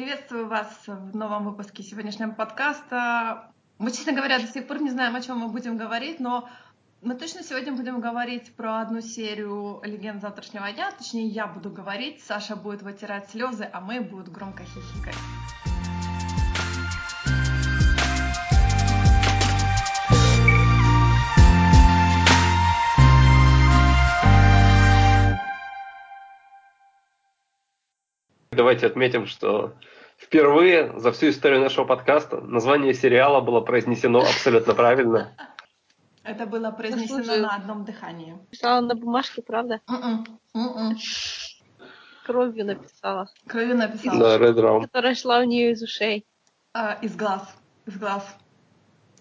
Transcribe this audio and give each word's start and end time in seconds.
Приветствую 0.00 0.48
вас 0.48 0.66
в 0.86 1.14
новом 1.14 1.44
выпуске 1.44 1.82
сегодняшнего 1.82 2.30
подкаста. 2.30 3.52
Мы, 3.76 3.90
честно 3.90 4.14
говоря, 4.14 4.38
до 4.38 4.46
сих 4.46 4.66
пор 4.66 4.80
не 4.80 4.88
знаем, 4.88 5.14
о 5.14 5.20
чем 5.20 5.40
мы 5.40 5.48
будем 5.48 5.76
говорить, 5.76 6.20
но 6.20 6.48
мы 7.02 7.14
точно 7.14 7.42
сегодня 7.42 7.74
будем 7.74 8.00
говорить 8.00 8.50
про 8.56 8.80
одну 8.80 9.02
серию 9.02 9.78
«Легенд 9.84 10.22
завтрашнего 10.22 10.72
дня». 10.72 10.90
Точнее, 10.92 11.26
я 11.26 11.46
буду 11.46 11.68
говорить, 11.68 12.22
Саша 12.22 12.56
будет 12.56 12.80
вытирать 12.80 13.28
слезы, 13.28 13.68
а 13.70 13.82
мы 13.82 14.00
будут 14.00 14.30
громко 14.30 14.64
хихикать. 14.64 15.18
Давайте 28.52 28.88
отметим, 28.88 29.28
что 29.28 29.74
впервые 30.18 30.98
за 30.98 31.12
всю 31.12 31.28
историю 31.28 31.60
нашего 31.60 31.84
подкаста 31.84 32.40
название 32.40 32.94
сериала 32.94 33.40
было 33.40 33.60
произнесено 33.60 34.22
абсолютно 34.22 34.74
правильно. 34.74 35.32
Это 36.24 36.46
было 36.46 36.72
произнесено 36.72 37.22
Слушай, 37.22 37.40
на 37.40 37.54
одном 37.54 37.84
дыхании. 37.84 38.36
Писала 38.50 38.80
на 38.80 38.96
бумажке, 38.96 39.40
правда? 39.40 39.80
Mm-mm. 39.88 40.26
Mm-mm. 40.56 40.96
Кровью 42.26 42.66
написала. 42.66 43.30
Кровью 43.46 43.76
написала. 43.76 44.18
Да, 44.18 44.44
Round. 44.48 44.82
Которая 44.82 45.14
шла 45.14 45.38
у 45.38 45.44
нее 45.44 45.70
из 45.70 45.82
ушей. 45.82 46.26
А, 46.74 46.98
из 47.02 47.14
глаз. 47.14 47.42
Из 47.86 47.96
глаз. 47.96 48.36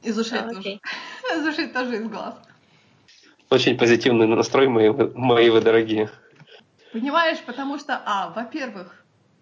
Из 0.02 0.17
ушей 0.17 0.39
а, 0.39 0.49
тоже. 0.49 0.80
Из 1.35 1.47
ушей 1.47 1.67
тоже 1.67 1.97
из 1.97 2.09
глаз. 2.09 2.33
Очень 3.52 3.77
позитивный 3.77 4.25
настрой, 4.25 4.67
мои, 4.67 4.89
мои 4.89 5.52
вы 5.52 5.61
дорогие. 5.61 6.09
Понимаешь, 6.91 7.38
потому 7.45 7.77
что, 7.77 8.02
а, 8.03 8.31
во-первых, 8.35 8.99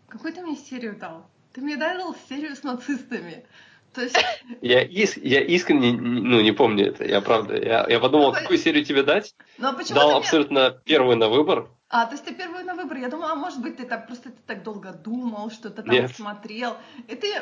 какую 0.08 0.34
ты 0.34 0.42
мне 0.42 0.56
серию 0.56 0.96
дал? 0.98 1.26
Ты 1.54 1.62
мне 1.62 1.78
дал 1.78 2.16
серию 2.30 2.56
с 2.56 2.64
нацистами. 2.64 3.46
То 3.94 4.04
есть... 4.04 4.18
Я, 4.62 4.84
иск, 4.84 5.18
я 5.18 5.42
искренне 5.42 5.92
ну, 5.92 6.42
не 6.42 6.52
помню 6.52 6.88
это, 6.88 7.04
я 7.04 7.20
правда. 7.20 7.58
Я, 7.58 7.86
я 7.90 8.00
подумал, 8.00 8.28
ну, 8.28 8.34
какую 8.34 8.58
серию 8.60 8.86
тебе 8.86 9.04
дать. 9.04 9.36
Ну, 9.58 9.70
а 9.70 9.94
Дал 9.94 10.18
абсолютно 10.18 10.70
мне... 10.70 10.80
первую 10.86 11.18
на 11.18 11.30
выбор. 11.30 11.70
А, 11.90 12.06
то 12.06 12.14
есть 12.14 12.26
ты 12.26 12.34
первую 12.34 12.64
на 12.66 12.76
выбор. 12.76 12.98
Я 12.98 13.10
думала, 13.10 13.32
а 13.32 13.36
может 13.36 13.62
быть, 13.62 13.78
ты 13.78 13.86
так 13.86 14.08
просто 14.08 14.30
ты 14.30 14.38
так 14.46 14.64
долго 14.64 14.92
думал, 14.92 15.50
что-то 15.50 15.82
там 15.84 15.94
Нет. 15.94 16.16
смотрел. 16.16 16.78
И 17.08 17.16
ты... 17.16 17.34
Э, 17.34 17.42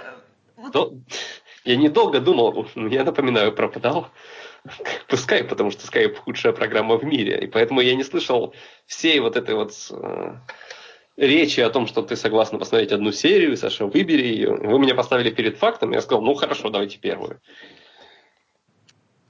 вот... 0.55 0.71
Дол... 0.71 1.01
Я 1.65 1.75
недолго 1.75 2.19
думал, 2.19 2.67
я 2.75 3.03
напоминаю, 3.03 3.51
пропадал. 3.51 4.11
Пускай, 5.07 5.43
потому 5.43 5.71
что 5.71 5.87
Skype 5.87 6.15
худшая 6.15 6.53
программа 6.53 6.97
в 6.97 7.03
мире. 7.03 7.39
И 7.41 7.47
поэтому 7.47 7.81
я 7.81 7.95
не 7.95 8.03
слышал 8.03 8.53
всей 8.85 9.19
вот 9.19 9.35
этой 9.35 9.55
вот 9.55 9.73
э, 9.89 10.35
речи 11.17 11.59
о 11.59 11.69
том, 11.69 11.87
что 11.87 12.01
ты 12.01 12.15
согласна 12.15 12.59
посмотреть 12.59 12.91
одну 12.91 13.11
серию, 13.11 13.57
Саша, 13.57 13.85
выбери 13.85 14.27
ее. 14.27 14.55
Вы 14.55 14.79
меня 14.79 14.95
поставили 14.95 15.31
перед 15.31 15.57
фактом, 15.57 15.91
я 15.91 16.01
сказал, 16.01 16.21
ну 16.21 16.33
хорошо, 16.33 16.69
давайте 16.69 16.97
первую. 16.97 17.41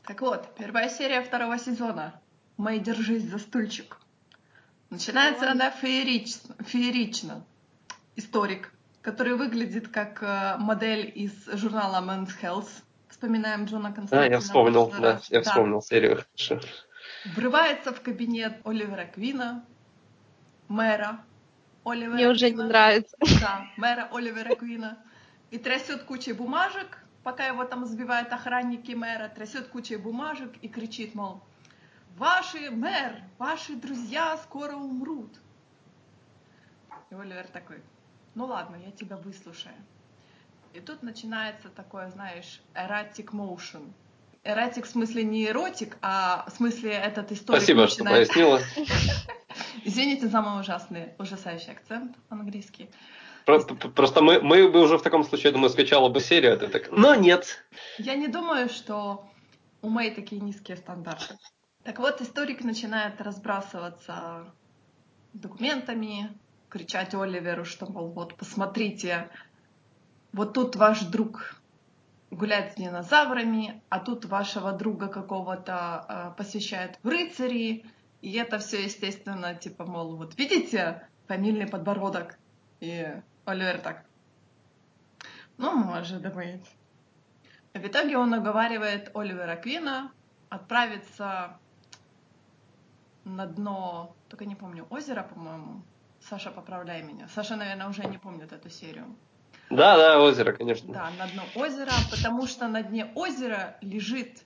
Так 0.05 0.21
вот, 0.21 0.47
первая 0.57 0.89
серия 0.89 1.21
второго 1.21 1.57
сезона. 1.57 2.21
«Мэй, 2.57 2.79
держись 2.79 3.23
за 3.23 3.37
стульчик». 3.37 3.97
Начинается 4.89 5.51
она 5.51 5.71
феерично, 5.71 6.55
феерично. 6.65 7.45
Историк, 8.15 8.71
который 9.01 9.35
выглядит 9.35 9.89
как 9.89 10.23
э, 10.23 10.55
модель 10.57 11.11
из 11.13 11.31
журнала 11.53 12.05
Men's 12.05 12.31
Health. 12.41 12.69
Вспоминаем 13.09 13.65
Джона 13.65 13.91
Константина. 13.91 14.21
Да, 14.21 14.27
я 14.27 14.39
вспомнил, 14.39 14.93
да, 14.99 15.19
я 15.29 15.41
вспомнил 15.41 15.79
да. 15.79 15.81
серию. 15.81 16.23
Врывается 17.35 17.91
в 17.91 18.01
кабинет 18.01 18.59
Оливера 18.63 19.05
Квина, 19.05 19.65
мэра, 20.69 21.19
Оливера 21.85 22.13
Мне 22.13 22.29
уже 22.29 22.49
не 22.49 22.63
нравится. 22.63 23.15
Да, 23.39 23.67
мэра 23.77 24.09
Оливера 24.11 24.55
Квина. 24.55 24.97
И 25.51 25.57
трясет 25.59 26.03
кучей 26.03 26.33
бумажек, 26.33 26.97
пока 27.23 27.45
его 27.45 27.63
там 27.63 27.85
сбивают 27.85 28.33
охранники 28.33 28.91
мэра, 28.93 29.29
трясет 29.29 29.67
кучей 29.67 29.95
бумажек 29.97 30.51
и 30.61 30.67
кричит, 30.67 31.13
мол, 31.13 31.41
ваши, 32.17 32.71
мэр, 32.71 33.21
ваши 33.37 33.75
друзья 33.75 34.37
скоро 34.37 34.75
умрут. 34.75 35.31
И 37.11 37.15
Оливер 37.15 37.47
такой, 37.47 37.77
ну 38.33 38.45
ладно, 38.45 38.77
я 38.83 38.91
тебя 38.91 39.17
выслушаю. 39.17 39.75
И 40.73 40.79
тут 40.81 41.03
начинается 41.03 41.69
такое, 41.69 42.09
знаешь, 42.09 42.61
erratic 42.73 43.31
motion. 43.31 43.93
Эротик 44.43 44.85
в 44.85 44.89
смысле 44.89 45.23
не 45.23 45.47
эротик, 45.47 45.97
а 46.01 46.45
в 46.47 46.51
смысле 46.51 46.91
этот 46.91 47.31
историк 47.31 47.61
Спасибо, 47.61 47.81
начинает... 47.83 48.29
что 48.29 48.33
пояснила. 48.33 48.61
Извините 49.83 50.27
за 50.27 50.41
мой 50.41 50.61
ужасный, 50.61 51.13
ужасающий 51.19 51.71
акцент 51.71 52.15
английский. 52.29 52.89
Просто, 53.45 53.75
просто 53.75 54.21
мы, 54.21 54.41
мы 54.41 54.67
бы 54.67 54.81
уже 54.81 54.97
в 54.97 55.03
таком 55.03 55.23
случае, 55.23 55.49
я 55.49 55.51
думаю, 55.51 55.69
скачала 55.69 56.09
бы 56.09 56.19
серию, 56.19 56.53
а 56.53 56.57
ты 56.57 56.67
так, 56.67 56.91
но 56.91 57.13
нет. 57.13 57.63
Я 57.99 58.15
не 58.15 58.27
думаю, 58.27 58.69
что 58.69 59.29
у 59.81 59.89
Мэй 59.89 60.11
такие 60.11 60.41
низкие 60.41 60.77
стандарты. 60.77 61.37
Так 61.83 61.99
вот, 61.99 62.21
историк 62.21 62.63
начинает 62.63 63.21
разбрасываться 63.21 64.51
документами, 65.33 66.35
кричать 66.69 67.13
Оливеру, 67.13 67.65
что, 67.65 67.85
мол, 67.85 68.07
вот, 68.07 68.33
посмотрите, 68.35 69.29
вот 70.33 70.53
тут 70.53 70.75
ваш 70.75 71.01
друг 71.01 71.61
гуляет 72.31 72.73
с 72.73 72.75
динозаврами, 72.75 73.81
а 73.89 73.99
тут 73.99 74.25
вашего 74.25 74.71
друга 74.71 75.07
какого-то 75.07 76.05
э, 76.07 76.37
посвящают 76.37 76.97
в 77.03 77.07
рыцари, 77.07 77.85
и 78.25 78.31
это 78.37 78.57
все, 78.57 78.83
естественно, 78.83 79.53
типа, 79.53 79.85
мол, 79.85 80.15
вот 80.15 80.35
видите, 80.35 81.07
фамильный 81.27 81.67
подбородок. 81.67 82.39
И 82.79 83.05
Оливер 83.45 83.77
так, 83.77 84.03
ну, 85.59 85.77
может 85.77 86.23
быть. 86.33 86.65
В 87.75 87.85
итоге 87.85 88.17
он 88.17 88.33
уговаривает 88.33 89.11
Оливера 89.15 89.55
Квина 89.57 90.11
отправиться 90.49 91.59
на 93.25 93.45
дно, 93.45 94.15
только 94.27 94.45
не 94.45 94.55
помню, 94.55 94.87
озеро, 94.89 95.21
по-моему. 95.21 95.83
Саша, 96.19 96.49
поправляй 96.49 97.03
меня. 97.03 97.27
Саша, 97.27 97.55
наверное, 97.55 97.87
уже 97.87 98.05
не 98.05 98.17
помнит 98.17 98.51
эту 98.51 98.71
серию. 98.71 99.15
Да, 99.69 99.97
да, 99.97 100.19
озеро, 100.19 100.51
конечно. 100.51 100.91
Да, 100.91 101.11
на 101.19 101.27
дно 101.27 101.43
озера, 101.53 101.93
потому 102.09 102.47
что 102.47 102.67
на 102.67 102.81
дне 102.81 103.11
озера 103.13 103.77
лежит 103.81 104.43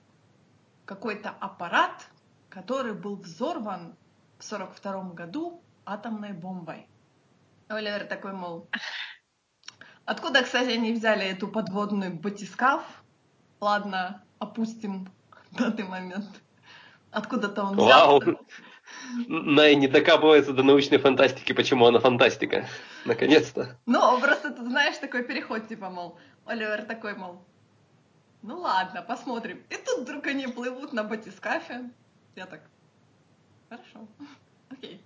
какой-то 0.84 1.30
аппарат, 1.30 2.09
который 2.50 2.92
был 2.92 3.16
взорван 3.16 3.96
в 4.38 4.52
1942 4.52 5.14
году 5.14 5.62
атомной 5.86 6.32
бомбой. 6.32 6.86
Оливер 7.68 8.04
такой, 8.04 8.32
мол, 8.32 8.68
откуда, 10.04 10.42
кстати, 10.42 10.70
они 10.70 10.92
взяли 10.92 11.24
эту 11.26 11.48
подводную 11.48 12.12
батискаф? 12.12 12.82
Ладно, 13.60 14.22
опустим 14.38 15.08
данный 15.52 15.84
момент. 15.84 16.26
Откуда-то 17.10 17.64
он 17.64 17.76
взял. 17.76 18.20
Вау. 18.20 18.38
Най 19.28 19.76
не 19.76 19.86
докапывается 19.86 20.52
до 20.52 20.64
научной 20.64 20.98
фантастики, 20.98 21.52
почему 21.52 21.86
она 21.86 22.00
фантастика. 22.00 22.66
Наконец-то. 23.04 23.78
Ну, 23.86 24.20
просто 24.20 24.50
ты 24.50 24.62
знаешь 24.64 24.98
такой 24.98 25.22
переход, 25.22 25.68
типа, 25.68 25.90
мол, 25.90 26.18
Оливер 26.44 26.82
такой, 26.82 27.14
мол, 27.14 27.44
ну 28.42 28.58
ладно, 28.58 29.02
посмотрим. 29.02 29.62
И 29.70 29.76
тут 29.76 30.00
вдруг 30.00 30.26
они 30.26 30.48
плывут 30.48 30.92
на 30.92 31.04
батискафе, 31.04 31.90
я 32.40 32.46
так, 32.46 32.62
хорошо, 33.68 34.08
окей. 34.70 35.04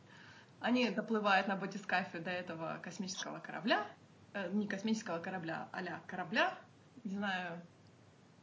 Они 0.60 0.88
доплывают 0.90 1.48
на 1.48 1.56
батискафе 1.56 2.20
до 2.20 2.30
этого 2.30 2.78
космического 2.80 3.40
корабля, 3.40 3.86
э, 4.34 4.50
не 4.52 4.68
космического 4.68 5.18
корабля, 5.18 5.68
а 5.72 5.82
корабля, 6.06 6.56
не 7.02 7.16
знаю. 7.16 7.60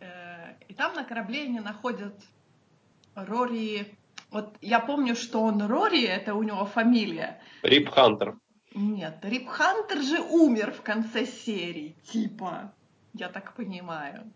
Э, 0.02 0.56
и 0.68 0.74
там 0.74 0.94
на 0.94 1.06
корабле 1.06 1.44
они 1.44 1.62
находят 1.62 2.13
Рори. 3.16 3.96
Вот 4.29 4.57
я 4.62 4.81
помню, 4.81 5.16
что 5.16 5.41
он 5.41 5.66
Рори, 5.66 6.03
это 6.03 6.35
у 6.35 6.44
него 6.44 6.66
фамилия. 6.66 7.41
Рип 7.63 7.90
Хантер. 7.90 8.38
Нет, 8.75 9.19
Рип 9.23 9.47
Хантер 9.47 10.02
же 10.02 10.19
умер 10.19 10.73
в 10.73 10.81
конце 10.81 11.25
серии, 11.25 11.96
типа. 12.03 12.73
Я 13.14 13.29
так 13.29 13.55
понимаю. 13.55 14.32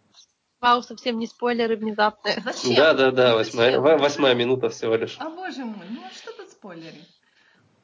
Вау, 0.66 0.82
совсем 0.82 1.20
не 1.20 1.28
спойлеры 1.28 1.76
внезапные. 1.76 2.42
Зачем? 2.44 2.76
Да, 2.76 2.94
да, 2.96 3.12
да, 3.12 3.36
восьмая, 3.36 3.80
восьмая 3.80 4.34
минута 4.34 4.70
всего 4.70 4.96
лишь. 4.96 5.16
А 5.20 5.30
боже 5.30 5.64
мой, 5.64 5.86
ну 5.92 6.02
а 6.04 6.10
что 6.10 6.32
тут 6.36 6.50
спойлеры? 6.50 6.98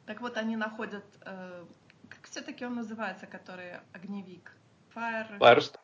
Так 0.07 0.19
вот, 0.21 0.35
они 0.35 0.55
находят, 0.55 1.03
э, 1.23 1.63
как 2.09 2.27
все-таки 2.27 2.65
он 2.65 2.73
называется, 2.73 3.27
который 3.27 3.73
огневик? 3.93 4.57
Fire... 4.95 5.37
Firestorm. 5.37 5.79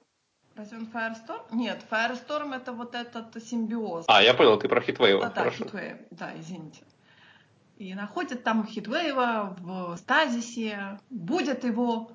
Разве 0.56 0.78
он 0.80 0.90
Firestorm? 0.92 1.44
Нет, 1.52 1.86
Firestorm 1.88 2.56
это 2.56 2.74
вот 2.74 2.96
этот 2.96 3.44
симбиоз. 3.44 4.06
А, 4.08 4.24
я 4.24 4.34
понял, 4.34 4.58
ты 4.58 4.68
про 4.68 4.82
Хитвейва. 4.82 5.28
А, 5.28 5.30
да, 5.30 5.52
Хитвейв, 5.52 5.98
да, 6.10 6.34
извините. 6.36 6.82
И 7.78 7.94
находят 7.94 8.44
там 8.44 8.66
Хитвейва 8.66 9.56
в 9.60 9.98
стазисе, 9.98 11.00
будет 11.12 11.64
его, 11.64 12.12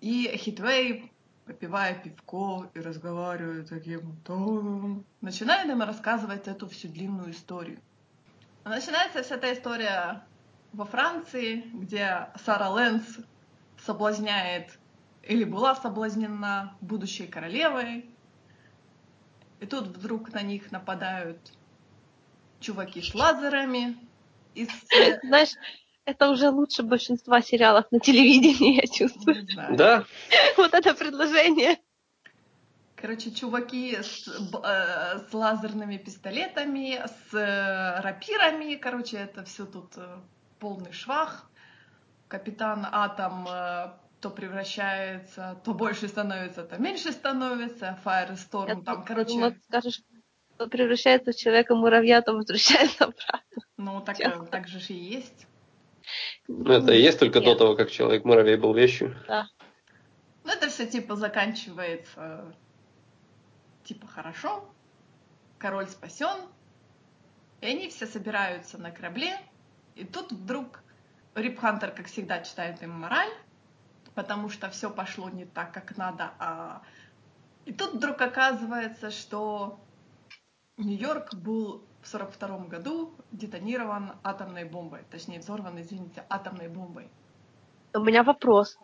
и 0.00 0.36
Хитвейв 0.36 1.04
попивая 1.50 1.94
пивко 1.94 2.70
и 2.74 2.80
разговаривая 2.80 3.64
таким 3.64 4.16
тоном, 4.24 5.04
начинает 5.20 5.68
им 5.68 5.82
рассказывать 5.82 6.46
эту 6.46 6.68
всю 6.68 6.86
длинную 6.86 7.32
историю. 7.32 7.80
Начинается 8.64 9.24
вся 9.24 9.34
эта 9.34 9.52
история 9.52 10.22
во 10.72 10.84
Франции, 10.84 11.64
где 11.74 12.28
Сара 12.44 12.68
Лэнс 12.68 13.18
соблазняет 13.84 14.78
или 15.24 15.42
была 15.42 15.74
соблазнена 15.74 16.76
будущей 16.80 17.26
королевой. 17.26 18.08
И 19.58 19.66
тут 19.66 19.88
вдруг 19.88 20.32
на 20.32 20.42
них 20.42 20.70
нападают 20.70 21.52
чуваки 22.60 23.02
с 23.02 23.12
лазерами. 23.12 23.96
Из... 24.54 24.68
Знаешь, 25.24 25.56
это 26.04 26.30
уже 26.30 26.50
лучше 26.50 26.82
большинства 26.82 27.40
сериалов 27.40 27.86
на 27.90 28.00
телевидении, 28.00 28.76
я 28.76 28.86
чувствую. 28.86 29.42
Не 29.42 29.52
знаю. 29.52 29.76
Да, 29.76 30.04
Вот 30.56 30.74
это 30.74 30.94
предложение. 30.94 31.78
Короче, 32.96 33.30
чуваки 33.30 33.96
с, 33.96 34.28
э, 34.28 35.18
с 35.30 35.32
лазерными 35.32 35.96
пистолетами, 35.96 37.00
с 37.06 37.34
э, 37.34 38.00
рапирами. 38.00 38.74
Короче, 38.74 39.16
это 39.16 39.42
все 39.44 39.64
тут 39.64 39.96
э, 39.96 40.18
полный 40.58 40.92
швах. 40.92 41.50
Капитан 42.28 42.86
Атом 42.92 43.48
э, 43.48 43.92
то 44.20 44.30
превращается, 44.30 45.58
то 45.64 45.72
больше 45.72 46.08
становится, 46.08 46.62
то 46.64 46.76
меньше 46.78 47.12
становится. 47.12 47.98
Firestorm 48.04 48.68
Я 48.68 48.74
там, 48.82 48.98
тут 48.98 49.06
короче, 49.06 49.30
думала, 49.30 49.54
скажешь, 49.66 50.02
что 50.54 50.68
превращается 50.68 51.32
в 51.32 51.36
человека-муравья, 51.36 52.20
то 52.20 52.34
возвращается 52.34 53.04
обратно. 53.04 53.62
ну 53.78 54.00
так, 54.02 54.18
Честно. 54.18 54.44
так 54.46 54.68
же 54.68 54.78
ж 54.78 54.90
и 54.90 54.94
есть. 54.94 55.46
Ну 56.58 56.72
это 56.72 56.92
и 56.92 57.00
есть 57.00 57.18
только 57.18 57.40
до 57.40 57.46
Нет. 57.46 57.58
того, 57.58 57.76
как 57.76 57.90
человек-муравей 57.90 58.56
был 58.56 58.74
вещью. 58.74 59.16
Ну, 59.28 60.52
это 60.52 60.68
все 60.68 60.86
типа 60.86 61.16
заканчивается 61.16 62.54
типа 63.84 64.06
хорошо, 64.06 64.64
король 65.58 65.88
спасен, 65.88 66.38
и 67.60 67.66
они 67.66 67.88
все 67.88 68.06
собираются 68.06 68.78
на 68.78 68.90
корабле, 68.90 69.36
и 69.96 70.04
тут 70.04 70.32
вдруг 70.32 70.82
Рип 71.34 71.58
Хантер, 71.58 71.90
как 71.90 72.06
всегда, 72.06 72.40
читает 72.42 72.82
им 72.82 72.90
мораль, 72.90 73.32
потому 74.14 74.48
что 74.48 74.70
все 74.70 74.90
пошло 74.90 75.28
не 75.28 75.44
так, 75.44 75.72
как 75.72 75.96
надо, 75.96 76.32
а 76.38 76.82
и 77.64 77.72
тут 77.72 77.94
вдруг 77.94 78.20
оказывается, 78.20 79.10
что 79.10 79.80
Нью-Йорк 80.76 81.34
был 81.34 81.84
в 82.02 82.08
42 82.08 82.58
году 82.66 83.14
детонирован 83.32 84.12
атомной 84.22 84.64
бомбой, 84.64 85.04
точнее 85.10 85.40
взорван, 85.40 85.80
извините, 85.80 86.24
атомной 86.28 86.68
бомбой. 86.68 87.08
У 87.94 88.00
меня 88.00 88.22
вопрос. 88.22 88.78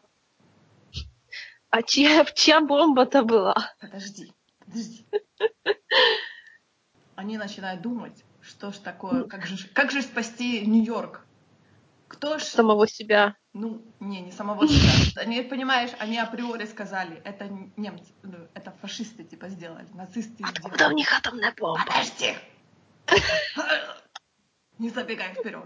А 1.71 1.83
чья, 1.83 2.25
чья 2.35 2.61
бомба-то 2.61 3.23
была? 3.23 3.55
Подожди, 3.81 4.33
подожди. 4.65 5.07
Они 7.15 7.39
начинают 7.39 7.81
думать, 7.81 8.25
что 8.43 8.71
ж 8.73 8.77
такое, 8.77 9.25
как 9.25 9.47
же, 9.47 9.69
как 9.69 9.91
же 9.91 10.03
спасти 10.03 10.67
Нью-Йорк? 10.67 11.27
Кто 12.09 12.39
ж... 12.39 12.43
Самого 12.43 12.87
себя. 12.87 13.37
Ну, 13.53 13.83
не, 14.01 14.21
не 14.21 14.31
самого 14.33 14.69
себя. 14.69 14.93
Они, 15.23 15.41
понимаешь, 15.43 15.91
они 15.99 16.19
априори 16.19 16.67
сказали, 16.67 17.21
это 17.25 17.49
немцы, 17.77 18.13
ну, 18.23 18.37
это 18.55 18.71
фашисты 18.83 19.25
типа 19.25 19.49
сделали, 19.49 19.87
нацисты 19.95 20.45
Откуда 20.45 20.69
у 20.69 20.75
сделали. 20.77 20.95
них 20.95 21.13
атомная 21.13 21.55
бомба? 21.59 21.83
Подожди! 21.87 22.35
Не 24.79 24.91
забегай 24.91 25.35
вперед. 25.35 25.65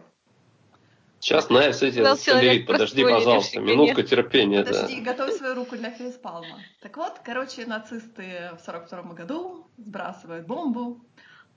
Сейчас 1.21 1.51
тебе 1.91 2.05
Сказал 2.05 2.17
человек 2.17 2.51
соберет. 2.51 2.67
Подожди, 2.67 3.03
пожалуйста, 3.05 3.61
минутку 3.61 4.03
терпения. 4.03 4.65
да. 4.65 4.73
Подожди, 4.73 5.01
готовь 5.01 5.37
свою 5.37 5.55
руку 5.55 5.77
для 5.77 5.91
фейспалма. 5.91 6.61
Так 6.81 6.97
вот, 6.97 7.21
короче, 7.23 7.67
нацисты 7.67 8.51
в 8.59 8.65
42 8.65 9.03
году 9.15 9.67
сбрасывают 9.77 10.47
бомбу. 10.47 11.05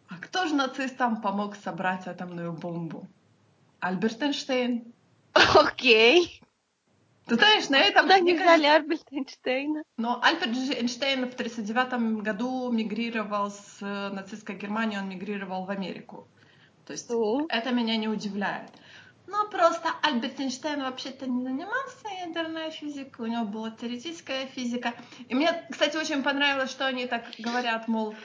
А 0.09 0.15
кто 0.18 0.47
же 0.47 0.53
нацистам 0.53 1.21
помог 1.21 1.56
собрать 1.56 2.07
атомную 2.07 2.51
бомбу? 2.51 3.07
Альберт 3.80 4.21
Эйнштейн. 4.21 4.94
Окей. 5.33 6.43
Ты 7.25 7.35
знаешь, 7.35 7.69
на 7.69 7.77
этом... 7.77 8.03
Куда 8.03 8.19
не 8.19 8.33
взяли 8.33 8.65
Альберта 8.65 9.15
Эйнштейна? 9.15 9.83
Но 9.97 10.19
Альберт 10.21 10.55
Эйнштейн 10.55 11.29
в 11.29 11.33
1939 11.33 12.21
году 12.23 12.71
мигрировал 12.71 13.49
с 13.49 13.77
э, 13.81 14.09
нацистской 14.09 14.55
Германии, 14.55 14.97
он 14.97 15.07
мигрировал 15.07 15.65
в 15.65 15.69
Америку. 15.69 16.27
То 16.85 16.91
есть 16.93 17.09
Ну, 17.09 17.45
это 17.47 17.71
меня 17.71 17.95
не 17.95 18.09
удивляет. 18.09 18.69
Но 19.27 19.47
просто 19.47 19.89
Альберт 20.01 20.39
Эйнштейн 20.39 20.81
вообще-то 20.81 21.25
не 21.25 21.43
занимался 21.43 22.07
ядерной 22.25 22.71
физикой, 22.71 23.25
у 23.25 23.31
него 23.31 23.45
была 23.45 23.71
теоретическая 23.71 24.47
физика. 24.47 24.93
И 25.29 25.33
мне, 25.33 25.65
кстати, 25.69 25.95
очень 25.95 26.23
понравилось, 26.23 26.71
что 26.71 26.85
они 26.85 27.07
так 27.07 27.23
говорят, 27.39 27.87
мол, 27.87 28.15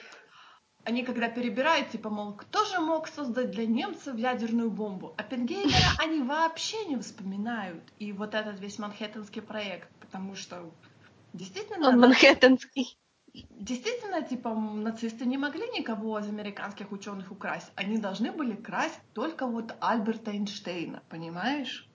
они 0.89 1.03
когда 1.05 1.29
перебирают, 1.29 1.91
типа, 1.91 2.09
мол, 2.09 2.33
кто 2.33 2.65
же 2.65 2.81
мог 2.81 3.09
создать 3.09 3.51
для 3.51 3.67
немцев 3.67 4.17
ядерную 4.17 4.71
бомбу? 4.71 5.13
Оппенгеймера 5.19 5.77
они 5.99 6.23
вообще 6.23 6.83
не 6.87 6.97
вспоминают. 6.97 7.83
И 7.99 8.11
вот 8.13 8.35
этот 8.35 8.59
весь 8.59 8.79
Манхэттенский 8.79 9.43
проект, 9.43 9.91
потому 10.01 10.35
что 10.35 10.71
действительно... 11.35 11.89
он 11.89 12.01
манхэттенский. 12.01 12.97
Действительно, 13.51 14.23
типа, 14.23 14.55
нацисты 14.55 15.27
не 15.27 15.37
могли 15.37 15.69
никого 15.79 16.19
из 16.21 16.27
американских 16.27 16.91
ученых 16.91 17.31
украсть. 17.31 17.71
Они 17.75 17.99
должны 17.99 18.33
были 18.33 18.57
красть 18.57 18.99
только 19.13 19.47
вот 19.47 19.75
Альберта 19.81 20.31
Эйнштейна, 20.31 21.03
понимаешь? 21.11 21.87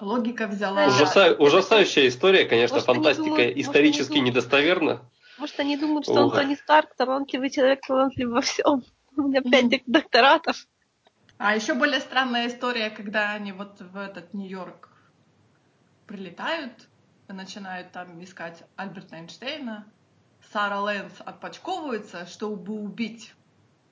Логика 0.00 0.48
взяла... 0.48 0.88
Ужаса- 0.88 1.36
Ужасающая 1.38 2.08
история, 2.08 2.46
конечно, 2.46 2.74
Может, 2.74 2.86
фантастика 2.86 3.42
они 3.42 3.60
исторически 3.62 4.18
недостоверна. 4.18 5.08
Может, 5.42 5.58
они 5.58 5.76
думают, 5.76 6.04
что 6.04 6.20
он 6.20 6.26
Ох. 6.26 6.36
Тони 6.36 6.54
Старк, 6.54 6.94
талантливый 6.94 7.50
человек, 7.50 7.80
талантливый 7.84 8.34
во 8.34 8.40
всем. 8.42 8.84
У 9.16 9.22
меня 9.22 9.42
пять 9.42 9.82
докторатов. 9.86 10.68
А 11.36 11.56
еще 11.56 11.74
более 11.74 11.98
странная 11.98 12.46
история, 12.46 12.90
когда 12.90 13.32
они 13.32 13.50
вот 13.50 13.80
в 13.80 13.96
этот 13.96 14.34
Нью-Йорк 14.34 14.88
прилетают 16.06 16.88
и 17.28 17.32
начинают 17.32 17.90
там 17.90 18.22
искать 18.22 18.62
Альберта 18.76 19.16
Эйнштейна. 19.16 19.84
Сара 20.52 20.80
Лэнс 20.80 21.14
отпочковывается, 21.18 22.24
чтобы 22.26 22.74
убить 22.74 23.34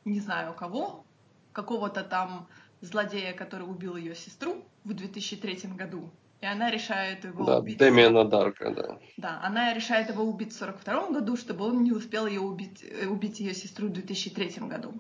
не 0.05 0.20
знаю 0.20 0.55
кого, 0.55 1.05
какого-то 1.53 2.05
там 2.05 2.46
злодея, 2.81 3.32
который 3.32 3.64
убил 3.64 3.96
ее 3.96 4.14
сестру 4.14 4.64
в 4.85 4.94
2003 4.94 5.70
году. 5.70 6.12
И 6.41 6.47
она 6.47 6.71
решает 6.71 7.25
его 7.25 7.45
Да, 7.45 7.59
убить. 7.59 7.77
Дэмиана 7.79 8.25
Дарка, 8.25 8.71
да. 8.71 8.99
Да, 9.19 9.41
она 9.43 9.75
решает 9.75 10.09
его 10.09 10.25
убить 10.25 10.55
в 10.55 10.59
42 10.59 11.11
году, 11.11 11.37
чтобы 11.37 11.67
он 11.67 11.83
не 11.83 11.93
успел 11.93 12.27
ее 12.27 12.41
убить, 12.41 12.83
э, 12.83 13.07
убить 13.07 13.41
ее 13.41 13.55
сестру 13.55 13.89
в 13.89 13.93
2003 13.93 14.67
году. 14.67 14.95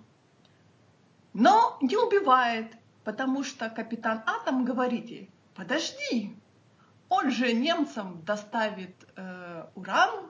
Но 1.32 1.78
не 1.80 1.96
убивает, 1.96 2.72
потому 3.04 3.42
что 3.42 3.70
капитан 3.70 4.22
Атом 4.26 4.66
говорит 4.66 5.08
ей, 5.08 5.30
подожди, 5.54 6.36
он 7.08 7.30
же 7.30 7.52
немцам 7.54 8.22
доставит 8.24 8.94
э, 9.16 9.64
уран, 9.74 10.26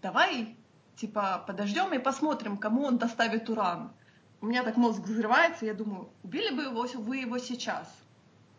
давай, 0.00 0.56
типа, 0.96 1.44
подождем 1.46 1.92
и 1.92 1.98
посмотрим, 1.98 2.56
кому 2.56 2.84
он 2.84 2.96
доставит 2.96 3.50
уран. 3.50 3.92
У 4.40 4.46
меня 4.46 4.62
так 4.62 4.76
мозг 4.76 5.00
взрывается, 5.00 5.66
я 5.66 5.74
думаю, 5.74 6.08
убили 6.22 6.54
бы 6.54 6.62
его, 6.62 6.86
вы 6.94 7.18
его 7.18 7.38
сейчас. 7.38 7.92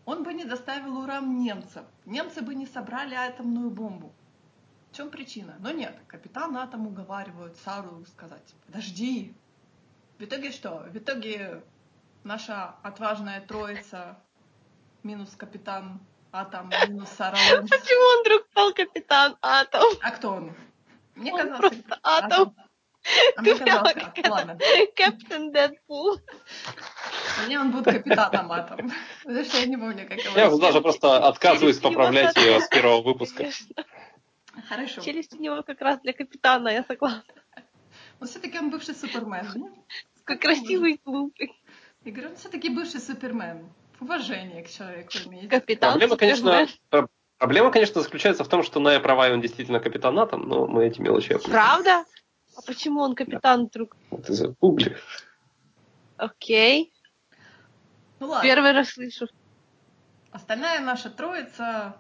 Он 0.08 0.24
бы 0.24 0.34
не 0.34 0.46
доставил 0.46 1.00
уран 1.00 1.38
немцам. 1.38 1.86
Немцы 2.06 2.42
бы 2.42 2.56
не 2.56 2.66
собрали 2.66 3.14
атомную 3.14 3.70
бомбу. 3.70 4.16
В 4.90 4.96
чем 4.96 5.10
причина? 5.10 5.58
Но 5.60 5.72
нет, 5.72 6.00
капитан 6.08 6.56
Атом 6.56 6.88
уговаривает 6.88 7.58
Сару 7.58 8.06
сказать, 8.06 8.56
подожди. 8.66 9.36
В 10.18 10.24
итоге 10.24 10.54
что? 10.54 10.86
В 10.90 10.98
итоге 10.98 11.62
наша 12.24 12.76
отважная 12.84 13.42
троица 13.42 14.18
минус 15.04 15.36
капитан 15.36 16.00
Атом, 16.32 16.70
минус 16.88 17.10
Сара 17.10 17.38
Лэнс. 17.52 17.70
Почему 17.70 18.18
он 18.18 18.24
вдруг 18.24 18.48
стал 18.52 18.74
капитан 18.74 19.38
Атом? 19.42 19.90
А 20.02 20.12
кто 20.12 20.32
он? 20.32 20.56
Мне 21.16 21.34
Он 21.34 21.42
казалось, 21.42 21.60
просто 21.60 22.00
Атом. 22.02 22.56
А 23.36 23.42
мне 23.42 23.56
Ты 23.56 23.62
прямо 23.62 23.80
казалось, 23.80 23.94
как 23.94 24.18
Атом. 24.20 24.32
Ладно. 24.32 24.60
Капитан 24.96 25.52
Дэдпул. 25.52 26.22
Мне 27.46 27.60
он 27.60 27.72
будет 27.72 27.86
капитаном 27.86 28.52
Атом. 28.52 28.92
Потому 29.24 29.46
что 29.46 29.58
я 29.58 29.66
не 29.66 29.78
помню, 29.78 30.08
как 30.08 30.18
его 30.18 30.38
Я 30.38 30.58
даже 30.58 30.82
просто 30.82 31.18
отказываюсь 31.28 31.78
Через 31.78 31.90
поправлять 31.90 32.36
ее 32.38 32.60
с 32.62 32.68
первого 32.68 33.02
выпуска. 33.02 33.46
Хорошо. 34.68 35.02
Челюсть 35.02 35.34
у 35.34 35.42
него 35.42 35.62
как 35.64 35.82
раз 35.82 36.00
для 36.02 36.14
капитана, 36.14 36.70
я 36.70 36.84
согласна. 36.84 37.34
Но 38.20 38.26
все-таки 38.26 38.58
он 38.58 38.70
бывший 38.70 38.96
Супермен. 38.96 39.46
Такой 40.20 40.38
красивый 40.38 40.94
и 40.94 41.02
глупый. 41.06 41.54
Я 42.04 42.12
говорю, 42.12 42.30
он 42.30 42.36
все-таки 42.38 42.70
бывший 42.70 43.00
Супермен. 43.00 43.70
Уважение 44.00 44.64
к 44.64 44.70
человеку 44.70 45.12
имеет. 45.26 45.50
Капитан 45.50 45.92
Проблема, 45.92 46.18
конечно, 46.18 46.68
проблема, 47.38 47.72
конечно, 47.72 48.02
заключается 48.02 48.44
в 48.44 48.48
том, 48.48 48.64
что 48.64 48.80
Ная 48.80 49.00
права, 49.00 49.30
и 49.30 49.32
он 49.32 49.42
действительно 49.42 49.80
капитан 49.80 50.18
Атом, 50.20 50.48
но 50.48 50.68
мы 50.68 50.88
эти 50.88 51.02
мелочи 51.02 51.34
опустим. 51.34 51.52
Правда? 51.52 52.06
А 52.56 52.62
почему 52.66 53.02
он 53.02 53.16
капитан 53.16 53.68
вдруг? 53.68 53.96
Ты 54.26 54.34
загугли. 54.34 54.98
Окей. 56.18 56.92
Ну 58.20 58.28
ладно. 58.28 58.48
Первый 58.48 58.72
раз 58.72 58.90
слышу. 58.90 59.28
Остальная 60.32 60.80
наша 60.80 61.10
троица 61.10 61.98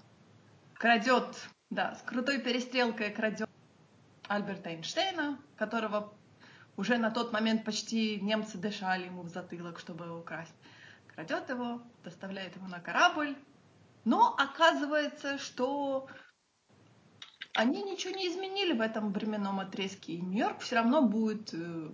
крадет, 0.73 1.49
да, 1.69 1.95
с 1.95 2.01
крутой 2.01 2.39
перестрелкой 2.39 3.11
крадет 3.11 3.49
Альберта 4.27 4.69
Эйнштейна, 4.69 5.39
которого 5.57 6.13
уже 6.75 6.97
на 6.97 7.11
тот 7.11 7.31
момент 7.33 7.65
почти 7.65 8.19
немцы 8.21 8.57
дышали 8.57 9.05
ему 9.05 9.23
в 9.23 9.29
затылок, 9.29 9.79
чтобы 9.79 10.05
его 10.05 10.19
украсть. 10.19 10.53
Крадет 11.07 11.49
его, 11.49 11.81
доставляет 12.03 12.55
его 12.55 12.67
на 12.67 12.79
корабль, 12.79 13.35
но 14.05 14.35
оказывается, 14.37 15.37
что 15.37 16.07
они 17.55 17.81
ничего 17.81 18.15
не 18.15 18.27
изменили 18.27 18.73
в 18.73 18.81
этом 18.81 19.11
временном 19.11 19.59
отрезке, 19.59 20.13
и 20.13 20.21
Нью-Йорк 20.21 20.59
все 20.59 20.75
равно 20.75 21.01
будет 21.01 21.53
э, 21.53 21.89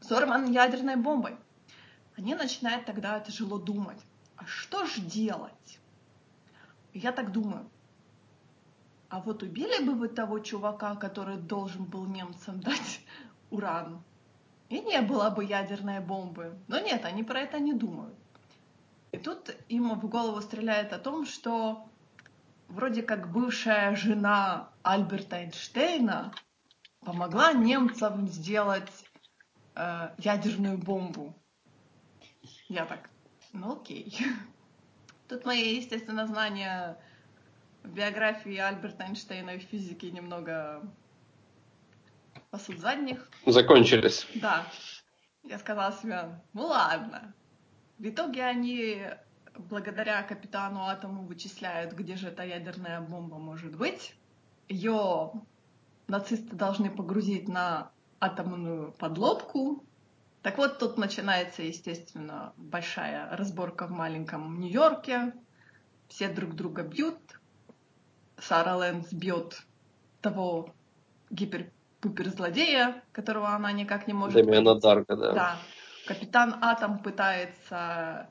взорван 0.00 0.50
ядерной 0.50 0.96
бомбой. 0.96 1.36
Они 2.16 2.34
начинают 2.34 2.84
тогда 2.84 3.18
тяжело 3.20 3.58
думать, 3.58 4.00
а 4.36 4.46
что 4.46 4.86
же 4.86 5.00
делать? 5.00 5.78
Я 6.92 7.12
так 7.12 7.32
думаю, 7.32 7.68
а 9.08 9.20
вот 9.20 9.42
убили 9.42 9.84
бы 9.84 9.94
вы 9.94 10.08
того 10.08 10.38
чувака, 10.38 10.96
который 10.96 11.36
должен 11.36 11.84
был 11.84 12.06
немцам 12.06 12.60
дать 12.68 13.00
уран, 13.50 14.02
и 14.68 14.80
не 14.80 15.00
было 15.02 15.30
бы 15.30 15.44
ядерной 15.44 16.00
бомбы. 16.00 16.58
Но 16.68 16.78
нет, 16.78 17.04
они 17.04 17.22
про 17.22 17.40
это 17.40 17.58
не 17.58 17.74
думают. 17.74 18.16
И 19.12 19.18
тут 19.18 19.54
им 19.68 19.90
в 20.00 20.08
голову 20.08 20.40
стреляет 20.40 20.94
о 20.94 20.98
том, 20.98 21.26
что 21.26 21.86
вроде 22.68 23.02
как 23.02 23.30
бывшая 23.30 23.94
жена 23.94 24.70
Альберта 24.82 25.42
Эйнштейна 25.42 26.32
помогла 27.00 27.52
немцам 27.52 28.26
сделать 28.28 28.90
э, 29.74 30.14
ядерную 30.18 30.78
бомбу. 30.78 31.34
Я 32.72 32.86
так, 32.86 33.10
ну 33.52 33.74
окей. 33.74 34.16
Тут 35.28 35.44
мои, 35.44 35.76
естественно, 35.76 36.26
знания 36.26 36.96
в 37.82 37.90
биографии 37.90 38.56
Альберта 38.56 39.04
Эйнштейна 39.04 39.56
и 39.56 39.58
физики 39.58 40.06
немного 40.06 40.82
пасут 42.50 42.78
задних. 42.78 43.28
Закончились. 43.44 44.26
Да. 44.36 44.66
Я 45.42 45.58
сказала 45.58 45.92
себе, 45.92 46.40
ну 46.54 46.62
ладно. 46.62 47.34
В 47.98 48.08
итоге 48.08 48.42
они 48.42 49.02
благодаря 49.54 50.22
капитану 50.22 50.86
Атому 50.86 51.26
вычисляют, 51.26 51.92
где 51.92 52.16
же 52.16 52.28
эта 52.28 52.42
ядерная 52.42 53.02
бомба 53.02 53.36
может 53.36 53.76
быть. 53.76 54.14
Ее 54.70 55.32
нацисты 56.08 56.56
должны 56.56 56.90
погрузить 56.90 57.48
на 57.48 57.90
атомную 58.18 58.92
подлодку. 58.92 59.84
Так 60.42 60.58
вот, 60.58 60.78
тут 60.78 60.98
начинается, 60.98 61.62
естественно, 61.62 62.52
большая 62.56 63.28
разборка 63.36 63.86
в 63.86 63.90
маленьком 63.90 64.58
Нью-Йорке. 64.58 65.32
Все 66.08 66.28
друг 66.28 66.54
друга 66.54 66.82
бьют. 66.82 67.18
Сара 68.38 68.76
Лэнс 68.76 69.12
бьет 69.12 69.62
того 70.20 70.74
гипер-пупер-злодея, 71.30 73.02
которого 73.12 73.50
она 73.50 73.70
никак 73.70 74.08
не 74.08 74.14
может... 74.14 74.44
Демиана 74.44 74.74
Дарка, 74.74 75.16
да. 75.16 75.32
Да. 75.32 75.56
Капитан 76.06 76.56
Атом 76.60 76.98
пытается 76.98 78.28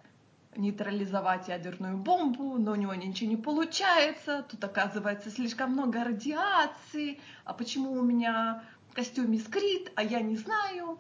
нейтрализовать 0.58 1.48
ядерную 1.48 1.98
бомбу, 1.98 2.58
но 2.58 2.74
у 2.74 2.76
него 2.76 2.94
ничего 2.94 3.30
не 3.30 3.38
получается. 3.38 4.46
Тут 4.50 4.62
оказывается 4.64 5.30
слишком 5.30 5.72
много 5.72 6.04
радиации. 6.04 7.22
А 7.46 7.54
почему 7.54 7.94
у 7.94 8.02
меня 8.02 8.64
в 8.90 8.94
костюме 8.94 9.40
скрит, 9.40 9.94
а 9.96 10.04
я 10.04 10.20
не 10.20 10.36
знаю? 10.36 11.00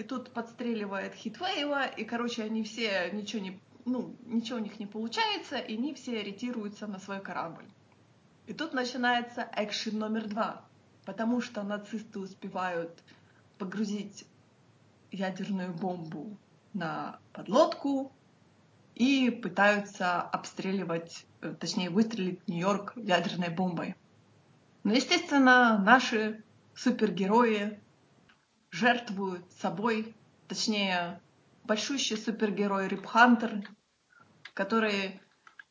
И 0.00 0.02
тут 0.02 0.30
подстреливает 0.30 1.14
Хитвейва, 1.14 1.84
и, 1.84 2.04
короче, 2.04 2.42
они 2.42 2.62
все 2.62 3.10
ничего 3.12 3.42
не, 3.42 3.60
ну, 3.84 4.16
ничего 4.24 4.58
у 4.58 4.62
них 4.62 4.80
не 4.80 4.86
получается, 4.86 5.58
и 5.58 5.76
они 5.76 5.92
все 5.92 6.20
ориентируются 6.20 6.86
на 6.86 6.98
свой 6.98 7.20
корабль. 7.20 7.66
И 8.46 8.54
тут 8.54 8.72
начинается 8.72 9.46
экшен 9.54 9.98
номер 9.98 10.26
два, 10.26 10.64
потому 11.04 11.42
что 11.42 11.62
нацисты 11.62 12.18
успевают 12.18 12.98
погрузить 13.58 14.24
ядерную 15.10 15.74
бомбу 15.74 16.34
на 16.72 17.18
подлодку, 17.34 18.10
и 18.94 19.28
пытаются 19.28 20.22
обстреливать, 20.22 21.26
э, 21.42 21.54
точнее 21.60 21.90
выстрелить 21.90 22.48
Нью-Йорк 22.48 22.94
ядерной 22.96 23.50
бомбой. 23.50 23.96
Но, 24.82 24.94
естественно, 24.94 25.76
наши 25.78 26.42
супергерои 26.74 27.78
жертвуют 28.70 29.50
собой, 29.52 30.14
точнее, 30.48 31.20
большущий 31.64 32.16
супергерой 32.16 32.88
Рип 32.88 33.06
Хантер, 33.06 33.68
который 34.54 35.20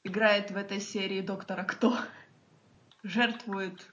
играет 0.03 0.51
в 0.51 0.57
этой 0.57 0.79
серии 0.79 1.21
Доктора 1.21 1.63
Кто, 1.63 1.97
жертвует 3.03 3.85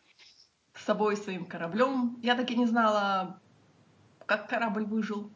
собой 0.87 1.17
своим 1.17 1.47
кораблем. 1.47 2.19
Я 2.23 2.37
так 2.37 2.51
и 2.51 2.57
не 2.57 2.67
знала, 2.67 3.41
как 4.27 4.49
корабль 4.49 4.85
выжил 4.85 5.31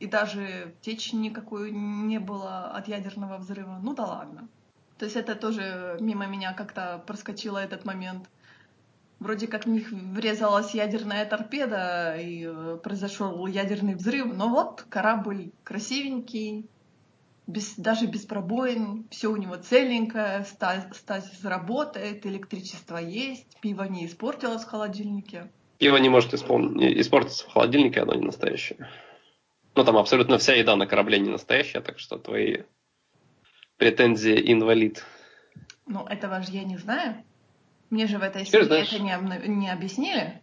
и 0.00 0.06
даже 0.06 0.74
течи 0.80 1.14
никакой 1.14 1.70
не 1.70 2.18
было 2.18 2.70
от 2.70 2.88
ядерного 2.88 3.38
взрыва. 3.38 3.78
Ну 3.82 3.94
да 3.94 4.04
ладно. 4.04 4.48
То 4.98 5.04
есть 5.04 5.16
это 5.16 5.34
тоже 5.34 5.96
мимо 6.00 6.26
меня 6.26 6.52
как-то 6.52 7.02
проскочило 7.06 7.58
этот 7.58 7.84
момент. 7.84 8.28
Вроде 9.20 9.46
как 9.46 9.64
в 9.64 9.68
них 9.68 9.90
врезалась 9.90 10.74
ядерная 10.74 11.24
торпеда 11.24 12.16
и 12.18 12.46
э, 12.46 12.78
произошел 12.82 13.46
ядерный 13.46 13.94
взрыв, 13.94 14.26
но 14.34 14.48
вот 14.48 14.84
корабль 14.88 15.50
красивенький, 15.62 16.68
без, 17.46 17.74
даже 17.76 18.06
без 18.06 18.26
пробоин, 18.26 19.06
все 19.10 19.28
у 19.28 19.36
него 19.36 19.56
целенькое, 19.56 20.44
стазис 20.44 21.44
работает, 21.44 22.26
электричество 22.26 22.96
есть, 22.96 23.46
пиво 23.60 23.84
не 23.84 24.06
испортилось 24.06 24.62
в 24.62 24.68
холодильнике. 24.68 25.50
Пиво 25.78 25.96
не 25.96 26.08
может 26.08 26.34
испол... 26.34 26.60
испортиться 26.78 27.44
в 27.44 27.52
холодильнике, 27.52 28.00
оно 28.00 28.14
не 28.14 28.26
настоящее. 28.26 28.88
Ну, 29.74 29.84
там 29.84 29.96
абсолютно 29.96 30.38
вся 30.38 30.54
еда 30.54 30.76
на 30.76 30.86
корабле 30.86 31.18
не 31.18 31.30
настоящая, 31.30 31.80
так 31.80 31.98
что 31.98 32.18
твои 32.18 32.62
претензии 33.76 34.52
инвалид. 34.52 35.04
Ну, 35.86 36.06
этого 36.06 36.40
же 36.42 36.52
я 36.52 36.64
не 36.64 36.76
знаю. 36.76 37.24
Мне 37.90 38.06
же 38.06 38.18
в 38.18 38.22
этой 38.22 38.44
серии 38.44 38.82
это 38.82 38.98
не, 38.98 39.48
не 39.48 39.70
объяснили. 39.70 40.42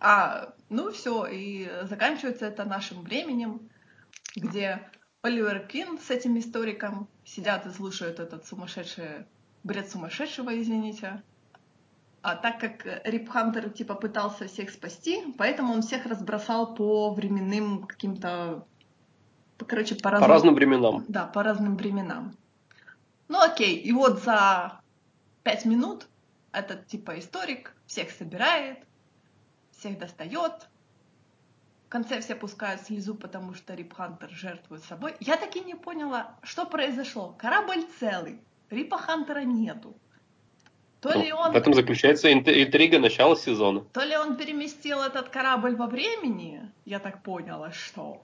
А, 0.00 0.52
ну 0.68 0.92
все, 0.92 1.26
и 1.26 1.70
заканчивается 1.82 2.46
это 2.46 2.64
нашим 2.64 3.02
временем, 3.02 3.60
где 4.36 4.88
Оливер 5.22 5.66
Кин 5.66 5.98
с 5.98 6.10
этим 6.10 6.38
историком 6.38 7.08
сидят 7.24 7.66
и 7.66 7.70
слушают 7.70 8.20
этот 8.20 8.46
сумасшедший 8.46 9.26
бред 9.64 9.90
сумасшедшего, 9.90 10.60
извините. 10.60 11.22
А 12.22 12.36
так 12.36 12.60
как 12.60 13.02
Рип 13.04 13.28
Хантер 13.30 13.70
типа 13.70 13.94
пытался 13.94 14.46
всех 14.46 14.70
спасти, 14.70 15.34
поэтому 15.36 15.72
он 15.72 15.82
всех 15.82 16.06
разбросал 16.06 16.74
по 16.74 17.12
временным 17.12 17.84
каким-то, 17.84 18.66
короче, 19.66 19.94
по 19.94 20.10
разным, 20.10 20.28
по 20.28 20.34
разным 20.34 20.54
временам. 20.54 21.04
Да, 21.08 21.26
по 21.26 21.42
разным 21.42 21.76
временам. 21.76 22.34
Ну 23.28 23.40
окей, 23.40 23.76
и 23.76 23.92
вот 23.92 24.22
за 24.22 24.77
пять 25.48 25.64
минут 25.64 26.06
этот 26.52 26.88
типа 26.88 27.18
историк 27.18 27.74
всех 27.86 28.10
собирает, 28.10 28.80
всех 29.70 29.98
достает. 29.98 30.68
В 31.86 31.88
конце 31.88 32.20
все 32.20 32.34
пускают 32.34 32.82
слезу, 32.82 33.14
потому 33.14 33.54
что 33.54 33.72
Рип 33.72 33.94
Хантер 33.94 34.28
жертвует 34.28 34.84
собой. 34.84 35.14
Я 35.20 35.38
таки 35.38 35.60
не 35.60 35.74
поняла, 35.74 36.36
что 36.42 36.66
произошло. 36.66 37.34
Корабль 37.38 37.82
целый, 37.98 38.40
Рипа 38.68 38.98
Хантера 38.98 39.40
нету. 39.40 39.96
То 41.00 41.14
ну, 41.14 41.22
ли 41.22 41.32
он... 41.32 41.52
В 41.52 41.56
этом 41.56 41.72
заключается 41.72 42.30
интрига 42.30 42.98
начала 42.98 43.34
сезона. 43.34 43.80
То 43.94 44.02
ли 44.02 44.18
он 44.18 44.36
переместил 44.36 45.00
этот 45.00 45.30
корабль 45.30 45.76
во 45.76 45.86
времени, 45.86 46.70
я 46.84 46.98
так 46.98 47.22
поняла, 47.22 47.72
что... 47.72 48.22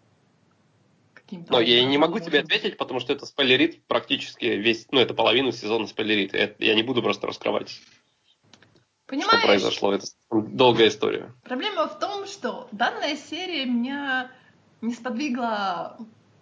Но 1.31 1.61
я 1.61 1.85
не 1.85 1.99
могу 1.99 2.19
тебе 2.19 2.41
ответить, 2.41 2.77
потому 2.77 3.01
что 3.01 3.13
это 3.13 3.27
спойлерит 3.27 3.85
практически 3.87 4.45
весь, 4.45 4.87
ну, 4.91 5.01
это 5.01 5.15
половину 5.15 5.53
сезона 5.53 5.87
спойлерит. 5.87 6.35
Я 6.59 6.75
не 6.75 6.83
буду 6.83 7.03
просто 7.03 7.27
раскрывать, 7.27 7.81
Понимаешь? 9.07 9.39
что 9.39 9.47
произошло. 9.47 9.93
Это 9.95 10.07
долгая 10.31 10.89
история. 10.89 11.33
Проблема 11.43 11.89
в 11.89 11.99
том, 11.99 12.27
что 12.27 12.69
данная 12.73 13.17
серия 13.17 13.65
меня 13.65 14.31
не 14.81 14.93
сподвигла, 14.93 15.97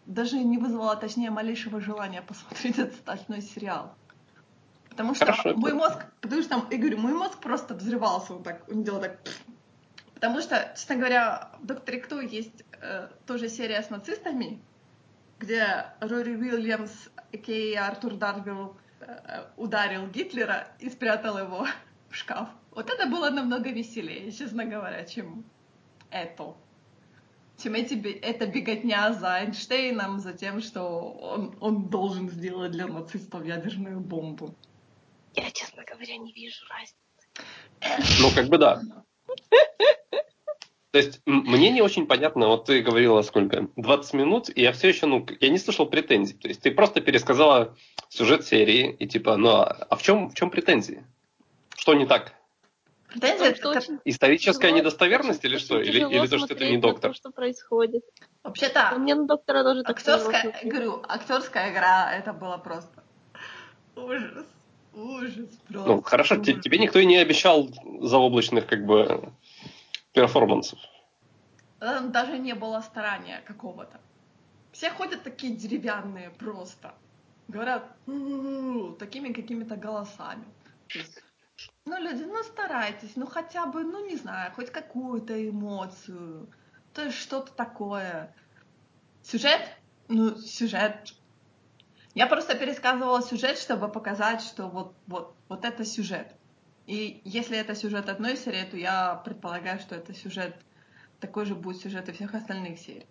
даже 0.06 0.38
не 0.38 0.58
вызвала, 0.58 0.96
точнее, 0.96 1.30
малейшего 1.30 1.80
желания 1.80 2.22
посмотреть 2.22 2.78
этот 2.78 3.08
остальной 3.08 3.42
сериал. 3.42 3.94
Потому 4.88 5.14
что 5.14 5.26
Хорошо. 5.26 5.54
мой 5.56 5.72
мозг, 5.72 6.04
потому 6.20 6.42
что, 6.42 6.66
я 6.70 6.76
говорю, 6.76 6.98
мой 6.98 7.14
мозг 7.14 7.38
просто 7.38 7.74
взрывался, 7.74 8.34
он 8.34 8.42
так, 8.42 8.68
он 8.70 8.82
делал 8.84 9.00
так. 9.00 9.18
Потому 10.14 10.40
что, 10.40 10.72
честно 10.76 10.96
говоря, 10.96 11.50
в 11.60 11.66
«Докторе 11.66 11.98
Кто» 11.98 12.20
есть 12.20 12.62
э, 12.80 13.08
тоже 13.26 13.48
серия 13.48 13.82
с 13.82 13.90
нацистами, 13.90 14.60
где 15.42 15.86
Рори 16.00 16.36
Уильямс, 16.36 17.08
а.к.а. 17.16 17.88
Артур 17.88 18.14
Дарвилл, 18.14 18.76
э, 19.00 19.44
ударил 19.56 20.06
Гитлера 20.06 20.68
и 20.78 20.88
спрятал 20.88 21.36
его 21.38 21.66
в 22.08 22.14
шкаф. 22.14 22.48
Вот 22.70 22.88
это 22.88 23.06
было 23.06 23.28
намного 23.28 23.70
веселее, 23.70 24.30
честно 24.30 24.64
говоря, 24.64 25.04
чем 25.04 25.44
это. 26.10 26.54
Чем 27.58 27.74
эти, 27.74 27.94
эта 28.20 28.46
беготня 28.46 29.12
за 29.12 29.40
Эйнштейном, 29.40 30.20
за 30.20 30.32
тем, 30.32 30.60
что 30.60 31.10
он, 31.10 31.56
он 31.60 31.88
должен 31.88 32.30
сделать 32.30 32.70
для 32.72 32.86
нацистов 32.86 33.44
ядерную 33.44 34.00
бомбу. 34.00 34.54
Я, 35.34 35.50
честно 35.50 35.82
говоря, 35.84 36.16
не 36.16 36.32
вижу 36.32 36.64
разницы. 36.68 38.22
Ну, 38.22 38.30
как 38.34 38.48
бы 38.48 38.58
да. 38.58 38.80
То 40.92 40.98
есть 40.98 41.22
мне 41.24 41.70
не 41.70 41.80
очень 41.80 42.06
понятно, 42.06 42.48
вот 42.48 42.66
ты 42.66 42.82
говорила 42.82 43.22
сколько, 43.22 43.66
20 43.76 44.12
минут, 44.12 44.50
и 44.54 44.60
я 44.60 44.72
все 44.72 44.88
еще, 44.88 45.06
ну, 45.06 45.26
я 45.40 45.48
не 45.48 45.56
слышал 45.58 45.86
претензий. 45.86 46.34
То 46.34 46.48
есть 46.48 46.60
ты 46.60 46.70
просто 46.70 47.00
пересказала 47.00 47.74
сюжет 48.10 48.44
серии, 48.44 48.94
и 48.98 49.06
типа, 49.06 49.38
ну, 49.38 49.48
а, 49.52 49.86
а 49.88 49.96
в 49.96 50.02
чем, 50.02 50.28
в 50.28 50.34
чем 50.34 50.50
претензии? 50.50 51.02
Что 51.76 51.94
не 51.94 52.04
так? 52.06 52.34
Претензия 53.08 53.54
что 53.54 53.70
это- 53.70 53.78
очень 53.78 53.98
Историческая 54.04 54.68
тяжело- 54.68 54.76
недостоверность 54.78 55.44
или 55.46 55.56
что? 55.56 55.80
Или, 55.80 56.00
или 56.14 56.26
то, 56.26 56.38
что 56.38 56.52
это 56.52 56.68
не 56.68 56.76
доктор? 56.76 57.12
То, 57.12 57.16
что 57.16 57.30
происходит. 57.30 58.04
Вообще-то, 58.42 58.94
Мне 58.98 59.14
на 59.14 59.24
доктора 59.26 59.64
тоже 59.64 59.84
так 59.84 59.96
актерская, 59.96 60.42
смотреть. 60.42 60.70
говорю, 60.70 61.02
актерская 61.08 61.72
игра, 61.72 62.12
это 62.14 62.34
было 62.34 62.58
просто 62.58 63.02
ужас. 63.96 64.44
Ужас 64.94 65.48
просто. 65.68 65.88
Ну, 65.88 66.02
хорошо, 66.02 66.34
ужас. 66.34 66.62
тебе 66.62 66.76
никто 66.78 66.98
и 66.98 67.06
не 67.06 67.16
обещал 67.16 67.70
заоблачных, 68.02 68.66
как 68.66 68.84
бы, 68.84 69.32
перформансов. 70.12 70.78
Там 71.78 72.12
даже 72.12 72.38
не 72.38 72.54
было 72.54 72.80
старания 72.80 73.42
какого-то. 73.44 74.00
Все 74.72 74.90
ходят 74.90 75.22
такие 75.22 75.56
деревянные 75.56 76.30
просто. 76.30 76.94
Говорят 77.48 77.84
такими 78.98 79.32
какими-то 79.32 79.76
голосами. 79.76 80.44
Ну, 81.84 81.98
люди, 81.98 82.22
ну 82.22 82.42
старайтесь, 82.42 83.16
ну 83.16 83.26
хотя 83.26 83.66
бы, 83.66 83.82
ну 83.82 84.06
не 84.06 84.16
знаю, 84.16 84.52
хоть 84.52 84.70
какую-то 84.70 85.48
эмоцию. 85.48 86.48
То 86.94 87.04
есть 87.04 87.18
что-то 87.18 87.52
такое. 87.52 88.34
Сюжет? 89.22 89.60
Ну, 90.08 90.36
сюжет. 90.36 91.14
Я 92.14 92.26
просто 92.26 92.54
пересказывала 92.54 93.22
сюжет, 93.22 93.58
чтобы 93.58 93.88
показать, 93.88 94.42
что 94.42 94.68
вот, 94.68 94.94
вот, 95.06 95.34
вот 95.48 95.64
это 95.64 95.84
сюжет. 95.84 96.34
И 96.86 97.20
если 97.24 97.56
это 97.56 97.74
сюжет 97.74 98.08
одной 98.08 98.36
серии, 98.36 98.64
то 98.70 98.76
я 98.76 99.14
предполагаю, 99.24 99.78
что 99.78 99.94
это 99.94 100.14
сюжет 100.14 100.54
такой 101.20 101.44
же 101.46 101.54
будет 101.54 101.80
сюжет 101.80 102.08
и 102.08 102.12
всех 102.12 102.34
остальных 102.34 102.78
серий. 102.78 103.06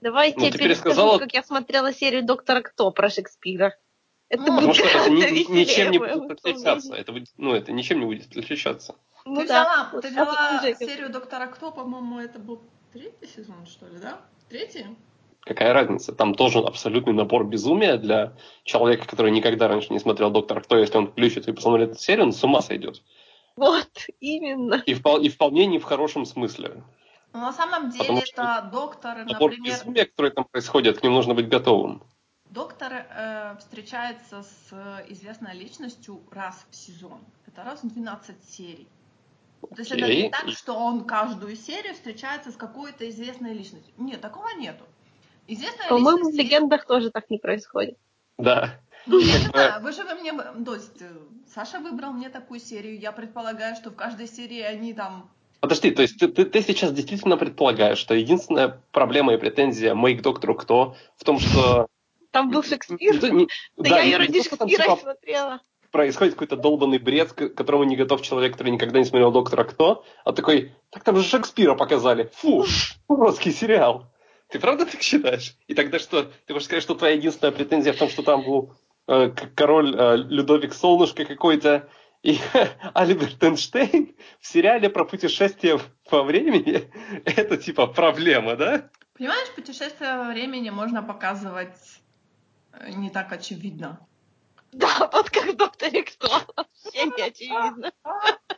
Давайте 0.00 0.38
Ну, 0.38 0.44
я 0.46 0.52
пересказала- 0.52 1.18
как 1.18 1.32
я 1.32 1.42
смотрела 1.42 1.92
серию 1.92 2.24
Доктора 2.24 2.60
Кто 2.60 2.90
про 2.90 3.08
Шекспира. 3.08 3.76
Это 4.28 4.42
Ну, 4.42 4.46
Потому 4.46 4.66
будет 4.68 4.76
что 4.76 4.98
это 4.98 5.10
ни- 5.10 5.52
ничем 5.52 5.90
не 5.92 5.98
будет 5.98 6.30
отличаться. 6.30 6.94
Это 6.94 7.12
будет, 7.12 7.28
ну, 7.36 7.54
это 7.54 7.72
ничем 7.72 8.00
не 8.00 8.06
будет 8.06 8.26
отличаться. 8.36 8.96
Ну 9.24 9.40
ты 9.40 9.46
да, 9.46 9.88
взяла, 9.92 10.02
ты 10.02 10.08
взяла 10.10 10.74
серию 10.74 11.10
Доктора 11.10 11.46
Кто, 11.46 11.70
по-моему, 11.70 12.18
это 12.18 12.38
был 12.38 12.60
третий 12.92 13.26
сезон, 13.26 13.66
что 13.66 13.86
ли, 13.86 13.98
да? 13.98 14.20
Третий? 14.48 14.86
Какая 15.44 15.74
разница? 15.74 16.12
Там 16.12 16.34
тоже 16.34 16.58
абсолютный 16.58 17.12
набор 17.12 17.44
безумия 17.44 17.98
для 17.98 18.32
человека, 18.64 19.06
который 19.06 19.30
никогда 19.30 19.68
раньше 19.68 19.92
не 19.92 19.98
смотрел 19.98 20.30
Доктора 20.30 20.60
Кто. 20.60 20.78
Если 20.78 20.96
он 20.96 21.08
включит 21.08 21.48
и 21.48 21.52
посмотрит 21.52 21.90
эту 21.90 22.00
серию, 22.00 22.24
он 22.26 22.32
с 22.32 22.42
ума 22.42 22.62
сойдет. 22.62 23.02
Вот, 23.56 23.90
именно. 24.20 24.82
И, 24.86 24.94
впол- 24.94 25.20
и 25.20 25.28
вполне 25.28 25.66
не 25.66 25.78
в 25.78 25.84
хорошем 25.84 26.24
смысле. 26.24 26.82
Но 27.34 27.40
на 27.40 27.52
самом 27.52 27.90
деле 27.90 28.04
Потому 28.04 28.22
что 28.24 28.42
это 28.42 28.68
докторы, 28.72 29.24
Набор 29.24 29.50
например, 29.50 29.78
безумия, 29.78 30.06
который 30.06 30.30
там 30.30 30.44
происходит, 30.44 31.00
к 31.00 31.02
ним 31.02 31.12
нужно 31.12 31.34
быть 31.34 31.48
готовым. 31.48 32.02
доктор 32.48 32.92
э, 32.92 33.56
встречается 33.58 34.42
с 34.42 35.04
известной 35.08 35.54
личностью 35.54 36.22
раз 36.30 36.66
в 36.70 36.74
сезон. 36.74 37.18
Это 37.46 37.64
раз 37.64 37.82
в 37.82 37.92
12 37.92 38.36
серий. 38.48 38.88
То 39.60 39.76
есть 39.78 39.92
это 39.92 40.06
не 40.06 40.30
так, 40.30 40.48
что 40.50 40.74
он 40.74 41.04
каждую 41.04 41.56
серию 41.56 41.94
встречается 41.94 42.50
с 42.50 42.56
какой-то 42.56 43.08
известной 43.08 43.52
личностью. 43.52 43.92
Нет, 43.98 44.20
такого 44.20 44.48
нету. 44.56 44.84
Известная 45.46 45.88
По-моему, 45.88 46.10
в 46.10 46.18
личность 46.28 46.38
есть- 46.38 46.50
легендах 46.52 46.86
тоже 46.86 47.10
так 47.10 47.28
не 47.30 47.38
происходит. 47.38 47.96
Да. 48.38 48.80
Ну, 49.06 49.18
я 49.18 49.38
не 49.38 49.46
бы- 49.46 49.50
знаю, 49.52 49.82
вы 49.82 49.92
же 49.92 50.04
вы 50.04 50.14
мне... 50.14 50.32
То 50.64 50.74
есть, 50.74 51.02
э, 51.02 51.10
Саша 51.54 51.78
выбрал 51.80 52.12
мне 52.12 52.28
такую 52.30 52.60
серию. 52.60 52.98
Я 52.98 53.12
предполагаю, 53.12 53.76
что 53.76 53.90
в 53.90 53.94
каждой 53.96 54.26
серии 54.26 54.60
они 54.60 54.94
там... 54.94 55.30
Подожди, 55.60 55.90
то 55.90 56.02
есть 56.02 56.18
ты, 56.18 56.28
ты, 56.28 56.44
ты 56.44 56.60
сейчас 56.62 56.92
действительно 56.92 57.36
предполагаешь, 57.36 57.98
что 57.98 58.14
единственная 58.14 58.80
проблема 58.92 59.32
и 59.34 59.38
претензия 59.38 59.94
моей 59.94 60.16
к 60.16 60.22
доктору 60.22 60.54
кто 60.54 60.96
в 61.16 61.24
том, 61.24 61.38
что... 61.38 61.86
Там 62.32 62.50
был 62.50 62.62
Шекспир. 62.62 63.22
Не- 63.32 63.48
Да, 63.76 63.90
да, 63.90 64.00
я 64.00 64.18
ради 64.18 64.42
Шекспира 64.42 64.82
типа, 64.84 64.96
смотрела. 64.96 65.60
происходит 65.90 66.34
какой-то 66.34 66.56
долбанный 66.56 66.98
бред, 66.98 67.32
к 67.32 67.50
которому 67.50 67.84
не 67.84 67.96
готов 67.96 68.20
человек, 68.22 68.52
который 68.52 68.70
никогда 68.72 68.98
не 68.98 69.04
смотрел 69.04 69.30
«Доктора 69.32 69.64
Кто», 69.64 70.04
а 70.24 70.32
такой, 70.32 70.72
так 70.90 71.04
там 71.04 71.16
же 71.16 71.22
Шекспира 71.22 71.74
показали. 71.74 72.30
Фу, 72.36 72.64
уродский 73.08 73.52
сериал. 73.52 74.06
Ты 74.48 74.60
правда 74.60 74.86
так 74.86 75.02
считаешь? 75.02 75.56
И 75.66 75.74
тогда 75.74 75.98
что? 75.98 76.30
Ты 76.46 76.52
хочешь 76.52 76.66
сказать, 76.66 76.82
что 76.82 76.94
твоя 76.94 77.14
единственная 77.14 77.52
претензия 77.52 77.92
в 77.92 77.98
том, 77.98 78.08
что 78.08 78.22
там 78.22 78.42
был 78.42 78.74
э, 79.08 79.30
король 79.54 79.94
э, 79.96 80.16
Людовик 80.16 80.74
Солнышко 80.74 81.24
какой-то 81.24 81.88
и 82.22 82.38
Альберт 82.94 83.42
Эйнштейн 83.42 84.14
в 84.40 84.46
сериале 84.46 84.88
про 84.90 85.04
путешествие 85.04 85.80
во 86.10 86.22
времени? 86.22 86.90
Это 87.24 87.56
типа 87.56 87.86
проблема, 87.86 88.56
да? 88.56 88.90
Понимаешь, 89.14 89.50
путешествие 89.54 90.16
во 90.16 90.32
времени 90.32 90.70
можно 90.70 91.02
показывать 91.02 92.00
э, 92.72 92.90
не 92.92 93.10
так 93.10 93.32
очевидно. 93.32 94.06
Да, 94.72 95.08
вот 95.12 95.30
как 95.30 95.46
в 95.46 95.56
Докторе 95.56 96.02
Кто. 96.02 96.28
Вообще 96.56 97.06
не 97.06 97.22
очевидно. 97.26 97.92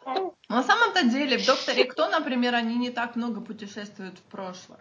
Но 0.07 0.35
на 0.49 0.63
самом-то 0.63 1.05
деле, 1.05 1.39
в 1.39 1.45
«Докторе 1.45 1.85
Кто», 1.85 2.09
например, 2.09 2.55
они 2.55 2.77
не 2.77 2.91
так 2.91 3.17
много 3.17 3.41
путешествуют 3.41 4.19
в 4.19 4.23
прошлое. 4.23 4.79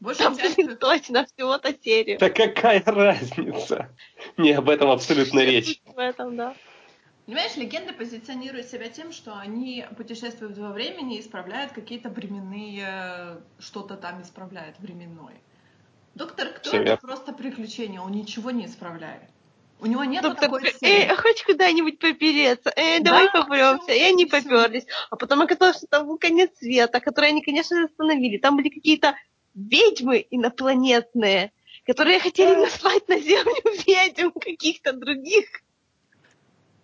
Большая 0.00 0.28
Там, 0.28 0.38
часть... 0.38 0.56
блин, 0.56 0.76
точно, 0.76 1.26
всего-то 1.26 1.74
серию. 1.82 2.18
Да 2.18 2.28
какая 2.30 2.82
разница? 2.84 3.88
Не 4.36 4.52
об 4.52 4.68
этом 4.68 4.90
абсолютно 4.90 5.40
речь. 5.40 5.80
В 5.86 5.98
этом, 5.98 6.36
да. 6.36 6.54
Понимаешь, 7.24 7.56
легенды 7.56 7.92
позиционируют 7.92 8.68
себя 8.68 8.88
тем, 8.88 9.10
что 9.10 9.36
они 9.36 9.84
путешествуют 9.96 10.56
во 10.58 10.70
времени 10.70 11.16
и 11.16 11.20
исправляют 11.20 11.72
какие-то 11.72 12.08
временные... 12.08 13.38
Что-то 13.58 13.96
там 13.96 14.22
исправляет 14.22 14.78
временное. 14.78 15.34
Доктор 16.14 16.48
Кто 16.48 16.76
это 16.76 16.96
просто 16.96 17.32
приключение, 17.32 18.00
он 18.00 18.12
ничего 18.12 18.50
не 18.50 18.66
исправляет. 18.66 19.22
У 19.80 19.86
него 19.86 20.04
нет 20.04 20.22
Доктор 20.22 20.44
такой 20.44 20.70
цели. 20.70 20.90
эй, 20.90 21.06
а 21.06 21.16
хочешь 21.16 21.44
куда-нибудь 21.44 21.98
попереться? 21.98 22.72
Эй, 22.76 23.00
давай 23.00 23.26
Да, 23.26 23.42
попремся. 23.42 23.92
И 23.92 24.00
они 24.00 24.24
поперлись. 24.24 24.86
А 25.10 25.16
потом 25.16 25.42
оказалось, 25.42 25.76
что 25.76 25.86
там 25.86 26.06
был 26.06 26.16
конец 26.16 26.50
света, 26.58 27.00
который 27.00 27.30
они, 27.30 27.42
конечно, 27.42 27.84
остановили. 27.84 28.38
Там 28.38 28.56
были 28.56 28.70
какие-то 28.70 29.14
ведьмы 29.56 30.24
инопланетные, 30.30 31.50
которые 31.84 32.20
хотели 32.20 32.54
наслать 32.54 33.08
на 33.08 33.18
Землю 33.18 33.54
ведьм 33.86 34.30
каких-то 34.38 34.92
других. 34.92 35.46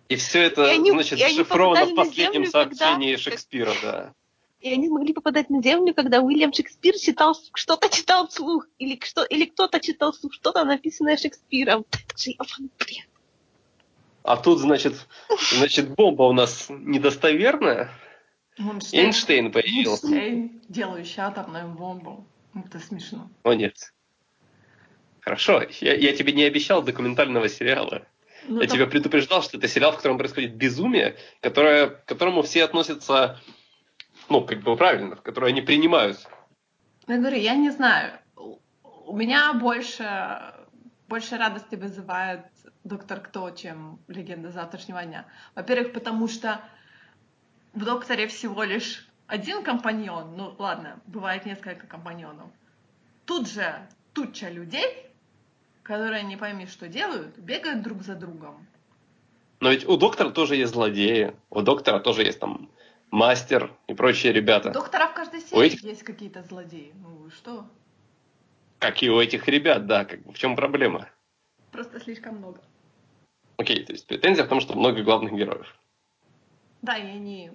И 0.09 0.15
все 0.17 0.41
это, 0.43 0.65
И 0.65 0.75
они- 0.75 0.91
значит, 0.91 1.17
зашифровано 1.19 1.85
в 1.85 1.95
последнем 1.95 2.45
Землю, 2.45 2.51
когда- 2.51 2.75
сообщении 2.75 3.15
Шекспира, 3.15 3.73
да. 3.81 4.13
И 4.59 4.71
они 4.71 4.87
смогли 4.87 5.13
попадать 5.13 5.49
на 5.49 5.61
Землю, 5.61 5.93
когда 5.93 6.21
Уильям 6.21 6.53
Шекспир 6.53 6.97
читал, 6.97 7.37
что-то 7.53 7.89
читал 7.89 8.27
вслух. 8.29 8.65
Или, 8.79 8.97
что, 9.03 9.23
или 9.25 9.43
кто-то 9.45 9.81
читал 9.81 10.13
вслух 10.13 10.33
что-то, 10.33 10.63
написанное 10.63 11.17
Шекспиром. 11.17 11.85
Это 11.91 12.17
же 12.17 12.33
бред. 12.79 13.07
А 14.23 14.37
тут, 14.37 14.59
значит, 14.59 14.93
значит, 15.51 15.89
бомба 15.89 16.23
у 16.23 16.31
нас 16.33 16.67
недостоверная. 16.69 17.91
Эйнштейн, 18.57 19.05
Эйнштейн 19.07 19.51
появился. 19.51 20.07
Эйнштейн, 20.07 20.61
делающий 20.69 21.21
атомную 21.21 21.67
бомбу. 21.67 22.25
Это 22.55 22.79
смешно. 22.79 23.29
О, 23.43 23.53
нет. 23.53 23.93
Хорошо, 25.21 25.63
я, 25.79 25.95
я 25.95 26.15
тебе 26.15 26.33
не 26.33 26.43
обещал 26.43 26.83
документального 26.83 27.47
сериала. 27.47 28.05
Ну, 28.47 28.61
я 28.61 28.67
там- 28.67 28.75
тебя 28.75 28.87
предупреждал, 28.87 29.41
что 29.41 29.57
это 29.57 29.67
сериал, 29.67 29.93
в 29.93 29.97
котором 29.97 30.17
происходит 30.17 30.55
безумие, 30.55 31.15
которое, 31.41 31.87
к 31.87 32.05
которому 32.05 32.41
все 32.41 32.65
относятся, 32.65 33.39
ну, 34.29 34.45
как 34.45 34.61
бы 34.61 34.75
правильно, 34.75 35.15
в 35.15 35.21
которое 35.21 35.47
они 35.47 35.61
принимают. 35.61 36.19
Я 37.07 37.17
говорю, 37.17 37.37
я 37.37 37.55
не 37.55 37.69
знаю. 37.71 38.19
У 39.05 39.15
меня 39.15 39.53
больше, 39.53 40.53
больше 41.07 41.37
радости 41.37 41.75
вызывает 41.75 42.45
Доктор 42.83 43.21
Кто, 43.21 43.49
чем 43.51 43.99
Легенда 44.09 44.51
завтрашнего 44.51 45.03
дня. 45.03 45.25
Во-первых, 45.55 45.93
потому 45.93 46.27
что 46.27 46.59
в 47.73 47.85
Докторе 47.85 48.27
всего 48.27 48.63
лишь 48.63 49.07
один 49.33 49.63
компаньон. 49.63 50.35
Ну, 50.37 50.55
ладно, 50.59 50.99
бывает 51.07 51.45
несколько 51.47 51.87
компаньонов. 51.87 52.51
Тут 53.25 53.49
же 53.49 53.87
туча 54.13 54.47
людей, 54.49 55.07
которые 55.81 56.21
не 56.23 56.37
пойми, 56.37 56.67
что 56.67 56.87
делают, 56.87 57.35
бегают 57.39 57.81
друг 57.81 58.03
за 58.03 58.13
другом. 58.13 58.67
Но 59.59 59.71
ведь 59.71 59.87
у 59.87 59.97
доктора 59.97 60.29
тоже 60.29 60.55
есть 60.55 60.73
злодеи, 60.73 61.33
у 61.49 61.61
доктора 61.63 61.99
тоже 61.99 62.21
есть 62.23 62.39
там 62.39 62.69
мастер 63.09 63.71
и 63.87 63.95
прочие 63.95 64.33
У 64.33 64.35
ребята, 64.35 64.69
Доктора 64.69 65.07
в 65.07 65.15
каждой 65.15 65.39
У 65.39 65.43
серии 65.47 65.65
этих- 65.65 65.83
есть 65.83 66.03
какие-то 66.03 66.43
злодеи. 66.43 66.93
Ну, 67.01 67.09
вы 67.15 67.31
что? 67.31 67.65
как 68.79 69.01
и 69.01 69.09
у 69.09 69.19
этих 69.19 69.47
ребят, 69.47 69.87
да, 69.87 70.03
как 70.05 70.19
в 70.27 70.33
чем 70.37 70.55
проблема? 70.57 71.07
Просто 71.71 71.99
слишком 72.01 72.35
много. 72.37 72.61
Окей, 73.57 73.83
то 73.85 73.93
есть 73.93 74.05
претензия 74.05 74.43
в 74.43 74.49
том, 74.49 74.59
что 74.59 74.75
много 74.75 75.01
главных 75.03 75.33
героев. 75.33 75.73
Да, 76.81 76.97
и 76.97 77.07
они, 77.07 77.51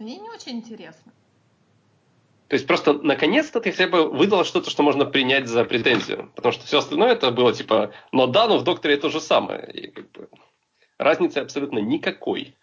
они 0.00 0.18
не 0.18 0.30
очень 0.30 0.52
интересны. 0.52 1.12
То 2.48 2.54
есть 2.54 2.66
просто 2.66 2.94
наконец-то 2.94 3.60
ты 3.60 3.70
хотя 3.70 3.86
бы 3.86 4.10
выдала 4.10 4.44
что-то, 4.44 4.70
что 4.70 4.82
можно 4.82 5.04
принять 5.04 5.46
за 5.46 5.64
претензию. 5.64 6.32
Потому 6.34 6.52
что 6.52 6.66
все 6.66 6.78
остальное 6.78 7.12
это 7.12 7.30
было 7.30 7.52
типа, 7.52 7.92
но 8.10 8.26
да, 8.26 8.48
но 8.48 8.58
в 8.58 8.64
докторе 8.64 8.96
то 8.96 9.08
же 9.08 9.20
самое. 9.20 9.70
И 9.72 9.90
как 9.90 10.10
бы 10.10 10.28
разницы 10.98 11.38
абсолютно 11.38 11.78
никакой. 11.78 12.56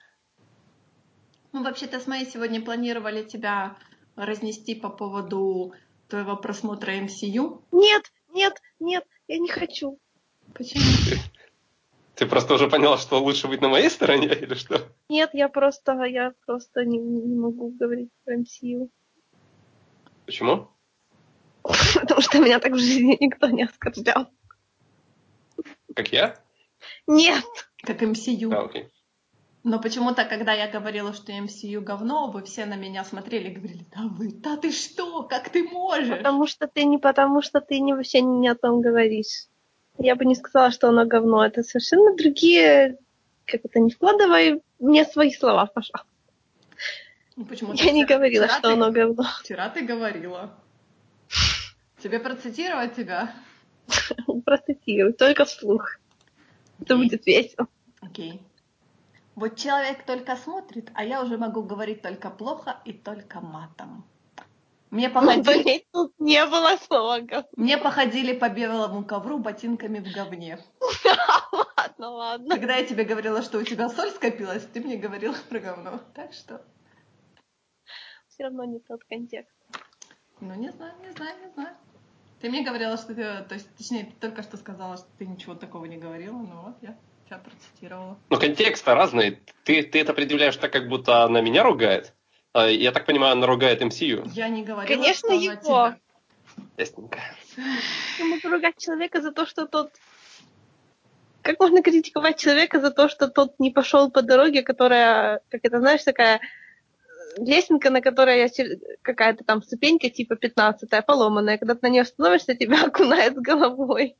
Ну, 1.53 1.63
вообще-то 1.63 1.99
с 2.01 2.07
моей 2.07 2.25
сегодня 2.25 2.61
планировали 2.61 3.23
тебя 3.23 3.77
разнести 4.17 4.75
по 4.75 4.89
поводу 4.89 5.73
твоего 6.09 6.35
просмотра 6.35 6.91
MCU. 6.91 7.61
Нет, 7.71 8.11
нет, 8.33 8.61
нет, 8.79 9.05
я 9.29 9.37
не 9.37 9.47
хочу. 9.47 9.99
Почему? 10.53 10.83
Ты 12.17 12.25
просто 12.25 12.55
уже 12.55 12.67
поняла, 12.67 12.97
что 12.97 13.21
лучше 13.21 13.47
быть 13.47 13.61
на 13.61 13.69
моей 13.69 13.91
стороне 13.91 14.27
или 14.27 14.55
что? 14.55 14.81
Нет, 15.07 15.29
я 15.33 15.49
просто, 15.49 16.03
я 16.05 16.33
просто 16.47 16.83
не, 16.83 16.97
не 16.97 17.35
могу 17.35 17.69
говорить 17.69 18.09
про 18.25 18.35
MCU. 18.37 18.89
Почему? 20.25 20.67
Потому 21.61 22.21
что 22.21 22.39
меня 22.39 22.59
так 22.59 22.71
в 22.71 22.79
жизни 22.79 23.17
никто 23.19 23.49
не 23.49 23.65
оскорблял. 23.65 24.29
Как 25.95 26.11
я? 26.11 26.35
Нет! 27.05 27.45
Как 27.83 28.01
MCU. 28.01 28.51
А, 28.51 28.63
окей. 28.63 28.89
Но 29.63 29.79
почему-то, 29.79 30.25
когда 30.25 30.53
я 30.53 30.67
говорила, 30.71 31.13
что 31.13 31.31
MCU 31.31 31.81
говно, 31.81 32.31
вы 32.31 32.41
все 32.43 32.65
на 32.65 32.77
меня 32.77 33.03
смотрели 33.03 33.49
и 33.49 33.53
говорили, 33.53 33.85
да 33.95 34.07
вы, 34.07 34.31
да 34.31 34.57
ты 34.57 34.71
что, 34.71 35.21
как 35.23 35.49
ты 35.49 35.65
можешь? 35.65 36.17
Потому 36.17 36.47
что 36.47 36.67
ты 36.67 36.85
не 36.85 36.97
потому, 36.97 37.43
что 37.43 37.61
ты 37.61 37.79
не 37.79 37.93
вообще 37.93 38.21
не 38.21 38.47
о 38.47 38.55
том 38.55 38.81
говоришь. 38.81 39.49
Я 39.99 40.15
бы 40.15 40.25
не 40.25 40.35
сказала, 40.35 40.71
что 40.71 40.89
оно 40.89 41.05
говно. 41.05 41.45
Это 41.45 41.63
совершенно 41.63 42.15
другие... 42.15 42.97
Как 43.45 43.61
это, 43.63 43.79
не 43.79 43.91
вкладывай 43.91 44.61
мне 44.79 45.05
свои 45.05 45.31
слова, 45.31 45.65
пожалуйста. 45.67 46.05
Ну, 47.37 47.45
почему 47.45 47.73
Я 47.73 47.91
не 47.91 48.03
говорила, 48.05 48.45
вчера 48.45 48.59
что 48.59 48.67
ты- 48.69 48.73
оно 48.73 48.91
говно. 48.91 49.23
Вчера 49.41 49.69
ты 49.69 49.85
говорила. 49.85 50.53
Тебе 52.01 52.19
процитировать 52.19 52.95
тебя? 52.95 53.33
Процитирую, 54.45 55.13
только 55.13 55.45
вслух. 55.45 55.97
Это 56.81 56.97
будет 56.97 57.25
весело. 57.25 57.67
Окей. 58.01 58.41
Вот 59.35 59.55
человек 59.55 60.03
только 60.05 60.35
смотрит, 60.35 60.89
а 60.93 61.05
я 61.05 61.23
уже 61.23 61.37
могу 61.37 61.61
говорить 61.63 62.01
только 62.01 62.29
плохо 62.29 62.77
и 62.85 62.93
только 62.93 63.39
матом. 63.39 64.03
Мне 64.89 65.09
походили, 65.09 65.63
Блин, 65.63 65.81
тут 65.91 66.13
не 66.19 66.45
было 66.45 66.77
слова 66.77 67.19
говно. 67.19 67.47
мне 67.57 67.77
походили 67.77 68.33
по 68.33 68.47
белому 68.49 69.03
ковру 69.03 69.37
ботинками 69.37 69.99
в 69.99 70.13
говне. 70.13 70.59
Ладно, 71.77 72.09
ладно. 72.09 72.55
Когда 72.55 72.75
я 72.77 72.85
тебе 72.85 73.03
говорила, 73.03 73.41
что 73.41 73.57
у 73.59 73.63
тебя 73.63 73.89
соль 73.89 74.11
скопилась, 74.11 74.65
ты 74.73 74.79
мне 74.81 74.97
говорила 74.97 75.35
про 75.49 75.59
говно. 75.59 75.99
Так 76.13 76.33
что, 76.33 76.61
Все 78.29 78.43
равно 78.43 78.63
не 78.65 78.79
тот 78.79 79.03
контекст. 79.05 79.53
ну 80.39 80.53
не 80.55 80.69
знаю, 80.71 80.93
не 81.03 81.11
знаю, 81.11 81.35
не 81.45 81.51
знаю. 81.53 81.75
Ты 82.39 82.49
мне 82.49 82.63
говорила, 82.63 82.97
что 82.97 83.07
ты, 83.15 83.23
то 83.47 83.55
есть, 83.55 83.67
точнее, 83.75 84.05
ты 84.05 84.11
только 84.27 84.43
что 84.43 84.57
сказала, 84.57 84.97
что 84.97 85.07
ты 85.17 85.25
ничего 85.25 85.55
такого 85.55 85.85
не 85.85 85.97
говорила, 85.97 86.37
ну 86.37 86.61
вот 86.67 86.75
я 86.81 86.95
тебя 87.25 87.39
процитировала. 87.39 88.17
Ну, 88.29 88.39
контекст 88.39 88.87
разный. 88.87 89.39
Ты, 89.63 89.81
ты 89.83 89.99
это 90.01 90.13
предъявляешь 90.13 90.55
так, 90.57 90.71
как 90.71 90.87
будто 90.87 91.23
она 91.23 91.41
меня 91.41 91.63
ругает. 91.63 92.13
А, 92.57 92.71
Я 92.71 92.91
так 92.91 93.05
понимаю, 93.05 93.33
она 93.33 93.45
ругает 93.45 93.83
MCU. 93.83 94.27
Я 94.33 94.49
не 94.49 94.63
говорила, 94.63 94.95
Конечно, 94.95 95.29
что 95.29 95.39
его. 95.39 95.61
тебя. 95.61 95.99
Ясненько. 96.75 97.19
Я 98.17 98.25
могу 98.25 98.49
ругать 98.49 98.77
человека 98.79 99.21
за 99.21 99.31
то, 99.31 99.45
что 99.45 99.67
тот... 99.67 99.91
Как 101.43 101.59
можно 101.59 101.83
критиковать 101.83 102.39
человека 102.39 102.79
за 102.79 102.89
то, 102.89 103.09
что 103.09 103.27
тот 103.27 103.59
не 103.59 103.69
пошел 103.69 104.09
по 104.09 104.23
дороге, 104.23 104.63
которая, 104.63 105.41
как 105.49 105.61
это, 105.65 105.79
знаешь, 105.79 106.03
такая 106.03 106.37
э, 106.37 107.43
лесенка, 107.43 107.91
на 107.91 108.01
которой 108.01 108.39
я 108.39 108.47
какая-то 109.03 109.43
там 109.43 109.61
ступенька, 109.61 110.09
типа 110.09 110.35
15 110.35 110.89
поломанная, 111.05 111.59
когда 111.59 111.75
ты 111.75 111.81
на 111.83 111.91
нее 111.91 112.05
становишься, 112.05 112.55
тебя 112.55 112.83
окунает 112.87 113.35
с 113.35 113.39
головой. 113.39 114.15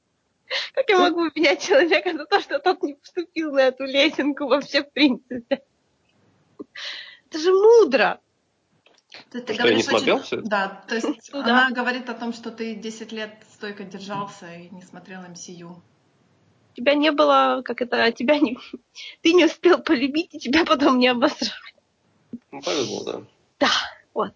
Как 0.76 0.88
я 0.90 1.00
могу 1.00 1.26
обвинять 1.26 1.66
человека 1.68 2.14
за 2.14 2.26
то, 2.26 2.40
что 2.40 2.60
тот 2.60 2.84
не 2.84 2.94
поступил 2.94 3.52
на 3.52 3.62
эту 3.62 3.86
лесенку 3.86 4.46
вообще 4.46 4.84
в 4.84 4.92
принципе? 4.92 5.64
Это 7.30 7.40
же 7.40 7.52
мудро. 7.52 8.22
Ты, 9.30 9.42
ты 9.42 9.54
Что, 9.54 9.64
я 9.68 9.74
не 9.76 9.82
говоришь 9.82 9.86
смотрел 9.86 10.16
очень- 10.18 10.40
это? 10.40 10.48
Да, 10.48 10.84
то 10.88 10.96
есть 10.96 11.30
Ну 11.34 11.40
она 11.40 11.72
говорит 11.72 12.10
о 12.10 12.14
том, 12.14 12.34
что 12.34 12.52
ты 12.52 12.76
10 12.76 13.12
лет 13.12 13.44
стойко 13.54 13.84
держался 13.84 14.54
и 14.54 14.70
не 14.70 14.82
смотрел 14.82 15.22
MCU. 15.22 15.76
Тебя 16.76 16.94
не 16.94 17.12
было, 17.12 17.62
как 17.66 17.82
это, 17.82 18.12
тебя 18.12 18.40
не... 18.40 18.58
Ты 19.22 19.34
не 19.34 19.46
успел 19.46 19.80
полюбить, 19.82 20.36
и 20.36 20.40
тебя 20.40 20.64
потом 20.64 21.00
не 21.00 21.08
обосрали. 21.08 21.52
Ну, 22.52 22.62
повезло, 22.62 23.04
да. 23.04 23.22
Да, 23.60 23.72
вот. 24.14 24.34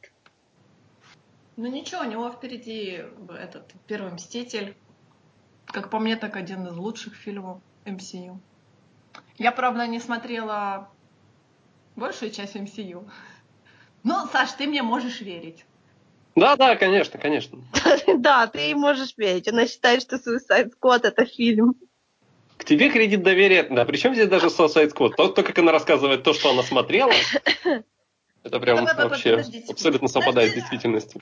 Ну 1.57 1.67
ничего, 1.67 2.01
у 2.01 2.05
него 2.05 2.31
впереди 2.31 3.03
этот 3.29 3.71
Первый 3.85 4.11
Мститель. 4.11 4.75
Как 5.65 5.89
по 5.89 5.99
мне, 5.99 6.15
так 6.15 6.35
один 6.35 6.65
из 6.67 6.75
лучших 6.75 7.13
фильмов 7.13 7.61
MCU. 7.85 8.39
Я, 9.37 9.51
правда, 9.51 9.85
не 9.87 9.99
смотрела 9.99 10.89
большую 11.95 12.31
часть 12.31 12.55
MCU. 12.55 13.07
Но, 14.03 14.27
Саш, 14.31 14.53
ты 14.53 14.67
мне 14.67 14.81
можешь 14.81 15.21
верить. 15.21 15.65
Да, 16.35 16.55
да, 16.55 16.75
конечно, 16.75 17.19
конечно. 17.19 17.59
Да, 18.17 18.47
ты 18.47 18.59
ей 18.59 18.73
можешь 18.73 19.15
верить. 19.17 19.47
Она 19.47 19.67
считает, 19.67 20.01
что 20.01 20.15
Suicide 20.15 20.71
Squad 20.71 21.01
это 21.03 21.25
фильм. 21.25 21.75
К 22.57 22.63
тебе 22.63 22.89
кредит 22.89 23.23
доверия... 23.23 23.63
Да, 23.63 23.85
причем 23.85 24.13
здесь 24.13 24.29
даже 24.29 24.47
Suicide 24.47 24.93
Squad. 24.93 25.15
То, 25.15 25.27
то, 25.27 25.43
как 25.43 25.57
она 25.59 25.71
рассказывает 25.71 26.23
то, 26.23 26.33
что 26.33 26.51
она 26.51 26.63
смотрела, 26.63 27.11
это 28.43 28.59
прям 28.59 28.85
вообще 28.85 29.43
абсолютно 29.67 30.07
совпадает 30.07 30.51
с 30.51 30.55
действительностью. 30.55 31.21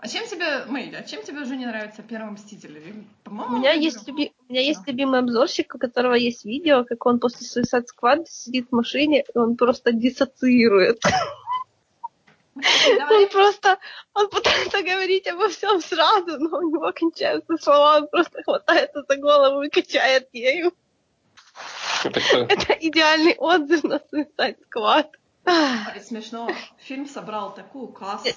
А 0.00 0.06
чем 0.06 0.28
тебе, 0.28 0.64
Мэйли, 0.66 0.94
а 0.94 1.02
чем 1.02 1.24
тебе 1.24 1.40
уже 1.40 1.56
не 1.56 1.66
нравится 1.66 2.02
Первый 2.02 2.30
Мститель? 2.30 2.78
У 2.78 3.28
По-моему, 3.28 3.58
меня 3.58 3.72
есть, 3.72 4.06
люби- 4.06 4.32
у 4.48 4.52
меня 4.52 4.62
есть 4.62 4.86
любимый 4.86 5.18
обзорщик, 5.18 5.74
у 5.74 5.78
которого 5.78 6.14
есть 6.14 6.44
видео, 6.44 6.84
как 6.84 7.04
он 7.04 7.18
после 7.18 7.46
Suicide 7.46 7.86
Squad 7.86 8.26
сидит 8.28 8.68
в 8.70 8.74
машине, 8.76 9.24
и 9.34 9.38
он 9.38 9.56
просто 9.56 9.92
диссоциирует. 9.92 11.02
Давай. 12.98 13.24
Он 13.24 13.30
просто, 13.30 13.78
он 14.14 14.28
пытается 14.30 14.82
говорить 14.82 15.26
обо 15.28 15.48
всем 15.48 15.80
сразу, 15.80 16.38
но 16.38 16.58
у 16.58 16.70
него 16.70 16.92
кончаются 16.92 17.56
слова, 17.58 17.98
он 17.98 18.08
просто 18.08 18.42
хватается 18.42 19.04
за 19.08 19.16
голову 19.16 19.62
и 19.62 19.70
качает 19.70 20.28
ею. 20.32 20.72
Это 22.04 22.72
идеальный 22.80 23.34
отзыв 23.36 23.84
на 23.84 24.00
Suicide 24.12 24.58
Squad. 24.70 25.08
Смешно. 26.02 26.50
Фильм 26.78 27.06
собрал 27.06 27.54
такую 27.54 27.88
кассу. 27.88 28.28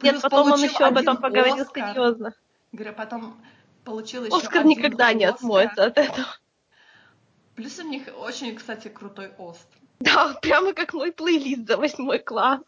Нет, 0.00 0.22
потом 0.22 0.52
он 0.52 0.62
еще 0.62 0.84
об 0.84 0.96
этом 0.96 1.16
поговорил 1.16 1.60
Оскар. 1.60 1.88
серьезно. 1.88 2.34
Говорю, 2.72 2.94
потом 2.94 3.42
получил 3.84 4.24
еще 4.24 4.36
Оскар 4.36 4.64
никогда 4.64 5.12
не 5.12 5.24
отмоется 5.24 5.84
от 5.84 5.98
этого. 5.98 6.26
Плюс 7.54 7.78
у 7.78 7.82
них 7.82 8.04
очень, 8.16 8.54
кстати, 8.56 8.88
крутой 8.88 9.32
ост. 9.38 9.66
Да, 10.00 10.34
прямо 10.40 10.72
как 10.72 10.94
мой 10.94 11.12
плейлист 11.12 11.66
за 11.66 11.76
восьмой 11.76 12.18
класс. 12.18 12.60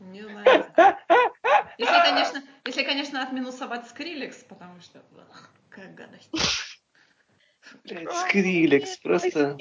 Не 0.00 0.22
знаю. 0.22 0.66
Если, 1.78 1.92
конечно, 1.92 2.42
если, 2.64 2.82
конечно, 2.84 3.22
отминусовать 3.22 3.88
Скриллекс, 3.88 4.44
потому 4.44 4.80
что... 4.80 5.02
ах, 5.30 5.50
какая 5.68 5.92
гадость. 5.92 6.30
блядь, 7.84 8.12
Скрилекс, 8.12 8.96
просто... 8.98 9.58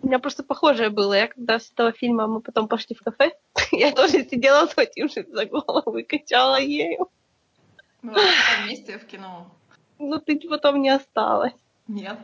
У 0.00 0.06
меня 0.06 0.20
просто 0.20 0.44
похожее 0.44 0.90
было. 0.90 1.14
Я 1.14 1.26
когда 1.26 1.58
с 1.58 1.72
этого 1.72 1.92
фильма 1.92 2.28
мы 2.28 2.40
потом 2.40 2.68
пошли 2.68 2.94
в 2.94 3.02
кафе, 3.02 3.32
я 3.72 3.90
тоже 3.92 4.24
сидела, 4.24 4.66
схватившись 4.66 5.28
за 5.28 5.46
голову 5.46 5.96
и 5.96 6.04
качала 6.04 6.60
ею. 6.60 7.10
Мы 8.02 8.14
вместе 8.64 8.98
в 8.98 9.06
кино. 9.06 9.50
Но 9.98 10.18
ты 10.18 10.38
потом 10.48 10.80
не 10.80 10.90
осталась. 10.90 11.54
Нет. 11.88 12.18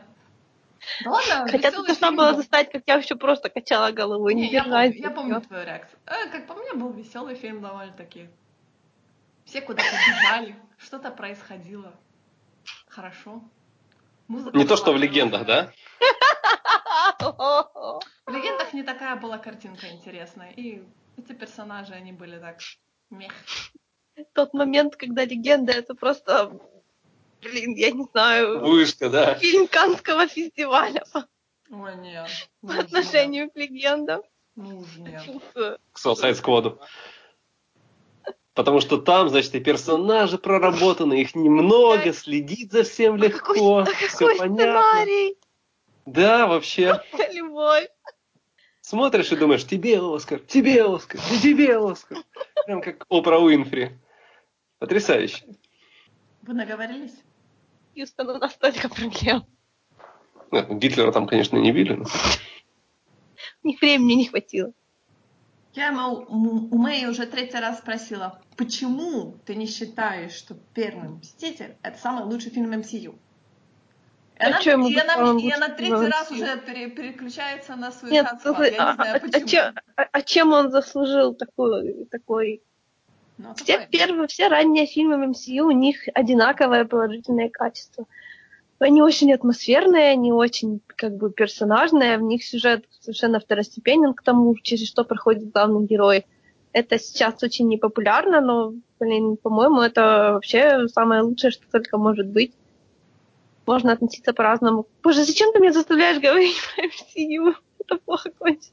Да 1.03 1.11
ладно, 1.11 1.47
Хотя 1.49 1.71
ты 1.71 1.77
должна 1.77 1.93
фильм 1.95 2.15
была 2.15 2.31
был. 2.31 2.37
застать, 2.37 2.71
как 2.71 2.83
я 2.87 2.95
еще 2.95 3.15
просто 3.15 3.49
качала 3.49 3.91
головой, 3.91 4.33
не, 4.33 4.43
Не, 4.43 4.47
я 4.51 4.63
держась. 4.63 4.91
помню, 4.93 5.01
я 5.03 5.09
помню 5.11 5.41
твою 5.41 5.65
реакцию. 5.65 5.99
Э, 6.05 6.29
как 6.29 6.47
по 6.47 6.53
мне, 6.55 6.73
был 6.73 6.91
веселый 6.91 7.35
фильм 7.35 7.61
довольно-таки. 7.61 8.29
Все 9.45 9.61
куда-то 9.61 9.89
бежали, 9.89 10.55
что-то 10.77 11.11
происходило. 11.11 11.93
Хорошо. 12.87 13.41
Музыка 14.27 14.57
Не 14.57 14.65
то, 14.65 14.75
что 14.75 14.91
в 14.91 14.97
легендах, 14.97 15.45
да? 15.45 15.71
В 17.19 18.31
легендах 18.31 18.73
не 18.73 18.83
такая 18.83 19.15
была 19.15 19.37
картинка 19.37 19.87
интересная. 19.91 20.51
И 20.51 20.83
эти 21.17 21.33
персонажи, 21.33 21.93
они 21.93 22.11
были 22.11 22.39
так... 22.39 22.59
Мех. 23.11 23.31
Тот 24.33 24.53
момент, 24.53 24.95
когда 24.95 25.25
легенда, 25.25 25.73
это 25.73 25.93
просто, 25.93 26.59
блин, 27.45 27.73
я 27.75 27.91
не 27.91 28.03
знаю, 28.11 28.59
Вышка, 28.59 29.09
да. 29.09 29.35
фильм 29.35 29.67
Канского 29.67 30.27
фестиваля 30.27 31.03
по 31.13 31.25
Ой, 31.71 31.95
нет. 31.97 32.27
по 32.61 32.73
нет. 32.73 32.85
отношению 32.85 33.49
к 33.51 33.55
легендам. 33.55 34.21
Ну 34.55 34.79
уж 34.79 34.95
нет. 34.97 35.23
К 35.53 35.79
Suicide 35.97 36.41
Squad. 36.41 36.79
Потому 38.53 38.79
что 38.79 38.97
там, 38.97 39.27
значит, 39.29 39.53
и 39.55 39.59
персонажи 39.59 40.37
проработаны, 40.37 41.21
их 41.21 41.35
немного, 41.35 42.13
следить 42.13 42.71
за 42.71 42.83
всем 42.83 43.17
легко, 43.17 43.79
А 43.79 43.85
все 43.85 44.07
какой 44.17 44.37
понятно. 44.37 44.81
сценарий? 44.81 45.37
Да, 46.05 46.47
вообще. 46.47 47.01
Это 47.11 47.33
любовь. 47.33 47.87
Смотришь 48.79 49.31
и 49.31 49.35
думаешь, 49.35 49.65
тебе 49.65 49.99
Оскар, 49.99 50.39
тебе 50.39 50.85
Оскар, 50.85 51.19
и 51.33 51.39
тебе 51.39 51.75
Оскар. 51.77 52.19
Прям 52.65 52.81
как 52.81 53.03
Опра 53.09 53.39
Уинфри. 53.39 53.91
Потрясающе. 54.79 55.43
Вы 56.43 56.53
наговорились? 56.53 57.15
Хьюстон, 57.95 58.29
у 58.29 58.37
нас 58.37 58.53
столько 58.53 58.89
проблем. 58.89 59.45
Ну, 60.51 60.75
Гитлера 60.77 61.11
там, 61.11 61.27
конечно, 61.27 61.57
не 61.57 61.71
били. 61.71 61.93
но- 61.93 62.05
Ни 63.63 63.77
времени 63.79 64.13
не 64.13 64.25
хватило. 64.27 64.73
Я 65.73 65.91
у 66.07 66.77
Мэй 66.77 67.05
уже 67.07 67.25
третий 67.25 67.57
раз 67.57 67.79
спросила, 67.79 68.41
почему 68.55 69.37
ты 69.45 69.55
не 69.55 69.65
считаешь, 69.65 70.31
что 70.31 70.55
«Первый 70.73 71.09
Мститель»— 71.09 71.75
это 71.83 71.97
самый 71.97 72.23
лучший 72.23 72.51
фильм 72.51 72.71
MCU? 72.71 73.17
И 74.37 74.43
она, 74.43 74.57
А 74.57 74.69
ему 74.69 74.87
и 74.87 74.95
она, 74.97 75.13
и 75.13 75.17
она 75.17 75.31
лучшим 75.33 75.59
третий 75.75 75.83
фильмом 75.83 76.05
раз 76.11 76.31
уже 76.31 76.57
пере- 76.59 76.89
переключается 76.89 77.75
на 77.75 77.91
свой 77.91 78.11
Нет, 78.11 78.27
слушай, 78.41 78.65
Я 78.65 78.71
не 78.71 78.77
а, 78.77 78.93
знаю, 78.95 79.13
а- 79.15 79.17
а 79.17 79.19
почему. 79.19 79.47
чем, 79.47 79.75
а- 79.97 80.07
а 80.11 80.21
чем 80.21 80.51
он 80.53 80.71
заслужил 80.71 81.33
такой, 81.35 82.05
такой 82.11 82.63
Ну, 83.37 83.53
Все 83.55 83.77
такой. 83.77 83.87
первые, 83.87 84.27
все 84.27 84.47
ранние 84.47 84.85
фильмы 84.85 85.17
в 85.17 85.29
MCU, 85.31 85.61
у 85.61 85.71
них 85.71 86.07
одинаковое 86.13 86.85
положительное 86.85 87.49
качество. 87.49 88.05
Они 88.79 89.01
очень 89.01 89.33
атмосферные, 89.33 90.11
они 90.11 90.31
очень 90.31 90.81
как 90.87 91.15
бы 91.15 91.31
персонажные, 91.31 92.17
в 92.17 92.21
них 92.21 92.43
сюжет 92.43 92.85
совершенно 92.99 93.39
второстепенен 93.39 94.13
к 94.13 94.21
тому, 94.21 94.55
через 94.55 94.87
что 94.87 95.03
проходит 95.03 95.51
главный 95.51 95.85
герой. 95.85 96.25
Это 96.73 96.99
сейчас 96.99 97.41
очень 97.41 97.69
непопулярно, 97.69 98.41
но, 98.41 98.73
блин, 98.99 99.37
по-моему, 99.37 99.81
это 99.81 100.31
вообще 100.33 100.87
самое 100.89 101.21
лучшее, 101.21 101.51
что 101.51 101.63
только 101.71 101.97
может 101.97 102.27
быть. 102.27 102.53
Можно 103.65 103.93
относиться 103.93 104.33
по-разному. 104.33 104.85
Боже, 105.01 105.23
зачем 105.23 105.51
ты 105.53 105.59
меня 105.59 105.71
заставляешь 105.71 106.21
говорить 106.21 106.57
про 106.75 106.85
MCU? 106.85 107.55
Это 107.79 107.97
плохо 107.97 108.29
кончится. 108.37 108.71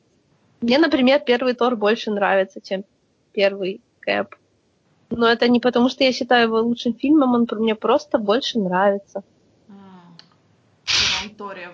Мне, 0.60 0.78
например, 0.78 1.20
первый 1.20 1.54
Тор 1.54 1.76
больше 1.76 2.10
нравится, 2.10 2.60
чем 2.60 2.84
первый 3.32 3.80
Кэп. 4.00 4.34
Но 5.16 5.26
это 5.28 5.48
не 5.48 5.60
потому, 5.60 5.88
что 5.88 6.04
я 6.04 6.12
считаю 6.12 6.48
его 6.48 6.60
лучшим 6.60 6.94
фильмом, 6.94 7.34
он 7.34 7.46
мне 7.50 7.74
просто 7.74 8.18
больше 8.18 8.58
нравится. 8.58 9.22
Торе 11.38 11.70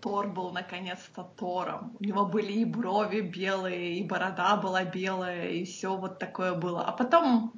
Тор 0.00 0.28
был 0.28 0.50
наконец-то 0.50 1.28
Тором. 1.36 1.96
У 2.00 2.04
него 2.04 2.24
были 2.24 2.52
и 2.52 2.64
брови 2.64 3.20
белые, 3.20 3.98
и 3.98 4.02
борода 4.02 4.56
была 4.56 4.84
белая, 4.84 5.50
и 5.50 5.64
все 5.64 5.96
вот 5.96 6.18
такое 6.18 6.54
было. 6.54 6.84
А 6.84 6.92
потом, 6.92 7.52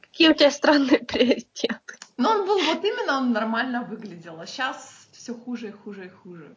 Какие 0.00 0.30
у 0.30 0.34
тебя 0.34 0.50
странные 0.50 0.98
приоритеты. 1.08 1.78
ну 2.16 2.28
он 2.28 2.46
был 2.46 2.58
вот 2.58 2.84
именно, 2.84 3.18
он 3.18 3.32
нормально 3.32 3.82
выглядел. 3.82 4.40
А 4.40 4.46
сейчас 4.46 5.08
все 5.12 5.34
хуже 5.34 5.68
и 5.68 5.72
хуже 5.72 6.06
и 6.06 6.08
хуже. 6.08 6.56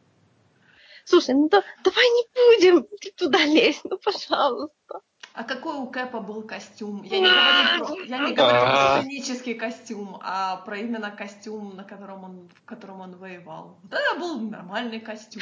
Слушай, 1.06 1.36
ну 1.36 1.49
да, 1.49 1.63
давай 1.84 2.06
не 2.06 2.26
будем 2.58 2.88
туда 3.15 3.45
лезть, 3.45 3.82
ну 3.84 3.97
пожалуйста. 3.97 5.02
А 5.34 5.43
какой 5.43 5.76
у 5.78 5.88
Кэпа 5.88 6.19
был 6.19 6.43
костюм? 6.43 7.02
Я 7.04 7.19
не 7.19 7.26
говорю 7.26 7.86
про, 7.86 8.04
я 8.04 8.17
не 8.19 8.34
говорю 8.34 8.60
про 8.60 9.00
сценический 9.02 9.56
костюм, 9.56 10.19
а 10.22 10.58
про 10.58 10.78
именно 10.78 11.10
костюм, 11.10 11.76
на 11.76 11.84
котором 11.84 12.24
он, 12.24 12.50
в 12.54 12.65
котором 12.65 13.02
он 13.02 13.15
воевал. 13.17 13.80
Это 13.89 14.19
был 14.19 14.39
нормальный 14.39 15.00
костюм. 15.00 15.41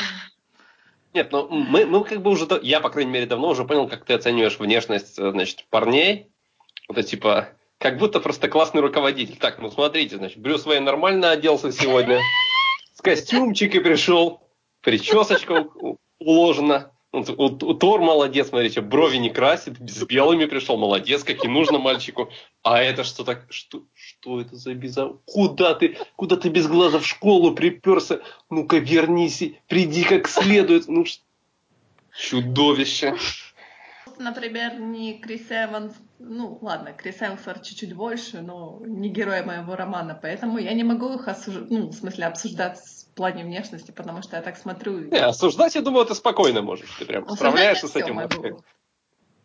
Нет, 1.14 1.34
ну 1.34 1.50
мы, 1.50 1.86
мы 1.86 2.06
как 2.06 2.22
бы 2.22 2.32
уже, 2.32 2.46
да- 2.46 2.60
я, 2.62 2.80
по 2.80 2.90
крайней 2.90 3.12
мере, 3.12 3.26
давно 3.26 3.50
уже 3.50 3.66
понял, 3.66 3.90
как 3.90 4.06
ты 4.06 4.14
оцениваешь 4.14 4.58
внешность, 4.60 5.20
э, 5.20 5.32
значит, 5.32 5.66
парней. 5.70 6.32
Это 6.88 7.04
типа, 7.04 7.50
как 7.78 7.98
будто 7.98 8.22
просто 8.22 8.48
классный 8.48 8.80
руководитель. 8.80 9.36
Так, 9.36 9.60
ну 9.60 9.70
смотрите, 9.70 10.16
значит, 10.16 10.38
Брюс 10.38 10.66
Уэйн 10.66 10.86
нормально 10.86 11.32
оделся 11.32 11.70
сегодня, 11.74 12.18
с 12.94 13.02
костюмчикой 13.02 13.82
пришел, 13.82 14.48
причесочка 14.80 15.68
уложена. 16.20 16.92
У, 17.14 17.50
Тор 17.50 18.00
молодец, 18.00 18.50
смотрите, 18.50 18.80
брови 18.80 19.18
не 19.18 19.30
красит, 19.30 19.78
с 19.80 20.04
белыми 20.04 20.46
пришел, 20.46 20.78
молодец, 20.78 21.26
как 21.26 21.44
и 21.44 21.48
нужно 21.50 21.78
мальчику. 21.78 22.30
А 22.64 22.82
это 22.82 23.04
что 23.04 23.26
так, 23.26 23.48
что, 23.50 23.84
что 23.94 24.40
это 24.40 24.56
за 24.56 24.74
безо... 24.74 25.18
Куда 25.26 25.74
ты, 25.74 25.98
куда 26.16 26.38
ты 26.38 26.48
без 26.48 26.68
глаза 26.68 27.00
в 27.00 27.06
школу 27.06 27.54
приперся? 27.54 28.22
Ну-ка 28.50 28.78
вернись, 28.78 29.44
приди 29.68 30.04
как 30.04 30.30
следует. 30.30 30.88
Ну, 30.88 31.04
ш- 31.04 31.20
чудовище. 32.18 33.16
Например, 34.18 34.80
не 34.80 35.20
Крис 35.20 35.48
Эванс, 35.50 35.94
ну 36.20 36.60
ладно, 36.62 36.94
Крис 36.94 37.22
Эмсворт 37.22 37.64
чуть-чуть 37.64 37.94
больше, 37.94 38.42
но 38.42 38.80
не 38.86 39.10
герой 39.10 39.44
моего 39.44 39.76
романа, 39.76 40.18
поэтому 40.22 40.60
я 40.60 40.74
не 40.74 40.84
могу 40.84 41.14
их 41.14 41.28
осуждать, 41.28 41.72
ну, 41.72 41.88
в 41.88 41.94
смысле, 41.94 42.26
обсуждать 42.26 42.80
в 43.12 43.16
плане 43.16 43.44
внешности, 43.44 43.92
потому 43.92 44.22
что 44.22 44.38
я 44.38 44.42
так 44.42 44.58
смотрю 44.58 45.00
и 45.00 45.12
Не, 45.12 45.18
осуждать, 45.18 45.76
я 45.76 45.82
думаю, 45.82 46.06
ты 46.06 46.16
спокойно 46.16 46.62
можешь. 46.62 46.90
Ты 46.98 47.06
прям 47.06 47.28
справляешься 47.30 47.88
с 47.88 47.96
этим. 47.96 48.16
могу. 48.16 48.64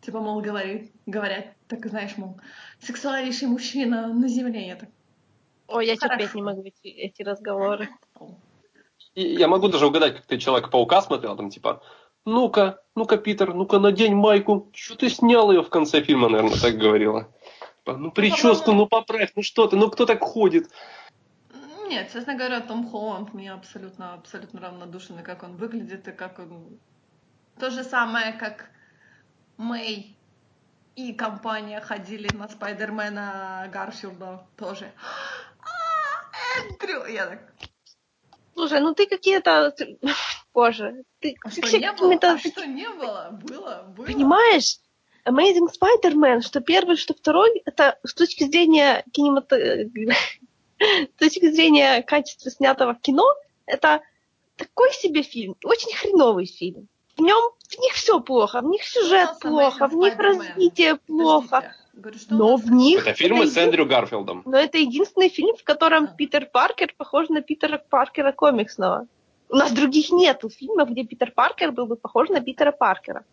Типа, 0.00 0.20
мол, 0.20 0.40
говорит, 0.40 0.92
говорят, 1.06 1.46
так 1.66 1.84
знаешь, 1.86 2.16
мол, 2.16 2.38
сексуальнейший 2.80 3.48
мужчина 3.48 4.06
на 4.12 4.28
земле. 4.28 4.68
Я 4.68 4.76
так, 4.76 4.88
Ой, 5.68 5.86
я 5.86 5.96
Хорошо. 5.96 6.16
терпеть 6.16 6.34
не 6.36 6.42
могу 6.42 6.62
эти, 6.62 6.86
эти 6.86 7.22
разговоры. 7.22 7.88
И 9.16 9.22
я 9.34 9.48
могу 9.48 9.68
даже 9.68 9.86
угадать, 9.86 10.14
как 10.16 10.26
ты 10.26 10.38
Человека-паука 10.38 11.02
смотрел, 11.02 11.36
там 11.36 11.50
типа, 11.50 11.82
ну-ка, 12.24 12.80
ну-ка, 12.94 13.16
Питер, 13.16 13.52
ну-ка, 13.54 13.80
надень 13.80 14.14
майку. 14.14 14.70
Что 14.74 14.94
ты 14.94 15.08
снял 15.08 15.50
ее 15.50 15.62
в 15.62 15.70
конце 15.70 16.02
фильма, 16.02 16.28
наверное, 16.28 16.60
так 16.60 16.76
говорила. 16.76 17.28
Типа, 17.78 17.96
Ну, 17.96 18.12
прическу, 18.12 18.66
по-моему- 18.66 18.82
ну, 18.82 18.86
поправь, 18.88 19.32
ну 19.34 19.42
что 19.42 19.66
ты, 19.66 19.76
ну, 19.76 19.90
кто 19.90 20.06
так 20.06 20.20
ходит? 20.20 20.68
Нет, 21.88 22.12
честно 22.12 22.34
говоря, 22.34 22.60
Том 22.60 22.88
Холланд 22.88 23.34
мне 23.34 23.52
абсолютно, 23.52 24.14
абсолютно 24.14 24.60
равнодушен, 24.60 25.18
и 25.18 25.22
как 25.22 25.42
он 25.42 25.56
выглядит, 25.56 26.08
и 26.08 26.12
как 26.12 26.38
он... 26.38 26.78
То 27.58 27.70
же 27.70 27.84
самое, 27.84 28.32
как 28.32 28.70
Мэй 29.56 30.16
и 30.96 31.12
компания 31.12 31.80
ходили 31.80 32.28
на 32.34 32.48
Спайдермена 32.48 33.68
Гарфилда 33.72 34.46
тоже. 34.56 34.92
А, 35.60 36.68
Эндрю! 36.68 37.06
Я 37.06 37.26
так, 37.26 37.52
Слушай, 38.56 38.80
ну 38.80 38.94
ты 38.94 39.06
какие-то... 39.06 39.74
Боже, 40.54 41.04
ты 41.20 41.36
а 41.44 41.50
что 41.50 41.78
не 41.78 41.92
было? 41.92 42.14
А 42.14 42.38
что 42.38 42.66
не 42.66 42.88
было? 42.88 43.38
Было, 43.42 43.84
было. 43.94 44.06
Понимаешь? 44.06 44.78
Amazing 45.26 45.68
Spider-Man, 45.68 46.40
что 46.40 46.60
первый, 46.60 46.96
что 46.96 47.12
второй, 47.12 47.60
это 47.66 47.98
с 48.02 48.14
точки 48.14 48.44
зрения 48.44 49.04
кинемато... 49.12 49.56
с 50.78 51.18
точки 51.18 51.50
зрения 51.50 52.02
качества 52.02 52.50
снятого 52.50 52.94
кино, 52.94 53.24
это 53.66 54.02
такой 54.56 54.92
себе 54.92 55.22
фильм, 55.22 55.56
очень 55.64 55.94
хреновый 55.94 56.46
фильм. 56.46 56.88
В 57.16 57.20
нем 57.20 57.52
в 57.68 57.78
них 57.78 57.94
все 57.94 58.20
плохо, 58.20 58.60
в 58.60 58.64
них 58.64 58.84
сюжет 58.84 59.28
нас 59.28 59.38
плохо, 59.38 59.88
в 59.88 59.94
них 59.94 60.16
развитие 60.18 60.96
плохо. 60.96 61.72
Говорю, 61.94 62.18
Но 62.28 62.56
в 62.56 62.70
них 62.70 63.06
Это 63.06 63.14
фильмы 63.14 63.46
с 63.46 63.52
един- 63.52 63.64
Эндрю 63.64 63.86
Гарфилдом. 63.86 64.42
Но 64.44 64.58
это 64.58 64.76
единственный 64.76 65.30
фильм, 65.30 65.56
в 65.56 65.64
котором 65.64 66.04
А. 66.04 66.06
Питер 66.08 66.44
Паркер 66.44 66.92
похож 66.94 67.30
на 67.30 67.40
Питера 67.40 67.78
Паркера 67.78 68.32
комиксного. 68.32 69.06
У 69.48 69.56
нас 69.56 69.72
других 69.72 70.10
нету 70.10 70.50
фильмов, 70.50 70.90
где 70.90 71.04
Питер 71.04 71.30
Паркер 71.32 71.72
был 71.72 71.86
бы 71.86 71.96
похож 71.96 72.28
на 72.28 72.40
Питера 72.42 72.70
Паркера. 72.70 73.24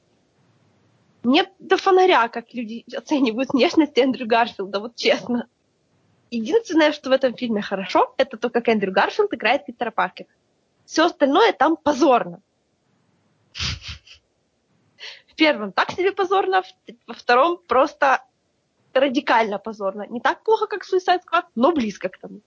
Мне 1.23 1.45
до 1.59 1.75
фонаря, 1.77 2.29
как 2.29 2.53
люди 2.53 2.85
оценивают 2.95 3.49
внешность 3.51 3.97
Эндрю 3.97 4.27
Гарфилда, 4.27 4.79
вот 4.79 4.95
честно. 4.95 5.47
Единственное, 6.33 6.91
что 6.91 7.11
в 7.11 7.13
этом 7.13 7.35
фильме 7.35 7.61
хорошо, 7.61 8.13
это 8.17 8.37
то, 8.37 8.49
как 8.49 8.67
Эндрю 8.67 8.91
Гарфилд 8.91 9.31
играет 9.35 9.67
Питера 9.67 9.91
Паркера. 9.91 10.27
Все 10.85 11.05
остальное 11.05 11.53
там 11.53 11.77
позорно. 11.77 12.41
В 15.27 15.35
первом 15.35 15.71
так 15.71 15.91
себе 15.91 16.11
позорно, 16.11 16.63
во 17.05 17.13
втором 17.13 17.59
просто 17.67 18.23
радикально 18.93 19.59
позорно. 19.59 20.07
Не 20.09 20.21
так 20.21 20.43
плохо, 20.43 20.65
как 20.65 20.83
Suicide 20.83 21.21
Squad, 21.23 21.45
но 21.53 21.71
близко 21.71 22.09
к 22.09 22.17
тому. 22.17 22.39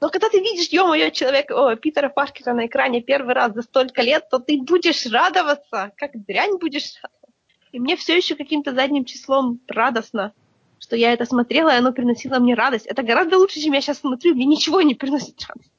Но 0.00 0.08
когда 0.10 0.28
ты 0.28 0.40
видишь, 0.40 0.70
ё-моё, 0.70 1.10
человека, 1.10 1.52
о, 1.52 1.76
Питера 1.76 2.08
Паркера 2.08 2.52
на 2.52 2.66
экране 2.66 3.00
первый 3.00 3.34
раз 3.34 3.52
за 3.54 3.62
столько 3.62 4.02
лет, 4.02 4.28
то 4.28 4.40
ты 4.40 4.60
будешь 4.60 5.06
радоваться, 5.06 5.92
как 5.96 6.10
дрянь 6.26 6.58
будешь 6.58 6.96
радоваться. 6.96 7.28
И 7.70 7.78
мне 7.78 7.94
все 7.94 8.16
еще 8.16 8.34
каким-то 8.34 8.74
задним 8.74 9.04
числом 9.04 9.60
радостно, 9.68 10.34
что 10.82 10.96
я 10.96 11.12
это 11.12 11.24
смотрела, 11.24 11.72
и 11.72 11.78
оно 11.78 11.92
приносило 11.92 12.40
мне 12.40 12.54
радость. 12.54 12.86
Это 12.86 13.04
гораздо 13.04 13.38
лучше, 13.38 13.60
чем 13.60 13.72
я 13.72 13.80
сейчас 13.80 13.98
смотрю, 14.00 14.34
мне 14.34 14.46
ничего 14.46 14.82
не 14.82 14.96
приносит 14.96 15.40
радость. 15.48 15.70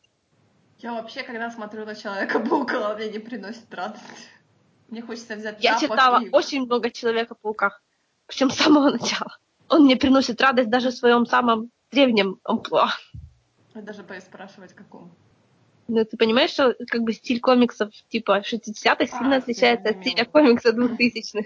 Я 0.80 0.94
вообще, 0.94 1.24
когда 1.24 1.52
смотрю 1.52 1.86
на 1.86 1.94
Человека-паука, 1.94 2.96
мне 2.96 3.10
не 3.10 3.20
приносит 3.20 3.74
радость. 3.74 4.30
Мне 4.88 5.02
хочется 5.02 5.36
взять 5.36 5.62
Я 5.62 5.78
читала 5.78 6.24
и- 6.24 6.30
очень 6.32 6.64
много 6.66 6.90
Человека-паука, 6.90 7.78
причем 8.28 8.50
с 8.50 8.56
самого 8.56 8.92
начала. 8.92 9.38
Он 9.68 9.84
мне 9.84 9.98
приносит 9.98 10.40
радость 10.40 10.70
даже 10.70 10.90
в 10.90 10.96
своем 10.96 11.26
самом 11.26 11.70
древнем 11.92 12.40
амплуа. 12.46 12.92
Я 13.76 13.82
даже 13.82 14.04
боюсь 14.04 14.24
спрашивать, 14.24 14.74
каком. 14.74 15.12
Ну, 15.90 16.06
ты 16.06 16.16
понимаешь, 16.16 16.52
что 16.52 16.76
как 16.88 17.02
бы 17.02 17.12
стиль 17.12 17.42
комиксов 17.42 17.90
типа 18.08 18.40
60-х 18.40 19.06
сильно 19.18 19.36
А, 19.36 19.40
отличается 19.40 19.90
от 19.90 20.00
стиля 20.00 20.24
комикса 20.24 20.70
2000-х. 20.72 21.44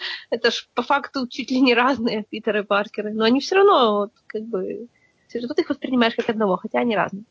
Это 0.30 0.50
ж 0.50 0.68
по 0.74 0.82
факту 0.82 1.26
чуть 1.28 1.50
ли 1.50 1.60
не 1.60 1.74
разные 1.74 2.24
Питеры 2.24 2.64
Паркеры, 2.64 3.12
но 3.12 3.24
они 3.24 3.40
все 3.40 3.56
равно 3.56 3.98
вот, 3.98 4.12
как 4.26 4.42
бы 4.42 4.88
все 5.28 5.38
равно 5.38 5.54
ты 5.54 5.62
их 5.62 5.70
воспринимаешь 5.70 6.14
как 6.14 6.28
одного, 6.28 6.56
хотя 6.56 6.80
они 6.80 6.96
разные. 6.96 7.24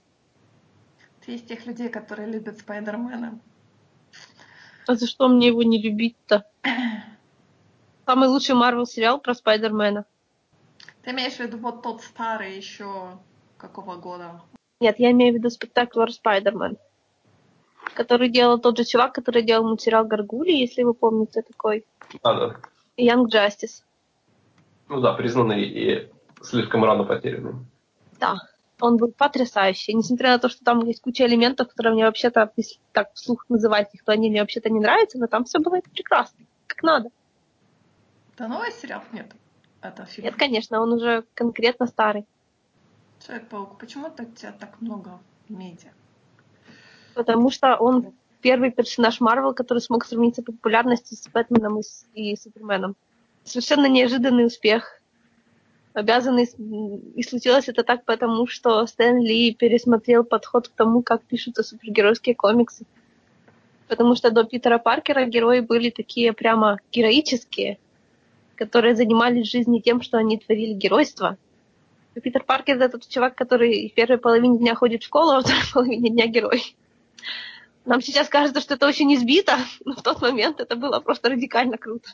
Ты 1.25 1.36
из 1.36 1.41
тех 1.41 1.65
людей, 1.65 1.89
которые 1.89 2.32
любят 2.32 2.60
Спайдермена. 2.60 3.39
А 4.88 4.95
за 4.95 5.05
что 5.05 5.27
мне 5.27 5.47
его 5.47 5.63
не 5.63 5.82
любить-то? 5.82 6.45
Самый 8.05 8.29
лучший 8.29 8.55
Марвел 8.55 8.88
сериал 8.88 9.19
про 9.19 9.36
Спайдермена. 9.36 10.05
Ты 11.03 11.12
имеешь 11.12 11.34
в 11.34 11.39
виду 11.39 11.58
вот 11.58 11.84
тот 11.84 12.01
старый 12.01 12.55
еще 12.55 13.19
какого 13.58 13.95
года? 13.95 14.41
Нет, 14.79 14.95
я 14.99 15.12
имею 15.12 15.34
в 15.34 15.38
виду 15.38 15.49
спектакль 15.49 16.10
Спайдермен, 16.10 16.77
который 17.93 18.30
делал 18.30 18.60
тот 18.60 18.78
же 18.78 18.86
чувак, 18.86 19.13
который 19.13 19.43
делал 19.43 19.67
мультсериал 19.67 20.06
Гаргули, 20.06 20.52
если 20.52 20.84
вы 20.84 20.93
помните 20.93 21.41
такой, 21.41 21.86
А, 22.23 22.34
да. 22.34 22.56
и 22.95 23.08
Young 23.08 23.25
Justice. 23.25 23.84
Ну 24.88 25.02
да, 25.02 25.13
признанный 25.13 25.63
и 25.63 26.10
слишком 26.41 26.84
рано 26.84 27.04
потерянный. 27.04 27.54
Да. 28.19 28.38
Он 28.82 28.95
был 28.95 29.12
потрясающий. 29.12 29.93
Несмотря 29.93 30.30
на 30.30 30.39
то, 30.39 30.47
что 30.47 30.63
там 30.63 30.86
есть 30.86 31.02
куча 31.02 31.25
элементов, 31.25 31.67
которые 31.67 31.93
мне 31.93 32.06
вообще-то, 32.06 32.52
если 32.56 32.80
так 32.93 33.13
вслух 33.13 33.45
называть 33.49 33.93
их, 33.93 34.04
то 34.06 34.13
они 34.13 34.30
мне 34.30 34.39
вообще-то 34.39 34.69
не 34.69 34.80
нравятся, 34.80 35.19
но 35.19 35.28
там 35.28 35.43
все 35.43 35.60
было 35.60 35.80
прекрасно, 35.82 36.39
как 36.67 36.82
надо. 36.84 37.10
Это 38.34 38.47
новый 38.47 38.71
сериал? 38.71 39.04
Нет. 39.12 39.28
Это 39.82 40.06
фильм. 40.06 40.25
Нет, 40.28 40.36
конечно, 40.38 40.82
он 40.82 40.93
уже 40.93 41.25
конкретно 41.34 41.88
старый. 41.88 42.25
Человек-паук. 43.25 43.78
Почему 43.78 44.10
так 44.10 44.34
тебя 44.36 44.54
так 44.54 44.80
много 44.82 45.19
медиа? 45.49 45.91
Потому 47.13 47.50
что 47.50 47.76
он 47.76 48.13
первый 48.41 48.72
персонаж 48.72 49.19
Марвел, 49.19 49.54
который 49.54 49.80
смог 49.80 50.06
сравниться 50.06 50.41
по 50.41 50.52
популярности 50.52 51.13
с 51.15 51.28
Бэтменом 51.28 51.80
и, 51.80 51.84
с- 51.84 52.06
и 52.13 52.36
Суперменом. 52.36 52.95
Совершенно 53.43 53.88
неожиданный 53.88 54.45
успех. 54.45 55.02
Обязанный, 55.93 56.48
и 57.15 57.24
случилось 57.24 57.67
это 57.67 57.84
так 57.84 58.06
потому, 58.06 58.48
что 58.48 58.86
Стэн 58.86 59.19
Ли 59.22 59.54
пересмотрел 59.54 60.24
подход 60.24 60.67
к 60.67 60.72
тому, 60.72 61.02
как 61.02 61.24
пишутся 61.24 61.63
супергеройские 61.63 62.36
комиксы. 62.36 62.86
Потому 63.88 64.15
что 64.15 64.30
до 64.30 64.43
Питера 64.43 64.78
Паркера 64.78 65.26
герои 65.26 65.62
были 65.62 65.89
такие 65.89 66.32
прямо 66.32 66.78
героические, 66.91 67.80
которые 68.56 68.95
занимались 68.95 69.54
в 69.54 69.82
тем, 69.82 70.02
что 70.02 70.19
они 70.19 70.38
творили 70.38 70.74
геройство. 70.74 71.38
И 72.13 72.19
Питер 72.19 72.43
Паркер 72.43 72.76
это 72.78 72.89
тот 72.89 73.08
чувак, 73.08 73.36
который 73.36 73.89
в 73.89 73.93
первой 73.95 74.19
половине 74.19 74.60
дня 74.60 74.76
ходит 74.76 75.02
в 75.02 75.06
школу, 75.08 75.32
а 75.32 75.36
во 75.38 75.41
второй 75.41 75.63
половине 75.74 76.12
дня 76.12 76.28
герой. 76.28 76.76
Нам 77.89 78.02
сейчас 78.02 78.30
кажется, 78.30 78.62
что 78.62 78.75
это 78.75 78.88
очень 78.88 79.12
избито, 79.15 79.58
но 79.84 79.95
в 79.95 80.04
тот 80.04 80.21
момент 80.21 80.60
это 80.60 80.75
было 80.75 80.99
просто 80.99 81.30
радикально 81.30 81.80
круто. 81.80 82.12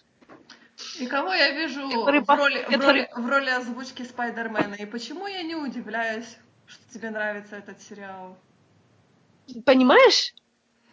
И 1.02 1.06
кого 1.06 1.34
я 1.34 1.52
вижу 1.52 1.90
Который 1.90 2.22
в, 2.22 2.30
роли, 2.30 2.64
в, 2.64 2.82
роли, 2.82 3.10
в 3.14 3.30
роли 3.30 3.50
озвучки 3.50 4.04
Спайдермена? 4.04 4.76
И 4.76 4.86
почему 4.86 5.28
я 5.28 5.44
не 5.44 5.56
удивляюсь, 5.56 6.38
что 6.66 6.82
тебе 6.94 7.10
нравится 7.10 7.58
этот 7.58 7.82
сериал? 7.82 8.38
Понимаешь? 9.66 10.34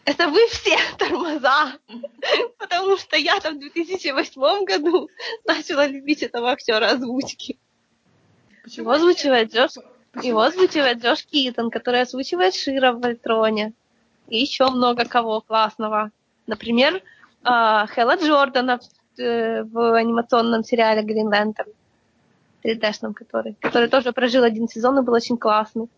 Это 0.05 0.27
вы 0.27 0.45
все 0.49 0.77
тормоза. 0.99 1.79
Потому 2.59 2.97
что 2.97 3.17
я 3.17 3.39
там 3.39 3.59
в 3.59 3.61
2008 3.61 4.65
году 4.65 5.09
начала 5.45 5.87
любить 5.87 6.25
этого 6.25 6.51
актера 6.51 6.89
озвучки. 6.89 7.57
Почему 8.65 8.87
Его 8.87 8.93
озвучивает 8.95 9.55
Джош, 9.55 9.75
его 10.21 10.41
озвучивает 10.41 10.99
Джош 11.05 11.25
Китон, 11.25 11.71
который 11.71 12.01
озвучивает 12.01 12.57
Шира 12.57 12.93
в 12.93 13.01
Вольтроне. 13.01 13.75
И 14.29 14.39
еще 14.39 14.71
много 14.71 15.05
кого 15.05 15.41
классного. 15.41 16.11
Например, 16.47 17.03
а, 17.45 17.87
Хэлла 17.87 18.17
Джордана 18.17 18.79
в, 18.79 19.21
э, 19.21 19.63
в 19.65 19.95
анимационном 19.95 20.65
сериале 20.65 21.03
Green 21.03 21.31
Lantern. 21.31 21.73
3D-шном 22.65 23.13
который. 23.15 23.55
Который 23.61 23.89
тоже 23.89 24.13
прожил 24.13 24.45
один 24.45 24.69
сезон 24.69 24.99
и 24.99 25.03
был 25.03 25.15
очень 25.15 25.37
классный. 25.37 25.89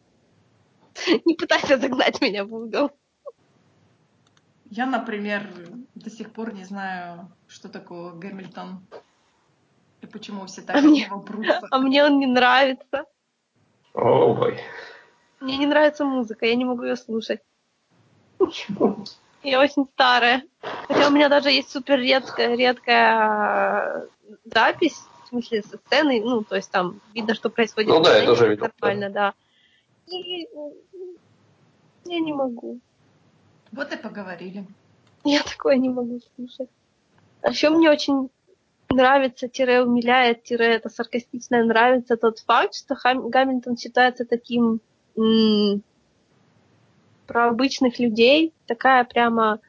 Не 1.25 1.35
пытайся 1.35 1.77
загнать 1.79 2.21
меня 2.21 2.45
в 2.45 2.55
угол. 2.55 2.91
Я, 4.71 4.87
например, 4.87 5.47
до 5.95 6.11
сих 6.11 6.33
пор 6.33 6.53
не 6.53 6.65
знаю, 6.65 7.31
что 7.47 7.69
такое 7.69 8.13
Гэмильтон. 8.13 8.81
И 10.01 10.07
почему 10.07 10.47
все 10.47 10.63
так 10.63 10.77
А 10.77 10.81
мне- 10.81 11.09
прутся. 11.27 11.61
А 11.71 11.79
мне 11.79 12.05
он 12.05 12.19
не 12.19 12.27
нравится. 12.27 13.05
О, 13.93 14.35
бой. 14.35 14.59
Мне 15.41 15.59
не 15.59 15.67
нравится 15.67 16.05
музыка, 16.05 16.47
я 16.47 16.57
не 16.57 16.65
могу 16.65 16.83
ее 16.83 16.97
слушать. 16.97 17.41
Я 19.43 19.61
очень 19.61 19.87
старая. 19.93 20.43
Хотя 20.89 21.09
у 21.09 21.11
меня 21.11 21.29
даже 21.29 21.51
есть 21.51 21.71
супер 21.71 21.99
редкая, 21.99 22.57
редкая 22.57 24.03
э, 24.03 24.07
запись, 24.47 25.03
в 25.25 25.29
смысле, 25.29 25.63
со 25.63 25.77
сцены, 25.77 26.21
ну, 26.25 26.43
то 26.43 26.57
есть 26.57 26.71
там 26.71 27.01
видно, 27.13 27.35
что 27.35 27.51
происходит. 27.51 27.91
Ну 27.91 28.01
в 28.01 28.03
да, 28.03 28.19
я 28.19 28.25
тоже 28.27 28.49
видел, 28.49 28.69
Нормально, 28.81 29.11
да. 29.11 29.35
И 30.07 30.45
э, 30.45 30.47
я 32.07 32.21
не 32.21 32.33
могу. 32.33 32.79
Вот 33.73 33.93
и 33.93 33.97
поговорили. 33.97 34.67
Я 35.25 35.43
такое 35.43 35.77
не 35.77 35.89
могу 35.91 36.21
слушать. 36.37 36.71
А 37.43 37.51
еще 37.51 37.69
мне 37.71 37.91
очень 37.91 38.31
нравится, 38.89 39.49
тире 39.49 39.83
умиляет, 39.83 40.45
тире 40.45 40.67
это 40.75 40.89
саркастичное 40.89 41.65
нравится 41.65 42.17
тот 42.17 42.39
факт, 42.39 42.75
что 42.75 42.95
Хам- 42.95 43.29
Гамильтон 43.29 43.77
считается 43.77 44.25
таким 44.25 44.81
м, 45.17 45.83
про 47.27 47.49
обычных 47.49 47.99
людей, 47.99 48.53
такая 48.67 49.05
прямо 49.05 49.61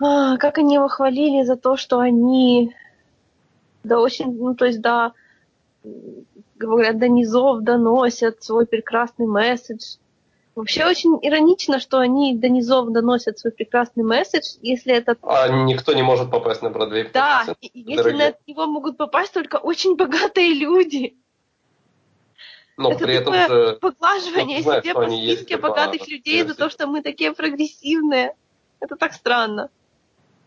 а, 0.00 0.36
как 0.36 0.58
они 0.58 0.74
его 0.74 0.88
хвалили 0.88 1.42
за 1.44 1.56
то, 1.56 1.76
что 1.76 1.98
они 1.98 2.74
да 3.84 4.00
очень, 4.00 4.36
ну 4.36 4.54
то 4.54 4.66
есть 4.66 4.80
да, 4.80 5.12
м, 5.84 6.26
говорят, 6.56 6.98
до 6.98 7.08
низов 7.08 7.62
доносят 7.62 8.42
свой 8.42 8.66
прекрасный 8.66 9.26
месседж. 9.26 9.96
Вообще 10.54 10.86
очень 10.86 11.18
иронично, 11.20 11.78
что 11.78 11.98
они 11.98 12.34
до 12.34 12.48
низов 12.48 12.90
доносят 12.90 13.38
свой 13.38 13.52
прекрасный 13.52 14.04
месседж, 14.04 14.56
если 14.62 14.94
это 14.94 15.16
А 15.22 15.48
никто 15.48 15.92
не 15.92 16.02
может 16.02 16.30
попасть 16.30 16.62
на 16.62 16.70
Бродвей. 16.70 17.10
да, 17.12 17.44
если 17.60 18.12
на 18.12 18.32
него 18.46 18.66
могут 18.66 18.96
попасть 18.96 19.34
только 19.34 19.56
очень 19.56 19.96
богатые 19.96 20.54
люди. 20.54 21.14
Но 22.76 22.92
это 22.92 23.04
при 23.04 23.14
этом 23.14 23.34
же... 23.34 23.78
Поглаживание 23.80 24.62
ну, 24.62 24.80
себе 24.80 24.94
по 24.94 25.02
списке 25.02 25.24
ездили 25.24 25.56
по 25.56 25.68
богатых 25.68 26.08
людей 26.08 26.42
за 26.44 26.54
то, 26.54 26.68
что 26.68 26.86
мы 26.86 27.02
такие 27.02 27.32
прогрессивные. 27.32 28.34
Это 28.80 28.96
так 28.96 29.14
странно. 29.14 29.70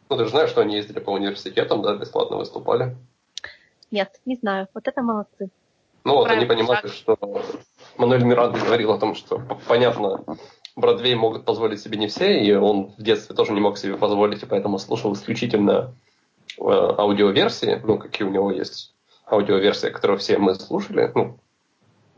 Ну, 0.10 0.18
ты 0.18 0.26
же 0.26 0.30
знаешь, 0.30 0.50
что 0.50 0.62
они 0.62 0.76
ездили 0.76 1.00
по 1.00 1.12
университетам, 1.12 1.82
да, 1.82 1.96
бесплатно 1.96 2.38
выступали. 2.38 2.96
Нет, 3.92 4.20
не 4.26 4.36
знаю. 4.36 4.68
Вот 4.74 4.88
это 4.88 5.02
молодцы. 5.02 5.50
Ну 6.04 6.16
вот, 6.16 6.28
они 6.30 6.46
Правильно, 6.46 6.68
понимали, 6.68 6.88
что 6.88 7.18
Мануэль 7.98 8.24
Миранда 8.24 8.60
говорил 8.60 8.92
о 8.92 9.00
том, 9.00 9.16
что, 9.16 9.42
понятно, 9.68 10.24
Бродвей 10.76 11.16
могут 11.16 11.46
позволить 11.46 11.82
себе 11.82 11.98
не 11.98 12.08
все, 12.08 12.40
и 12.42 12.54
он 12.54 12.94
в 12.98 13.02
детстве 13.02 13.36
тоже 13.36 13.52
не 13.52 13.60
мог 13.60 13.78
себе 13.78 13.98
позволить, 13.98 14.42
и 14.42 14.46
поэтому 14.46 14.80
слушал 14.80 15.14
исключительно 15.14 15.94
э, 16.58 16.64
аудиоверсии, 16.64 17.82
ну, 17.84 17.98
какие 17.98 18.28
у 18.28 18.32
него 18.32 18.52
есть 18.52 18.94
аудиоверсия, 19.30 19.92
которую 19.92 20.20
все 20.20 20.38
мы 20.38 20.56
слушали, 20.56 21.12
ну, 21.14 21.38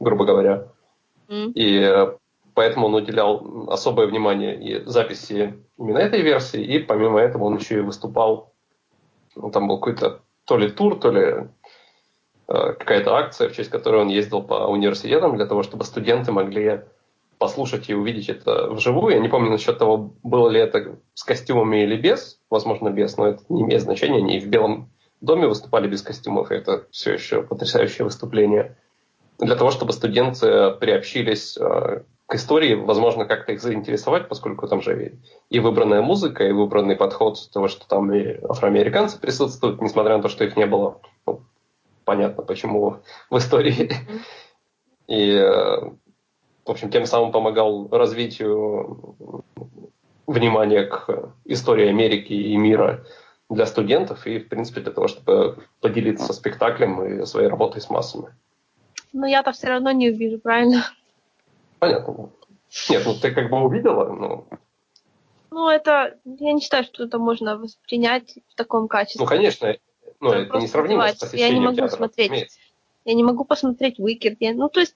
грубо 0.01 0.25
говоря. 0.25 0.67
М. 1.29 1.51
И 1.51 1.79
э, 1.79 2.17
поэтому 2.53 2.87
он 2.87 2.95
уделял 2.95 3.69
особое 3.69 4.07
внимание 4.07 4.59
и 4.59 4.85
записи 4.85 5.53
именно 5.77 5.99
этой 5.99 6.21
версии, 6.21 6.61
и 6.61 6.79
помимо 6.79 7.19
этого 7.19 7.45
он 7.45 7.57
еще 7.57 7.77
и 7.77 7.81
выступал, 7.81 8.53
ну, 9.35 9.51
там 9.51 9.67
был 9.67 9.77
какой-то 9.77 10.21
то 10.45 10.57
ли 10.57 10.69
тур, 10.69 10.99
то 10.99 11.11
ли 11.11 11.21
э, 11.21 12.73
какая-то 12.73 13.15
акция, 13.15 13.49
в 13.49 13.55
честь 13.55 13.69
которой 13.69 14.01
он 14.01 14.09
ездил 14.09 14.41
по 14.41 14.67
университетам 14.67 15.37
для 15.37 15.45
того, 15.45 15.63
чтобы 15.63 15.85
студенты 15.85 16.31
могли 16.31 16.81
послушать 17.37 17.89
и 17.89 17.95
увидеть 17.95 18.29
это 18.29 18.69
вживую. 18.69 19.15
Я 19.15 19.19
не 19.19 19.29
помню 19.29 19.49
насчет 19.49 19.79
того, 19.79 20.13
было 20.21 20.49
ли 20.49 20.59
это 20.59 20.99
с 21.15 21.23
костюмами 21.23 21.83
или 21.83 21.97
без. 21.97 22.39
Возможно, 22.51 22.89
без, 22.89 23.17
но 23.17 23.27
это 23.27 23.43
не 23.49 23.63
имеет 23.63 23.81
значения. 23.81 24.17
Они 24.17 24.37
и 24.37 24.39
в 24.39 24.47
Белом 24.47 24.91
доме 25.21 25.47
выступали 25.47 25.87
без 25.87 26.03
костюмов, 26.03 26.51
и 26.51 26.55
это 26.55 26.85
все 26.91 27.13
еще 27.13 27.41
потрясающее 27.41 28.05
выступление. 28.05 28.77
Для 29.41 29.55
того, 29.55 29.71
чтобы 29.71 29.91
студенты 29.91 30.69
приобщились 30.79 31.57
э, 31.57 32.03
к 32.27 32.35
истории, 32.35 32.75
возможно, 32.75 33.25
как-то 33.25 33.53
их 33.53 33.61
заинтересовать, 33.61 34.29
поскольку 34.29 34.67
там 34.67 34.83
же 34.83 35.17
и- 35.49 35.59
выбранная 35.59 36.03
музыка, 36.03 36.47
и 36.47 36.51
выбранный 36.51 36.95
подход 36.95 37.39
того, 37.51 37.67
что 37.67 37.87
там 37.87 38.13
и 38.13 38.37
афроамериканцы 38.47 39.19
присутствуют, 39.19 39.81
несмотря 39.81 40.17
на 40.17 40.21
то, 40.21 40.29
что 40.29 40.43
их 40.43 40.55
не 40.55 40.67
было. 40.67 41.01
Ну, 41.25 41.41
понятно, 42.05 42.43
почему 42.43 42.97
в 43.31 43.37
истории. 43.37 43.91
И, 45.07 45.31
э, 45.31 45.89
в 46.65 46.69
общем, 46.69 46.91
тем 46.91 47.07
самым 47.07 47.31
помогал 47.31 47.89
развитию 47.89 49.43
внимания 50.27 50.83
к 50.83 51.33
истории 51.45 51.89
Америки 51.89 52.31
и 52.31 52.55
мира 52.57 53.03
для 53.49 53.65
студентов 53.65 54.27
и, 54.27 54.37
в 54.37 54.47
принципе, 54.47 54.81
для 54.81 54.91
того, 54.91 55.07
чтобы 55.07 55.57
поделиться 55.81 56.31
спектаклем 56.31 57.03
и 57.03 57.25
своей 57.25 57.47
работой 57.47 57.81
с 57.81 57.89
массами. 57.89 58.35
Но 59.13 59.27
я-то 59.27 59.51
все 59.51 59.67
равно 59.67 59.91
не 59.91 60.09
увижу, 60.09 60.39
правильно? 60.39 60.85
Понятно. 61.79 62.29
Нет, 62.89 63.03
ну 63.05 63.15
ты 63.19 63.31
как 63.31 63.49
бы 63.49 63.61
увидела, 63.63 64.11
но... 64.13 64.45
Ну, 65.51 65.67
это... 65.69 66.17
Я 66.23 66.53
не 66.53 66.61
считаю, 66.61 66.85
что 66.85 67.03
это 67.03 67.17
можно 67.19 67.57
воспринять 67.57 68.37
в 68.49 68.55
таком 68.55 68.87
качестве. 68.87 69.21
Ну, 69.21 69.27
конечно, 69.27 69.75
ну, 70.21 70.31
Это 70.31 70.41
это 70.43 70.57
не 70.59 70.67
сравнимо 70.67 71.07
с. 71.07 71.33
Я 71.33 71.49
не 71.49 71.59
могу 71.59 71.75
театра, 71.75 71.95
смотреть. 71.97 72.29
разумеется. 72.29 72.59
Я 73.03 73.13
не 73.15 73.23
могу 73.23 73.43
посмотреть 73.43 73.99
Wicked. 73.99 74.37
Я- 74.39 74.53
Ну, 74.53 74.69
то 74.69 74.79
есть, 74.79 74.95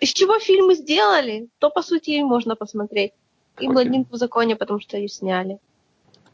из 0.00 0.12
чего 0.14 0.38
фильмы 0.38 0.74
сделали, 0.74 1.48
то, 1.58 1.68
по 1.68 1.82
сути, 1.82 2.10
и 2.10 2.22
можно 2.22 2.56
посмотреть. 2.56 3.12
И 3.58 3.68
«Блондинку 3.68 4.14
в 4.14 4.18
законе», 4.18 4.56
потому 4.56 4.80
что 4.80 4.96
ее 4.96 5.08
сняли. 5.08 5.58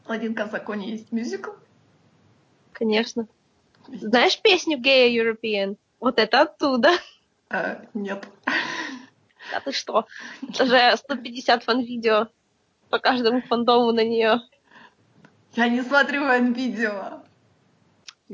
«Блондинка 0.07 0.47
в 0.47 0.51
законе» 0.51 0.89
есть 0.91 1.11
мюзикл? 1.11 1.51
Конечно. 2.71 3.27
Знаешь 3.89 4.39
песню 4.41 4.79
«Gay 4.79 5.13
European»? 5.13 5.75
Вот 6.01 6.19
это 6.19 6.41
оттуда. 6.41 6.89
Э, 7.51 7.85
нет. 7.93 8.27
А 9.53 9.59
ты 9.59 9.71
что? 9.71 10.07
Это 10.41 10.65
же 10.65 10.97
150 10.97 11.63
фан-видео 11.63 12.27
по 12.89 12.97
каждому 12.97 13.41
фандому 13.41 13.91
на 13.91 14.03
нее. 14.03 14.41
Я 15.53 15.69
не 15.69 15.81
смотрю 15.83 16.25
фан-видео. 16.25 17.21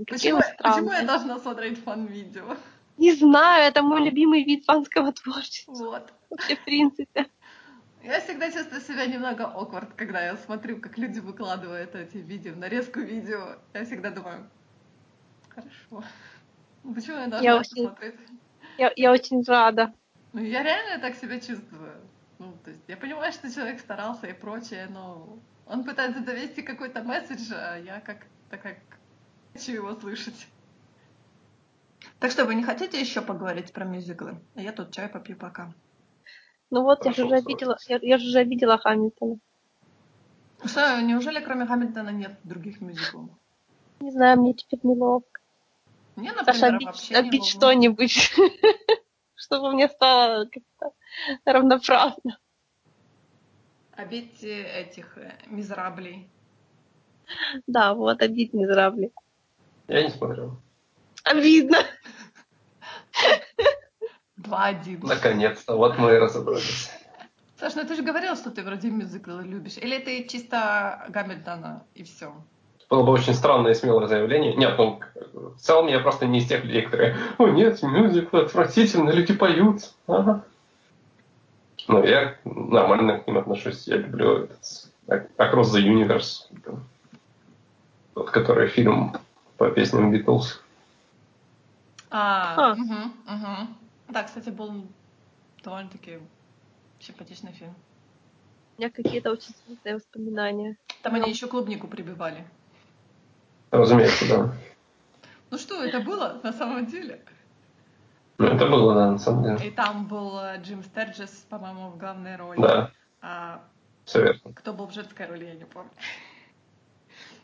Почему, 0.08 0.40
почему 0.60 0.92
я 0.92 1.04
должна 1.04 1.40
смотреть 1.40 1.84
фан-видео? 1.84 2.56
Не 2.98 3.14
знаю, 3.14 3.66
это 3.66 3.82
мой 3.82 4.04
любимый 4.04 4.44
вид 4.44 4.64
фанского 4.66 5.12
творчества. 5.12 5.74
Вот. 5.74 6.14
Вообще, 6.30 6.56
в 6.56 6.64
принципе. 6.64 7.28
Я 8.04 8.22
всегда 8.22 8.50
чувствую 8.50 8.80
себя 8.82 9.06
немного 9.08 9.44
awkward, 9.44 9.92
когда 9.98 10.24
я 10.24 10.38
смотрю, 10.38 10.80
как 10.80 10.98
люди 10.98 11.20
выкладывают 11.20 11.96
эти 11.96 12.18
видео, 12.18 12.56
нарезку 12.56 13.02
видео. 13.02 13.58
Я 13.74 13.84
всегда 13.84 14.12
думаю, 14.12 14.48
хорошо. 15.50 16.08
Почему 16.94 17.18
я 17.18 17.28
должна 17.28 17.50
Я 17.50 17.58
очень- 17.58 17.86
смотреть? 17.88 18.16
Я, 18.78 18.94
я 18.96 19.12
очень 19.12 19.44
рада. 19.44 19.94
Ну, 20.34 20.42
я 20.42 20.64
реально 20.64 21.00
так 21.02 21.16
себя 21.16 21.40
чувствую. 21.40 22.02
Ну, 22.40 22.54
то 22.64 22.70
есть 22.72 22.84
я 22.88 22.98
понимаю, 22.98 23.32
что 23.34 23.52
человек 23.52 23.80
старался 23.80 24.28
и 24.28 24.34
прочее, 24.34 24.88
но 24.90 25.40
он 25.66 25.84
пытается 25.84 26.22
довести 26.22 26.62
какой-то 26.62 27.04
месседж, 27.04 27.52
а 27.54 27.78
я 27.78 28.00
как-то 28.00 28.58
как 28.58 28.78
хочу 29.54 29.72
его 29.72 29.94
слышать. 29.96 30.48
Так 32.20 32.32
что, 32.32 32.46
вы 32.46 32.56
не 32.56 32.64
хотите 32.64 33.00
еще 33.00 33.22
поговорить 33.22 33.74
про 33.74 33.86
мюзиклы? 33.86 34.40
А 34.56 34.62
я 34.62 34.72
тут 34.72 34.92
чай 34.92 35.10
попью 35.10 35.36
пока. 35.36 35.74
Ну 36.70 36.84
вот, 36.84 37.06
я 37.06 37.14
же 37.14 37.26
уже 37.26 37.42
видела, 37.42 37.78
я, 37.88 38.00
я 38.02 38.18
же 38.18 38.28
уже 38.28 38.44
видела 38.44 38.78
Хамильтона. 38.78 39.38
Что, 40.64 41.02
неужели 41.02 41.40
кроме 41.44 41.66
Хамильтона 41.66 42.10
нет 42.10 42.40
других 42.44 42.82
мюзиклов? 42.82 43.30
Не 44.00 44.12
знаю, 44.12 44.40
мне 44.40 44.54
теперь 44.54 44.80
неловко. 44.84 45.42
Мне, 46.18 46.32
например, 46.34 46.56
Саша, 46.56 46.68
обить, 46.76 46.88
вообще 46.88 47.16
обить 47.16 47.42
не 47.44 47.48
что-нибудь, 47.48 48.32
чтобы 49.36 49.72
мне 49.74 49.88
стало 49.88 50.46
как-то 50.46 50.96
равноправно. 51.46 52.40
Обить 53.92 54.44
этих 54.44 55.16
э, 55.20 55.38
мизраблей. 55.46 56.28
Да, 57.68 57.94
вот, 57.94 58.20
обид 58.24 58.54
мизрабли. 58.54 59.12
Я 59.88 60.04
не 60.04 60.10
смотрел. 60.10 60.60
Обидно. 61.24 61.78
Два-один. 64.38 65.02
Наконец-то, 65.02 65.76
вот 65.76 66.00
мы 66.00 66.16
и 66.16 66.18
разобрались. 66.18 66.90
Саш, 67.60 67.76
ну 67.76 67.86
ты 67.86 67.96
же 67.96 68.02
говорил, 68.02 68.36
что 68.36 68.50
ты 68.50 68.64
вроде 68.64 68.90
мюзиклы 68.90 69.44
любишь. 69.44 69.78
Или 69.78 70.00
ты 70.00 70.28
чисто 70.28 71.06
Гамильтона 71.10 71.86
и 71.94 72.04
все? 72.04 72.34
Было 72.90 73.04
бы 73.04 73.12
очень 73.12 73.34
странное 73.34 73.72
и 73.72 73.76
смелое 73.76 74.08
заявление. 74.08 74.56
Нет, 74.56 74.78
ну, 74.78 75.00
в 75.34 75.60
целом 75.60 75.88
я 75.88 76.00
просто 76.00 76.26
не 76.26 76.40
из 76.40 76.48
тех 76.48 76.64
людей, 76.64 76.84
которые 76.84 77.18
«О, 77.38 77.48
нет, 77.48 77.84
мюзиклы 77.84 78.42
отвратительно, 78.42 79.10
люди 79.10 79.34
поют». 79.34 79.94
Ага. 80.08 80.46
Ну, 81.90 82.04
я 82.04 82.38
нормально 82.46 83.20
к 83.20 83.28
ним 83.28 83.38
отношусь. 83.38 83.88
Я 83.88 83.98
люблю 83.98 84.44
этот 84.44 84.62
Ac- 85.08 85.30
Across 85.38 85.74
the 85.76 85.82
Universe. 85.82 86.46
Тот, 88.14 88.32
который 88.32 88.68
фильм 88.70 89.14
по 89.58 89.70
песням 89.70 90.12
Битлз. 90.12 90.62
А, 92.10 92.56
А. 92.58 92.76
мгм, 92.76 93.14
мгм. 93.26 93.78
Да, 94.10 94.24
кстати, 94.24 94.50
был 94.50 94.86
довольно-таки 95.64 96.20
симпатичный 97.00 97.52
фильм. 97.52 97.76
У 98.78 98.82
меня 98.82 98.92
какие-то 98.92 99.32
очень 99.32 99.54
смутные 99.66 99.96
воспоминания. 99.96 100.78
Там 101.02 101.16
они 101.16 101.30
еще 101.30 101.48
клубнику 101.48 101.88
прибивали. 101.88 102.46
Разумеется, 103.72 104.28
да. 104.30 104.54
Ну 105.50 105.58
что, 105.58 105.84
это 105.84 106.00
было 106.00 106.40
на 106.44 106.54
самом 106.54 106.86
деле? 106.86 107.22
Ну, 108.38 108.48
это 108.48 108.68
было, 108.68 108.94
да, 108.94 109.12
на 109.12 109.18
самом 109.18 109.44
деле. 109.44 109.68
И 109.68 109.72
там 109.72 110.06
был 110.06 110.38
э, 110.40 110.62
Джим 110.62 110.84
Стерджес, 110.84 111.46
по-моему, 111.50 111.90
в 111.90 111.98
главной 111.98 112.36
роли. 112.36 112.62
Да, 112.62 112.92
А 113.22 113.64
все 114.06 114.24
верно. 114.24 114.54
кто 114.54 114.74
был 114.74 114.88
в 114.88 114.94
женской 114.94 115.26
роли, 115.26 115.46
я 115.46 115.56
не 115.56 115.66
помню. 115.66 115.90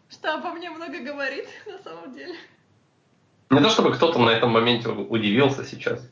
Что 0.10 0.36
обо 0.36 0.52
мне 0.52 0.70
много 0.70 1.00
говорит, 1.00 1.48
на 1.66 1.80
самом 1.80 2.14
деле. 2.14 2.36
Не 3.50 3.60
то 3.60 3.70
чтобы 3.70 3.94
кто-то 3.94 4.20
на 4.20 4.30
этом 4.30 4.52
моменте 4.52 4.90
удивился 4.90 5.66
сейчас. 5.66 6.08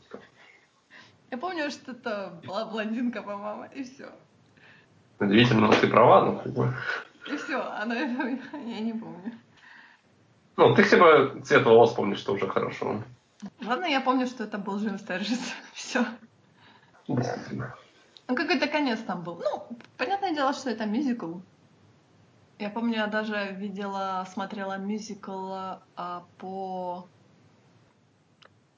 Я 1.29 1.37
помню, 1.37 1.69
что 1.69 1.91
это 1.91 2.41
была 2.45 2.65
блондинка, 2.65 3.21
по-моему, 3.21 3.65
и 3.73 3.83
все. 3.83 4.09
Удивительно, 5.19 5.67
но 5.67 5.73
ты 5.73 5.87
права, 5.87 6.25
но 6.25 6.39
как 6.39 6.51
бы... 6.51 6.73
И 7.31 7.37
все, 7.37 7.61
она 7.61 7.95
я 7.95 8.79
не 8.79 8.93
помню. 8.93 9.31
Ну, 10.57 10.75
ты 10.75 10.83
хотя 10.83 10.97
бы 10.97 11.41
цвет 11.41 11.63
волос 11.65 11.93
помнишь, 11.93 12.19
что 12.19 12.33
уже 12.33 12.47
хорошо. 12.47 13.03
Ладно, 13.63 13.85
я 13.85 14.01
помню, 14.01 14.27
что 14.27 14.43
это 14.43 14.57
был 14.57 14.77
Джим 14.79 14.97
Стерджес. 14.99 15.39
Все. 15.73 16.05
Действительно. 17.07 17.75
Ну, 18.27 18.35
какой-то 18.35 18.67
конец 18.67 18.99
там 19.01 19.23
был. 19.23 19.37
Ну, 19.37 19.79
понятное 19.97 20.33
дело, 20.33 20.53
что 20.53 20.69
это 20.69 20.85
мюзикл. 20.85 21.39
Я 22.59 22.69
помню, 22.69 22.95
я 22.97 23.07
даже 23.07 23.55
видела, 23.57 24.25
смотрела 24.31 24.77
мюзикл 24.77 25.51
а, 25.95 26.25
по... 26.37 27.09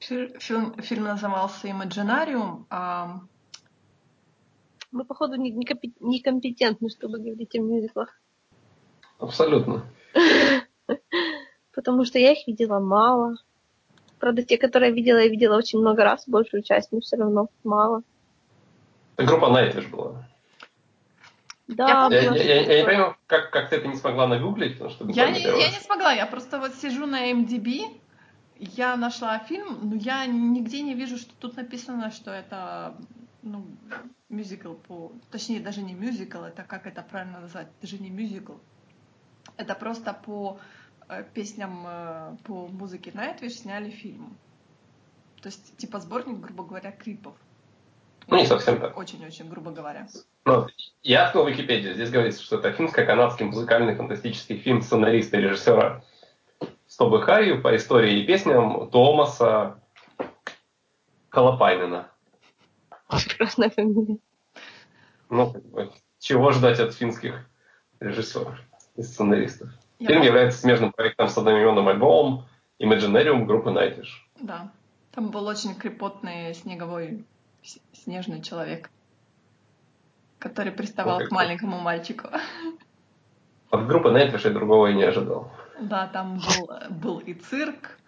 Фи- 0.00 0.38
Фильм, 0.38 0.74
фильм 0.82 1.04
назывался 1.04 1.68
«Имаджинариум». 1.68 2.66
а, 2.70 3.20
Мы, 4.90 5.04
походу, 5.04 5.36
не- 5.36 5.52
некомпе- 5.52 5.92
некомпетентны, 6.00 6.88
чтобы 6.88 7.18
говорить 7.18 7.54
о 7.56 7.60
мюзиклах. 7.60 8.08
Абсолютно. 9.18 9.84
Потому 11.74 12.04
что 12.04 12.18
я 12.18 12.32
их 12.32 12.46
видела 12.46 12.78
мало. 12.78 13.36
Правда, 14.18 14.42
те, 14.42 14.58
которые 14.58 14.90
я 14.90 14.94
видела, 14.94 15.18
я 15.18 15.28
видела 15.28 15.56
очень 15.56 15.80
много 15.80 16.04
раз, 16.04 16.24
большую 16.26 16.62
часть, 16.62 16.92
но 16.92 17.00
все 17.00 17.16
равно 17.16 17.48
мало. 17.64 18.02
Это 19.16 19.26
группа 19.28 19.46
Nightwish 19.46 19.88
была. 19.90 20.24
Да, 21.66 22.08
Я 22.10 22.20
Я, 22.20 22.34
я- 22.34 22.42
я- 22.42 22.60
я 22.60 22.78
не 22.78 22.84
понимаю, 22.86 23.16
как, 23.26 23.50
как 23.50 23.70
ты 23.70 23.76
это 23.76 23.88
не 23.88 23.96
смогла 23.96 24.26
нагуглить, 24.26 24.74
потому 24.74 24.90
что 24.90 25.04
Я 25.08 25.30
не, 25.30 25.40
я 25.40 25.70
не 25.70 25.80
смогла, 25.80 26.12
я 26.12 26.26
просто 26.26 26.58
вот 26.58 26.74
сижу 26.74 27.06
на 27.06 27.32
MDB, 27.32 28.00
я 28.56 28.96
нашла 28.96 29.38
фильм, 29.38 29.78
но 29.82 29.96
я 29.96 30.26
нигде 30.26 30.82
не 30.82 30.94
вижу, 30.94 31.16
что 31.16 31.34
тут 31.40 31.56
написано, 31.56 32.10
что 32.10 32.30
это 32.30 32.94
ну, 33.42 33.66
мюзикл 34.28 34.74
по... 34.74 35.12
Точнее, 35.30 35.60
даже 35.60 35.82
не 35.82 35.94
мюзикл, 35.94 36.38
это 36.38 36.62
как 36.62 36.86
это 36.86 37.02
правильно 37.02 37.40
назвать? 37.40 37.68
Это 37.78 37.86
же 37.86 37.98
не 37.98 38.10
мюзикл. 38.10 38.54
Это 39.56 39.74
просто 39.74 40.12
по 40.12 40.58
песням, 41.34 41.84
э, 41.86 42.36
по 42.44 42.68
музыке 42.68 43.10
Nightwish 43.10 43.50
сняли 43.50 43.90
фильм. 43.90 44.36
То 45.40 45.48
есть, 45.48 45.76
типа 45.76 46.00
сборник, 46.00 46.40
грубо 46.40 46.64
говоря, 46.64 46.90
клипов. 46.92 47.34
Ну, 48.28 48.38
не 48.38 48.46
совсем 48.46 48.80
так. 48.80 48.96
Очень-очень, 48.96 49.48
грубо 49.48 49.70
говоря. 49.70 50.06
Ну, 50.46 50.66
я 51.02 51.26
открыл 51.26 51.46
Википедию. 51.46 51.94
Здесь 51.94 52.10
говорится, 52.10 52.42
что 52.42 52.56
это 52.58 52.72
финско-канадский 52.72 53.44
музыкальный 53.44 53.94
фантастический 53.94 54.56
фильм 54.56 54.80
сценариста 54.80 55.36
и 55.36 55.40
режиссера 55.40 56.02
Стобы 56.86 57.22
Харью 57.22 57.60
по 57.60 57.74
истории 57.76 58.20
и 58.20 58.26
песням 58.26 58.88
Томаса 58.90 59.80
Колопайнена. 61.28 62.08
Прекрасная 63.08 63.70
фамилия. 63.70 64.18
Ну, 65.28 65.52
как 65.52 65.64
бы, 65.66 65.92
чего 66.20 66.52
ждать 66.52 66.78
от 66.80 66.94
финских 66.94 67.48
режиссеров 68.00 68.58
и 68.96 69.02
сценаристов? 69.02 69.70
Я 70.04 70.10
Фильм 70.10 70.22
является 70.22 70.58
смежным 70.58 70.92
проектом 70.92 71.28
с 71.28 71.38
одноименным 71.38 71.88
альбомом 71.88 72.44
Imaginarium 72.78 73.46
группы 73.46 73.70
Nightwish. 73.70 74.10
Да. 74.38 74.70
Там 75.12 75.30
был 75.30 75.46
очень 75.46 75.74
крепотный 75.74 76.52
снеговой 76.52 77.24
снежный 77.92 78.42
человек, 78.42 78.90
который 80.38 80.72
приставал 80.72 81.20
Ну, 81.20 81.26
к 81.26 81.30
маленькому 81.30 81.78
мальчику. 81.78 82.28
От 83.70 83.86
группы 83.86 84.10
Nightwish 84.10 84.42
я 84.44 84.50
другого 84.50 84.88
и 84.88 84.94
не 84.94 85.04
ожидал. 85.04 85.50
Да, 85.80 86.06
там 86.08 86.38
был, 86.38 86.70
был 86.90 87.18
и 87.20 87.32
цирк. 87.32 87.98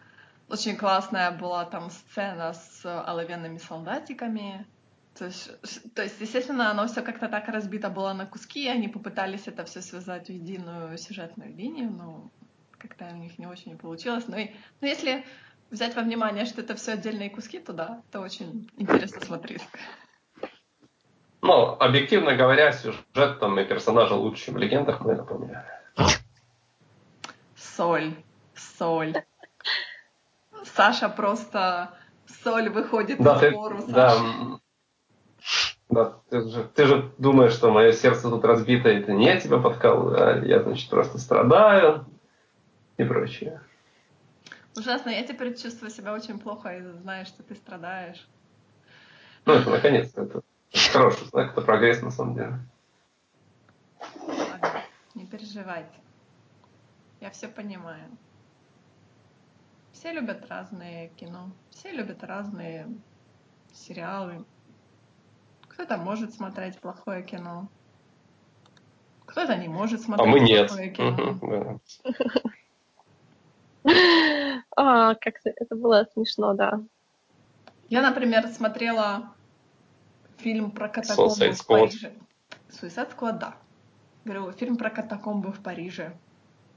Очень 0.51 0.76
классная 0.76 1.30
была 1.30 1.64
там 1.64 1.88
сцена 1.88 2.53
с 2.53 2.84
оловянными 2.84 3.57
солдатиками. 3.57 4.66
То 5.18 5.24
есть, 5.26 5.50
то 5.94 6.02
есть, 6.02 6.20
естественно, 6.20 6.70
оно 6.70 6.86
все 6.86 7.02
как-то 7.02 7.28
так 7.28 7.48
разбито 7.48 7.88
было 7.88 8.12
на 8.12 8.26
куски, 8.26 8.64
и 8.64 8.68
они 8.68 8.88
попытались 8.88 9.46
это 9.48 9.64
все 9.64 9.80
связать 9.80 10.26
в 10.26 10.32
единую 10.32 10.98
сюжетную 10.98 11.54
линию, 11.54 11.90
но 11.90 12.30
как-то 12.78 13.06
у 13.12 13.16
них 13.16 13.38
не 13.38 13.46
очень 13.46 13.78
получилось. 13.78 14.28
Но, 14.28 14.36
и- 14.36 14.50
но 14.80 14.88
если 14.88 15.24
взять 15.70 15.96
во 15.96 16.02
внимание, 16.02 16.44
что 16.44 16.60
это 16.60 16.74
все 16.74 16.92
отдельные 16.92 17.30
куски, 17.30 17.58
то 17.58 17.72
да, 17.72 18.02
это 18.10 18.20
очень 18.20 18.68
интересно 18.76 19.20
смотреть. 19.24 19.62
Но, 21.42 21.76
объективно 21.80 22.34
говоря, 22.34 22.72
сюжет 22.72 23.40
там 23.40 23.58
и 23.58 23.64
персонажи 23.64 24.14
лучше, 24.14 24.46
чем 24.46 24.54
в 24.54 24.58
легендах, 24.58 25.00
мы 25.00 25.16
помним. 25.24 25.56
Соль, 27.56 28.14
соль. 28.54 29.14
Саша 30.64 31.08
просто 31.08 31.96
соль 32.42 32.68
выходит 32.68 33.20
Да, 33.20 33.34
из 33.36 33.40
ты, 33.40 33.52
пору 33.52 33.84
да, 33.86 34.10
Саши. 34.10 34.24
м, 34.24 34.60
да, 35.89 36.14
ты 36.30 36.41
же, 36.49 36.64
ты 36.74 36.87
же 36.87 37.12
думаешь, 37.18 37.53
что 37.53 37.70
мое 37.70 37.93
сердце 37.93 38.28
тут 38.28 38.45
разбито, 38.45 38.89
это 38.89 39.12
не 39.12 39.26
я 39.26 39.41
тебя 39.41 39.59
подкал, 39.59 40.12
а 40.14 40.39
я, 40.45 40.62
значит, 40.62 40.91
просто 40.91 41.18
страдаю 41.18 42.05
и 42.97 43.05
прочее. 43.05 43.61
Ужасно, 44.76 45.11
я 45.11 45.22
теперь 45.22 45.57
чувствую 45.57 45.91
себя 45.91 46.12
очень 46.12 46.39
плохо 46.39 46.76
и 46.76 46.82
знаю, 46.82 47.24
что 47.24 47.43
ты 47.43 47.55
страдаешь. 47.55 48.28
Ну, 49.45 49.55
это 49.55 49.70
наконец-то, 49.70 50.22
это, 50.22 50.43
это 50.72 50.91
хороший 50.93 51.26
знак, 51.28 51.53
это 51.53 51.62
прогресс 51.62 52.03
на 52.03 52.11
самом 52.11 52.34
деле. 52.34 52.59
Ладно, 54.26 54.82
не 55.14 55.24
переживайте. 55.24 55.99
Я 57.20 57.30
все 57.30 57.49
понимаю. 57.49 58.11
Все 59.93 60.12
любят 60.12 60.45
разные 60.51 61.09
кино. 61.11 61.51
Все 61.70 61.93
любят 61.93 62.22
разные 62.22 62.89
сериалы. 63.72 64.45
Кто-то 65.77 65.99
может 65.99 66.33
смотреть 66.33 66.79
плохое 66.79 67.22
кино. 67.22 67.68
Кто-то 69.27 69.57
не 69.57 69.68
может 69.68 70.01
смотреть 70.01 70.27
а 70.27 70.31
мы 70.31 70.41
нет. 70.41 70.68
плохое 70.68 70.91
кино. 70.91 71.81
А, 74.79 75.14
как 75.14 75.35
это 75.45 75.77
было 75.77 76.09
смешно, 76.12 76.55
да. 76.55 76.81
Я, 77.89 78.03
например, 78.03 78.49
смотрела 78.49 79.33
фильм 80.39 80.70
про 80.70 80.89
катакомбы 80.89 81.53
в 81.53 81.66
Париже. 81.66 82.12
Suicide 82.68 83.14
Squad, 83.16 83.39
да. 83.39 83.57
Говорю, 84.24 84.51
фильм 84.53 84.77
про 84.77 84.91
катакомбы 84.91 85.53
в 85.53 85.62
Париже. 85.62 86.16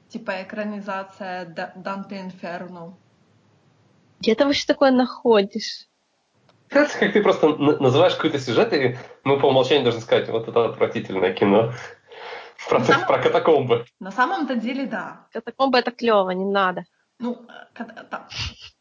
Типа 0.09 0.43
экранизация 0.43 1.45
Данте 1.75 2.21
Инферно. 2.21 2.95
Где 4.19 4.35
ты 4.35 4.45
вообще 4.45 4.67
такое 4.67 4.91
находишь? 4.91 5.88
Как 6.69 6.91
ты 6.91 7.21
просто 7.21 7.47
называешь 7.57 8.15
какой-то 8.15 8.39
сюжет, 8.39 8.73
и 8.73 8.97
мы 9.23 9.39
по 9.39 9.47
умолчанию 9.47 9.83
должны 9.83 10.01
сказать, 10.01 10.29
вот 10.29 10.47
это 10.47 10.65
отвратительное 10.65 11.33
кино. 11.33 11.73
Про, 12.67 12.83
самом... 12.83 13.05
про 13.07 13.19
катакомбы. 13.19 13.85
На 13.99 14.11
самом-то 14.11 14.55
деле, 14.55 14.85
да. 14.85 15.27
Катакомбы 15.33 15.79
это 15.79 15.91
клево, 15.91 16.29
не 16.31 16.45
надо. 16.45 16.85
Ну, 17.19 17.45
там, 17.73 18.27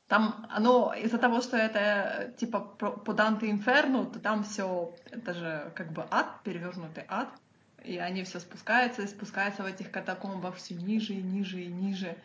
там 0.06 0.46
оно 0.50 0.94
из-за 0.94 1.18
того, 1.18 1.40
что 1.40 1.56
это 1.56 2.32
типа 2.38 2.60
по 2.60 3.12
Данте 3.12 3.50
Инферно, 3.50 4.06
то 4.06 4.18
там 4.18 4.44
все, 4.44 4.94
это 5.10 5.34
же 5.34 5.72
как 5.74 5.92
бы 5.92 6.04
ад, 6.10 6.42
перевернутый 6.44 7.04
ад. 7.08 7.28
И 7.84 7.96
они 7.98 8.24
все 8.24 8.40
спускаются 8.40 9.02
и 9.02 9.06
спускаются 9.06 9.62
в 9.62 9.66
этих 9.66 9.90
катакомбах 9.90 10.56
все 10.56 10.74
ниже 10.74 11.14
и 11.14 11.22
ниже 11.22 11.60
и 11.60 11.68
ниже. 11.68 12.16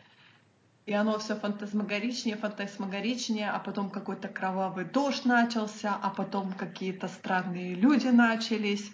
И 0.86 0.92
оно 0.92 1.18
все 1.18 1.34
фантасмагоричнее, 1.34 2.36
фантасмагоричнее, 2.36 3.50
а 3.50 3.58
потом 3.58 3.90
какой-то 3.90 4.28
кровавый 4.28 4.84
дождь 4.84 5.24
начался, 5.24 5.96
а 6.02 6.10
потом 6.10 6.52
какие-то 6.52 7.08
странные 7.08 7.74
люди 7.74 8.08
начались, 8.08 8.92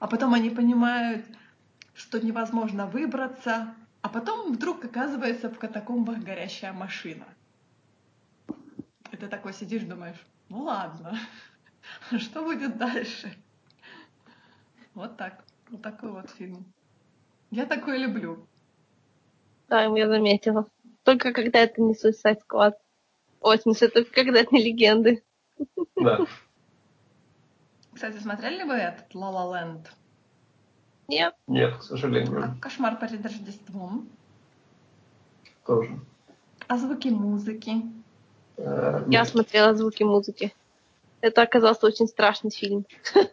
а 0.00 0.08
потом 0.08 0.34
они 0.34 0.50
понимают, 0.50 1.24
что 1.94 2.18
невозможно 2.18 2.86
выбраться, 2.86 3.74
а 4.02 4.08
потом 4.08 4.52
вдруг 4.52 4.84
оказывается 4.84 5.48
в 5.48 5.58
катакомбах 5.58 6.18
горящая 6.18 6.72
машина. 6.72 7.26
И 9.12 9.16
ты 9.16 9.28
такой 9.28 9.52
сидишь, 9.52 9.82
думаешь, 9.82 10.26
ну 10.48 10.62
ладно, 10.62 11.16
что 12.18 12.42
будет 12.42 12.78
дальше? 12.78 13.32
Вот 14.94 15.16
так. 15.16 15.44
Вот 15.70 15.82
такой 15.82 16.10
вот 16.10 16.30
фильм. 16.30 16.64
Я 17.50 17.66
такой 17.66 17.98
люблю. 17.98 18.46
Да, 19.68 19.84
я 19.84 20.08
заметила. 20.08 20.66
Только 21.08 21.32
когда 21.32 21.60
это 21.60 21.80
не 21.80 21.94
Suicide 21.94 22.40
Squad. 22.46 22.74
Ой, 23.40 23.56
в 23.56 23.62
смысле, 23.62 23.88
только 23.88 24.10
когда 24.10 24.40
это 24.40 24.54
не 24.54 24.62
легенды. 24.62 25.24
Да. 25.96 26.18
Кстати, 27.94 28.18
смотрели 28.18 28.58
ли 28.58 28.64
вы 28.64 28.74
этот 28.74 29.14
La 29.14 29.32
La 29.32 29.50
Land? 29.50 29.86
Нет. 31.08 31.34
Нет, 31.46 31.78
к 31.78 31.82
сожалению. 31.82 32.44
А 32.44 32.60
Кошмар 32.60 32.98
перед 32.98 33.24
Рождеством. 33.24 34.06
Тоже. 35.64 35.98
А 36.66 36.76
звуки 36.76 37.08
музыки? 37.08 37.76
Э, 38.58 39.02
Я 39.08 39.24
смотрела 39.24 39.74
звуки 39.74 40.02
музыки. 40.02 40.54
Это 41.22 41.40
оказался 41.40 41.86
очень 41.86 42.06
страшный 42.06 42.50
фильм. 42.50 42.84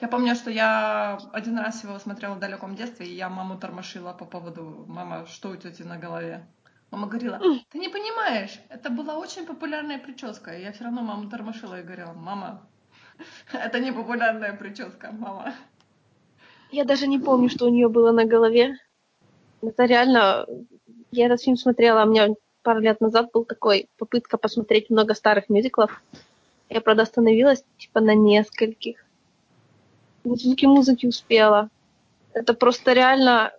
Я 0.00 0.08
помню, 0.08 0.36
что 0.36 0.48
я 0.50 1.18
один 1.32 1.58
раз 1.58 1.82
его 1.82 1.98
смотрела 1.98 2.34
в 2.34 2.38
далеком 2.38 2.76
детстве, 2.76 3.08
и 3.08 3.16
я 3.16 3.28
маму 3.28 3.58
тормошила 3.58 4.12
по 4.12 4.24
поводу 4.24 4.84
«Мама, 4.86 5.26
что 5.26 5.50
у 5.50 5.56
тети 5.56 5.82
на 5.82 5.98
голове?» 5.98 6.46
Мама 6.90 7.06
говорила, 7.06 7.38
ты 7.70 7.78
не 7.78 7.88
понимаешь, 7.88 8.60
это 8.70 8.88
была 8.88 9.18
очень 9.18 9.44
популярная 9.44 9.98
прическа. 9.98 10.52
И 10.52 10.62
я 10.62 10.72
все 10.72 10.84
равно 10.84 11.02
маму 11.02 11.28
тормошила 11.28 11.80
и 11.80 11.82
говорила, 11.82 12.12
мама, 12.12 12.66
это 13.52 13.78
не 13.78 13.92
популярная 13.92 14.54
прическа, 14.54 15.12
мама. 15.12 15.54
Я 16.70 16.84
даже 16.84 17.06
не 17.06 17.18
помню, 17.18 17.48
что 17.48 17.66
у 17.66 17.70
нее 17.70 17.88
было 17.88 18.12
на 18.12 18.24
голове. 18.24 18.76
Это 19.62 19.84
реально... 19.84 20.46
Я 21.10 21.26
этот 21.26 21.42
фильм 21.42 21.56
смотрела, 21.56 22.04
у 22.04 22.08
меня 22.08 22.28
пару 22.62 22.80
лет 22.80 23.00
назад 23.00 23.30
был 23.32 23.44
такой 23.44 23.88
попытка 23.96 24.36
посмотреть 24.36 24.90
много 24.90 25.14
старых 25.14 25.48
мюзиклов. 25.48 26.02
Я, 26.68 26.80
правда, 26.80 27.02
остановилась 27.02 27.64
типа 27.78 28.00
на 28.00 28.14
нескольких. 28.14 29.04
Звуки 30.24 30.66
музыки 30.66 31.06
успела. 31.06 31.70
Это 32.34 32.52
просто 32.52 32.92
реально 32.92 33.52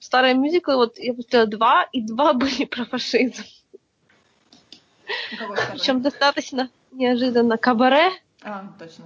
старые 0.00 0.34
мюзиклы, 0.34 0.74
вот 0.74 0.98
я 0.98 1.14
посмотрела 1.14 1.46
два, 1.46 1.88
и 1.92 2.02
два 2.02 2.32
были 2.34 2.64
про 2.64 2.84
фашизм. 2.84 3.44
Причем 5.72 6.02
достаточно 6.02 6.70
неожиданно. 6.90 7.56
Кабаре. 7.56 8.10
А, 8.42 8.72
точно. 8.78 9.04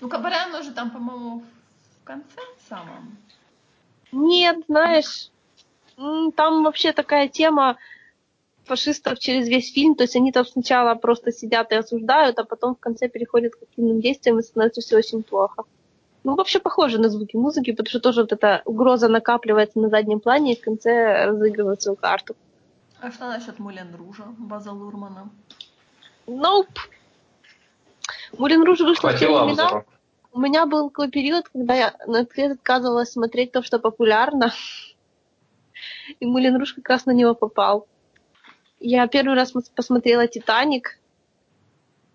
Ну, 0.00 0.08
кабаре, 0.08 0.36
оно 0.36 0.62
же 0.62 0.72
там, 0.72 0.90
по-моему, 0.90 1.44
конце 2.08 2.40
самом? 2.68 3.18
Нет, 4.12 4.64
знаешь, 4.66 5.30
там 6.36 6.64
вообще 6.64 6.92
такая 6.92 7.28
тема 7.28 7.76
фашистов 8.64 9.18
через 9.18 9.46
весь 9.48 9.72
фильм, 9.72 9.94
то 9.94 10.04
есть 10.04 10.16
они 10.16 10.32
там 10.32 10.46
сначала 10.46 10.94
просто 10.94 11.32
сидят 11.32 11.70
и 11.72 11.74
осуждают, 11.74 12.38
а 12.38 12.44
потом 12.44 12.74
в 12.74 12.80
конце 12.80 13.08
переходят 13.08 13.54
к 13.54 13.62
активным 13.62 14.00
действиям 14.00 14.38
и 14.38 14.42
становится 14.42 14.80
все 14.80 14.96
очень 14.96 15.22
плохо. 15.22 15.64
Ну, 16.28 16.34
вообще 16.36 16.58
похоже 16.58 16.98
на 16.98 17.08
звуки 17.08 17.36
музыки, 17.36 17.70
потому 17.70 17.88
что 17.88 18.00
тоже 18.00 18.20
вот 18.20 18.32
эта 18.32 18.60
угроза 18.66 19.08
накапливается 19.08 19.78
на 19.78 19.88
заднем 19.88 20.20
плане 20.20 20.52
и 20.52 20.60
в 20.60 20.60
конце 20.60 21.24
разыгрывает 21.24 21.80
свою 21.80 21.96
карту. 21.96 22.36
А 23.00 23.10
что 23.10 23.28
насчет 23.28 23.58
Мулен 23.58 23.94
Ружа, 23.94 24.24
База 24.36 24.72
Лурмана? 24.72 25.30
Nope. 26.26 26.76
Мулен 28.36 28.62
Руж 28.62 28.80
вышла 28.80 29.12
в 29.12 29.18
те 29.18 29.26
времена, 29.26 29.84
у 30.30 30.38
меня 30.38 30.66
был 30.66 30.90
такой 30.90 31.10
период, 31.10 31.48
когда 31.48 31.74
я 31.74 31.96
на 32.06 32.20
Netflix 32.20 32.52
отказывалась 32.52 33.10
смотреть 33.10 33.52
то, 33.52 33.62
что 33.62 33.78
популярно. 33.78 34.52
И 36.20 36.26
Мулин 36.26 36.58
Руш 36.58 36.74
как 36.74 36.90
раз 36.90 37.06
на 37.06 37.12
него 37.12 37.34
попал. 37.34 37.86
Я 38.80 39.06
первый 39.06 39.34
раз 39.34 39.54
посмотрела 39.74 40.26
«Титаник» 40.26 40.98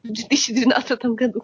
в 0.03 0.13
2012 0.13 1.03
году. 1.05 1.41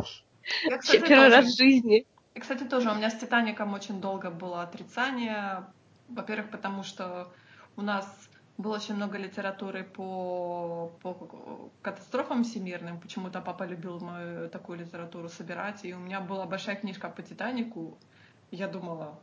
Я, 0.65 0.77
кстати, 0.77 0.99
первый 0.99 1.29
тоже. 1.29 1.35
раз 1.35 1.45
в 1.47 1.57
жизни. 1.57 2.05
И, 2.39 2.41
кстати, 2.41 2.63
тоже 2.63 2.89
у 2.89 2.95
меня 2.95 3.09
с 3.09 3.15
«Титаником» 3.15 3.73
очень 3.73 3.99
долго 3.99 4.31
было 4.31 4.63
отрицание. 4.63 5.65
Во-первых, 6.07 6.51
потому 6.51 6.83
что 6.83 7.33
у 7.75 7.81
нас 7.81 8.29
было 8.57 8.75
очень 8.75 8.95
много 8.95 9.17
литературы 9.17 9.83
по, 9.83 10.89
по 11.01 11.69
катастрофам 11.81 12.45
всемирным. 12.45 13.01
Почему-то 13.01 13.41
папа 13.41 13.63
любил 13.63 13.99
мою 13.99 14.47
такую 14.47 14.79
литературу 14.79 15.27
собирать. 15.27 15.83
И 15.83 15.93
у 15.93 15.99
меня 15.99 16.21
была 16.21 16.45
большая 16.45 16.77
книжка 16.77 17.09
по 17.09 17.21
Титанику. 17.21 17.97
Я 18.51 18.69
думала, 18.69 19.19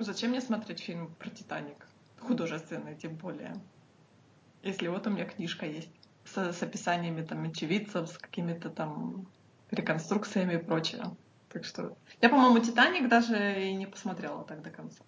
зачем 0.00 0.30
мне 0.30 0.40
смотреть 0.40 0.80
фильм 0.80 1.14
про 1.20 1.30
Титаник? 1.30 1.86
Художественный, 2.18 2.96
тем 2.96 3.14
более. 3.14 3.54
Если 4.64 4.88
вот 4.88 5.06
у 5.06 5.10
меня 5.10 5.24
книжка 5.24 5.66
есть 5.66 5.94
с, 6.24 6.52
с 6.52 6.62
описаниями 6.64 7.22
там 7.22 7.44
очевидцев, 7.44 8.08
с 8.08 8.18
какими-то 8.18 8.70
там 8.70 9.28
реконструкциями 9.70 10.54
и 10.54 10.58
прочее. 10.58 11.04
Так 11.52 11.64
что 11.64 11.96
я, 12.20 12.28
по-моему, 12.28 12.60
Титаник 12.60 13.08
даже 13.08 13.60
и 13.60 13.74
не 13.74 13.86
посмотрела 13.86 14.44
так 14.44 14.62
до 14.62 14.70
конца. 14.70 15.02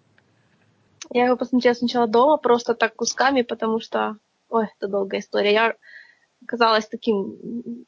Я 1.09 1.25
его 1.25 1.37
посмотрела 1.37 1.73
сначала 1.73 2.07
дома, 2.07 2.37
просто 2.37 2.75
так 2.75 2.95
кусками, 2.95 3.41
потому 3.43 3.79
что... 3.79 4.17
Ой, 4.49 4.67
это 4.77 4.87
долгая 4.87 5.21
история. 5.21 5.53
Я 5.53 5.75
оказалась 6.43 6.87
таким... 6.87 7.85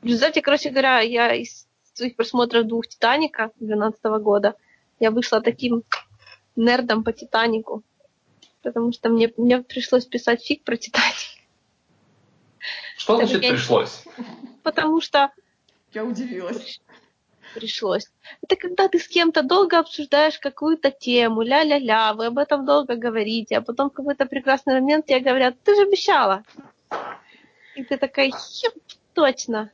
В 0.00 0.04
результате, 0.04 0.42
короче 0.42 0.70
говоря, 0.70 1.00
я 1.00 1.34
из 1.34 1.66
своих 1.92 2.14
просмотров 2.14 2.66
двух 2.66 2.86
«Титаника» 2.86 3.50
2012 3.58 4.04
года, 4.22 4.54
я 5.00 5.10
вышла 5.10 5.40
таким 5.40 5.82
нердом 6.54 7.02
по 7.02 7.12
«Титанику», 7.12 7.82
потому 8.62 8.92
что 8.92 9.08
мне, 9.08 9.32
мне 9.36 9.60
пришлось 9.62 10.06
писать 10.06 10.44
фиг 10.44 10.62
про 10.62 10.76
«Титаник». 10.76 11.16
Что 12.96 13.16
значит 13.16 13.42
я... 13.42 13.50
пришлось? 13.50 14.04
Потому 14.62 15.00
что... 15.00 15.32
Я 15.92 16.04
удивилась 16.04 16.80
пришлось. 17.58 18.06
Это 18.42 18.56
когда 18.56 18.88
ты 18.88 18.98
с 18.98 19.08
кем-то 19.08 19.42
долго 19.42 19.78
обсуждаешь 19.78 20.38
какую-то 20.38 20.90
тему, 20.90 21.42
ля-ля-ля, 21.42 22.14
вы 22.14 22.26
об 22.26 22.38
этом 22.38 22.64
долго 22.64 22.96
говорите, 22.96 23.56
а 23.56 23.60
потом 23.60 23.90
в 23.90 23.94
какой-то 23.94 24.26
прекрасный 24.26 24.74
момент 24.74 25.06
тебе 25.06 25.20
говорят, 25.20 25.56
ты 25.64 25.74
же 25.74 25.82
обещала. 25.82 26.42
И 27.74 27.82
ты 27.82 27.96
такая, 27.96 28.30
точно. 29.12 29.70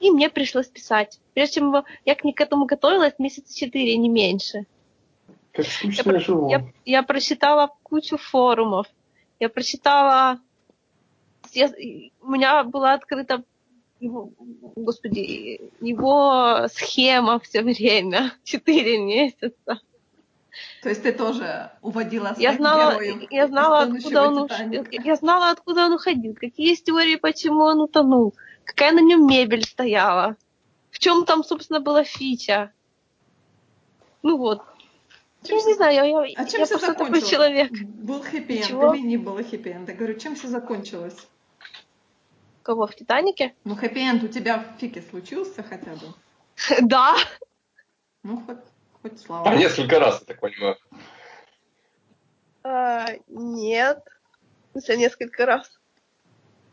И 0.00 0.10
мне 0.10 0.28
пришлось 0.28 0.66
писать. 0.66 1.20
Прежде 1.34 1.54
чем 1.54 1.84
я 2.04 2.14
к, 2.14 2.22
к 2.22 2.40
этому 2.40 2.66
готовилась 2.66 3.18
месяца 3.18 3.56
четыре, 3.56 3.96
не 3.96 4.08
меньше. 4.08 4.66
Как 5.52 5.66
скучно 5.66 6.12
я, 6.12 6.18
живу. 6.18 6.50
Я, 6.50 6.66
я 6.84 7.02
прочитала 7.02 7.70
кучу 7.82 8.16
форумов. 8.16 8.86
Я 9.38 9.48
прочитала... 9.48 10.40
Я, 11.52 11.70
у 12.20 12.30
меня 12.30 12.64
была 12.64 12.94
открыта 12.94 13.44
его, 14.00 14.30
господи, 14.76 15.60
его 15.80 16.66
схема 16.72 17.38
все 17.40 17.62
время, 17.62 18.32
четыре 18.44 18.98
месяца. 18.98 19.80
То 20.82 20.88
есть 20.88 21.02
ты 21.02 21.12
тоже 21.12 21.70
уводила 21.82 22.34
Я 22.38 22.54
знала, 22.54 22.98
я 23.30 23.46
знала, 23.46 23.80
откуда 23.80 24.22
он 24.22 24.48
«Титаника». 24.48 24.88
я 24.90 25.16
знала, 25.16 25.50
откуда 25.50 25.86
он 25.86 25.92
уходил, 25.92 26.34
какие 26.34 26.68
есть 26.68 26.84
теории, 26.84 27.16
почему 27.16 27.64
он 27.64 27.80
утонул, 27.80 28.34
какая 28.64 28.92
на 28.92 29.00
нем 29.00 29.26
мебель 29.26 29.64
стояла, 29.64 30.36
в 30.90 30.98
чем 30.98 31.24
там, 31.24 31.44
собственно, 31.44 31.80
была 31.80 32.04
фича. 32.04 32.72
Ну 34.22 34.38
вот. 34.38 34.62
Чем 35.44 35.56
я 35.56 35.60
всё- 35.60 35.68
не 35.68 35.74
знаю, 35.74 35.94
я, 35.94 36.04
я, 36.04 36.34
А 36.36 36.44
чем 36.46 36.60
я 36.60 36.66
все 36.66 36.78
просто 36.78 36.94
такой 36.94 37.06
закончилось? 37.06 37.30
человек. 37.30 37.70
Был 37.72 38.20
хэппи-энд 38.22 38.94
или 38.94 39.02
не 39.06 39.16
было 39.18 39.40
хэппи-энда? 39.42 39.92
Я 39.92 39.98
говорю, 39.98 40.18
чем 40.18 40.34
все 40.36 40.48
закончилось? 40.48 41.16
Кого, 42.66 42.88
в 42.88 42.96
Титанике? 42.96 43.54
Ну, 43.62 43.76
хэппи-энд 43.76 44.24
у 44.24 44.28
тебя 44.28 44.58
в 44.58 44.80
фике 44.80 45.00
случился 45.00 45.62
хотя 45.62 45.92
бы? 45.92 46.08
Да. 46.82 47.14
Ну, 48.24 48.42
хоть, 48.44 48.58
хоть 49.02 49.20
слава. 49.20 49.44
По 49.44 49.50
несколько 49.54 50.00
раз, 50.00 50.18
я 50.20 50.26
так 50.26 50.40
понимаю. 50.40 50.76
А, 52.64 53.06
нет. 53.28 54.02
Смысле, 54.72 54.96
несколько 54.96 55.46
раз. 55.46 55.78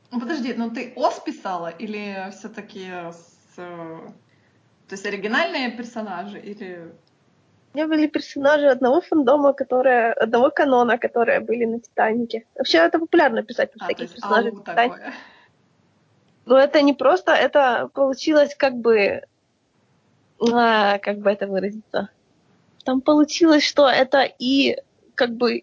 Ну, 0.09 0.19
подожди, 0.19 0.55
ну 0.55 0.71
ты 0.71 0.93
ОС 0.95 1.19
писала 1.19 1.67
или 1.67 2.27
все-таки 2.31 2.87
с... 3.11 3.53
э, 3.57 3.99
То 4.87 4.95
есть 4.95 5.05
оригинальные 5.05 5.77
персонажи 5.77 6.39
или... 6.39 6.91
У 7.73 7.77
меня 7.77 7.87
были 7.87 8.07
персонажи 8.07 8.65
одного 8.65 9.01
фандома, 9.01 9.53
которые, 9.53 10.13
одного 10.13 10.49
канона, 10.49 10.97
которые 10.97 11.39
были 11.39 11.65
на 11.65 11.79
Титанике. 11.79 12.47
Вообще 12.55 12.79
это 12.79 12.97
популярно 12.97 13.43
писать 13.43 13.71
про 13.73 13.85
А, 13.85 13.85
всяких 13.85 14.11
персонажей 14.11 14.51
такое. 14.65 15.13
Но 16.45 16.57
это 16.57 16.81
не 16.81 16.93
просто, 16.93 17.33
это 17.33 17.89
получилось 17.93 18.55
как 18.55 18.75
бы... 18.75 19.21
а, 20.51 20.97
как 20.99 21.19
бы 21.19 21.31
это 21.31 21.47
выразиться? 21.47 22.09
Там 22.83 23.01
получилось, 23.01 23.63
что 23.63 23.87
это 23.87 24.23
и 24.23 24.77
как 25.15 25.35
бы 25.35 25.57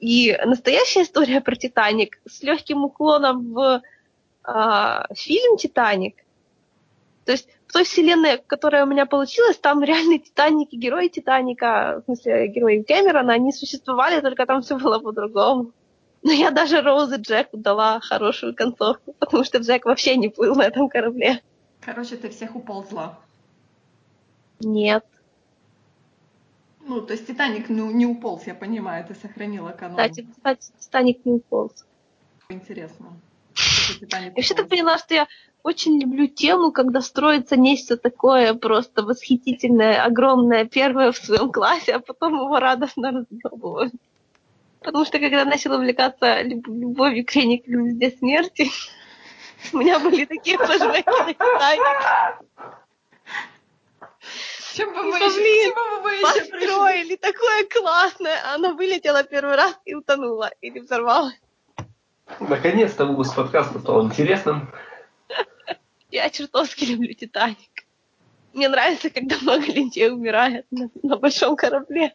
и 0.00 0.38
настоящая 0.44 1.02
история 1.02 1.40
про 1.40 1.54
Титаник 1.54 2.20
с 2.28 2.42
легким 2.42 2.84
уклоном 2.84 3.52
в 3.52 3.82
а, 4.44 5.06
фильм 5.14 5.56
Титаник. 5.56 6.16
То 7.24 7.32
есть 7.32 7.48
в 7.66 7.72
той 7.72 7.84
вселенной, 7.84 8.38
которая 8.46 8.84
у 8.84 8.88
меня 8.88 9.06
получилась, 9.06 9.56
там 9.56 9.82
реальные 9.82 10.18
Титаники, 10.18 10.74
герои 10.74 11.08
Титаника, 11.08 12.02
в 12.02 12.04
смысле 12.06 12.48
герои 12.48 12.82
Кэмерона, 12.82 13.32
они 13.32 13.52
существовали, 13.52 14.20
только 14.20 14.44
там 14.44 14.62
все 14.62 14.76
было 14.76 14.98
по-другому. 14.98 15.72
Но 16.22 16.32
я 16.32 16.50
даже 16.50 16.82
Роуз 16.82 17.12
и 17.12 17.16
Джеку 17.16 17.56
дала 17.56 18.00
хорошую 18.00 18.54
концовку, 18.54 19.14
потому 19.18 19.44
что 19.44 19.58
Джек 19.58 19.86
вообще 19.86 20.16
не 20.16 20.28
плыл 20.28 20.54
на 20.54 20.62
этом 20.62 20.88
корабле. 20.88 21.42
Короче, 21.80 22.16
ты 22.16 22.28
всех 22.28 22.56
уползла. 22.56 23.18
Нет. 24.60 25.04
Ну, 26.80 27.00
то 27.00 27.12
есть 27.12 27.26
Титаник 27.26 27.68
ну, 27.68 27.90
не 27.90 28.04
уполз, 28.04 28.46
я 28.46 28.54
понимаю, 28.54 29.06
ты 29.06 29.14
сохранила 29.14 29.70
канон. 29.70 29.96
Кстати, 29.96 30.26
кстати, 30.30 30.72
Титаник 30.78 31.24
не 31.24 31.32
уполз. 31.32 31.86
Интересно. 32.48 33.12
Я 34.00 34.30
вообще-то 34.30 34.62
уполз. 34.62 34.70
поняла, 34.70 34.98
что 34.98 35.14
я 35.14 35.28
очень 35.62 36.00
люблю 36.00 36.26
тему, 36.26 36.72
когда 36.72 37.00
строится 37.00 37.56
нечто 37.56 37.96
такое 37.96 38.54
просто 38.54 39.02
восхитительное, 39.02 40.02
огромное, 40.02 40.64
первое 40.64 41.12
в 41.12 41.16
своем 41.16 41.52
классе, 41.52 41.94
а 41.94 42.00
потом 42.00 42.34
его 42.34 42.58
радостно 42.58 43.10
разъебывают. 43.10 43.92
Потому 44.80 45.04
что 45.04 45.18
когда 45.18 45.44
начала 45.44 45.76
увлекаться 45.76 46.42
люб- 46.42 46.66
любовью 46.68 47.24
к 47.26 47.32
Рене 47.34 47.58
как 47.58 47.68
звезде 47.68 48.10
смерти, 48.10 48.70
у 49.72 49.78
меня 49.78 49.98
были 49.98 50.24
такие 50.24 50.56
флешбеки 50.58 51.08
на 51.08 51.32
Титаник. 51.34 52.40
Чем 54.74 54.94
бы 54.94 55.02
Ну, 55.02 55.10
мы 55.10 55.18
еще, 55.18 55.64
чему 55.64 55.96
бы 55.96 56.02
мы 56.02 56.14
еще? 56.14 56.22
Построили 56.22 57.16
такое 57.16 57.66
классное, 57.66 58.38
а 58.44 58.54
оно 58.54 58.74
вылетело 58.74 59.22
первый 59.24 59.56
раз 59.56 59.76
и 59.84 59.94
утонуло, 59.94 60.50
или 60.60 60.78
взорвалось. 60.78 61.38
Наконец-то 62.38 63.04
выпуск 63.06 63.34
подкаста 63.34 63.80
стал 63.80 64.06
интересным. 64.06 64.72
Я 66.10 66.30
чертовски 66.30 66.84
люблю 66.84 67.12
Титаник. 67.14 67.84
Мне 68.52 68.68
нравится, 68.68 69.10
когда 69.10 69.36
много 69.42 69.66
людей 69.66 70.10
умирает 70.10 70.66
на, 70.70 70.88
на 71.02 71.16
большом 71.16 71.56
корабле. 71.56 72.14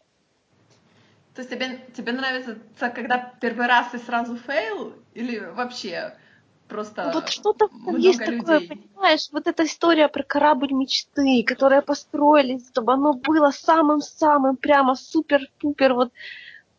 То 1.36 1.42
есть 1.42 1.50
тебе, 1.50 1.86
тебе 1.94 2.12
нравится, 2.12 2.56
когда 2.78 3.34
первый 3.40 3.66
раз 3.66 3.92
и 3.92 3.98
сразу 3.98 4.38
фейл? 4.38 4.94
Или 5.12 5.38
вообще 5.38 6.16
просто 6.66 7.10
вот 7.12 7.28
что-то 7.28 7.68
много 7.68 7.98
есть 7.98 8.20
такое, 8.20 8.60
людей? 8.60 8.68
понимаешь? 8.68 9.28
Вот 9.32 9.46
эта 9.46 9.66
история 9.66 10.08
про 10.08 10.22
корабль 10.22 10.72
мечты, 10.72 11.44
которая 11.46 11.82
построили, 11.82 12.58
чтобы 12.70 12.94
оно 12.94 13.12
было 13.12 13.50
самым-самым 13.50 14.56
прямо 14.56 14.94
супер-пупер, 14.94 15.92
вот, 15.92 16.10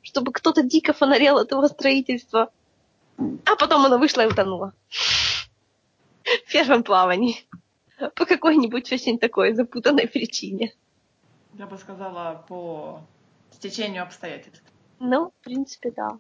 чтобы 0.02 0.34
кто-то 0.34 0.64
дико 0.64 0.92
фонарел 0.92 1.38
от 1.38 1.52
его 1.52 1.68
строительства. 1.68 2.50
А 3.20 3.56
потом 3.58 3.86
оно 3.86 4.00
вышло 4.00 4.22
и 4.22 4.28
утонуло. 4.28 4.74
В 6.24 6.52
первом 6.52 6.82
плавании. 6.82 7.46
По 8.16 8.26
какой-нибудь 8.26 8.92
очень 8.92 9.20
такой 9.20 9.54
запутанной 9.54 10.08
причине. 10.08 10.74
Я 11.54 11.68
бы 11.68 11.78
сказала, 11.78 12.44
по 12.48 13.04
стечению 13.58 14.04
обстоятельств. 14.04 14.64
Ну, 15.00 15.32
в 15.32 15.44
принципе, 15.44 15.92
да. 15.92 16.20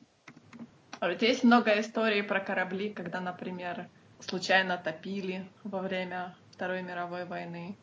А 0.99 1.07
ведь 1.09 1.21
есть 1.21 1.43
много 1.43 1.79
историй 1.79 2.23
про 2.23 2.39
корабли, 2.39 2.91
когда, 2.91 3.21
например, 3.21 3.87
случайно 4.19 4.77
топили 4.77 5.47
во 5.63 5.81
время 5.81 6.35
Второй 6.51 6.81
мировой 6.81 7.25
войны. 7.25 7.77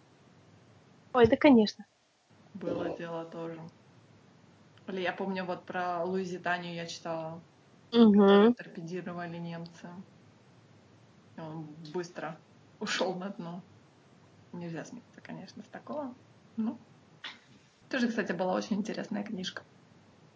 Ой, 1.15 1.27
да, 1.29 1.37
конечно. 1.37 1.87
Было 2.55 2.91
дело 2.97 3.25
тоже. 3.25 3.61
Или 4.89 5.01
я 5.01 5.13
помню 5.13 5.45
вот 5.45 5.65
про 5.65 6.05
Луизитанию 6.05 6.75
я 6.75 6.87
читала, 6.87 7.41
Угу. 7.93 8.55
торпедировали 8.57 9.39
немцы. 9.39 9.89
И 11.37 11.41
Он 11.41 11.65
быстро 11.93 12.37
ушел 12.81 13.15
на 13.15 13.29
дно. 13.31 13.63
Нельзя 14.53 14.85
смеяться, 14.85 15.21
конечно, 15.21 15.63
с 15.63 15.69
такого. 15.69 16.15
Ну, 16.57 16.79
тоже, 17.95 18.09
кстати, 18.09 18.33
была 18.33 18.55
очень 18.55 18.79
интересная 18.79 19.23
книжка. 19.23 19.63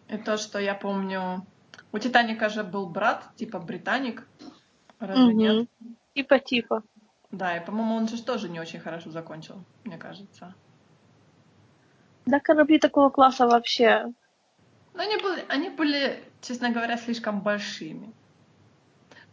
И 0.07 0.17
то, 0.17 0.37
что 0.37 0.59
я 0.59 0.73
помню, 0.73 1.45
у 1.91 1.99
Титаника 1.99 2.47
же 2.47 2.63
был 2.63 2.87
брат, 2.87 3.35
типа 3.35 3.59
Британик, 3.59 4.25
разве 4.97 5.33
нет? 5.33 5.67
Типа-типа. 6.13 6.83
Да, 7.31 7.57
и, 7.57 7.65
по-моему, 7.65 7.95
он 7.95 8.07
же 8.07 8.23
тоже 8.23 8.47
не 8.47 8.61
очень 8.61 8.79
хорошо 8.79 9.11
закончил, 9.11 9.61
мне 9.83 9.97
кажется. 9.97 10.55
Да, 12.25 12.39
корабли 12.39 12.79
такого 12.79 13.09
класса 13.09 13.45
вообще. 13.45 14.05
Но 14.93 15.03
они 15.03 15.17
были, 15.17 15.43
они 15.49 15.69
были, 15.69 16.23
честно 16.41 16.71
говоря, 16.71 16.95
слишком 16.95 17.41
большими. 17.41 18.13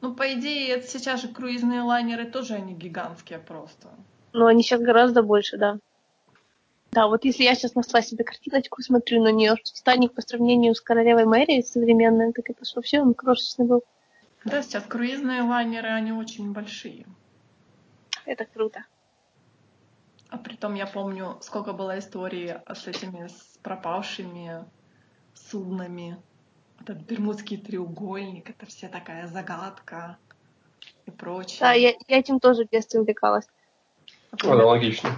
Ну, 0.00 0.14
по 0.14 0.34
идее, 0.34 0.74
это 0.74 0.88
сейчас 0.88 1.22
же 1.22 1.28
круизные 1.28 1.82
лайнеры 1.82 2.24
тоже 2.24 2.54
они 2.54 2.74
гигантские 2.74 3.38
просто. 3.38 3.88
Но 4.32 4.46
они 4.46 4.64
сейчас 4.64 4.80
гораздо 4.80 5.22
больше, 5.22 5.56
да. 5.58 5.78
Да, 6.96 7.08
вот 7.08 7.26
если 7.26 7.42
я 7.42 7.54
сейчас 7.54 7.74
нашла 7.74 8.00
себе 8.00 8.24
картиночку, 8.24 8.80
смотрю 8.80 9.22
на 9.22 9.30
нее, 9.30 9.54
что 9.56 9.70
Титаник 9.70 10.14
по 10.14 10.22
сравнению 10.22 10.74
с 10.74 10.80
королевой 10.80 11.26
Мэри 11.26 11.60
современной, 11.60 12.32
так 12.32 12.48
это 12.48 12.64
вообще 12.74 13.02
он 13.02 13.12
крошечный 13.12 13.66
был. 13.66 13.84
Да, 14.46 14.62
сейчас 14.62 14.84
круизные 14.84 15.42
лайнеры, 15.42 15.88
они 15.88 16.12
очень 16.12 16.54
большие. 16.54 17.04
Это 18.24 18.46
круто. 18.46 18.86
А 20.30 20.38
притом 20.38 20.74
я 20.74 20.86
помню, 20.86 21.36
сколько 21.42 21.74
было 21.74 21.98
историй 21.98 22.54
с 22.66 22.86
этими 22.86 23.26
с 23.26 23.58
пропавшими 23.62 24.64
суднами. 25.34 26.16
Этот 26.80 27.02
Бермудский 27.02 27.58
треугольник, 27.58 28.48
это 28.48 28.64
все 28.64 28.88
такая 28.88 29.26
загадка 29.26 30.16
и 31.04 31.10
прочее. 31.10 31.58
Да, 31.60 31.72
я, 31.72 31.92
я 32.08 32.18
этим 32.18 32.40
тоже 32.40 32.64
в 32.64 32.70
детстве 32.70 33.00
увлекалась. 33.00 33.46
Аналогично. 34.42 35.10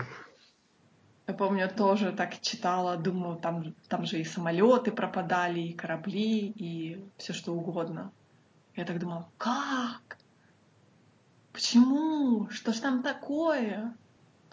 Я 1.29 1.35
помню, 1.35 1.69
тоже 1.69 2.13
так 2.13 2.41
читала, 2.41 2.97
думаю, 2.97 3.37
там, 3.37 3.75
там 3.89 4.07
же 4.07 4.19
и 4.19 4.25
самолеты 4.25 4.91
пропадали, 4.91 5.61
и 5.61 5.75
корабли, 5.75 6.49
и 6.57 7.05
все 7.19 7.35
что 7.35 7.53
угодно. 7.53 8.11
Я 8.75 8.87
так 8.87 8.99
думала, 8.99 9.29
как? 9.37 10.17
Почему? 11.53 12.49
Что 12.51 12.73
ж 12.73 12.77
там 12.79 13.03
такое? 13.03 13.95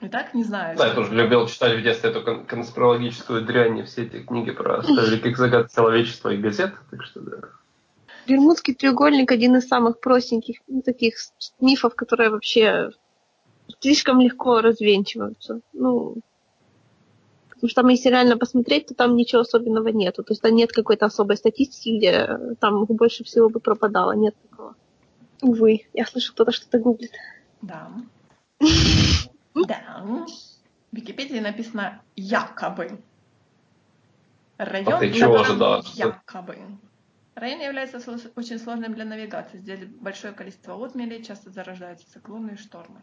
И 0.02 0.10
так 0.10 0.34
не 0.34 0.44
знаю. 0.44 0.78
Да, 0.78 0.88
я 0.88 0.94
тоже 0.94 1.16
любил 1.16 1.48
читать 1.48 1.80
в 1.80 1.82
детстве 1.82 2.10
эту 2.10 2.22
кон- 2.22 2.46
конспирологическую 2.46 3.46
дрянь 3.46 3.80
и 3.80 3.84
все 3.84 4.04
эти 4.04 4.22
книги 4.22 4.52
про 4.52 4.82
великих 4.82 5.38
загадок 5.38 5.72
человечества 5.72 6.34
и 6.34 6.38
газет. 6.38 6.74
Так 6.92 7.04
что 7.04 7.22
да. 7.22 7.38
Бермудский 8.28 8.76
треугольник 8.76 9.32
один 9.32 9.56
из 9.56 9.68
самых 9.68 10.02
простеньких 10.02 10.58
ну, 10.68 10.82
таких 10.82 11.16
мифов, 11.62 11.96
которые 11.96 12.32
вообще 12.32 12.90
слишком 13.80 14.20
легко 14.20 14.60
развенчиваются. 14.60 15.62
Ну, 15.72 16.18
потому 17.66 17.70
что 17.70 17.82
там, 17.82 17.90
если 17.90 18.10
реально 18.10 18.38
посмотреть, 18.38 18.88
то 18.88 18.94
там 18.94 19.16
ничего 19.16 19.42
особенного 19.42 19.88
нету. 19.88 20.24
То 20.24 20.34
есть 20.34 20.42
там 20.42 20.56
нет 20.56 20.72
какой-то 20.72 21.08
особой 21.08 21.36
статистики, 21.38 21.98
где 21.98 22.56
там 22.60 22.86
больше 22.86 23.24
всего 23.24 23.50
бы 23.50 23.60
пропадало. 23.60 24.12
Нет 24.12 24.36
такого. 24.50 24.76
Увы, 25.42 25.88
я 25.94 26.06
слышу, 26.06 26.34
кто-то 26.34 26.52
что-то 26.52 26.80
гуглит. 26.80 27.12
Да. 27.62 27.92
Да. 29.68 30.06
В 30.92 30.96
Википедии 30.96 31.40
написано 31.40 32.02
якобы. 32.18 33.00
Район, 34.58 34.94
А 34.94 35.00
ты 35.00 35.14
чего 35.14 35.38
котором 35.38 35.52
ожидал? 35.52 35.84
якобы. 35.96 36.58
Район 37.36 37.62
является 37.62 38.00
очень 38.36 38.60
сложным 38.60 38.94
для 38.94 39.06
навигации. 39.06 39.60
Здесь 39.60 39.80
большое 40.02 40.34
количество 40.34 40.76
отмелей, 40.76 41.24
часто 41.24 41.52
зарождаются 41.52 42.06
циклоны 42.12 42.52
и 42.52 42.58
штормы. 42.58 43.00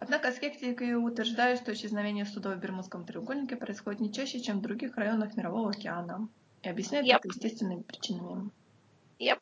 Однако 0.00 0.30
скептики 0.30 0.92
утверждают, 0.92 1.60
что 1.60 1.72
исчезновение 1.72 2.24
судов 2.24 2.54
в 2.54 2.60
Бермудском 2.60 3.04
треугольнике 3.04 3.56
происходит 3.56 4.00
не 4.00 4.12
чаще, 4.12 4.40
чем 4.40 4.58
в 4.58 4.62
других 4.62 4.96
районах 4.96 5.36
Мирового 5.36 5.70
океана. 5.70 6.28
И 6.62 6.68
объясняют 6.68 7.06
Yep. 7.06 7.16
это 7.16 7.28
естественными 7.28 7.82
причинами. 7.82 8.50
Yep. 9.18 9.40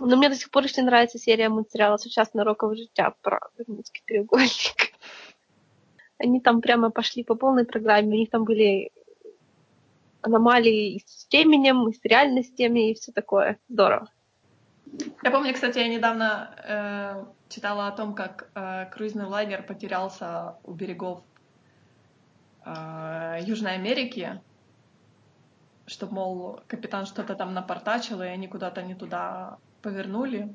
Но 0.00 0.16
мне 0.16 0.28
до 0.28 0.36
сих 0.36 0.50
пор 0.50 0.64
очень 0.64 0.84
нравится 0.84 1.18
серия 1.18 1.48
мультсериала 1.48 1.96
«Сучасне 1.96 2.42
рокове 2.42 2.76
життя» 2.76 3.14
про 3.22 3.40
Бермудский 3.58 4.02
треугольник. 4.06 4.92
Они 6.18 6.40
там 6.40 6.60
прямо 6.60 6.90
пошли 6.90 7.24
по 7.24 7.34
полной 7.34 7.64
программе. 7.64 8.16
У 8.16 8.20
них 8.20 8.30
там 8.30 8.44
были 8.44 8.92
аномалии 10.20 10.96
и 10.96 11.04
с 11.04 11.26
временем, 11.30 11.88
и 11.88 11.92
с 11.92 12.00
реальностями, 12.04 12.90
и 12.90 12.94
все 12.94 13.10
такое. 13.12 13.58
Здорово. 13.68 14.08
Я 15.22 15.30
помню, 15.30 15.52
кстати, 15.52 15.78
я 15.78 15.88
недавно 15.88 16.54
э, 16.64 17.24
читала 17.48 17.88
о 17.88 17.92
том, 17.92 18.14
как 18.14 18.48
э, 18.54 18.86
круизный 18.86 19.26
лайнер 19.26 19.62
потерялся 19.62 20.56
у 20.62 20.72
берегов 20.72 21.22
э, 22.64 23.38
Южной 23.42 23.74
Америки, 23.74 24.40
что, 25.86 26.06
мол, 26.06 26.60
капитан 26.66 27.06
что-то 27.06 27.34
там 27.34 27.54
напортачил, 27.54 28.22
и 28.22 28.26
они 28.26 28.48
куда-то 28.48 28.82
не 28.82 28.94
туда 28.94 29.58
повернули. 29.82 30.54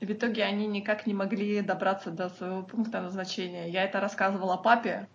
И 0.00 0.06
в 0.06 0.10
итоге 0.10 0.44
они 0.44 0.66
никак 0.66 1.06
не 1.06 1.14
могли 1.14 1.60
добраться 1.60 2.10
до 2.10 2.28
своего 2.28 2.62
пункта 2.62 3.00
назначения. 3.00 3.68
Я 3.68 3.84
это 3.84 4.00
рассказывала 4.00 4.56
папе. 4.56 5.08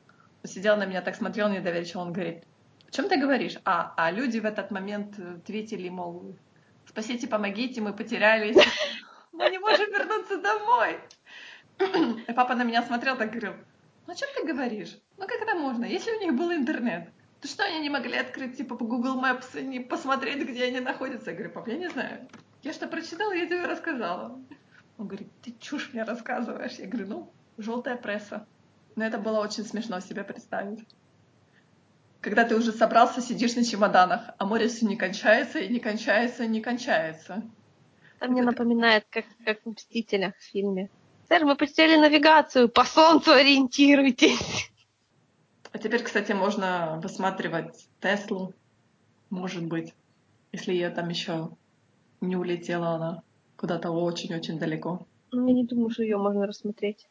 Сидел 0.44 0.78
на 0.78 0.86
меня, 0.86 1.02
так 1.02 1.16
смотрел 1.16 1.50
недоверчиво. 1.50 2.02
Он 2.02 2.14
говорит, 2.14 2.44
о 2.88 2.92
чем 2.92 3.10
ты 3.10 3.18
говоришь? 3.20 3.58
А, 3.66 3.94
а 3.98 4.12
люди 4.12 4.40
в 4.40 4.46
этот 4.46 4.72
момент 4.72 5.20
э, 5.20 5.36
ответили, 5.36 5.90
мол, 5.90 6.36
спасите, 6.88 7.28
помогите, 7.28 7.82
мы 7.82 7.94
потерялись. 7.94 8.58
Мы 9.32 9.50
не 9.52 9.60
можем 9.60 9.92
вернуться 9.92 10.42
домой. 10.42 11.00
И 12.28 12.34
папа 12.34 12.56
на 12.56 12.64
меня 12.64 12.82
смотрел, 12.82 13.18
так 13.18 13.30
говорил, 13.30 13.54
ну 14.08 14.14
о 14.14 14.16
чем 14.16 14.30
ты 14.36 14.52
говоришь? 14.52 14.98
Ну 15.18 15.28
как 15.28 15.40
это 15.40 15.54
можно, 15.56 15.86
если 15.86 16.12
у 16.12 16.20
них 16.20 16.34
был 16.34 16.52
интернет? 16.52 17.10
То 17.42 17.48
что 17.48 17.64
они 17.64 17.80
не 17.80 17.90
могли 17.90 18.18
открыть 18.18 18.58
типа 18.58 18.76
по 18.76 18.86
Google 18.86 19.22
Maps 19.22 19.60
и 19.60 19.64
не 19.64 19.80
посмотреть, 19.80 20.48
где 20.48 20.66
они 20.66 20.80
находятся? 20.80 21.30
Я 21.30 21.36
говорю, 21.36 21.54
пап, 21.54 21.68
я 21.68 21.78
не 21.78 21.90
знаю. 21.90 22.28
Я 22.64 22.74
что 22.74 22.88
прочитала, 22.88 23.32
я 23.32 23.46
тебе 23.46 23.66
рассказала. 23.66 24.42
Он 24.98 25.08
говорит, 25.08 25.30
ты 25.44 25.54
чушь 25.60 25.92
мне 25.94 26.04
рассказываешь. 26.04 26.80
Я 26.80 26.88
говорю, 26.88 27.08
ну, 27.08 27.34
желтая 27.58 27.96
пресса. 27.96 28.48
Но 28.96 29.06
это 29.06 29.20
было 29.20 29.40
очень 29.40 29.64
смешно 29.64 30.00
себе 30.00 30.24
представить. 30.24 30.84
Когда 32.28 32.44
ты 32.44 32.58
уже 32.58 32.74
собрался, 32.74 33.22
сидишь 33.22 33.56
на 33.56 33.64
чемоданах, 33.64 34.20
а 34.38 34.46
море 34.46 34.68
все 34.68 34.86
не 34.86 34.98
кончается, 34.98 35.60
и 35.60 35.70
не 35.70 35.80
кончается, 35.80 36.44
и 36.44 36.48
не 36.50 36.60
кончается. 36.60 37.42
Это 38.20 38.30
мне 38.30 38.42
Это- 38.42 38.52
напоминает, 38.52 39.06
как, 39.10 39.24
как 39.46 39.62
в 39.64 39.70
«Мстителях» 39.70 40.36
в 40.36 40.44
фильме. 40.44 40.90
Сэр, 41.30 41.46
мы 41.46 41.56
потеряли 41.56 41.96
навигацию, 41.96 42.68
по 42.68 42.84
солнцу 42.84 43.32
ориентируйтесь. 43.32 44.70
А 45.72 45.78
теперь, 45.78 46.04
кстати, 46.04 46.34
можно 46.34 47.00
высматривать 47.02 47.88
Теслу, 48.02 48.54
может 49.30 49.66
быть, 49.66 49.94
если 50.52 50.74
ее 50.74 50.90
там 50.90 51.08
еще 51.08 51.52
не 52.20 52.36
улетела 52.36 52.90
она 52.90 53.24
куда-то 53.56 53.92
очень-очень 53.92 54.60
далеко. 54.60 55.08
Ну, 55.32 55.48
я 55.48 55.54
не 55.54 55.64
думаю, 55.64 55.92
что 55.92 56.04
ее 56.04 56.18
можно 56.18 56.46
рассмотреть. 56.46 57.08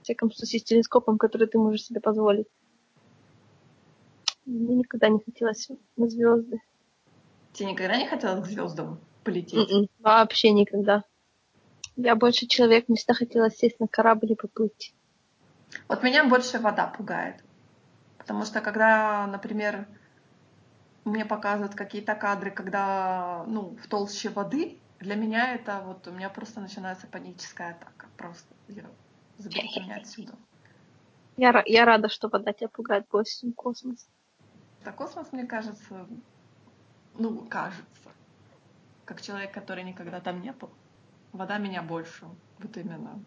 В 0.00 0.04
всяком 0.04 0.30
случае, 0.30 0.60
с 0.60 0.62
телескопом, 0.64 1.18
который 1.18 1.48
ты 1.48 1.58
можешь 1.58 1.86
себе 1.86 2.00
позволить. 2.00 2.46
Мне 4.48 4.76
никогда 4.76 5.10
не 5.10 5.20
хотелось 5.20 5.68
на 5.96 6.08
звезды. 6.08 6.62
Тебе 7.52 7.72
никогда 7.72 7.98
не 7.98 8.06
хотелось 8.08 8.46
к 8.46 8.50
звездам 8.50 8.98
полететь? 9.22 9.70
М-м, 9.70 9.88
Вообще 9.98 10.52
никогда. 10.52 11.04
Я 11.96 12.16
больше 12.16 12.46
человек, 12.46 12.88
мне 12.88 12.96
всегда 12.96 13.12
хотелось 13.12 13.56
сесть 13.58 13.78
на 13.78 13.88
корабль 13.88 14.32
и 14.32 14.34
поплыть. 14.34 14.94
Вот 15.86 16.02
меня 16.02 16.24
больше 16.24 16.58
вода 16.60 16.86
пугает. 16.86 17.44
Потому 18.16 18.46
что 18.46 18.62
когда, 18.62 19.26
например, 19.26 19.86
мне 21.04 21.26
показывают 21.26 21.74
какие-то 21.74 22.14
кадры, 22.14 22.50
когда, 22.50 23.44
ну, 23.48 23.76
в 23.84 23.86
толще 23.88 24.30
воды, 24.30 24.78
для 24.98 25.14
меня 25.14 25.56
это 25.56 25.82
вот, 25.84 26.06
у 26.08 26.10
меня 26.12 26.30
просто 26.30 26.60
начинается 26.60 27.06
паническая 27.06 27.72
атака. 27.72 28.06
Просто 28.16 28.54
я, 28.68 28.84
заберите 29.36 29.80
меня 29.82 29.96
отсюда. 29.96 30.32
Я, 31.36 31.62
я 31.66 31.84
рада, 31.84 32.08
что 32.08 32.28
вода 32.28 32.54
тебя 32.54 32.68
пугает 32.68 33.06
больше, 33.10 33.40
чем 33.40 33.52
космос. 33.52 34.08
Да 34.84 34.92
космос, 34.92 35.32
мне 35.32 35.44
кажется, 35.46 36.06
ну, 37.18 37.44
кажется, 37.48 38.10
как 39.04 39.20
человек, 39.20 39.52
который 39.52 39.84
никогда 39.84 40.20
там 40.20 40.40
не 40.40 40.52
был, 40.52 40.70
вода 41.32 41.58
меня 41.58 41.82
больше, 41.82 42.26
вот 42.58 42.76
именно. 42.76 43.22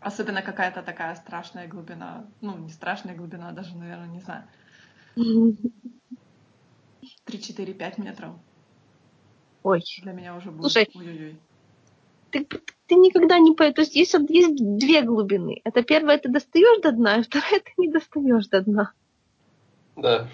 Особенно 0.00 0.42
какая-то 0.42 0.82
такая 0.82 1.14
страшная 1.14 1.68
глубина, 1.68 2.26
ну, 2.40 2.56
не 2.58 2.70
страшная 2.70 3.14
глубина, 3.14 3.50
а 3.50 3.52
даже, 3.52 3.76
наверное, 3.76 4.08
не 4.08 4.20
знаю, 4.20 4.48
3, 7.24 7.40
4, 7.40 7.74
5 7.74 7.98
метров. 7.98 8.34
Ой, 9.62 9.82
Для 10.02 10.12
меня 10.12 10.34
уже 10.34 10.50
будет. 10.50 10.62
Слушай, 10.62 10.88
Ой-ой-ой. 10.94 11.38
ты, 12.30 12.44
ты 12.86 12.94
никогда 12.96 13.38
не 13.38 13.54
поймешь. 13.54 13.74
То 13.76 13.82
есть 13.82 13.94
есть, 13.94 14.14
вот- 14.14 14.30
есть 14.30 14.56
две 14.56 15.02
глубины. 15.02 15.60
Это 15.64 15.82
первая, 15.82 16.18
ты 16.18 16.28
достаешь 16.28 16.80
до 16.82 16.92
дна, 16.92 17.18
и 17.18 17.22
вторая, 17.22 17.60
ты 17.60 17.72
не 17.76 17.88
достаешь 17.92 18.48
до 18.48 18.62
дна. 18.62 18.92
Да. 19.96 20.28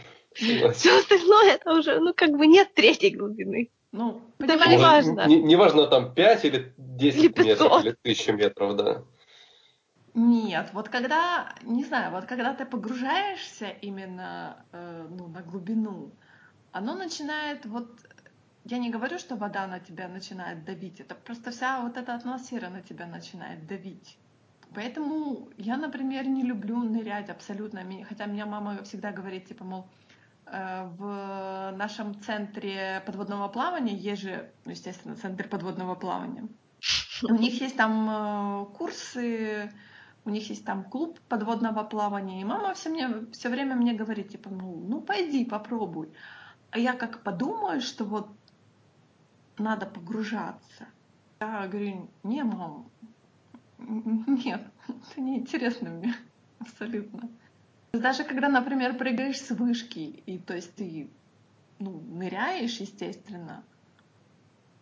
Все 0.72 0.98
остальное, 0.98 1.54
это 1.54 1.72
уже, 1.74 2.00
ну, 2.00 2.14
как 2.14 2.30
бы 2.30 2.46
нет 2.46 2.74
третьей 2.74 3.10
глубины. 3.10 3.70
Ну, 3.92 4.20
понимаешь, 4.38 4.70
не 4.70 4.76
важно. 4.76 5.26
не- 5.26 5.42
Неважно, 5.42 5.86
там 5.86 6.14
5 6.14 6.44
или 6.44 6.72
10 6.76 7.18
Или 7.20 7.28
500. 7.28 7.46
метров, 7.46 7.84
или 7.84 7.96
1000 8.02 8.32
метров, 8.32 8.76
да. 8.76 9.02
Нет, 10.14 10.70
вот 10.72 10.88
когда, 10.88 11.54
не 11.62 11.84
знаю, 11.84 12.12
вот 12.12 12.24
когда 12.26 12.54
ты 12.54 12.64
погружаешься 12.66 13.68
именно 13.82 14.64
э, 14.72 15.06
ну, 15.10 15.28
на 15.28 15.42
глубину, 15.42 16.10
оно 16.72 16.94
начинает 16.94 17.66
вот, 17.66 17.88
я 18.64 18.78
не 18.78 18.90
говорю, 18.90 19.18
что 19.18 19.36
вода 19.36 19.66
на 19.66 19.78
тебя 19.80 20.08
начинает 20.08 20.64
давить, 20.64 21.00
это 21.00 21.14
просто 21.14 21.50
вся 21.50 21.82
вот 21.82 21.96
эта 21.96 22.14
атмосфера 22.14 22.68
на 22.68 22.82
тебя 22.82 23.06
начинает 23.06 23.66
давить. 23.66 24.18
Поэтому 24.74 25.48
я, 25.56 25.76
например, 25.76 26.26
не 26.26 26.42
люблю 26.42 26.78
нырять 26.82 27.30
абсолютно, 27.30 27.82
хотя 28.08 28.26
меня 28.26 28.44
мама 28.44 28.82
всегда 28.82 29.12
говорит, 29.12 29.46
типа, 29.46 29.64
мол, 29.64 29.86
в 30.50 31.72
нашем 31.76 32.20
центре 32.22 33.02
подводного 33.06 33.48
плавания 33.48 33.94
есть 33.94 34.22
же, 34.22 34.50
ну, 34.64 34.72
естественно, 34.72 35.16
центр 35.16 35.48
подводного 35.48 35.94
плавания. 35.94 36.48
У 37.22 37.34
них 37.34 37.60
есть 37.60 37.76
там 37.76 38.08
э, 38.08 38.66
курсы, 38.76 39.72
у 40.24 40.30
них 40.30 40.48
есть 40.50 40.64
там 40.64 40.84
клуб 40.84 41.18
подводного 41.28 41.82
плавания, 41.82 42.40
и 42.40 42.44
мама 42.44 42.74
все, 42.74 42.90
мне, 42.90 43.08
все 43.32 43.48
время 43.48 43.74
мне 43.74 43.94
говорит, 43.94 44.28
типа, 44.28 44.50
ну, 44.50 44.84
ну 44.88 45.00
пойди, 45.00 45.44
попробуй. 45.44 46.10
А 46.70 46.78
я 46.78 46.92
как 46.92 47.22
подумаю, 47.22 47.80
что 47.80 48.04
вот 48.04 48.28
надо 49.56 49.86
погружаться. 49.86 50.86
Я 51.40 51.66
говорю, 51.66 52.08
не, 52.22 52.44
мам, 52.44 52.90
нет, 53.78 54.62
это 54.88 55.20
неинтересно 55.20 55.90
мне, 55.90 56.14
абсолютно. 56.60 57.28
Даже 57.92 58.24
когда, 58.24 58.48
например, 58.48 58.96
прыгаешь 58.96 59.40
с 59.40 59.50
вышки, 59.50 60.22
и 60.26 60.38
то 60.38 60.54
есть 60.54 60.74
ты 60.74 61.08
ну, 61.78 62.02
ныряешь, 62.08 62.80
естественно, 62.80 63.64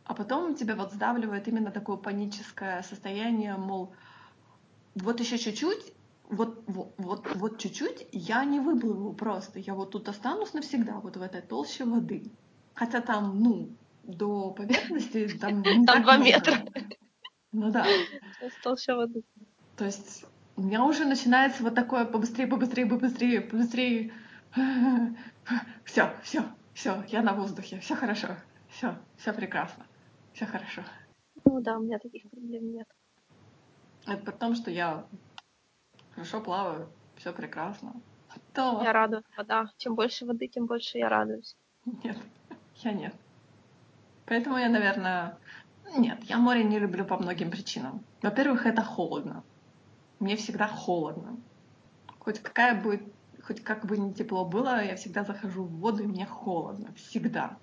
а 0.05 0.15
потом 0.15 0.55
тебя 0.55 0.77
вот 0.77 0.93
сдавливает 0.93 1.49
именно 1.49 1.71
такое 1.71 1.97
паническое 1.97 2.83
состояние, 2.83 3.57
мол, 3.57 3.93
вот 4.95 5.21
еще 5.21 5.39
чуть-чуть, 5.39 5.93
вот, 6.29 6.63
вот, 6.67 6.95
вот, 6.97 7.37
вот 7.37 7.59
чуть-чуть, 7.59 8.07
я 8.13 8.45
не 8.45 8.61
выплыву 8.61 9.13
просто. 9.13 9.59
Я 9.59 9.75
вот 9.75 9.93
тут 9.93 10.09
останусь 10.09 10.55
навсегда, 10.55 10.95
вот 10.95 11.17
в 11.17 11.23
этой 11.23 11.43
толще 11.43 11.85
воды. 11.85 12.25
Хотя 12.75 13.01
там, 13.01 13.41
ну, 13.41 13.69
до 14.03 14.51
поверхности 14.51 15.29
там 15.41 15.63
Там 15.85 16.03
два 16.03 16.17
метра. 16.17 16.65
Ну 17.53 17.71
да. 17.71 17.87
Толща 18.63 18.97
воды. 18.97 19.23
То 19.77 19.85
есть 19.85 20.25
у 20.57 20.63
меня 20.63 20.85
уже 20.85 21.05
начинается 21.05 21.63
вот 21.63 21.75
такое 21.75 22.05
побыстрее, 22.05 22.47
побыстрее, 22.47 22.87
побыстрее, 22.87 23.41
побыстрее. 23.43 24.13
Все, 25.85 26.13
все, 26.23 26.45
все, 26.73 27.05
я 27.09 27.23
на 27.23 27.35
воздухе, 27.35 27.79
все 27.81 27.95
хорошо, 27.95 28.29
все, 28.69 28.97
все 29.17 29.33
прекрасно, 29.33 29.87
все 30.33 30.47
хорошо. 30.47 30.83
Ну 31.45 31.61
да, 31.61 31.79
у 31.79 31.83
меня 31.83 31.99
таких 31.99 32.29
проблем 32.31 32.73
нет. 32.73 32.89
Это 34.07 34.25
при 34.25 34.33
том, 34.33 34.55
что 34.55 34.71
я 34.71 35.05
хорошо 36.15 36.41
плаваю, 36.41 36.89
все 37.17 37.33
прекрасно. 37.33 37.93
То 38.53 38.81
Я 38.83 38.93
рада, 38.93 39.23
вода. 39.37 39.71
Чем 39.77 39.95
больше 39.95 40.25
воды, 40.27 40.49
тем 40.49 40.67
больше 40.67 40.99
я 40.99 41.09
радуюсь. 41.09 41.55
нет, 41.85 42.17
я 42.77 42.93
нет. 42.93 43.15
Поэтому 44.27 44.57
я, 44.59 44.69
наверное, 44.69 45.39
нет, 45.97 46.23
я 46.25 46.39
море 46.39 46.65
не 46.65 46.79
люблю 46.79 47.05
по 47.05 47.17
многим 47.17 47.51
причинам. 47.51 48.05
Во-первых, 48.23 48.67
это 48.67 48.83
холодно. 48.83 49.45
Мне 50.19 50.37
всегда 50.37 50.67
холодно. 50.67 51.39
Хоть 52.19 52.41
какая 52.41 52.81
будет 52.81 53.03
хоть 53.47 53.63
как 53.63 53.87
бы 53.87 53.97
не 53.97 54.13
тепло 54.13 54.45
было, 54.45 54.83
я 54.83 54.97
всегда 54.97 55.25
захожу 55.25 55.63
в 55.63 55.79
воду, 55.79 56.03
и 56.03 56.07
мне 56.07 56.27
холодно. 56.27 56.93
Всегда. 56.95 57.57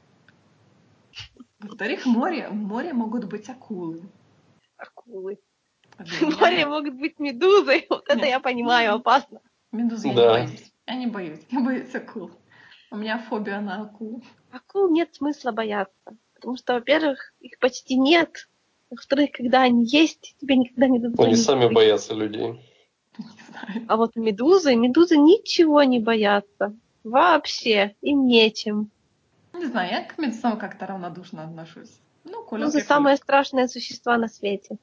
Во-вторых, 1.60 2.06
море, 2.06 2.48
в 2.50 2.56
море 2.56 2.94
могут 2.94 3.26
быть 3.26 3.50
акулы. 3.50 4.02
Акулы. 4.78 5.40
В 5.98 6.40
море 6.40 6.66
могут 6.66 6.96
быть 6.96 7.20
медузы. 7.20 7.86
Вот 7.90 8.06
это 8.08 8.16
Нет. 8.18 8.30
я 8.30 8.40
понимаю, 8.40 8.96
опасно. 8.96 9.42
Медузы 9.72 10.08
я 10.08 10.14
Да. 10.14 10.40
не 10.40 10.48
боюсь. 10.48 10.74
Я 10.88 10.96
не 10.96 11.08
боюсь. 11.08 11.46
Я 11.50 11.60
боюсь 11.60 11.96
акул. 11.96 12.32
У 12.90 12.96
меня 12.96 13.18
фобия 13.18 13.60
на 13.60 13.82
акул. 13.82 14.24
Акул 14.52 14.90
нет 14.90 15.14
смысла 15.16 15.52
бояться. 15.52 16.18
Потому 16.36 16.58
что, 16.58 16.74
во-первых, 16.74 17.34
их 17.40 17.60
почти 17.60 17.98
нет. 17.98 18.50
Во-вторых, 18.96 19.32
когда 19.32 19.64
они 19.64 19.86
есть, 19.86 20.36
тебе 20.40 20.56
никогда 20.56 20.88
не 20.88 21.00
дадут. 21.00 21.20
Они 21.20 21.36
сами 21.36 21.66
быть. 21.66 21.76
боятся 21.76 22.14
людей. 22.14 22.60
А 23.88 23.98
вот 23.98 24.16
медузы, 24.16 24.76
медузы 24.76 25.18
ничего 25.18 25.84
не 25.84 26.00
боятся. 26.00 26.76
Вообще. 27.04 27.96
Им 28.02 28.28
нечем. 28.28 28.92
Не 29.54 29.66
знаю, 29.66 29.92
я 29.92 30.04
к 30.04 30.18
медузам 30.18 30.58
как-то 30.58 30.86
равнодушно 30.86 31.44
отношусь. 31.44 32.00
Ну, 32.24 32.44
кулек 32.44 32.68
Медузы 32.68 32.80
и 32.80 32.84
самые 32.84 33.18
страшные 33.18 33.68
существа 33.68 34.18
на 34.18 34.28
свете. 34.28 34.78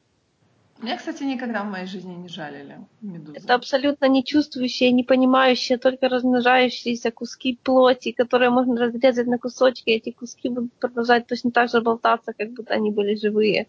Меня, 0.83 0.97
кстати, 0.97 1.25
никогда 1.25 1.63
в 1.63 1.71
моей 1.71 1.87
жизни 1.87 2.15
не 2.15 2.29
жалили 2.29 2.79
медузы. 3.03 3.39
Это 3.39 3.55
абсолютно 3.55 4.07
не 4.07 4.25
чувствующие, 4.25 4.93
не 4.93 5.05
понимающие, 5.05 5.77
только 5.77 6.09
размножающиеся 6.09 7.11
куски 7.11 7.59
плоти, 7.63 8.13
которые 8.13 8.51
можно 8.51 8.77
разрезать 8.81 9.27
на 9.27 9.39
кусочки. 9.39 9.91
Эти 9.91 10.11
куски 10.11 10.49
будут 10.49 10.73
продолжать 10.75 11.27
точно 11.27 11.51
так 11.51 11.69
же 11.71 11.83
болтаться, 11.83 12.33
как 12.33 12.53
будто 12.53 12.75
они 12.75 12.91
были 12.91 13.15
живые. 13.15 13.67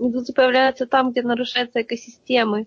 Медузы 0.00 0.32
появляются 0.32 0.86
там, 0.86 1.12
где 1.12 1.22
нарушаются 1.22 1.82
экосистемы. 1.82 2.66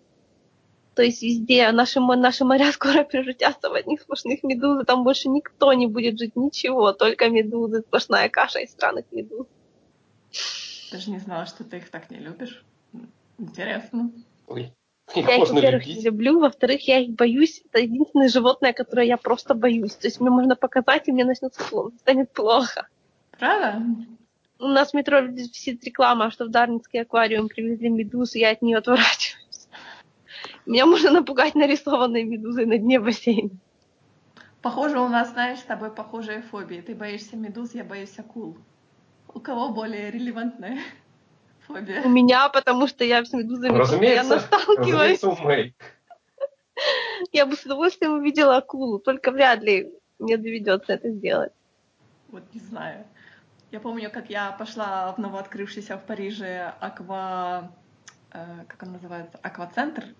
То 0.96 1.02
есть 1.02 1.24
везде. 1.24 1.72
Наши, 1.72 2.00
наши 2.00 2.46
моря 2.46 2.72
скоро 2.74 3.04
превратятся 3.04 3.70
в 3.70 3.74
одних 3.74 4.02
сплошных 4.02 4.44
медуз, 4.44 4.86
там 4.86 5.04
больше 5.04 5.30
никто 5.30 5.74
не 5.74 5.88
будет 5.88 6.20
жить, 6.20 6.36
ничего, 6.36 6.94
только 6.94 7.30
медузы, 7.30 7.82
сплошная 7.82 8.30
каша 8.30 8.60
из 8.60 8.72
странных 8.72 9.06
медуз. 9.12 9.48
Даже 10.92 11.10
не 11.10 11.20
знала, 11.20 11.46
что 11.46 11.64
ты 11.64 11.78
их 11.78 11.90
так 11.90 12.12
не 12.12 12.18
любишь. 12.18 12.64
Интересно. 13.40 14.12
Ой. 14.48 14.72
Их 15.16 15.28
Я 15.28 15.36
их, 15.36 15.50
во-первых, 15.50 15.86
не 15.86 15.92
любить. 15.94 16.06
люблю, 16.06 16.40
во-вторых, 16.40 16.88
я 16.88 17.00
их 17.00 17.12
боюсь. 17.12 17.62
Это 17.66 17.82
единственное 17.82 18.30
животное, 18.30 18.74
которое 18.74 19.06
я 19.06 19.18
просто 19.18 19.54
боюсь. 19.54 19.96
То 19.96 20.08
есть 20.08 20.22
мне 20.22 20.30
можно 20.30 20.56
показать, 20.56 21.08
и 21.08 21.12
мне 21.12 21.26
начнется 21.26 21.62
плохо, 21.68 21.92
станет 22.00 22.32
плохо. 22.32 22.88
Правда? 23.38 23.84
У 24.64 24.68
нас 24.68 24.91
в 24.91 24.93
метро 24.93 25.20
висит 25.20 25.84
реклама, 25.84 26.32
что 26.32 26.45
в 26.45 26.49
Дарницкий 26.49 27.01
аквариум 27.01 27.49
привезли 27.49 27.89
медуз, 27.89 28.34
и 28.34 28.39
я 28.39 28.51
от 28.51 28.61
нее 28.61 28.78
отворачиваюсь. 28.78 29.68
Меня 30.66 30.86
можно 30.86 31.11
напугать 31.11 31.53
нарисованной 31.53 32.24
медузой 32.24 32.66
на 32.66 32.78
дне 32.78 32.97
бассейна. 33.01 33.49
Похоже, 34.61 35.01
у 35.01 35.09
нас, 35.09 35.32
знаешь, 35.32 35.59
с 35.59 35.64
тобой 35.64 35.91
похожие 35.91 36.41
фобии. 36.41 36.80
Ты 36.80 36.95
боишься 36.95 37.36
медуз, 37.36 37.76
я 37.76 37.84
боюсь 37.84 38.18
акул. 38.18 38.55
У 39.34 39.41
кого 39.41 39.70
более 39.70 40.09
релевантная 40.11 40.80
У 41.68 41.74
фобия? 41.74 42.05
меня, 42.05 42.47
потому 42.47 42.88
что 42.88 43.03
я 43.03 43.26
с 43.26 43.34
медузами 43.34 43.78
Разумеется, 43.78 44.36
постоянно 44.36 44.64
сталкиваюсь. 44.64 45.24
разумеется, 45.24 45.74
у. 45.74 45.84
Я 47.34 47.45
бы 47.45 47.57
с 47.57 47.66
удовольствием 47.66 48.14
увидела 48.14 48.57
акулу, 48.57 48.99
только 48.99 49.32
вряд 49.32 49.61
ли 49.61 49.91
мне 50.20 50.38
доведется 50.38 50.93
это 50.93 51.09
сделать. 51.09 51.51
Вот 52.30 52.43
не 52.53 52.61
знаю. 52.61 53.05
Я 53.74 53.80
помню, 53.80 54.11
как 54.11 54.30
я 54.30 54.51
пошла 54.51 55.11
в 55.13 55.17
новооткрывшийся 55.17 55.97
в 55.97 56.05
Париже 56.05 56.76
аква... 56.80 57.71
э, 58.32 58.65
как 58.67 58.84
он 58.84 58.91
называется? 58.91 59.39
Аквацентр. 59.41 60.13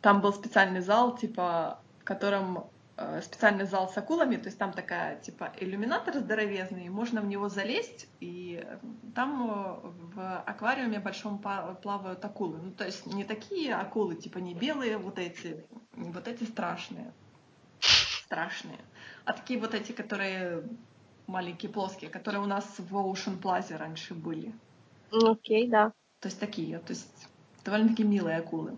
Там 0.00 0.20
был 0.20 0.32
специальный 0.32 0.80
зал, 0.80 1.16
типа, 1.16 1.80
в 1.98 2.04
котором 2.04 2.70
э, 2.96 3.20
специальный 3.20 3.64
зал 3.64 3.88
с 3.88 3.98
акулами, 3.98 4.36
то 4.36 4.46
есть 4.46 4.58
там 4.58 4.72
такая, 4.72 5.18
типа, 5.18 5.52
иллюминатор 5.58 6.18
здоровезный, 6.18 6.88
можно 6.88 7.20
в 7.20 7.26
него 7.26 7.48
залезть, 7.48 8.06
и 8.20 8.62
э, 8.64 8.78
там 9.12 9.80
в 10.14 10.38
аквариуме 10.46 11.00
большом 11.00 11.40
плавают 11.40 12.24
акулы. 12.24 12.58
Ну, 12.62 12.70
то 12.70 12.84
есть 12.84 13.06
не 13.06 13.24
такие 13.24 13.74
акулы, 13.74 14.14
типа, 14.14 14.38
не 14.38 14.54
белые 14.54 14.98
вот 14.98 15.18
эти, 15.18 15.66
не 15.96 16.12
вот 16.12 16.28
эти 16.28 16.44
страшные, 16.44 17.12
страшные, 17.80 18.78
а 19.24 19.32
такие 19.32 19.58
вот 19.58 19.74
эти, 19.74 19.90
которые 19.90 20.62
маленькие, 21.28 21.70
плоские, 21.70 22.10
которые 22.10 22.42
у 22.42 22.46
нас 22.46 22.64
в 22.78 22.96
Ocean 22.96 23.40
Plaza 23.40 23.76
раньше 23.76 24.14
были. 24.14 24.52
Ну, 25.12 25.32
Окей, 25.32 25.68
да. 25.68 25.92
То 26.20 26.28
есть 26.28 26.40
такие, 26.40 26.78
то 26.78 26.92
есть 26.92 27.28
довольно-таки 27.64 28.02
милые 28.02 28.38
акулы. 28.38 28.76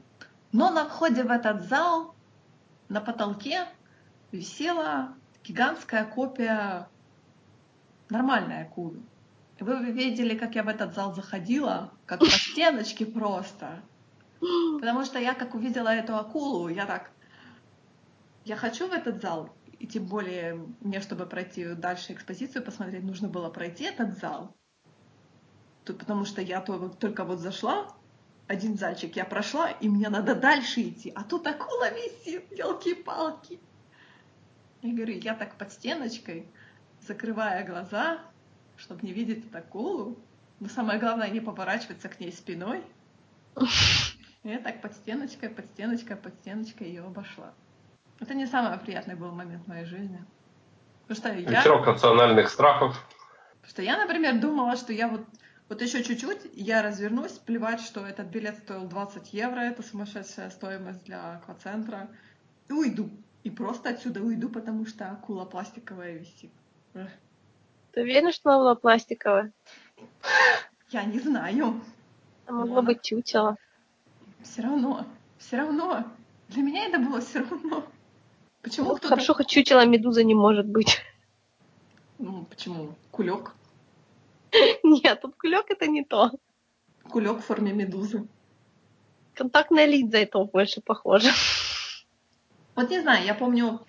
Но 0.53 0.71
на 0.71 0.85
входе 0.89 1.23
в 1.23 1.31
этот 1.31 1.63
зал 1.63 2.15
на 2.89 3.01
потолке 3.01 3.67
висела 4.33 5.15
гигантская 5.45 6.05
копия 6.05 6.89
нормальной 8.11 8.63
акулы. 8.63 9.01
И 9.59 9.65
вы 9.65 9.91
видели, 9.93 10.37
как 10.37 10.55
я 10.55 10.63
в 10.63 10.69
этот 10.69 10.95
зал 10.95 11.15
заходила, 11.15 11.93
как 12.07 12.21
по 12.21 12.27
стеночке 12.27 13.07
просто. 13.07 13.81
Потому 14.41 15.05
что 15.05 15.19
я 15.19 15.35
как 15.35 15.55
увидела 15.55 15.89
эту 15.89 16.17
акулу, 16.17 16.69
я 16.69 16.87
так, 16.87 17.11
я 18.45 18.57
хочу 18.57 18.89
в 18.89 18.93
этот 18.93 19.21
зал, 19.21 19.51
и 19.81 19.87
тем 19.87 20.05
более 20.05 20.67
мне, 20.81 21.01
чтобы 21.01 21.25
пройти 21.25 21.75
дальше 21.75 22.13
экспозицию, 22.13 22.63
посмотреть, 22.63 23.03
нужно 23.03 23.29
было 23.29 23.49
пройти 23.49 23.85
этот 23.85 24.19
зал. 24.19 24.55
Тут 25.85 25.99
потому 25.99 26.27
что 26.27 26.43
я 26.43 26.61
только 26.61 27.25
вот 27.25 27.41
зашла, 27.41 27.89
один 28.47 28.77
зальчик 28.77 29.17
я 29.17 29.25
прошла, 29.25 29.71
и 29.71 29.89
мне 29.89 30.11
надо 30.11 30.35
дальше 30.35 30.83
идти, 30.83 31.11
а 31.15 31.25
тут 31.25 31.47
акула 31.47 31.91
висит, 31.95 32.45
елки-палки. 32.53 33.59
Я 34.83 34.95
говорю, 34.95 35.15
я 35.15 35.35
так 35.35 35.57
под 35.57 35.73
стеночкой, 35.73 36.47
закрывая 37.01 37.67
глаза, 37.67 38.21
чтобы 38.77 39.07
не 39.07 39.15
видеть 39.15 39.47
эту 39.47 39.59
акулу, 39.59 40.19
но 40.61 40.69
самое 40.69 41.01
главное 41.01 41.31
не 41.31 41.41
поворачиваться 41.41 42.11
к 42.11 42.21
ней 42.21 42.33
спиной. 42.33 42.85
Я 44.43 44.59
так 44.59 44.81
под 44.81 44.95
стеночкой, 44.95 45.51
под 45.51 45.67
стеночкой, 45.67 46.17
под 46.17 46.35
стеночкой 46.37 46.89
ее 46.89 47.03
обошла. 47.03 47.53
Это 48.21 48.35
не 48.35 48.47
самый 48.47 48.79
приятный 48.79 49.15
был 49.15 49.33
момент 49.33 49.65
в 49.65 49.69
моей 49.69 49.85
жизни. 49.85 50.25
Потому 51.09 51.17
что 51.17 51.41
я... 51.41 51.59
Ветерок 51.59 51.87
национальных 51.87 52.51
страхов. 52.51 52.97
Потому 53.61 53.71
что 53.71 53.83
я, 53.83 53.99
например, 53.99 54.39
думала, 54.39 54.77
что 54.77 54.93
я 54.93 55.09
вот, 55.09 55.25
вот 55.69 55.83
еще 55.83 56.05
чуть-чуть, 56.05 56.51
я 56.55 56.83
развернусь, 56.83 57.33
плевать, 57.33 57.81
что 57.81 58.07
этот 58.07 58.27
билет 58.27 58.59
стоил 58.59 58.87
20 58.87 59.33
евро, 59.33 59.61
это 59.61 59.83
сумасшедшая 59.83 60.51
стоимость 60.51 61.05
для 61.05 61.35
аквацентра, 61.37 62.09
и 62.69 62.73
уйду. 62.73 63.11
И 63.43 63.51
просто 63.51 63.89
отсюда 63.89 64.21
уйду, 64.21 64.51
потому 64.51 64.87
что 64.87 65.11
акула 65.11 65.47
пластиковая 65.47 66.19
висит. 66.19 66.53
Ты 67.93 68.03
уверена, 68.03 68.33
что 68.33 68.51
она 68.51 68.59
была 68.59 68.75
пластиковая? 68.75 69.53
Я 70.91 71.05
не 71.05 71.19
знаю. 71.19 71.81
Это 72.45 72.53
могло 72.53 72.83
быть 72.83 73.03
чучело. 73.03 73.57
Все 74.43 74.63
равно, 74.63 75.07
все 75.39 75.57
равно. 75.57 76.05
Для 76.49 76.63
меня 76.63 76.87
это 76.87 76.99
было 76.99 77.21
все 77.21 77.41
равно. 77.41 77.87
Почему 78.63 78.91
Ну, 78.91 78.97
кто-то... 78.97 79.09
хорошо, 79.09 79.35
хоть 79.35 79.49
чучело 79.49 79.85
медуза 79.87 80.23
не 80.25 80.35
может 80.35 80.67
быть. 80.67 80.99
Ну, 82.23 82.45
почему? 82.45 82.95
Кулек. 83.11 83.55
Нет, 84.83 85.23
тут 85.23 85.37
кулек 85.37 85.71
это 85.71 85.87
не 85.87 86.05
то. 86.05 86.31
Кулек 87.09 87.39
в 87.39 87.47
форме 87.47 87.73
медузы. 87.73 88.29
Контактная 89.33 89.87
линза 89.87 90.19
это 90.19 90.45
больше 90.45 90.83
похоже. 90.83 91.31
Вот 92.75 92.91
не 92.91 93.01
знаю, 93.01 93.25
я 93.25 93.35
помню, 93.35 93.81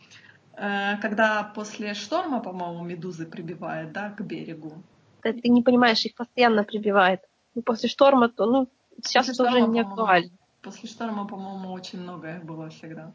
э, 0.54 0.98
когда 1.02 1.44
после 1.44 1.94
шторма, 1.94 2.40
по-моему, 2.40 2.84
медузы 2.84 3.26
прибивает, 3.26 3.92
да, 3.92 4.12
к 4.12 4.22
берегу. 4.22 4.82
Ты, 5.22 5.34
ты 5.34 5.50
не 5.50 5.62
понимаешь, 5.62 6.06
их 6.06 6.16
постоянно 6.16 6.64
прибивает. 6.64 7.20
Ну, 7.54 7.64
после 7.64 7.90
шторма, 7.90 8.30
то, 8.30 8.46
ну, 8.46 8.70
сейчас 9.04 9.28
После 9.28 9.34
это 9.34 9.44
уже 9.44 9.52
шторма, 9.52 9.74
не 9.74 9.84
по-моему, 9.84 9.90
актуально. 9.90 10.38
После 10.62 10.90
шторма, 10.90 11.28
по-моему, 11.28 11.74
очень 11.74 12.00
много 12.00 12.38
их 12.38 12.46
было 12.46 12.70
всегда. 12.70 13.12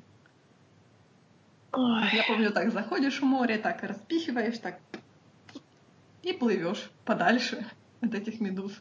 Ой, 1.76 2.08
Я 2.12 2.24
помню, 2.26 2.50
так 2.52 2.72
заходишь 2.72 3.20
в 3.20 3.24
море, 3.24 3.58
так 3.58 3.82
распихиваешь, 3.82 4.58
так 4.58 4.78
и 6.22 6.32
плывешь 6.32 6.90
подальше 7.04 7.66
от 8.00 8.14
этих 8.14 8.40
медуз. 8.40 8.72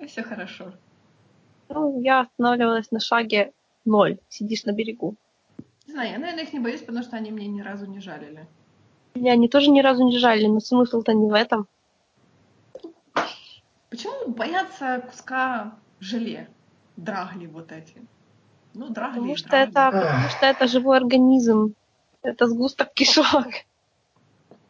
И 0.00 0.06
все 0.06 0.22
хорошо. 0.24 0.72
ну, 1.68 2.00
я 2.00 2.20
останавливалась 2.22 2.90
на 2.90 2.98
шаге 3.00 3.52
ноль. 3.84 4.18
Сидишь 4.28 4.64
на 4.64 4.72
берегу. 4.72 5.14
Не 5.86 5.92
знаю, 5.92 6.10
я, 6.10 6.18
наверное, 6.18 6.42
их 6.42 6.52
не 6.52 6.58
боюсь, 6.58 6.82
потому 6.82 7.04
что 7.04 7.16
они 7.16 7.30
мне 7.30 7.46
ни 7.46 7.60
разу 7.60 7.86
не 7.86 8.00
жалили. 8.00 8.46
Меня 9.14 9.32
они 9.32 9.48
тоже 9.48 9.70
ни 9.70 9.80
разу 9.80 10.04
не 10.04 10.18
жали, 10.18 10.46
но 10.46 10.58
смысл-то 10.60 11.14
не 11.14 11.30
в 11.30 11.34
этом. 11.34 11.68
Почему 13.90 14.28
боятся 14.28 15.04
куска 15.08 15.78
желе? 16.00 16.48
Драгли 16.96 17.46
вот 17.46 17.70
эти. 17.72 17.94
Ну, 18.78 18.88
драгли 18.90 19.14
Потому 19.20 19.36
что 19.36 19.48
драгли. 19.48 19.70
это, 19.70 19.90
потому 19.90 20.28
что 20.28 20.46
это 20.46 20.66
живой 20.68 20.96
организм. 20.98 21.74
Это 22.22 22.46
сгусток 22.46 22.92
кишок, 22.92 23.46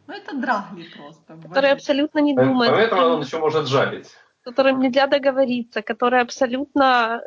Ну, 0.07 0.15
это 0.15 0.37
драгли 0.37 0.85
просто. 0.97 1.35
воде. 1.37 1.67
абсолютно 1.69 2.21
не 2.21 2.35
думает, 2.35 2.71
Поэтому 2.73 3.01
который- 3.01 3.17
он 3.17 3.23
еще 3.23 3.39
может 3.39 3.67
жалить. 3.67 4.07
с 4.07 4.45
которым 4.45 4.81
нельзя 4.81 5.07
договориться, 5.07 5.83
который 5.83 6.21
абсолютно... 6.21 7.21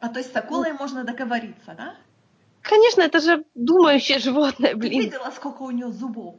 А 0.00 0.08
то 0.08 0.18
есть 0.18 0.32
с 0.32 0.36
акулой 0.36 0.72
можно 0.72 1.02
договориться, 1.04 1.74
да? 1.76 1.94
Конечно, 2.60 3.02
это 3.02 3.18
же 3.20 3.44
думающее 3.54 4.18
животное, 4.18 4.70
Ты 4.72 4.76
блин. 4.76 5.00
видела, 5.00 5.30
сколько 5.34 5.62
у 5.62 5.70
нее 5.70 5.90
зубов? 5.90 6.36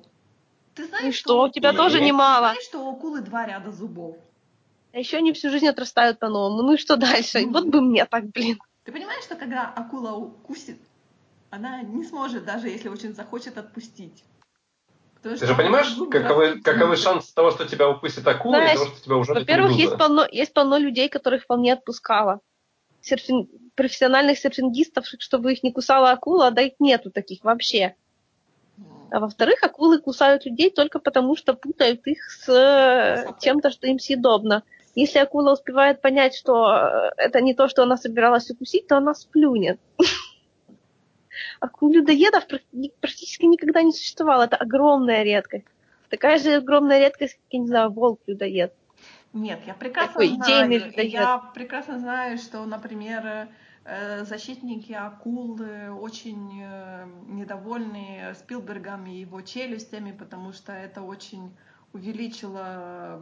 Ты 0.75 0.83
И 0.83 0.87
знаешь, 0.87 1.15
что, 1.15 1.41
у 1.43 1.49
тебя 1.49 1.71
И? 1.71 1.75
тоже 1.75 1.97
Ты 1.97 2.05
немало. 2.05 2.47
знаешь, 2.51 2.63
что 2.63 2.85
у 2.85 2.91
акулы 2.95 3.21
два 3.21 3.45
ряда 3.45 3.71
зубов? 3.71 4.15
А 4.93 4.99
еще 4.99 5.17
они 5.17 5.33
всю 5.33 5.49
жизнь 5.49 5.67
отрастают 5.67 6.19
по-новому. 6.19 6.61
Ну 6.61 6.73
и 6.73 6.77
что 6.77 6.95
дальше? 6.95 7.41
Ну, 7.45 7.51
Вот 7.51 7.65
бы 7.65 7.81
мне 7.81 8.05
так, 8.05 8.25
блин. 8.31 8.59
Ты 8.83 8.91
понимаешь, 8.91 9.23
что 9.23 9.35
когда 9.35 9.67
акула 9.67 10.11
укусит, 10.13 10.81
она 11.49 11.81
не 11.81 12.03
сможет, 12.03 12.45
даже 12.45 12.67
если 12.67 12.89
очень 12.89 13.13
захочет, 13.13 13.57
отпустить. 13.57 14.23
Потому 15.15 15.37
Ты 15.37 15.47
же 15.47 15.55
понимаешь, 15.55 15.95
каковы, 16.11 16.61
каковы 16.61 16.97
шансы 16.97 17.33
того, 17.33 17.51
что 17.51 17.65
тебя 17.65 17.89
укусит 17.89 18.27
акула, 18.27 18.55
и 18.55 18.59
Знаешь, 18.59 18.79
того, 18.79 18.91
что 18.91 19.01
тебя 19.01 19.17
ужалит 19.17 19.41
Во-первых, 19.41 19.71
есть 19.73 19.97
полно, 19.97 20.27
есть 20.29 20.53
полно 20.53 20.77
людей, 20.77 21.07
которых 21.07 21.43
вполне 21.43 21.71
отпускала. 21.73 22.41
Серфин- 23.01 23.47
профессиональных 23.75 24.37
серфингистов, 24.37 25.05
чтобы 25.19 25.53
их 25.53 25.63
не 25.63 25.71
кусала 25.71 26.11
акула, 26.11 26.51
да 26.51 26.61
их 26.61 26.73
нету 26.79 27.09
таких 27.09 27.43
вообще. 27.45 27.95
А 29.11 29.19
во-вторых, 29.19 29.63
акулы 29.63 29.99
кусают 29.99 30.45
людей 30.45 30.71
только 30.71 30.99
потому, 30.99 31.35
что 31.37 31.53
путают 31.53 32.05
их 32.07 32.31
с 32.31 32.49
э, 32.49 33.31
чем-то, 33.39 33.69
что 33.69 33.87
им 33.87 33.99
съедобно. 33.99 34.63
Если 34.95 35.17
акула 35.19 35.53
успевает 35.53 36.01
понять, 36.01 36.35
что 36.35 36.71
э, 36.71 37.11
это 37.17 37.41
не 37.41 37.55
то, 37.55 37.67
что 37.67 37.83
она 37.83 37.97
собиралась 37.97 38.49
укусить, 38.51 38.87
то 38.87 38.97
она 38.97 39.13
сплюнет. 39.15 39.79
Ни- 42.71 42.91
практически 42.99 43.45
никогда 43.45 43.81
не 43.81 43.91
существовало. 43.91 44.43
Это 44.43 44.57
огромная 44.57 45.23
редкость. 45.23 45.65
Такая 46.09 46.37
же 46.37 46.55
огромная 46.55 46.99
редкость, 46.99 47.33
как, 47.33 47.43
я 47.49 47.59
не 47.59 47.67
знаю, 47.67 47.91
волк-людоед. 47.91 48.73
Нет, 49.33 49.61
я 49.65 49.73
прекрасно 49.73 50.13
Такой 50.13 50.27
знаю. 50.27 50.69
людоед. 50.69 51.11
Я 51.11 51.37
прекрасно 51.55 51.97
знаю, 51.97 52.37
что, 52.37 52.63
например, 52.65 53.47
э, 53.85 54.23
защитники 54.25 54.91
акулы 54.91 55.91
очень 55.91 56.61
э, 56.61 57.07
недовольны 57.29 58.35
Спилбергом 58.35 59.07
и 59.07 59.21
его 59.21 59.41
челюстями, 59.41 60.11
потому 60.11 60.53
что 60.53 60.71
это 60.71 61.01
очень 61.01 61.49
увеличило 61.93 63.19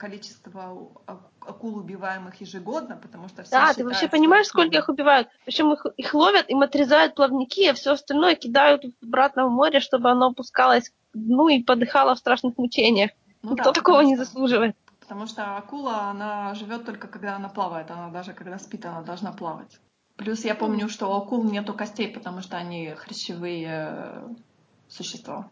количество 0.00 0.90
ак- 1.06 1.30
акул, 1.46 1.76
убиваемых 1.76 2.40
ежегодно, 2.40 2.96
потому 2.96 3.28
что 3.28 3.42
все 3.42 3.50
Да, 3.50 3.66
ты 3.66 3.72
считают, 3.74 3.84
вообще 3.90 4.06
что 4.06 4.16
понимаешь, 4.16 4.46
акулы- 4.46 4.48
сколько 4.48 4.78
их 4.78 4.88
убивают? 4.88 5.28
Причем 5.44 5.72
их, 5.72 5.86
их 5.98 6.14
ловят, 6.14 6.48
им 6.48 6.62
отрезают 6.62 7.14
плавники, 7.14 7.66
а 7.68 7.74
все 7.74 7.92
остальное 7.92 8.34
кидают 8.34 8.82
обратно 9.02 9.46
в 9.46 9.50
море, 9.50 9.80
чтобы 9.80 10.10
оно 10.10 10.28
опускалось 10.28 10.88
к 10.88 10.94
дну 11.12 11.48
и 11.48 11.62
подыхало 11.62 12.14
в 12.14 12.18
страшных 12.18 12.56
мучениях. 12.56 13.10
Ну 13.42 13.50
Никто 13.52 13.64
да, 13.64 13.72
такого 13.72 14.00
не 14.00 14.16
что- 14.16 14.24
заслуживает. 14.24 14.74
Потому 15.00 15.26
что 15.26 15.56
акула, 15.56 16.04
она 16.10 16.54
живет 16.54 16.86
только 16.86 17.06
когда 17.08 17.36
она 17.36 17.48
плавает, 17.48 17.90
она 17.90 18.08
даже 18.08 18.32
когда 18.32 18.58
спит, 18.58 18.86
она 18.86 19.02
должна 19.02 19.32
плавать. 19.32 19.78
Плюс 20.16 20.44
я 20.44 20.54
помню, 20.54 20.88
что 20.88 21.08
у 21.10 21.16
акул 21.16 21.44
нету 21.44 21.74
костей, 21.74 22.08
потому 22.08 22.40
что 22.40 22.56
они 22.56 22.94
хрящевые 22.94 23.68
э, 23.68 24.28
существа. 24.88 25.50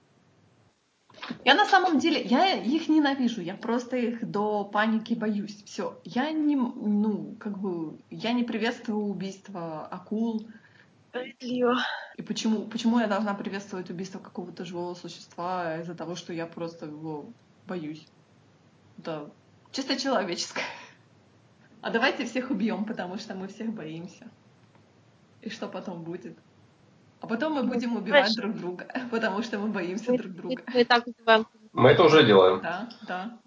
Я 1.44 1.54
на 1.54 1.64
самом 1.64 1.98
деле, 1.98 2.22
я 2.22 2.54
их 2.54 2.88
ненавижу, 2.88 3.40
я 3.40 3.54
просто 3.54 3.96
их 3.96 4.28
до 4.28 4.64
паники 4.64 5.14
боюсь. 5.14 5.62
Все, 5.64 6.00
я 6.04 6.30
не, 6.30 6.56
ну, 6.56 7.36
как 7.38 7.58
бы, 7.58 7.98
я 8.10 8.32
не 8.32 8.44
приветствую 8.44 9.04
убийство 9.04 9.86
акул. 9.86 10.46
Справедливо. 11.08 11.76
И 12.16 12.22
почему, 12.22 12.66
почему 12.66 12.98
я 12.98 13.06
должна 13.06 13.34
приветствовать 13.34 13.90
убийство 13.90 14.18
какого-то 14.18 14.64
живого 14.64 14.94
существа 14.94 15.78
из-за 15.80 15.94
того, 15.94 16.14
что 16.14 16.32
я 16.32 16.46
просто 16.46 16.86
его 16.86 17.26
боюсь? 17.66 18.06
Это 18.98 19.30
чисто 19.70 19.96
человеческое. 19.96 20.64
А 21.80 21.90
давайте 21.90 22.24
всех 22.24 22.50
убьем, 22.50 22.84
потому 22.84 23.18
что 23.18 23.34
мы 23.34 23.48
всех 23.48 23.72
боимся. 23.72 24.28
И 25.42 25.50
что 25.50 25.68
потом 25.68 26.02
будет? 26.02 26.36
А 27.20 27.26
потом 27.26 27.54
мы 27.54 27.62
Ну, 27.62 27.68
будем 27.74 27.96
убивать 27.96 28.30
знаешь- 28.32 28.34
друг 28.36 28.56
друга, 28.56 28.86
потому 29.10 29.42
что 29.42 29.58
мы 29.58 29.68
боимся 29.68 30.12
Мы, 30.12 30.18
друг 30.18 30.30
мы- 30.32 30.36
друга. 30.42 30.62
мы 30.74 30.80
и 30.80 30.84
так 30.84 31.06
убиваем. 31.06 31.46
Мы 31.72 31.90
это 31.90 32.04
уже 32.04 32.24
делаем. 32.24 32.60
Да, 32.62 32.88
да. 33.06 33.38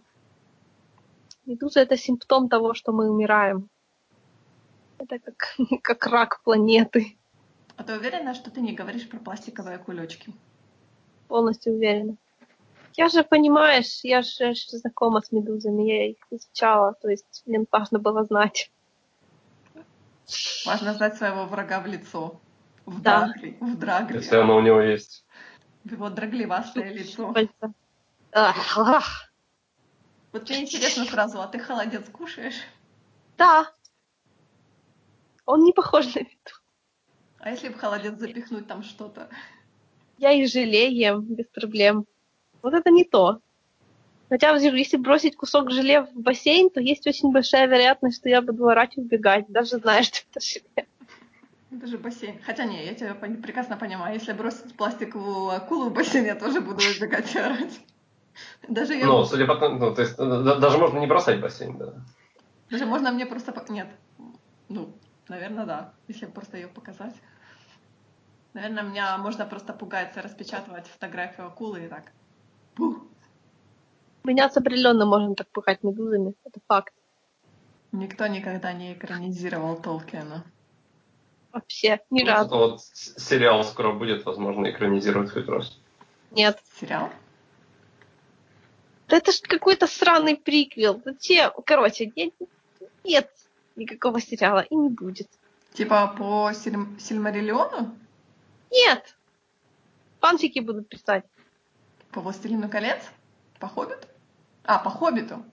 Медуза 1.46 1.80
это 1.80 1.98
симптом 1.98 2.50
того, 2.50 2.74
что 2.74 2.92
мы 2.92 3.10
умираем. 3.10 3.70
Это 4.98 5.20
как, 5.20 5.56
как 5.84 6.06
рак 6.08 6.42
планеты. 6.44 7.18
А 7.78 7.84
ты 7.84 7.98
уверена, 7.98 8.34
что 8.34 8.52
ты 8.52 8.62
не 8.62 8.74
говоришь 8.74 9.10
про 9.10 9.18
пластиковые 9.20 9.78
кулечки? 9.80 10.34
Полностью 11.28 11.74
уверена. 11.74 12.16
Я 12.98 13.08
же, 13.08 13.24
понимаешь, 13.24 14.02
я 14.04 14.22
же 14.22 14.30
я 14.44 14.54
ж 14.54 14.68
знакома 14.68 15.22
с 15.22 15.32
медузами, 15.32 15.84
я 15.84 16.10
их 16.10 16.18
изучала, 16.30 16.94
то 17.02 17.08
есть 17.10 17.42
мне 17.46 17.66
важно 17.72 18.00
было 18.00 18.26
знать. 18.26 18.70
Важно 20.66 20.94
знать 20.94 21.16
своего 21.18 21.46
врага 21.46 21.80
в 21.80 21.88
лицо. 21.88 22.40
В 22.92 23.02
Да. 23.02 23.28
драгле. 23.28 23.58
В 23.62 23.78
драгле. 23.78 24.20
Если 24.20 24.36
оно 24.36 24.58
у 24.58 24.62
него 24.62 24.82
есть. 24.82 25.26
Его 25.86 26.10
драглевастое 26.10 26.92
лицо. 26.92 27.34
Вот 30.32 30.50
мне 30.50 30.62
интересно 30.62 31.06
сразу, 31.06 31.42
а 31.42 31.48
ты 31.48 31.60
холодец 31.60 32.10
кушаешь? 32.10 32.62
Да. 33.38 33.72
Он 35.46 35.64
не 35.64 35.72
похож 35.72 36.06
на 36.16 36.20
медузу. 36.20 36.62
А 37.40 37.52
если 37.52 37.70
в 37.70 37.78
холодец 37.78 38.20
запихнуть 38.20 38.68
там 38.68 38.84
что-то? 38.84 39.30
Я 40.18 40.32
и 40.34 40.46
желе 40.46 40.92
ем 40.92 41.24
без 41.24 41.48
проблем. 41.48 42.06
Вот 42.62 42.74
это 42.74 42.92
не 42.92 43.06
то. 43.06 43.40
Хотя 44.30 44.56
если 44.56 44.98
бросить 44.98 45.36
кусок 45.36 45.72
желе 45.72 46.04
в 46.04 46.14
бассейн, 46.14 46.70
то 46.70 46.80
есть 46.80 47.08
очень 47.08 47.32
большая 47.32 47.68
вероятность, 47.68 48.18
что 48.18 48.30
я 48.30 48.42
буду 48.42 48.68
орать 48.68 48.98
и 48.98 49.02
убегать, 49.02 49.48
даже 49.48 49.78
зная, 49.78 50.04
что 50.04 50.20
это 50.30 50.40
желе. 50.40 50.88
Это 51.72 51.88
же 51.88 51.98
бассейн. 51.98 52.42
Хотя 52.44 52.66
не, 52.66 52.86
я 52.86 52.94
тебя 52.94 53.12
пон- 53.12 53.42
прекрасно 53.42 53.78
понимаю. 53.78 54.14
Если 54.14 54.34
бросить 54.34 54.76
пластиковую 54.76 55.50
акулу 55.50 55.90
в 55.90 55.94
бассейн, 55.94 56.26
я 56.26 56.36
тоже 56.36 56.60
буду 56.60 56.84
убегать 56.84 57.34
и 57.34 57.40
орать. 57.40 57.80
Даже, 58.68 58.94
я, 58.94 59.06
Ну, 59.06 59.24
судя 59.26 59.46
по 59.46 59.56
тому, 59.56 59.78
ну, 59.80 59.96
то 59.96 60.02
есть 60.02 60.16
э, 60.18 60.44
да- 60.44 60.56
даже 60.56 60.78
можно 60.78 61.00
не 61.00 61.08
бросать 61.08 61.42
бассейн, 61.42 61.78
да. 61.78 61.94
даже 62.70 62.86
можно 62.86 63.12
мне 63.12 63.26
просто... 63.26 63.54
Нет. 63.70 63.88
Ну, 64.70 64.94
наверное, 65.30 65.66
да. 65.66 65.94
Если 66.08 66.26
просто 66.26 66.58
ее 66.58 66.68
показать. 66.68 67.16
Наверное, 68.54 68.84
меня 68.84 69.18
можно 69.18 69.46
просто 69.46 69.74
пугать, 69.74 70.18
распечатывать 70.18 70.88
фотографию 70.88 71.48
акулы 71.48 71.86
и 71.86 71.88
так. 71.88 72.12
Пух. 72.76 72.98
Меня 74.24 74.48
определенно 74.48 75.06
можно 75.06 75.36
так 75.36 75.50
пугать 75.52 75.84
медузами. 75.84 76.36
Это 76.44 76.60
факт. 76.68 76.94
Никто 77.94 78.28
никогда 78.28 78.74
не 78.74 78.94
экранизировал 78.94 79.82
Толкиена. 79.82 80.44
Вообще, 81.62 82.00
ни 82.10 82.22
Вот 82.24 82.30
разу. 82.30 82.46
это 82.48 82.56
вот 82.56 82.82
сериал 82.82 83.64
скоро 83.64 83.92
будет, 83.94 84.26
возможно, 84.26 84.70
экранизировать 84.70 85.32
хоть 85.32 85.48
раз. 85.48 85.78
Нет. 86.32 86.60
Сериал? 86.80 87.10
Да 89.08 89.18
это 89.18 89.32
ж 89.32 89.42
какой-то 89.42 89.88
сраный 89.88 90.36
приквел. 90.38 91.02
Зачем? 91.06 91.52
Короче, 91.66 92.12
нет, 92.16 92.34
нет 93.04 93.30
никакого 93.76 94.20
сериала 94.22 94.62
и 94.62 94.76
не 94.76 94.90
будет. 94.90 95.28
Типа 95.74 96.08
по 96.18 96.52
Сильм- 96.54 96.98
Сильмариллиону? 97.00 97.96
Нет. 98.72 99.16
Фанфики 100.20 100.60
будут 100.60 100.90
писать. 100.90 101.26
По 102.12 102.22
Властелину 102.22 102.70
колец? 102.70 103.02
По 103.60 103.68
Хоббиту? 103.68 104.08
А, 104.64 104.80
по 104.80 104.90
Хоббиту. 104.90 105.44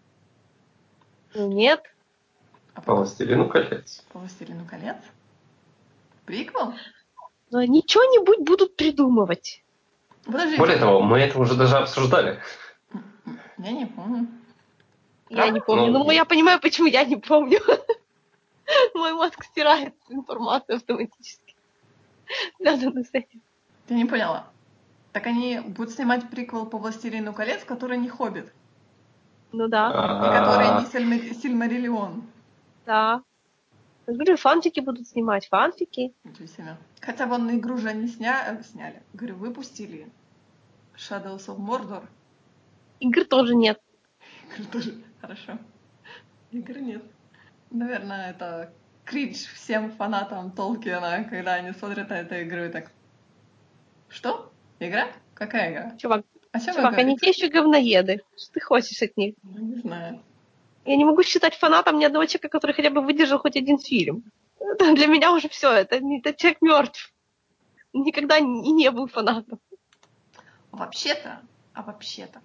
Ну, 1.34 1.48
нет. 1.52 1.82
А 2.74 2.80
По 2.80 2.86
по, 2.86 2.94
«Властелину 2.96 3.48
колец». 3.48 4.04
по 4.12 4.18
Властелину 4.20 4.64
колец? 4.64 4.96
Приквел? 6.28 6.74
Но 7.50 7.58
они 7.60 7.82
что-нибудь 7.86 8.40
будут 8.40 8.76
придумывать. 8.76 9.64
Подожди. 10.26 10.58
Более 10.58 10.76
того, 10.76 11.00
мы 11.00 11.18
это 11.20 11.38
уже 11.38 11.54
даже 11.56 11.76
обсуждали. 11.78 12.38
Я 13.56 13.72
не 13.72 13.86
помню. 13.86 14.28
Я 15.30 15.36
Правда? 15.36 15.52
не 15.54 15.60
помню. 15.60 15.86
Ну, 15.86 16.04
Ну, 16.04 16.10
я 16.10 16.26
понимаю, 16.26 16.60
почему 16.60 16.86
я 16.86 17.04
не 17.04 17.16
помню. 17.16 17.60
Мой 18.94 19.14
мозг 19.14 19.42
стирает 19.44 19.94
информацию 20.10 20.76
автоматически. 20.76 21.56
Связанную 22.58 23.04
с 23.06 23.10
этим. 23.14 23.40
Я 23.88 23.96
не 23.96 24.04
поняла. 24.04 24.44
Так 25.12 25.26
они 25.26 25.60
будут 25.60 25.94
снимать 25.94 26.28
приквел 26.28 26.66
по 26.66 26.76
Властелину 26.76 27.32
колец, 27.32 27.64
который 27.64 27.96
не 27.96 28.10
Хоббит. 28.10 28.52
Ну 29.52 29.66
да, 29.68 29.88
И 29.88 30.38
который 30.38 30.66
А, 30.68 30.80
не 30.82 30.86
Сильма- 30.86 31.34
Сильмариллион. 31.42 32.22
да. 32.84 33.22
Говорю, 34.08 34.38
фанфики 34.38 34.80
будут 34.80 35.06
снимать. 35.06 35.46
Фанфики. 35.48 36.14
Хотя 37.00 37.26
вон 37.26 37.54
игру 37.54 37.76
же 37.76 37.92
не 37.92 38.08
сня... 38.08 38.58
э, 38.58 38.62
сняли. 38.62 39.02
Говорю, 39.12 39.36
выпустили. 39.36 40.08
Shadows 40.96 41.46
of 41.46 41.58
Mordor. 41.58 42.06
Игр 43.00 43.24
тоже 43.26 43.54
нет. 43.54 43.78
Игр 44.56 44.66
тоже 44.72 44.94
хорошо. 45.20 45.58
Игр 46.52 46.78
нет. 46.78 47.02
Наверное, 47.70 48.30
это 48.30 48.72
кринж 49.04 49.44
всем 49.54 49.90
фанатам 49.90 50.52
Толкиена, 50.52 51.24
когда 51.24 51.54
они 51.54 51.72
смотрят 51.72 52.08
на 52.08 52.20
эту 52.20 52.42
игру 52.42 52.64
и 52.64 52.68
так... 52.70 52.90
Что? 54.08 54.50
Игра? 54.80 55.08
Какая 55.34 55.70
игра? 55.70 55.96
Чувак, 55.98 56.24
О 56.52 56.60
чем 56.60 56.74
чувак, 56.76 56.96
они 56.96 57.18
те 57.18 57.28
еще 57.28 57.48
говноеды. 57.48 58.22
Что 58.38 58.54
ты 58.54 58.60
хочешь 58.60 59.02
от 59.02 59.14
них? 59.18 59.34
Ну, 59.42 59.58
не 59.58 59.74
знаю. 59.76 60.22
Я 60.88 60.96
не 60.96 61.04
могу 61.04 61.22
считать 61.22 61.54
фанатом 61.54 61.98
ни 61.98 62.06
одного 62.06 62.24
человека, 62.24 62.48
который 62.48 62.72
хотя 62.72 62.88
бы 62.88 63.02
выдержал 63.02 63.38
хоть 63.38 63.56
один 63.56 63.78
фильм. 63.78 64.24
Для 64.78 65.06
меня 65.06 65.32
уже 65.34 65.50
все, 65.50 65.70
это, 65.70 66.00
не- 66.00 66.20
это 66.20 66.32
человек 66.32 66.62
мертв. 66.62 67.12
Никогда 67.92 68.38
и 68.38 68.42
не 68.42 68.90
был 68.90 69.06
фанатом. 69.06 69.60
Вообще-то, 70.72 71.42
а 71.74 71.82
вообще-то, 71.82 72.40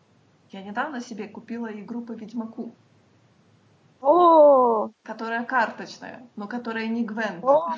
я 0.52 0.62
недавно 0.62 1.00
себе 1.00 1.30
купила 1.30 1.68
игру 1.68 2.02
по 2.02 2.12
Ведьмаку, 2.12 2.76
О, 4.02 4.90
которая 5.04 5.46
карточная, 5.46 6.28
но 6.36 6.46
которая 6.50 6.88
не 6.88 7.06
Гвент. 7.06 7.46
о. 7.46 7.74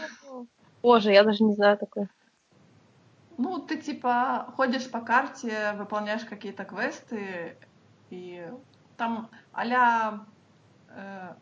Боже, 0.82 1.12
я 1.12 1.24
даже 1.24 1.44
не 1.44 1.54
знаю 1.54 1.78
такое. 1.78 2.10
Ну, 3.38 3.60
ты 3.60 3.78
типа 3.78 4.52
ходишь 4.56 4.90
по 4.90 5.02
карте, 5.02 5.74
выполняешь 5.78 6.26
какие-то 6.26 6.66
квесты, 6.66 7.56
и 8.10 8.48
там 8.98 9.30
а-ля, 9.52 10.26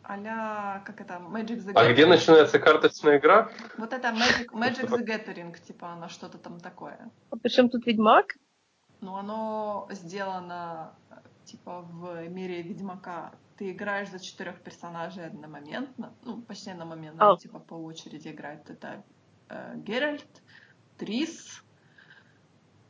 а-ля, 0.02 0.82
как 0.84 1.00
это, 1.00 1.14
Magic 1.14 1.64
the 1.64 1.72
А 1.74 1.92
где 1.92 2.02
Gathering. 2.02 2.08
начинается 2.08 2.58
карточная 2.58 3.18
игра? 3.18 3.50
Вот 3.78 3.92
это 3.92 4.08
Magic, 4.08 4.46
Magic 4.52 4.88
the 4.88 5.04
Gathering, 5.06 5.56
типа, 5.62 5.92
она 5.92 6.08
что-то 6.08 6.38
там 6.38 6.60
такое. 6.60 7.10
А 7.30 7.36
причем 7.36 7.68
тут 7.68 7.86
Ведьмак? 7.86 8.34
Но 9.00 9.16
оно 9.16 9.86
сделано, 9.90 10.94
типа, 11.44 11.82
в 11.82 12.28
мире 12.28 12.62
Ведьмака. 12.62 13.32
Ты 13.56 13.70
играешь 13.70 14.10
за 14.10 14.18
четырех 14.18 14.60
персонажей 14.60 15.26
одномоментно, 15.26 16.12
ну, 16.24 16.42
почти 16.42 16.70
одномоментно, 16.70 17.32
А. 17.32 17.36
типа, 17.36 17.60
по 17.60 17.74
очереди 17.74 18.28
играют. 18.28 18.68
Это 18.68 19.04
э, 19.48 19.76
Геральт, 19.76 20.26
Трис, 20.98 21.62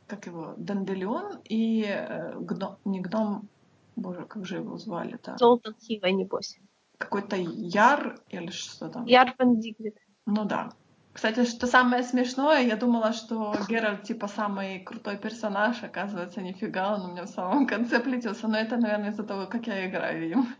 как 0.07 0.25
его, 0.25 0.53
Данделеон 0.57 1.41
и 1.43 1.85
э, 1.87 2.39
гном, 2.39 2.77
не 2.85 2.99
гном, 3.01 3.47
боже, 3.95 4.25
как 4.25 4.45
же 4.45 4.57
его 4.57 4.77
звали-то? 4.77 5.37
Золотан 5.37 5.75
Сива, 5.79 6.07
небось. 6.07 6.59
Какой-то 6.97 7.35
Яр 7.35 8.19
или 8.29 8.51
что 8.51 8.89
там? 8.89 9.05
Ярван 9.05 9.59
Дигвид. 9.59 9.97
Ну 10.25 10.45
да. 10.45 10.71
Кстати, 11.13 11.45
что 11.45 11.65
самое 11.67 12.03
смешное, 12.03 12.61
я 12.61 12.75
думала, 12.75 13.13
что 13.13 13.55
Геральт 13.69 14.03
типа 14.03 14.27
самый 14.27 14.79
крутой 14.79 15.17
персонаж, 15.17 15.81
оказывается, 15.81 16.41
нифига, 16.41 16.95
он 16.95 17.05
у 17.05 17.11
меня 17.13 17.23
в 17.23 17.29
самом 17.29 17.67
конце 17.67 18.01
плетился, 18.01 18.49
но 18.49 18.57
это, 18.57 18.75
наверное, 18.75 19.11
из-за 19.11 19.23
того, 19.23 19.47
как 19.47 19.67
я 19.67 19.87
играю 19.89 20.29
им. 20.29 20.55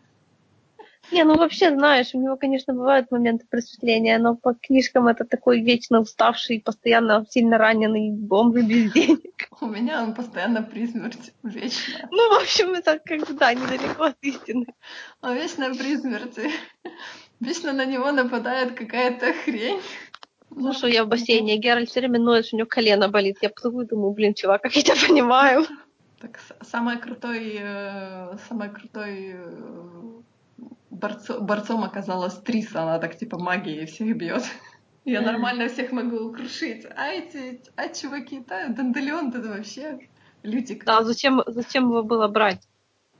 Не, 1.11 1.23
ну 1.23 1.35
вообще, 1.35 1.69
знаешь, 1.69 2.13
у 2.13 2.19
него, 2.19 2.35
конечно, 2.35 2.73
бывают 2.73 3.11
моменты 3.11 3.45
просветления, 3.49 4.17
но 4.17 4.35
по 4.35 4.53
книжкам 4.53 5.07
это 5.07 5.23
такой 5.23 5.61
вечно 5.61 5.99
уставший, 5.99 6.61
постоянно 6.61 7.25
сильно 7.29 7.57
раненый 7.57 8.11
бомж 8.11 8.55
без 8.55 8.91
денег. 8.91 9.47
У 9.61 9.67
меня 9.67 10.03
он 10.03 10.13
постоянно 10.13 10.63
при 10.63 10.87
смерти, 10.87 11.33
вечно. 11.43 12.07
Ну, 12.11 12.35
в 12.35 12.41
общем, 12.41 12.73
это 12.73 12.99
как 13.03 13.27
бы, 13.27 13.33
да, 13.33 13.53
недалеко 13.53 14.03
от 14.05 14.17
истины. 14.21 14.65
Он 15.21 15.35
вечно 15.35 15.73
при 15.73 15.97
смерти. 15.97 16.49
Вечно 17.39 17.73
на 17.73 17.85
него 17.85 18.11
нападает 18.11 18.73
какая-то 18.73 19.33
хрень. 19.33 19.81
Ну 20.49 20.73
что, 20.73 20.87
я 20.87 21.03
в 21.03 21.07
бассейне, 21.07 21.57
Геральт 21.57 21.89
все 21.89 21.99
время 21.99 22.19
ноет, 22.19 22.47
у 22.51 22.57
него 22.57 22.67
колено 22.67 23.09
болит. 23.09 23.37
Я 23.41 23.49
плыву 23.49 23.81
и 23.81 23.87
думаю, 23.87 24.11
блин, 24.11 24.33
чувак, 24.33 24.61
как 24.61 24.75
я 24.75 24.83
тебя 24.83 24.95
понимаю. 25.07 25.65
Так, 26.19 26.39
самый 26.61 26.97
крутой, 26.97 27.59
э, 27.59 28.37
самый 28.47 28.69
крутой 28.69 29.35
э, 29.35 29.94
борцо- 31.05 31.39
борцом 31.39 31.83
оказалась 31.83 32.35
Триса, 32.35 32.83
она 32.83 32.99
так 32.99 33.17
типа 33.17 33.37
магией 33.37 33.85
всех 33.85 34.15
бьет. 34.17 34.43
Я 35.05 35.21
нормально 35.21 35.67
всех 35.69 35.91
могу 35.91 36.31
крушить. 36.31 36.85
А 36.95 37.07
эти, 37.07 37.61
а 37.75 37.89
чуваки-то, 37.89 38.69
Данделеон, 38.69 39.29
это 39.29 39.49
вообще 39.49 39.99
лютик. 40.43 40.83
Да, 40.85 41.03
зачем, 41.03 41.43
зачем 41.45 41.83
его 41.89 42.03
было 42.03 42.27
брать? 42.27 42.67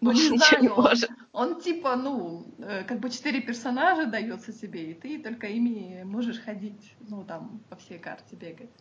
Ну, 0.01 0.09
Он 0.09 0.15
не 0.15 0.29
ничего 0.29 0.61
не 0.61 0.67
знаю, 0.67 0.81
может. 0.81 1.09
Он 1.31 1.61
типа, 1.61 1.95
ну, 1.95 2.45
э, 2.59 2.83
как 2.83 2.99
бы 2.99 3.09
четыре 3.09 3.41
персонажа 3.41 4.05
дается 4.05 4.51
себе, 4.51 4.91
и 4.91 4.93
ты 4.93 5.21
только 5.21 5.47
ими 5.47 6.03
можешь 6.03 6.39
ходить, 6.39 6.95
ну, 7.07 7.23
там, 7.23 7.61
по 7.69 7.75
всей 7.75 7.99
карте 7.99 8.35
бегать. 8.35 8.71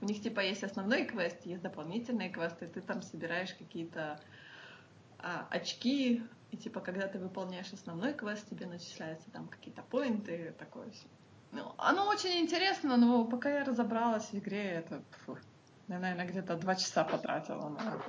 У 0.00 0.06
них 0.06 0.22
типа 0.22 0.40
есть 0.40 0.64
основной 0.64 1.04
квест, 1.04 1.46
есть 1.46 1.62
дополнительные 1.62 2.30
квесты, 2.30 2.66
ты 2.66 2.80
там 2.80 3.02
собираешь 3.02 3.54
какие-то 3.54 4.20
а, 5.18 5.46
очки, 5.50 6.22
и 6.50 6.56
типа, 6.56 6.80
когда 6.80 7.06
ты 7.08 7.18
выполняешь 7.18 7.72
основной 7.72 8.14
квест, 8.14 8.48
тебе 8.48 8.66
начисляются 8.66 9.30
там 9.30 9.48
какие-то 9.48 9.82
поинты, 9.82 10.54
такое 10.58 10.90
все. 10.90 11.06
Ну, 11.52 11.72
оно 11.78 12.08
очень 12.08 12.40
интересно, 12.40 12.96
но 12.96 13.24
пока 13.24 13.50
я 13.50 13.64
разобралась 13.64 14.30
в 14.30 14.34
игре, 14.34 14.64
это, 14.64 15.02
фу, 15.24 15.38
я, 15.88 15.98
наверное, 15.98 16.26
где-то 16.26 16.56
два 16.56 16.74
часа 16.74 17.04
потратила 17.04 17.68
на 17.68 17.78
это. 17.78 18.04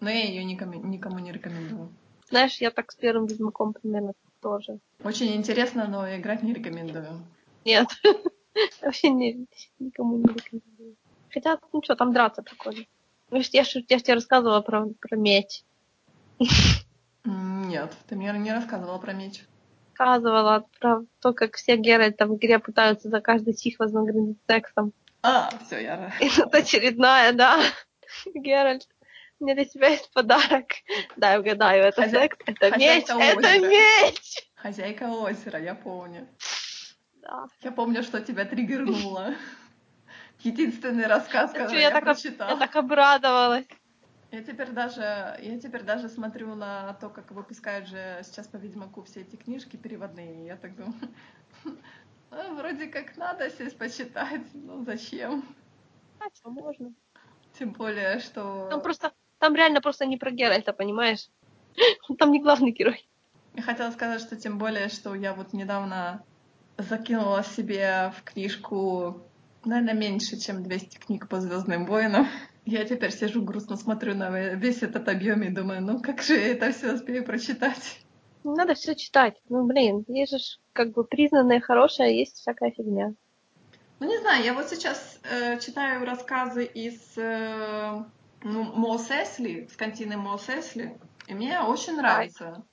Но 0.00 0.10
я 0.10 0.24
ее 0.24 0.44
никому, 0.44 0.74
никому 0.84 1.18
не 1.18 1.32
рекомендую. 1.32 1.92
Знаешь, 2.28 2.60
я 2.60 2.70
так 2.70 2.90
с 2.90 2.96
первым 2.96 3.26
Ведьмаком 3.26 3.72
примерно 3.72 4.12
тоже. 4.40 4.78
Очень 5.04 5.34
интересно, 5.36 5.86
но 5.86 6.16
играть 6.16 6.42
не 6.42 6.52
рекомендую. 6.52 7.24
Нет. 7.64 7.88
Вообще 8.82 9.10
не, 9.10 9.46
никому 9.78 10.16
не 10.16 10.24
рекомендую. 10.24 10.96
Хотя, 11.30 11.58
ну 11.72 11.82
что, 11.82 11.94
там 11.94 12.12
драться 12.12 12.42
прикольно. 12.42 12.84
Я 13.30 13.42
ж, 13.42 13.48
я 13.88 13.98
ж 13.98 14.02
тебе 14.02 14.14
рассказывала 14.14 14.60
про, 14.60 14.86
про 15.00 15.16
меч. 15.16 15.62
Нет, 17.24 17.92
ты 18.08 18.16
мне 18.16 18.32
не 18.32 18.52
рассказывала 18.52 18.98
про 18.98 19.12
меч. 19.12 19.44
Рассказывала 19.98 20.66
про 20.78 21.00
то, 21.20 21.32
как 21.32 21.56
все 21.56 21.76
Геральты 21.76 22.26
в 22.26 22.36
игре 22.36 22.58
пытаются 22.58 23.08
за 23.08 23.20
каждый 23.20 23.54
чих 23.54 23.78
вознаградить 23.78 24.38
сексом. 24.46 24.92
А, 25.22 25.48
все, 25.64 25.80
я... 25.80 26.12
И 26.20 26.28
тут 26.28 26.54
очередная, 26.54 27.32
да. 27.32 27.58
Геральт, 28.34 28.86
у 29.40 29.44
меня 29.44 29.54
для 29.54 29.64
тебя 29.64 29.88
есть 29.88 30.10
подарок. 30.12 30.66
Дай 31.16 31.38
угадаю, 31.38 31.82
это 31.84 32.02
Хозя- 32.02 32.20
секс, 32.20 32.36
это 32.46 32.76
меч, 32.78 33.06
хозяйка 33.06 33.22
это 33.22 33.38
озера. 33.48 33.68
меч! 33.68 34.50
Хозяйка 34.54 35.04
озера, 35.10 35.58
я 35.60 35.74
помню. 35.74 36.28
Да. 37.22 37.46
Я 37.62 37.72
помню, 37.72 38.02
что 38.02 38.20
тебя 38.20 38.44
триггернуло. 38.44 39.34
Единственный 40.40 41.06
рассказ, 41.06 41.52
Я 41.54 41.60
который 41.60 41.80
я, 41.80 41.90
так 41.90 41.98
об- 41.98 42.04
прочитала. 42.04 42.50
Я 42.50 42.56
так 42.56 42.76
обрадовалась. 42.76 43.66
Я 44.32 44.42
теперь 44.42 44.70
даже, 44.70 45.00
я 45.40 45.58
теперь 45.60 45.82
даже 45.82 46.08
смотрю 46.08 46.54
на 46.54 46.92
то, 46.94 47.08
как 47.08 47.30
выпускают 47.30 47.86
же 47.86 48.20
сейчас 48.24 48.48
по 48.48 48.56
Ведьмаку 48.56 49.02
все 49.04 49.20
эти 49.20 49.36
книжки 49.36 49.76
переводные. 49.76 50.46
Я 50.46 50.56
так 50.56 50.74
думаю, 50.76 50.94
«А, 52.30 52.52
вроде 52.54 52.86
как 52.88 53.16
надо 53.16 53.48
сесть 53.50 53.78
почитать, 53.78 54.42
но 54.52 54.82
зачем? 54.84 55.44
А 56.18 56.24
что, 56.34 56.50
можно? 56.50 56.92
Тем 57.58 57.72
более, 57.72 58.18
что... 58.18 58.68
Там 58.68 58.82
просто, 58.82 59.12
там 59.38 59.54
реально 59.54 59.80
просто 59.80 60.06
не 60.06 60.16
про 60.16 60.30
Геральта, 60.30 60.72
понимаешь? 60.72 61.28
Он 62.08 62.16
там 62.18 62.32
не 62.32 62.42
главный 62.42 62.72
герой. 62.72 63.08
Я 63.54 63.62
хотела 63.62 63.90
сказать, 63.90 64.20
что 64.20 64.36
тем 64.36 64.58
более, 64.58 64.88
что 64.88 65.14
я 65.14 65.32
вот 65.32 65.52
недавно 65.52 66.22
закинула 66.76 67.42
себе 67.42 68.12
в 68.18 68.22
книжку, 68.24 69.22
наверное, 69.64 69.94
меньше, 69.94 70.38
чем 70.38 70.62
200 70.62 70.98
книг 70.98 71.28
по 71.28 71.40
Звездным 71.40 71.86
войнам. 71.86 72.26
Я 72.66 72.84
теперь 72.84 73.12
сижу 73.12 73.42
грустно 73.44 73.76
смотрю 73.76 74.16
на 74.16 74.28
весь 74.56 74.82
этот 74.82 75.08
объем 75.08 75.42
и 75.44 75.50
думаю, 75.50 75.82
ну 75.82 76.02
как 76.02 76.20
же 76.20 76.34
я 76.34 76.48
это 76.48 76.72
все 76.72 76.94
успею 76.94 77.24
прочитать? 77.24 78.00
Надо 78.42 78.74
все 78.74 78.96
читать. 78.96 79.40
Ну, 79.48 79.66
блин, 79.66 80.04
есть 80.08 80.32
же 80.32 80.38
как 80.72 80.92
бы 80.92 81.04
признанное 81.04 81.60
хорошее, 81.60 82.08
а 82.08 82.12
есть 82.12 82.38
всякая 82.38 82.72
фигня. 82.72 83.14
Ну 84.00 84.08
не 84.08 84.18
знаю, 84.18 84.44
я 84.44 84.52
вот 84.52 84.68
сейчас 84.68 85.20
э, 85.30 85.58
читаю 85.60 86.04
рассказы 86.04 86.64
из 86.64 87.16
э, 87.16 88.04
ну, 88.42 88.96
Эсли, 88.96 89.68
с 89.72 89.76
кантины 89.76 90.16
Мос 90.16 90.48
Эсли, 90.48 90.98
и 91.28 91.34
мне 91.34 91.60
очень 91.60 91.96
нравится. 91.96 92.64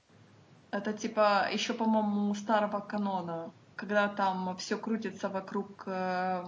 Это 0.71 0.93
типа 0.93 1.49
еще, 1.53 1.73
по-моему, 1.73 2.33
старого 2.33 2.79
канона, 2.79 3.51
когда 3.75 4.07
там 4.07 4.57
все 4.57 4.75
крутится 4.75 5.29
вокруг 5.29 5.83
э, 5.85 6.43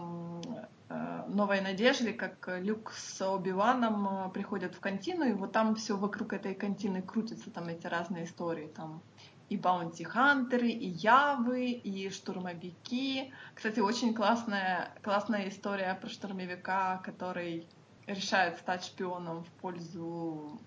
новой 0.89 1.61
надежды, 1.61 2.13
как 2.13 2.59
Люк 2.61 2.91
с 2.91 3.21
Оби-Ваном 3.21 4.07
э, 4.07 4.29
приходят 4.29 4.75
в 4.75 4.79
кантину, 4.79 5.25
и 5.25 5.33
вот 5.33 5.51
там 5.51 5.75
все 5.75 5.97
вокруг 5.97 6.33
этой 6.33 6.53
кантины 6.53 7.01
крутятся, 7.01 7.49
там 7.49 7.67
эти 7.67 7.87
разные 7.87 8.25
истории, 8.25 8.67
там 8.67 9.01
и 9.49 9.57
баунти-хантеры, 9.57 10.69
и 10.69 10.87
явы, 10.87 11.71
и 11.71 12.09
штурмовики. 12.09 13.33
Кстати, 13.53 13.79
очень 13.79 14.13
классная, 14.13 14.93
классная 15.03 15.49
история 15.49 15.95
про 15.95 16.09
штурмовика, 16.09 16.97
который 17.03 17.67
решает 18.07 18.57
стать 18.57 18.85
шпионом 18.85 19.43
в 19.43 19.49
пользу 19.61 20.59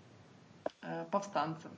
э, 0.83 1.05
повстанцев. 1.11 1.71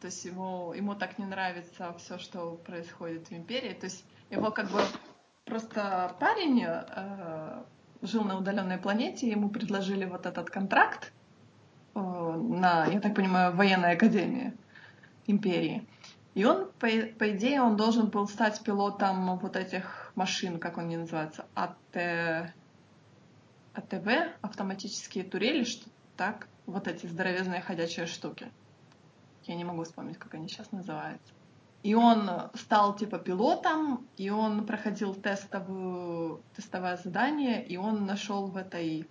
То 0.00 0.06
есть 0.06 0.24
ему, 0.24 0.72
ему 0.72 0.94
так 0.94 1.18
не 1.18 1.26
нравится 1.26 1.94
все, 1.98 2.18
что 2.18 2.54
происходит 2.64 3.28
в 3.28 3.32
империи. 3.32 3.74
То 3.74 3.86
есть 3.86 4.04
его 4.30 4.50
как 4.50 4.70
бы 4.70 4.80
просто 5.44 6.14
парень 6.20 6.64
э, 6.64 7.62
жил 8.02 8.24
на 8.24 8.38
удаленной 8.38 8.78
планете, 8.78 9.28
ему 9.28 9.50
предложили 9.50 10.04
вот 10.04 10.26
этот 10.26 10.50
контракт 10.50 11.12
э, 11.94 12.00
на, 12.00 12.86
я 12.86 13.00
так 13.00 13.14
понимаю, 13.14 13.54
военной 13.54 13.92
академии 13.92 14.52
империи. 15.26 15.86
И 16.34 16.44
он, 16.44 16.70
по, 16.78 16.88
по 17.18 17.30
идее, 17.30 17.60
он 17.62 17.76
должен 17.76 18.08
был 18.08 18.28
стать 18.28 18.62
пилотом 18.62 19.38
вот 19.38 19.56
этих 19.56 20.12
машин, 20.14 20.58
как 20.58 20.78
они 20.78 20.96
называются, 20.96 21.46
АТ... 21.54 22.54
АТВ, 23.74 24.06
автоматические 24.40 25.24
турели, 25.24 25.64
что 25.64 25.88
так, 26.16 26.48
вот 26.66 26.86
эти 26.88 27.06
здоровезные 27.06 27.60
ходячие 27.60 28.06
штуки. 28.06 28.50
Я 29.44 29.54
не 29.54 29.64
могу 29.64 29.84
вспомнить, 29.84 30.18
как 30.18 30.34
они 30.34 30.48
сейчас 30.48 30.70
называются. 30.70 31.32
И 31.82 31.94
он 31.94 32.30
стал 32.54 32.94
типа 32.94 33.18
пилотом, 33.18 34.06
и 34.18 34.28
он 34.28 34.66
проходил 34.66 35.14
тестовую, 35.14 36.42
тестовое 36.54 36.96
задание, 36.98 37.64
и 37.66 37.78
он 37.78 38.04
нашел 38.04 38.48
в 38.48 38.56
этой 38.56 39.08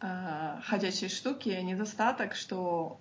э, 0.00 0.60
ходячей 0.64 1.08
штуке 1.08 1.62
недостаток, 1.62 2.34
что 2.34 2.98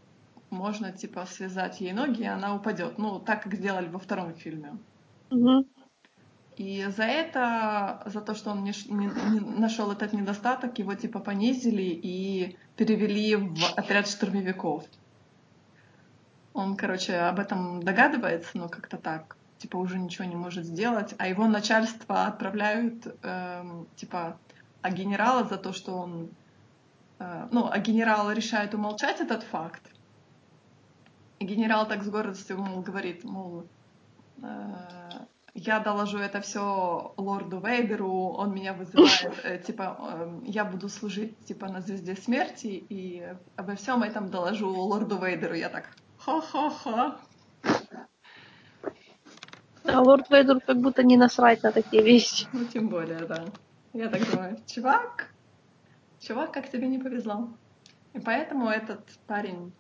можно 0.52 0.92
типа 0.92 1.26
связать 1.26 1.82
ей 1.82 1.94
ноги, 1.94 2.22
и 2.22 2.28
она 2.28 2.56
упадет. 2.56 3.00
Ну, 3.00 3.20
так 3.20 3.44
как 3.44 3.56
сделали 3.56 3.88
во 3.88 3.98
втором 3.98 4.36
фильме. 4.36 4.78
Мгм. 5.32 5.66
И 6.58 6.86
за 6.96 7.04
это, 7.04 8.04
за 8.06 8.22
то, 8.22 8.36
что 8.36 8.52
он 8.52 8.64
не, 8.64 8.74
не- 8.90 9.32
не 9.32 9.40
нашел 9.40 9.92
этот 9.92 10.14
недостаток, 10.14 10.78
его 10.78 10.94
типа 10.94 11.20
понизили 11.20 11.82
и 11.82 12.58
перевели 12.78 13.36
в 13.36 13.74
отряд 13.76 14.08
штурмовиков. 14.08 14.84
Он, 16.54 16.76
короче, 16.76 17.16
об 17.16 17.40
этом 17.40 17.82
догадывается, 17.82 18.58
но 18.58 18.70
как-то 18.70 18.98
так, 18.98 19.36
типа 19.58 19.78
уже 19.78 19.98
ничего 19.98 20.26
не 20.26 20.36
может 20.36 20.66
сделать, 20.66 21.16
а 21.18 21.28
его 21.28 21.48
начальство 21.48 22.26
отправляют, 22.26 23.08
эм, 23.24 23.88
типа, 23.96 24.38
а 24.82 24.92
генерала 24.92 25.46
за 25.46 25.58
то, 25.58 25.74
что 25.74 25.96
он, 25.96 26.30
э, 27.20 27.48
ну, 27.52 27.70
а 27.72 27.80
генерал 27.80 28.32
решает 28.32 28.74
умолчать 28.76 29.20
этот 29.20 29.44
факт. 29.44 29.82
И 31.40 31.46
генерал 31.46 31.88
так 31.88 32.04
с 32.04 32.10
гордостью, 32.10 32.60
мол, 32.60 32.82
говорит, 32.82 33.24
мол, 33.24 33.66
э, 34.42 34.48
я 35.56 35.80
доложу 35.80 36.18
это 36.18 36.42
все 36.42 37.14
лорду 37.18 37.60
Вейдеру, 37.60 38.12
он 38.12 38.54
меня 38.54 38.74
вызывает, 38.74 39.40
э, 39.44 39.60
типа, 39.60 39.98
э, 40.00 40.40
я 40.46 40.66
буду 40.66 40.90
служить, 40.90 41.38
типа, 41.46 41.68
на 41.68 41.82
звезде 41.82 42.16
смерти, 42.16 42.84
и 42.90 43.24
обо 43.56 43.76
всем 43.76 44.04
этом 44.04 44.30
доложу 44.30 44.70
лорду 44.70 45.18
Вейдеру. 45.18 45.54
Я 45.54 45.70
так, 45.70 45.86
ха-ха-ха. 46.26 47.20
А 49.86 50.02
лорд 50.02 50.30
Вейдеру 50.30 50.62
как 50.62 50.78
будто 50.78 51.04
не 51.04 51.18
насрать 51.18 51.64
на 51.64 51.72
такие 51.72 52.04
вещи. 52.04 52.48
Ну, 52.54 52.66
тем 52.66 52.88
более, 52.90 53.26
да. 53.26 53.46
Я 53.94 54.10
так 54.10 54.30
думаю, 54.32 54.58
чувак, 54.66 55.30
чувак, 56.20 56.54
как 56.54 56.70
тебе 56.70 56.88
не 56.88 56.98
повезло. 56.98 57.50
И 58.14 58.20
поэтому 58.20 58.70
этот 58.70 59.06
парень, 59.28 59.74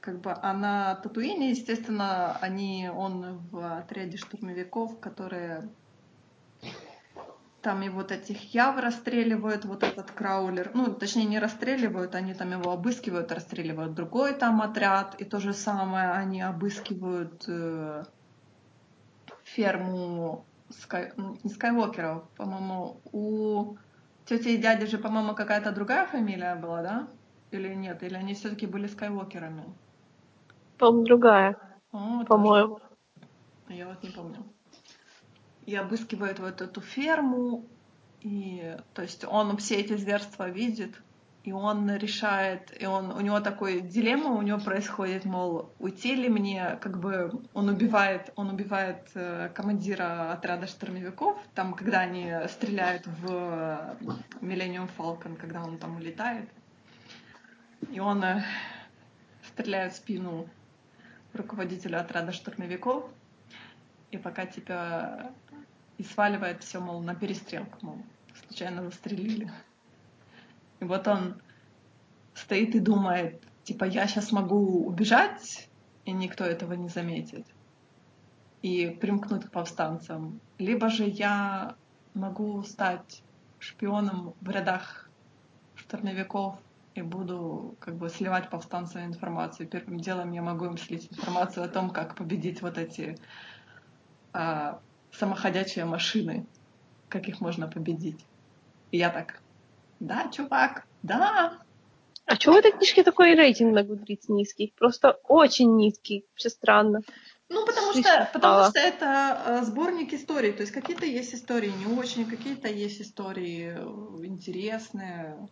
как 0.00 0.20
бы, 0.20 0.32
а 0.40 0.52
на 0.52 0.94
Татуине, 0.96 1.50
естественно, 1.50 2.36
они, 2.40 2.88
он 2.88 3.38
в 3.50 3.78
отряде 3.78 4.16
штурмовиков, 4.16 5.00
которые 5.00 5.68
там 7.62 7.82
и 7.82 7.88
вот 7.88 8.12
этих 8.12 8.54
яв 8.54 8.78
расстреливают, 8.78 9.64
вот 9.64 9.82
этот 9.82 10.10
краулер, 10.10 10.70
ну, 10.74 10.92
точнее, 10.92 11.24
не 11.24 11.38
расстреливают, 11.38 12.14
они 12.14 12.34
там 12.34 12.50
его 12.50 12.72
обыскивают, 12.72 13.32
расстреливают 13.32 13.94
другой 13.94 14.34
там 14.34 14.60
отряд, 14.60 15.14
и 15.20 15.24
то 15.24 15.38
же 15.38 15.52
самое, 15.54 16.10
они 16.10 16.42
обыскивают 16.42 17.44
э, 17.48 18.04
ферму 19.44 20.44
Скай... 20.70 21.12
ну, 21.16 21.38
не 21.42 21.50
Скайуокеров, 21.50 22.28
по-моему, 22.36 23.00
у 23.12 23.76
тети 24.24 24.48
и 24.48 24.58
дяди 24.58 24.86
же, 24.86 24.98
по-моему, 24.98 25.34
какая-то 25.34 25.72
другая 25.72 26.06
фамилия 26.06 26.54
была, 26.54 26.82
да? 26.82 27.08
Или 27.50 27.74
нет? 27.74 28.02
Или 28.02 28.14
они 28.14 28.34
все-таки 28.34 28.66
были 28.66 28.86
Скайуокерами? 28.86 29.64
По-моему, 30.78 31.04
другая, 31.04 31.58
О, 31.92 31.98
тоже. 31.98 32.26
по-моему. 32.26 32.80
Я 33.68 33.86
вот 33.86 34.02
не 34.02 34.10
помню. 34.10 34.44
И 35.72 35.74
обыскивает 35.74 36.38
вот 36.38 36.60
эту 36.60 36.82
ферму, 36.82 37.64
и 38.20 38.76
то 38.92 39.00
есть 39.00 39.24
он 39.24 39.56
все 39.56 39.76
эти 39.76 39.96
зверства 39.96 40.50
видит, 40.50 41.00
и 41.44 41.52
он 41.52 41.90
решает, 41.96 42.78
и 42.78 42.84
он, 42.84 43.10
у 43.10 43.20
него 43.22 43.40
такой 43.40 43.80
дилемма 43.80 44.32
у 44.32 44.42
него 44.42 44.58
происходит, 44.58 45.24
мол, 45.24 45.72
уйти 45.78 46.14
ли 46.14 46.28
мне, 46.28 46.78
как 46.82 47.00
бы 47.00 47.40
он 47.54 47.70
убивает, 47.70 48.34
он 48.36 48.50
убивает 48.50 49.08
э, 49.14 49.48
командира 49.54 50.32
отряда 50.32 50.66
штурмовиков, 50.66 51.38
там, 51.54 51.72
когда 51.72 52.00
они 52.00 52.30
стреляют 52.48 53.06
в 53.06 53.96
Millennium 54.42 54.90
Falcon, 54.98 55.36
когда 55.36 55.64
он 55.64 55.78
там 55.78 55.96
улетает, 55.96 56.50
и 57.90 57.98
он 57.98 58.22
э, 58.22 58.44
стреляет 59.48 59.94
в 59.94 59.96
спину 59.96 60.50
руководителю 61.32 61.98
отряда 61.98 62.30
штурмовиков, 62.32 63.08
и 64.10 64.18
пока 64.18 64.44
типа 64.44 65.32
и 66.02 66.04
сваливает 66.04 66.64
все, 66.64 66.80
мол, 66.80 67.00
на 67.00 67.14
перестрелку, 67.14 67.78
мол, 67.82 67.98
случайно 68.46 68.82
застрелили. 68.82 69.50
И 70.80 70.84
вот 70.84 71.06
он 71.06 71.40
стоит 72.34 72.74
и 72.74 72.80
думает, 72.80 73.40
типа, 73.62 73.84
я 73.84 74.08
сейчас 74.08 74.32
могу 74.32 74.84
убежать, 74.84 75.68
и 76.04 76.10
никто 76.10 76.44
этого 76.44 76.72
не 76.72 76.88
заметит, 76.88 77.46
и 78.62 78.88
примкнуть 78.88 79.44
к 79.44 79.52
повстанцам. 79.52 80.40
Либо 80.58 80.88
же 80.88 81.04
я 81.04 81.76
могу 82.14 82.64
стать 82.64 83.22
шпионом 83.60 84.34
в 84.40 84.50
рядах 84.50 85.08
штурмовиков 85.76 86.58
и 86.96 87.02
буду 87.02 87.76
как 87.78 87.94
бы 87.94 88.08
сливать 88.08 88.50
повстанцам 88.50 89.04
информацию. 89.04 89.68
Первым 89.68 90.00
делом 90.00 90.32
я 90.32 90.42
могу 90.42 90.64
им 90.64 90.78
слить 90.78 91.12
информацию 91.12 91.64
о 91.64 91.68
том, 91.68 91.90
как 91.90 92.16
победить 92.16 92.60
вот 92.60 92.76
эти 92.76 93.16
а, 94.32 94.80
самоходячие 95.12 95.84
машины, 95.84 96.46
как 97.08 97.28
их 97.28 97.40
можно 97.40 97.68
победить. 97.68 98.24
И 98.90 98.98
я 98.98 99.10
так, 99.10 99.40
да, 100.00 100.30
чувак, 100.34 100.86
да. 101.02 101.58
А 102.26 102.36
чего 102.36 102.54
в 102.54 102.58
этой 102.58 102.72
книжке 102.72 103.02
такой 103.02 103.34
рейтинг 103.34 103.74
на 103.74 103.82
Гудриц 103.82 104.28
низкий? 104.28 104.72
Просто 104.78 105.18
очень 105.24 105.76
низкий. 105.76 106.24
Вообще 106.30 106.50
странно. 106.50 107.02
Ну, 107.48 107.66
потому 107.66 107.92
что, 107.92 108.30
потому 108.32 108.70
что 108.70 108.78
это 108.78 109.42
э, 109.44 109.62
сборник 109.64 110.14
историй. 110.14 110.52
То 110.52 110.62
есть 110.62 110.72
какие-то 110.72 111.04
есть 111.04 111.34
истории 111.34 111.70
не 111.70 111.86
очень, 111.86 112.24
какие-то 112.24 112.68
есть 112.68 113.02
истории 113.02 113.74
э, 113.76 114.24
интересные. 114.24 115.48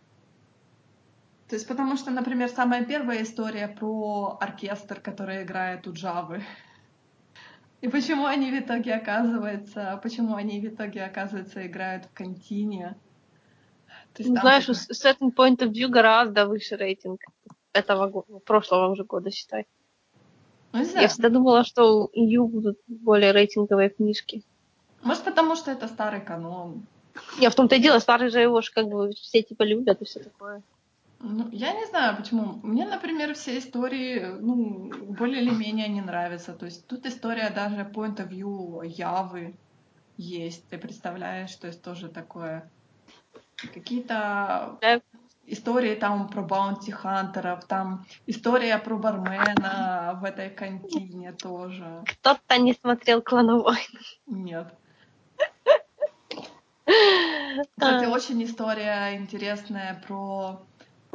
То 1.47 1.55
есть 1.55 1.67
потому 1.67 1.97
что, 1.97 2.09
например, 2.09 2.49
самая 2.49 2.83
первая 2.85 3.21
история 3.21 3.67
про 3.67 4.37
оркестр, 4.39 4.99
который 4.99 5.43
играет 5.43 5.85
у 5.85 5.93
Джавы. 5.93 6.43
И 7.81 7.87
почему 7.87 8.25
они 8.25 8.51
в 8.51 8.59
итоге 8.59 8.93
оказывается, 8.93 9.99
почему 10.03 10.35
они 10.35 10.59
в 10.61 10.65
итоге 10.65 11.03
оказывается 11.03 11.65
играют 11.65 12.05
в 12.05 12.13
контине. 12.13 12.95
То 14.13 14.23
есть 14.23 14.29
Ну, 14.29 14.39
знаешь, 14.39 14.65
типа- 14.65 14.93
с 14.93 15.05
certain 15.05 15.33
point 15.35 15.57
of 15.57 15.71
view 15.71 15.87
гораздо 15.87 16.45
выше 16.45 16.75
рейтинг 16.75 17.21
этого 17.73 18.23
прошлого 18.45 18.91
уже 18.91 19.03
года, 19.03 19.31
считай. 19.31 19.65
ну, 20.73 20.83
Я 20.83 21.07
всегда 21.07 21.29
думала, 21.29 21.63
что 21.63 22.05
у 22.05 22.11
EU 22.13 22.45
будут 22.45 22.77
более 22.87 23.31
рейтинговые 23.31 23.89
книжки. 23.89 24.43
может 25.03 25.23
потому 25.23 25.55
что 25.55 25.71
это 25.71 25.87
старый 25.87 26.21
канон. 26.21 26.85
Я 27.39 27.49
в 27.49 27.55
том-то 27.55 27.75
и 27.75 27.81
дело, 27.81 27.99
старый 27.99 28.29
же 28.29 28.39
его 28.39 28.61
ж 28.61 28.69
как 28.69 28.87
бы 28.87 29.11
все 29.13 29.41
типа 29.41 29.63
любят 29.63 30.01
и 30.01 30.05
все 30.05 30.19
такое. 30.19 30.61
Ну, 31.23 31.49
я 31.51 31.73
не 31.73 31.85
знаю, 31.85 32.17
почему. 32.17 32.59
Мне, 32.63 32.85
например, 32.85 33.33
все 33.35 33.59
истории, 33.59 34.25
ну, 34.39 34.89
более 35.13 35.41
или 35.41 35.51
менее 35.51 35.87
не 35.87 36.01
нравятся. 36.01 36.53
То 36.53 36.65
есть 36.65 36.87
тут 36.87 37.05
история 37.05 37.51
даже 37.51 37.81
point 37.81 38.17
of 38.17 38.29
view 38.29 38.85
Явы 38.85 39.55
есть. 40.17 40.67
Ты 40.69 40.77
представляешь, 40.77 41.55
то 41.55 41.67
есть 41.67 41.83
тоже 41.83 42.09
такое. 42.09 42.71
Какие-то 43.73 44.79
истории 45.45 45.95
там 45.95 46.27
про 46.27 46.41
баунти 46.41 46.91
хантеров, 46.91 47.65
там 47.65 48.05
история 48.25 48.77
про 48.79 48.97
бармена 48.97 50.17
в 50.21 50.23
этой 50.23 50.49
контине 50.49 51.33
тоже. 51.33 52.03
Кто-то 52.05 52.57
не 52.57 52.73
смотрел 52.73 53.21
клановой. 53.21 53.77
Нет. 54.25 54.73
Кстати, 57.77 58.05
очень 58.05 58.43
история 58.43 59.15
интересная 59.15 60.01
про 60.07 60.65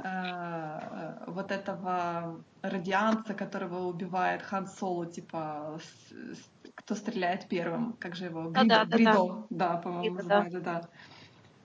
э, 0.03 1.25
вот 1.27 1.51
этого 1.51 2.45
радианца, 2.63 3.35
которого 3.35 3.87
убивает 3.87 4.43
Хан 4.43 4.67
Соло, 4.67 5.07
типа, 5.07 5.79
с- 5.83 6.37
с- 6.37 6.51
кто 6.75 6.95
стреляет 6.95 7.49
первым, 7.49 7.95
как 7.95 8.15
же 8.15 8.27
его, 8.27 8.51
Гридо, 8.51 8.69
да, 8.69 8.85
да, 8.85 8.91
да. 8.91 8.97
Гридо, 8.97 9.47
да, 9.51 9.77
по-моему, 9.77 10.17
Гридо, 10.17 10.61
да. 10.61 10.81
да. 10.81 10.89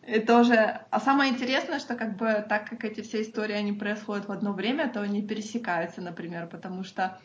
И 0.08 0.20
тоже, 0.20 0.82
а 0.90 1.00
самое 1.00 1.32
интересное, 1.32 1.80
что 1.80 1.96
как 1.96 2.18
бы 2.18 2.44
так 2.50 2.68
как 2.68 2.84
эти 2.86 3.02
все 3.02 3.22
истории, 3.22 3.54
они 3.54 3.74
происходят 3.74 4.28
в 4.28 4.32
одно 4.32 4.54
время, 4.54 4.92
то 4.92 5.02
они 5.02 5.22
пересекаются, 5.22 6.02
например, 6.02 6.48
потому 6.48 6.84
что 6.84 7.20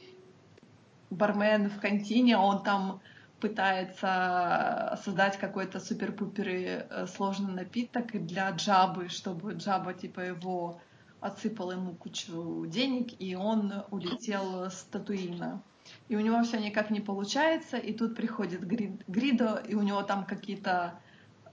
бармен 1.11 1.71
в 1.71 1.81
контине, 1.81 2.37
он 2.37 2.63
там 2.63 3.01
пытается 3.41 4.99
создать 5.05 5.39
какой-то 5.39 5.79
супер-пупер 5.81 6.49
э, 6.49 7.07
сложный 7.07 7.53
напиток 7.53 8.13
для 8.27 8.51
Джабы, 8.51 9.09
чтобы 9.09 9.53
Джаба 9.53 9.95
типа 9.95 10.21
его 10.21 10.81
отсыпал 11.27 11.73
ему 11.73 11.95
кучу 11.95 12.65
денег, 12.67 13.21
и 13.21 13.35
он 13.35 13.73
улетел 13.91 14.65
с 14.65 14.87
Татуина. 14.91 15.63
И 16.09 16.17
у 16.17 16.21
него 16.21 16.43
все 16.43 16.59
никак 16.59 16.91
не 16.91 17.01
получается, 17.01 17.77
и 17.77 17.93
тут 17.93 18.17
приходит 18.17 18.65
Гри- 18.65 18.99
Гридо, 19.07 19.63
и 19.69 19.75
у 19.75 19.83
него 19.83 20.03
там 20.03 20.25
какие-то 20.25 20.99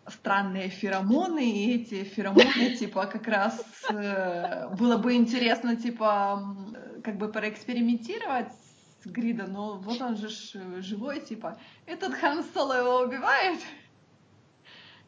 странные 0.08 0.70
феромоны, 0.70 1.50
и 1.50 1.76
эти 1.76 2.04
феромоны, 2.04 2.76
типа, 2.80 3.06
как 3.06 3.28
раз 3.28 3.64
э, 3.90 4.70
было 4.76 4.98
бы 4.98 5.14
интересно, 5.14 5.76
типа, 5.76 6.56
как 7.04 7.18
бы 7.18 7.32
проэкспериментировать 7.32 8.54
Грида, 9.06 9.48
но 9.48 9.78
вот 9.78 10.02
он 10.02 10.18
же 10.18 10.30
живой, 10.82 11.20
типа, 11.22 11.58
этот 11.86 12.14
Хан 12.16 12.44
Соло 12.54 12.78
его 12.78 13.00
убивает, 13.02 13.60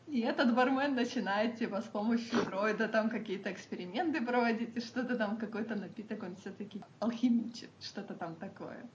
и 0.07 0.19
этот 0.21 0.53
бармен 0.53 0.95
начинает, 0.95 1.57
типа, 1.57 1.81
с 1.81 1.85
помощью 1.85 2.43
дроида 2.45 2.87
там 2.87 3.09
какие-то 3.09 3.51
эксперименты 3.51 4.23
проводить, 4.25 4.75
и 4.75 4.79
что-то 4.79 5.17
там, 5.17 5.37
какой-то 5.37 5.75
напиток, 5.75 6.23
он 6.23 6.35
все 6.35 6.51
таки 6.51 6.81
алхимичит, 6.99 7.69
что-то 7.81 8.13
там 8.13 8.35
такое. 8.35 8.85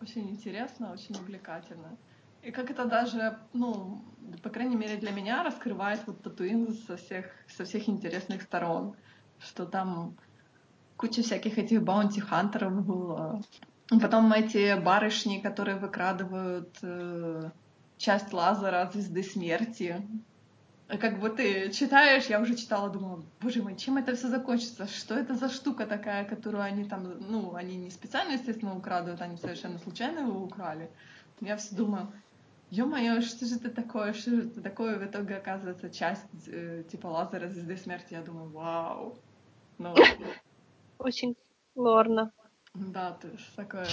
Очень 0.00 0.30
интересно, 0.30 0.92
очень 0.92 1.16
увлекательно. 1.16 1.96
И 2.42 2.52
как 2.52 2.70
это 2.70 2.86
даже, 2.86 3.38
ну, 3.52 4.02
по 4.42 4.48
крайней 4.50 4.76
мере 4.76 4.96
для 4.96 5.10
меня, 5.10 5.42
раскрывает 5.42 6.00
вот 6.06 6.22
Татуин 6.22 6.72
со 6.86 6.96
всех, 6.96 7.26
со 7.48 7.64
всех 7.64 7.88
интересных 7.88 8.42
сторон. 8.42 8.94
Что 9.40 9.66
там 9.66 10.16
куча 10.96 11.22
всяких 11.22 11.58
этих 11.58 11.82
баунти-хантеров 11.82 12.84
было. 12.84 13.42
Потом 13.88 14.32
эти 14.32 14.80
барышни, 14.80 15.40
которые 15.40 15.76
выкрадывают 15.76 16.78
э, 16.82 17.50
часть 18.00 18.32
лазера 18.32 18.82
от 18.82 18.94
звезды 18.94 19.22
смерти. 19.22 20.02
Как 20.88 21.20
бы 21.20 21.28
ты 21.28 21.70
читаешь, 21.70 22.26
я 22.26 22.40
уже 22.40 22.56
читала, 22.56 22.88
думала, 22.90 23.22
боже 23.40 23.62
мой, 23.62 23.76
чем 23.76 23.98
это 23.98 24.16
все 24.16 24.28
закончится? 24.28 24.88
Что 24.88 25.14
это 25.14 25.34
за 25.34 25.48
штука 25.48 25.86
такая, 25.86 26.24
которую 26.24 26.62
они 26.64 26.84
там, 26.84 27.04
ну, 27.30 27.54
они 27.54 27.76
не 27.76 27.90
специально, 27.90 28.32
естественно, 28.32 28.76
украдывают, 28.76 29.20
они 29.20 29.36
совершенно 29.36 29.78
случайно 29.78 30.20
его 30.20 30.40
украли. 30.42 30.90
Я 31.40 31.56
все 31.58 31.76
думаю, 31.76 32.10
ё-моё, 32.70 33.20
что 33.20 33.46
же 33.46 33.56
это 33.56 33.70
такое, 33.70 34.14
что 34.14 34.30
же 34.30 34.48
это 34.48 34.62
такое? 34.62 34.98
В 34.98 35.04
итоге 35.04 35.36
оказывается 35.36 35.90
часть 35.90 36.48
э, 36.48 36.82
типа 36.90 37.06
лазера 37.06 37.48
звезды 37.48 37.76
смерти. 37.76 38.14
Я 38.14 38.22
думаю, 38.22 38.48
вау. 38.50 39.16
Ну, 39.78 39.94
Очень 40.98 41.36
лорно. 41.76 42.32
да, 42.74 43.12
то 43.12 43.28
есть 43.28 43.54
такое. 43.54 43.86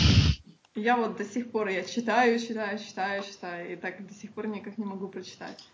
Я 0.78 0.96
вот 0.96 1.18
до 1.18 1.26
сих 1.26 1.50
пор, 1.50 1.70
я 1.70 1.84
читаю, 1.84 2.38
читаю, 2.38 2.78
читаю, 2.78 3.24
читаю, 3.24 3.74
и 3.74 3.76
так 3.76 4.06
до 4.06 4.14
сих 4.14 4.32
пор 4.32 4.46
никак 4.46 4.78
не 4.78 4.86
могу 4.86 5.08
прочитать. 5.08 5.68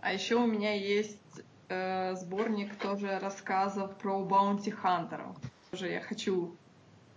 А 0.00 0.14
еще 0.14 0.36
у 0.36 0.46
меня 0.46 0.72
есть 0.72 1.20
э, 1.68 2.14
сборник 2.14 2.74
тоже 2.76 3.18
рассказов 3.18 3.98
про 3.98 4.24
баунти 4.24 4.70
хантеров. 4.70 5.36
Тоже 5.70 5.90
я 5.90 6.00
хочу 6.00 6.56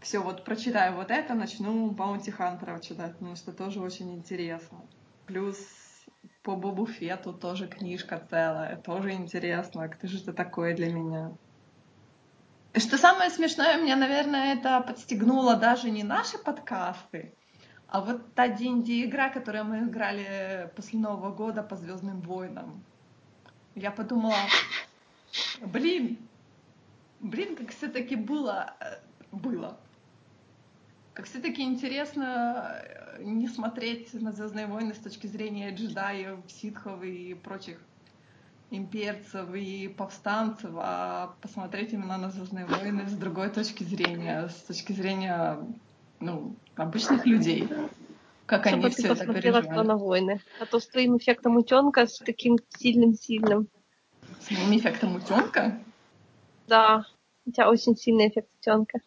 все 0.01 0.19
вот 0.19 0.43
прочитаю 0.43 0.95
вот 0.95 1.09
это, 1.09 1.33
начну 1.33 1.89
баунти 1.91 2.29
хантеров 2.29 2.81
читать, 2.81 3.13
потому 3.13 3.37
что 3.37 3.53
тоже 3.53 3.79
очень 3.79 4.13
интересно. 4.13 4.81
Плюс 5.27 5.57
по 6.43 6.57
Бобу 6.57 6.85
Фету 6.85 7.31
тоже 7.31 7.69
книжка 7.69 8.21
целая, 8.29 8.75
тоже 8.75 9.13
интересно, 9.13 9.87
кто 9.87 10.07
же 10.07 10.21
это 10.21 10.33
такое 10.33 10.75
для 10.75 10.91
меня. 10.91 11.31
Что 12.79 12.97
самое 12.97 13.31
смешное, 13.31 13.81
меня, 13.81 13.95
наверное, 13.95 14.53
это 14.53 14.81
подстегнуло 14.81 15.55
даже 15.55 15.89
не 15.89 16.03
наши 16.03 16.37
подкасты, 16.37 17.33
а 17.87 18.01
вот 18.01 18.35
та 18.35 18.47
D&D 18.47 19.05
игра, 19.05 19.29
которую 19.29 19.65
мы 19.65 19.79
играли 19.79 20.71
после 20.75 20.99
Нового 20.99 21.31
года 21.31 21.63
по 21.63 21.75
Звездным 21.75 22.21
войнам. 22.21 22.83
Я 23.73 23.89
подумала, 23.89 24.35
блин, 25.61 26.19
блин, 27.19 27.55
как 27.55 27.71
все-таки 27.71 28.15
было, 28.15 28.75
э, 28.79 28.97
было. 29.31 29.79
Как 31.13 31.25
все-таки 31.25 31.63
интересно 31.63 32.75
э, 32.83 33.23
не 33.23 33.47
смотреть 33.47 34.13
на 34.13 34.31
Звездные 34.33 34.67
войны 34.67 34.93
с 34.93 34.99
точки 34.99 35.25
зрения 35.25 35.73
джедаев, 35.73 36.39
ситхов 36.47 37.01
и 37.03 37.33
прочих 37.33 37.79
имперцев 38.69 39.53
и 39.53 39.87
повстанцев, 39.87 40.71
а 40.75 41.33
посмотреть 41.41 41.93
именно 41.93 42.17
на 42.17 42.29
Звездные 42.29 42.65
войны 42.65 43.07
с 43.07 43.13
другой 43.13 43.49
точки 43.49 43.83
зрения, 43.83 44.49
с 44.49 44.63
точки 44.63 44.91
зрения 44.91 45.57
ну, 46.19 46.55
обычных 46.75 47.25
людей. 47.25 47.67
Как 48.45 48.65
Чтобы 48.65 48.85
они 48.85 48.93
все 48.93 49.07
это 49.07 49.15
посмотрела 49.15 49.61
переживали. 49.61 49.87
на 49.87 49.97
войны. 49.97 50.41
А 50.61 50.65
то 50.65 50.79
с 50.79 50.87
твоим 50.87 51.17
эффектом 51.17 51.57
утенка, 51.57 52.07
с 52.07 52.17
таким 52.19 52.57
сильным-сильным. 52.77 53.67
С 54.39 54.51
моим 54.51 54.77
эффектом 54.77 55.15
утенка? 55.15 55.79
Да, 56.67 57.05
у 57.45 57.51
тебя 57.51 57.69
очень 57.69 57.95
сильный 57.95 58.29
эффект 58.29 58.49
утенка. 58.59 58.99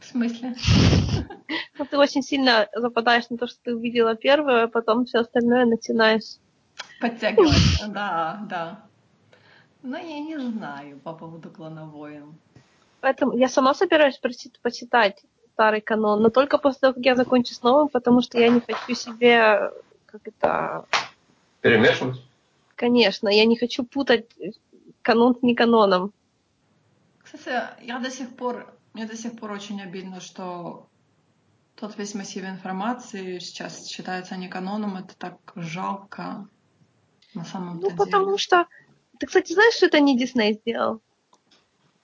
В 0.00 0.04
смысле? 0.04 0.54
Ну, 1.76 1.84
ты 1.84 1.98
очень 1.98 2.22
сильно 2.22 2.68
западаешь 2.72 3.28
на 3.30 3.36
то, 3.36 3.48
что 3.48 3.58
ты 3.64 3.74
увидела 3.74 4.14
первое, 4.14 4.64
а 4.64 4.68
потом 4.68 5.06
все 5.06 5.18
остальное 5.18 5.66
начинаешь. 5.66 6.38
Подтягивать. 7.00 7.80
Да, 7.88 8.40
да. 8.48 8.84
Но 9.82 9.98
я 9.98 10.20
не 10.20 10.38
знаю 10.38 10.98
по 11.00 11.12
поводу 11.12 11.50
клоновоин. 11.50 12.34
Поэтому 13.00 13.36
я 13.36 13.48
сама 13.48 13.74
собираюсь 13.74 14.18
прочит- 14.18 14.58
почитать 14.62 15.22
старый 15.52 15.82
канон, 15.82 16.22
но 16.22 16.30
только 16.30 16.58
после 16.58 16.80
того, 16.80 16.94
как 16.94 17.04
я 17.04 17.14
закончу 17.14 17.54
с 17.54 17.62
новым, 17.62 17.88
потому 17.88 18.22
что 18.22 18.38
я 18.38 18.48
не 18.48 18.60
хочу 18.60 18.94
себе, 18.94 19.70
как 20.06 20.22
это, 20.26 20.86
Перемешивать? 21.60 22.20
конечно, 22.76 23.28
я 23.28 23.44
не 23.44 23.56
хочу 23.56 23.84
путать 23.84 24.26
канон 25.02 25.36
с 25.36 25.42
неканоном. 25.42 26.12
Кстати, 27.22 27.62
я 27.82 27.98
до 27.98 28.10
сих 28.10 28.34
пор, 28.36 28.74
мне 28.94 29.06
до 29.06 29.16
сих 29.16 29.38
пор 29.38 29.52
очень 29.52 29.82
обидно, 29.82 30.20
что 30.20 30.86
тот 31.74 31.98
весь 31.98 32.14
массив 32.14 32.44
информации 32.44 33.38
сейчас 33.38 33.86
считается 33.86 34.36
не 34.36 34.48
каноном. 34.48 34.96
Это 34.96 35.14
так 35.16 35.36
жалко 35.56 36.48
на 37.34 37.44
самом-то 37.44 37.90
Ну, 37.90 37.96
потому 37.96 38.26
деле. 38.26 38.38
что... 38.38 38.66
Ты, 39.18 39.26
кстати, 39.26 39.52
знаешь, 39.52 39.74
что 39.74 39.86
это 39.86 40.00
не 40.00 40.18
Дисней 40.18 40.54
сделал? 40.54 41.00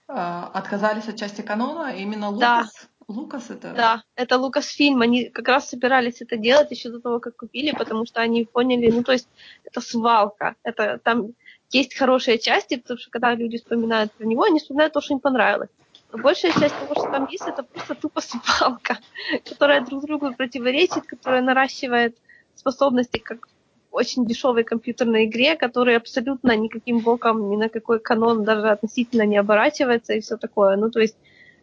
А, 0.08 0.50
Отказались 0.54 1.08
от 1.08 1.16
части 1.16 1.40
канона, 1.42 1.94
именно 1.96 2.32
Да. 2.32 2.58
Лукас. 2.58 2.88
Лукас 3.08 3.50
это... 3.50 3.72
Да, 3.74 4.04
это 4.14 4.38
Лукасфильм. 4.38 5.00
Они 5.02 5.24
как 5.24 5.48
раз 5.48 5.68
собирались 5.68 6.22
это 6.22 6.36
делать 6.36 6.70
еще 6.70 6.90
до 6.90 7.00
того, 7.00 7.18
как 7.18 7.36
купили, 7.36 7.72
потому 7.72 8.06
что 8.06 8.20
они 8.20 8.44
поняли, 8.44 8.90
ну, 8.90 9.02
то 9.02 9.12
есть 9.12 9.28
это 9.64 9.80
свалка. 9.80 10.54
Это 10.62 10.98
там 11.02 11.34
есть 11.70 11.96
хорошие 11.96 12.38
части, 12.38 12.76
потому 12.76 12.98
что 12.98 13.10
когда 13.10 13.34
люди 13.34 13.58
вспоминают 13.58 14.12
про 14.12 14.24
него, 14.26 14.44
они 14.44 14.60
вспоминают 14.60 14.92
то, 14.92 15.00
что 15.00 15.14
им 15.14 15.20
понравилось. 15.20 15.70
Но 16.12 16.18
большая 16.18 16.52
часть 16.52 16.74
того, 16.78 16.94
что 16.94 17.10
там 17.10 17.26
есть, 17.30 17.46
это 17.46 17.62
просто 17.62 17.94
тупо 17.94 18.20
свалка, 18.20 18.98
которая 19.48 19.84
друг 19.84 20.04
другу 20.04 20.32
противоречит, 20.34 21.06
которая 21.06 21.42
наращивает 21.42 22.16
способности, 22.54 23.18
как 23.18 23.48
очень 23.90 24.26
дешевой 24.26 24.64
компьютерной 24.64 25.24
игре, 25.24 25.56
которая 25.56 25.96
абсолютно 25.96 26.56
никаким 26.56 27.00
боком, 27.00 27.50
ни 27.50 27.56
на 27.56 27.68
какой 27.68 27.98
канон 27.98 28.44
даже 28.44 28.68
относительно 28.68 29.22
не 29.22 29.36
оборачивается 29.36 30.14
и 30.14 30.20
все 30.20 30.36
такое. 30.36 30.76
Ну, 30.76 30.90
то 30.90 31.00
есть, 31.00 31.16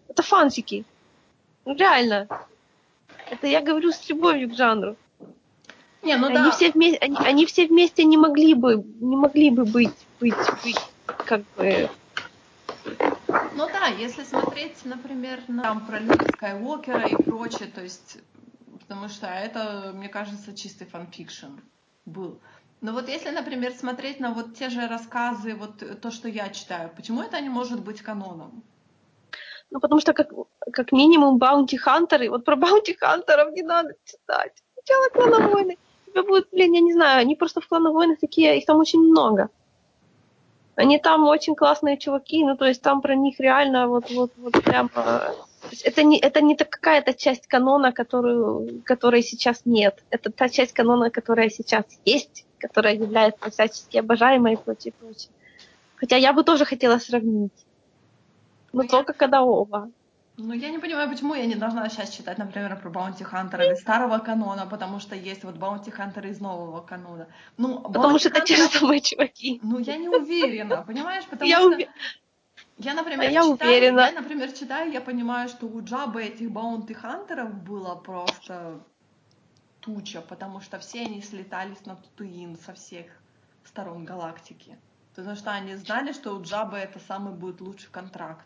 это 0.08 0.24
фанфики. 0.24 0.86
Ну, 1.66 1.76
реально. 1.76 2.28
Это 3.30 3.48
я 3.48 3.62
говорю 3.62 3.91
с 3.91 4.10
любовью 4.10 4.49
к 4.49 4.56
жанру. 4.56 4.95
Не, 6.04 6.16
ну 6.16 6.28
они, 6.28 6.36
да. 6.36 6.52
все 6.52 6.72
вместе, 6.72 6.99
они, 6.99 7.18
они 7.18 7.45
все 7.45 7.68
вместе 7.68 8.06
не 8.06 8.18
могли 8.18 8.54
бы, 8.54 8.84
не 8.99 9.18
могли 9.18 9.49
бы 9.49 9.66
быть, 9.66 9.94
быть, 10.22 10.36
быть, 10.64 10.80
как 11.26 11.41
бы, 11.58 11.90
Ну 13.56 13.68
да, 13.68 13.88
если 13.88 14.24
смотреть, 14.24 14.86
например, 14.86 15.40
на 15.48 15.64
там, 15.64 15.86
про 15.86 15.99
Люка 15.99 16.26
Скайуокера 16.32 17.08
и 17.08 17.16
прочее, 17.16 17.70
то 17.74 17.82
есть, 17.82 18.20
потому 18.80 19.10
что 19.10 19.28
это, 19.28 19.91
мне 19.94 20.08
кажется, 20.08 20.56
чистый 20.56 20.86
fan 20.86 21.04
fiction 21.04 21.48
был. 22.08 22.40
Но 22.82 22.94
вот 22.94 23.10
если, 23.10 23.30
например, 23.30 23.74
смотреть 23.74 24.20
на 24.20 24.34
вот 24.34 24.56
те 24.56 24.70
же 24.70 24.88
рассказы, 24.88 25.56
вот 25.56 25.84
то, 26.02 26.12
что 26.12 26.28
я 26.28 26.50
читаю, 26.50 26.92
почему 26.96 27.22
это 27.22 27.40
не 27.42 27.50
может 27.50 27.84
быть 27.84 28.02
каноном? 28.02 28.64
ну, 29.70 29.80
потому 29.80 30.02
что 30.02 30.14
как, 30.14 30.30
как 30.72 30.92
минимум 30.92 31.38
bounty 31.38 31.78
hunter 31.78 32.16
ы, 32.16 32.30
вот 32.30 32.46
про 32.46 32.56
bounty 32.56 32.94
hunter 32.94 33.37
ов 33.37 33.52
не 33.54 33.64
надо 33.64 33.94
читать. 34.06 34.54
Сначала 34.74 35.10
клоновойны. 35.10 35.78
У 36.08 36.12
тебя 36.12 36.24
будет, 36.24 36.48
блин, 36.52 36.74
я 36.74 36.80
не 36.80 36.94
знаю, 36.94 37.20
они 37.20 37.36
просто 37.36 37.62
в 37.62 37.68
клоновойнах 37.68 38.19
такие, 38.20 38.58
их 38.58 38.66
там 38.66 38.78
очень 38.78 39.00
много. 39.00 39.50
Они 40.76 41.00
там 41.00 41.28
очень 41.28 41.56
классные 41.56 41.98
чуваки, 41.98 42.44
ну, 42.46 42.56
то 42.56 42.66
есть 42.66 42.82
там 42.82 43.02
про 43.02 43.16
них 43.16 43.40
реально 43.40 43.88
вот, 43.88 44.10
вот, 44.12 44.32
вот 44.38 44.54
прям... 44.64 44.90
то 45.68 45.72
есть 45.73 45.84
Это 45.84 46.03
не, 46.03 46.19
это 46.19 46.41
не 46.41 46.56
какая-то 46.56 47.14
часть 47.14 47.48
канона, 47.48 47.91
которую, 47.91 48.81
которой 48.84 49.22
сейчас 49.23 49.61
нет. 49.65 50.03
Это 50.10 50.31
та 50.31 50.49
часть 50.49 50.73
канона, 50.73 51.10
которая 51.10 51.49
сейчас 51.49 51.85
есть, 52.06 52.45
которая 52.60 52.95
является 52.95 53.49
всячески 53.52 53.98
обожаемой 53.98 54.53
и 54.53 54.57
прочее, 54.57 54.94
прочее. 54.99 55.30
Хотя 55.95 56.15
я 56.18 56.34
бы 56.34 56.44
тоже 56.44 56.65
хотела 56.65 56.99
сравнить. 56.99 57.65
Но 58.73 58.84
Ну, 58.84 58.88
только 58.88 59.14
когда 59.14 59.44
оба. 59.44 59.89
Ну, 60.39 60.53
я 60.53 60.69
не 60.69 60.77
понимаю, 60.77 61.10
почему 61.10 61.34
я 61.34 61.48
не 61.48 61.56
должна 61.56 61.89
сейчас 61.89 62.11
читать, 62.11 62.38
например, 62.38 62.80
про 62.80 62.89
Баунти 62.91 63.23
Хантера 63.23 63.72
из 63.72 63.80
старого 63.80 64.19
канона, 64.19 64.68
потому 64.68 64.99
что 64.99 65.15
есть 65.15 65.44
вот 65.44 65.56
Баунти 65.56 65.89
Хантеры 65.89 66.30
из 66.30 66.39
нового 66.39 66.81
канона. 66.81 67.27
Ну, 67.57 67.80
Потому 67.80 68.15
Bounty 68.15 68.19
что 68.19 68.30
это 68.30 68.41
те 68.41 68.56
же 68.56 68.68
самые 68.68 69.02
чуваки. 69.02 69.60
Ну, 69.64 69.80
я 69.80 69.98
не 69.98 70.10
уверена, 70.10 70.84
понимаешь? 70.84 71.26
Потому 71.26 71.49
Я 71.49 71.57
что 71.57 71.69
уве- 71.72 71.88
я, 72.78 72.94
например, 72.94 73.22
А 73.22 73.32
я 73.32 73.41
читаю, 73.41 73.72
уверена. 73.72 74.02
я, 74.02 74.12
например, 74.12 74.52
читаю, 74.52 74.91
я 74.91 75.02
понимаю, 75.02 75.49
что 75.49 75.66
у 75.68 75.84
Джабы 75.84 76.24
этих 76.24 76.52
bounty 76.52 76.94
hunter 76.94 77.39
ов 77.39 77.53
было 77.64 77.95
просто 77.95 78.80
туча, 79.80 80.22
потому 80.22 80.62
что 80.62 80.78
все 80.80 81.02
они 81.02 81.22
слетались 81.22 81.86
на 81.86 81.95
Татуин 81.95 82.58
со 82.58 82.74
всех 82.74 83.06
сторон 83.64 84.06
галактики. 84.06 84.78
Потому 85.16 85.36
что 85.36 85.52
они 85.52 85.76
знали, 85.76 86.12
что 86.12 86.36
у 86.36 86.41
Джабы 86.44 86.78
это 86.78 86.99
самый 86.99 87.34
будет 87.34 87.62
лучший 87.62 87.90
контракт. 87.91 88.45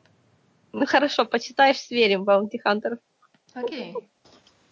Ну 0.74 0.86
хорошо, 0.86 1.26
почитаешь, 1.26 1.80
сверим 1.80 2.24
bounty 2.24 2.58
hunter 2.58 2.86
ов. 2.86 3.00
Окей. 3.54 3.94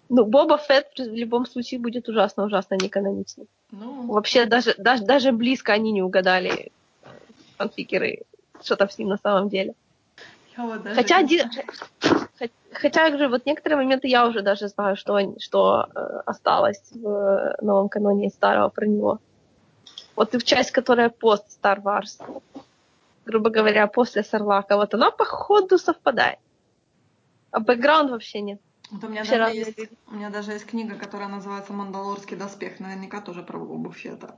Ну, 0.07 0.25
Боба 0.25 0.57
Фетт 0.57 0.97
в 0.97 1.13
любом 1.13 1.45
случае 1.45 1.79
будет 1.79 2.07
ужасно-ужасно 2.09 2.75
неканоничным. 2.75 3.47
Ну, 3.71 4.07
Вообще 4.07 4.45
даже, 4.45 4.73
даже, 4.77 5.03
даже 5.03 5.31
близко 5.31 5.73
они 5.73 5.91
не 5.91 6.01
угадали 6.01 6.71
фанфикеры, 7.57 8.23
что 8.63 8.75
там 8.75 8.89
с 8.89 8.97
ним 8.97 9.09
на 9.09 9.17
самом 9.17 9.49
деле. 9.49 9.73
я 10.57 10.65
вот 10.65 10.83
даже 10.83 10.95
Хотя, 10.95 11.21
не 11.21 11.39
хо- 12.01 12.47
хотя 12.73 13.17
же 13.17 13.27
вот 13.27 13.45
некоторые 13.45 13.77
моменты 13.77 14.07
я 14.07 14.27
уже 14.27 14.41
даже 14.41 14.67
знаю, 14.67 14.95
что, 14.95 15.19
что 15.39 15.87
э, 15.93 15.99
осталось 16.25 16.81
в 16.91 17.55
новом 17.61 17.89
каноне 17.89 18.27
из 18.27 18.33
старого 18.33 18.69
про 18.69 18.85
него. 18.85 19.19
Вот 20.15 20.35
и 20.35 20.37
в 20.37 20.43
часть, 20.43 20.71
которая 20.71 21.09
пост 21.09 21.45
Star 21.61 21.81
Wars, 21.81 22.41
грубо 23.25 23.49
говоря, 23.49 23.87
после 23.87 24.23
Сарлака, 24.23 24.75
вот 24.75 24.93
она 24.93 25.11
по 25.11 25.23
ходу 25.23 25.77
совпадает. 25.77 26.39
А 27.51 27.59
бэкграунд 27.59 28.11
вообще 28.11 28.41
нет. 28.41 28.59
Вот 28.91 29.03
у 29.03 29.07
меня, 29.07 29.23
Все 29.23 29.37
даже 29.37 29.55
есть, 29.55 29.79
у 30.07 30.15
меня 30.15 30.29
даже 30.29 30.51
есть 30.51 30.65
книга, 30.65 30.95
которая 30.95 31.29
называется 31.29 31.73
«Мандалорский 31.73 32.35
доспех», 32.35 32.79
наверняка 32.79 33.21
тоже 33.21 33.43
про 33.43 33.59
Бобу 33.59 33.91
Фетта. 33.91 34.35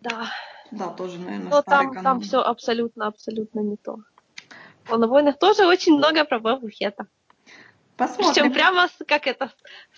Да. 0.00 0.28
Да, 0.70 0.88
тоже, 0.88 1.18
наверное, 1.18 1.50
Но 1.50 1.62
там, 1.62 1.88
канон. 1.88 2.04
там 2.04 2.20
все 2.20 2.40
абсолютно, 2.40 3.06
абсолютно 3.06 3.60
не 3.60 3.76
то. 3.76 3.98
Но 4.88 4.96
на 4.96 5.06
войнах 5.06 5.38
тоже 5.38 5.66
очень 5.66 5.96
много 5.96 6.24
про 6.24 6.38
Бобу 6.40 6.68
Фетта. 6.68 7.06
Посмотрим. 7.96 8.32
Причем 8.32 8.52
прямо 8.52 8.88
с, 8.88 9.04
как 9.06 9.26
это, 9.26 9.50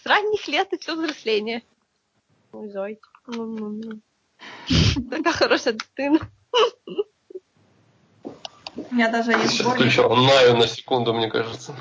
с 0.03 0.07
ранних 0.07 0.49
лет 0.49 0.73
и 0.73 0.79
все 0.79 0.95
взросления. 0.95 1.63
Ой, 2.53 2.69
зой. 2.71 3.01
Ну-ну-ну. 3.27 4.01
Такая 5.11 5.33
хорошая 5.35 5.75
дитина. 5.75 6.19
У 8.77 8.95
меня 8.95 9.11
даже 9.11 9.33
есть 9.33 9.55
Что 9.55 9.65
сборник... 9.65 9.87
еще? 9.87 10.09
Наю 10.09 10.57
на 10.57 10.67
секунду, 10.67 11.13
мне 11.13 11.29
кажется. 11.31 11.75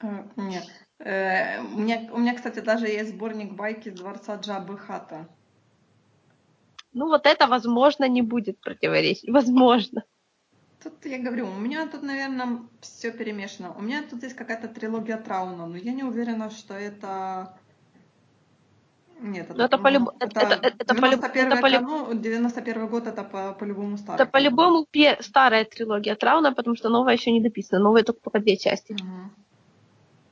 Э, 0.00 0.24
Нет. 0.36 0.64
Э, 0.98 1.60
У 1.60 1.78
меня, 1.78 2.08
у 2.12 2.18
меня, 2.18 2.34
кстати, 2.34 2.58
даже 2.60 2.86
есть 2.86 3.10
сборник 3.10 3.52
байки 3.52 3.88
из 3.88 3.94
дворца 3.94 4.36
Джабы 4.36 4.76
Хата. 4.76 5.28
Ну 6.98 7.06
вот 7.06 7.26
это, 7.26 7.46
возможно, 7.46 8.08
не 8.08 8.22
будет 8.22 8.60
противоречить. 8.60 9.30
Возможно. 9.30 10.02
Тут 10.82 11.06
я 11.06 11.18
говорю, 11.18 11.46
у 11.46 11.54
меня 11.60 11.86
тут, 11.86 12.02
наверное, 12.02 12.58
все 12.80 13.12
перемешано. 13.12 13.72
У 13.78 13.82
меня 13.82 14.02
тут 14.10 14.24
есть 14.24 14.34
какая-то 14.34 14.66
трилогия 14.66 15.16
Трауна, 15.16 15.66
но 15.66 15.76
я 15.76 15.92
не 15.92 16.02
уверена, 16.02 16.50
что 16.50 16.74
это... 16.74 17.56
Нет, 19.20 19.48
Ну, 19.54 19.64
это 19.64 19.78
по-любому- 19.78 20.12
это- 20.20 20.40
это- 20.40 20.54
это- 20.66 20.76
это 20.78 20.94
полю- 20.94 21.10
91 21.16 21.46
это 21.52 21.60
полю- 21.60 21.78
канон, 21.80 22.20
91 22.20 22.86
год 22.88 23.06
это 23.06 23.22
по- 23.24 23.52
по-любому 23.52 23.96
старый. 23.96 24.22
Это 24.22 24.30
по-любому 24.30 24.86
пе- 24.90 25.18
старая 25.20 25.64
трилогия 25.64 26.16
Трауна, 26.16 26.52
потому 26.52 26.76
что 26.76 26.88
новая 26.88 27.14
еще 27.14 27.30
не 27.32 27.40
дописана. 27.40 27.82
Новая 27.82 28.02
только 28.02 28.20
пока 28.20 28.38
две 28.40 28.56
части. 28.56 28.92
Мгм. 28.92 29.30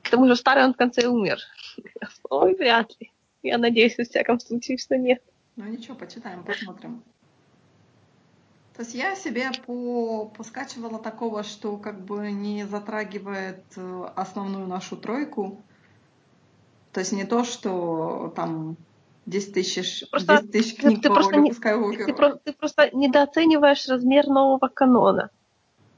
К 0.03 0.09
тому 0.09 0.27
же 0.27 0.35
старый 0.35 0.63
он 0.65 0.73
в 0.73 0.77
конце 0.77 1.07
умер. 1.07 1.37
Ой, 2.29 2.55
вряд 2.55 2.91
ли. 2.99 3.11
Я 3.43 3.57
надеюсь, 3.57 3.97
во 3.97 4.03
всяком 4.03 4.39
случае, 4.39 4.77
что 4.77 4.97
нет. 4.97 5.21
Ну 5.57 5.65
ничего, 5.65 5.95
почитаем, 5.95 6.43
посмотрим. 6.43 7.03
То 8.75 8.83
есть 8.83 8.93
я 8.93 9.15
себе 9.15 9.49
по 9.65 10.25
поскачивала 10.37 10.99
такого, 10.99 11.41
что 11.43 11.77
как 11.77 11.99
бы 12.05 12.31
не 12.31 12.65
затрагивает 12.67 13.63
э, 13.75 14.05
основную 14.15 14.67
нашу 14.67 14.97
тройку. 14.97 15.59
То 16.93 16.99
есть 16.99 17.11
не 17.11 17.25
то, 17.25 17.43
что 17.43 18.31
там 18.35 18.77
10 19.25 19.53
тысяч, 19.53 20.07
Просто- 20.11 20.43
10 20.43 20.51
тысяч 20.51 20.75
ты- 20.75 20.81
книг 20.83 21.01
ты 21.01 21.09
по 21.09 21.15
просто 21.15 21.37
не-. 21.37 21.51
Ты, 21.51 22.13
про- 22.13 22.35
ты 22.35 22.53
просто 22.53 22.95
недооцениваешь 22.95 23.87
размер 23.87 24.27
нового 24.27 24.67
канона. 24.67 25.31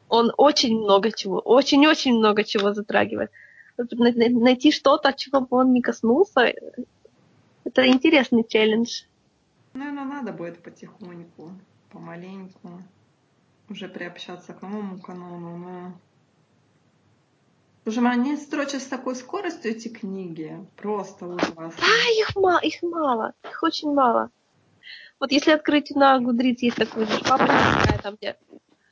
Он 0.08 0.32
очень 0.38 0.80
много 0.80 1.12
чего, 1.12 1.40
очень-очень 1.40 2.14
много 2.18 2.46
чего 2.46 2.74
затрагивает. 2.74 3.30
Найти 3.78 4.72
что-то, 4.72 5.12
чего 5.12 5.42
бы 5.42 5.58
он 5.58 5.74
не 5.74 5.82
коснулся, 5.82 6.54
это 7.66 7.88
интересный 7.88 8.46
челлендж. 8.48 9.04
Наверное, 9.80 10.04
надо 10.04 10.34
будет 10.34 10.62
потихоньку, 10.62 11.54
помаленьку 11.90 12.84
уже 13.70 13.88
приобщаться 13.88 14.54
к 14.54 14.62
новому 14.62 15.00
канону, 15.00 15.56
но... 15.56 15.94
Слушай, 17.84 18.12
они 18.12 18.36
строчат 18.36 18.82
с 18.82 18.88
такой 18.88 19.16
скоростью 19.16 19.72
эти 19.72 19.88
книги. 19.88 20.54
Просто 20.76 21.28
ужасно. 21.28 21.72
А 21.80 22.12
их 22.12 22.36
мало, 22.36 22.60
их 22.60 22.84
мало, 22.84 23.34
их 23.50 23.64
очень 23.64 23.94
мало. 23.94 24.32
Вот 25.18 25.32
если 25.32 25.52
открыть 25.52 25.92
на 25.92 26.20
Гудриц 26.20 26.62
есть 26.62 26.76
такой 26.76 27.06
же 27.06 27.18
такая 27.24 28.02
там, 28.04 28.16
где 28.16 28.36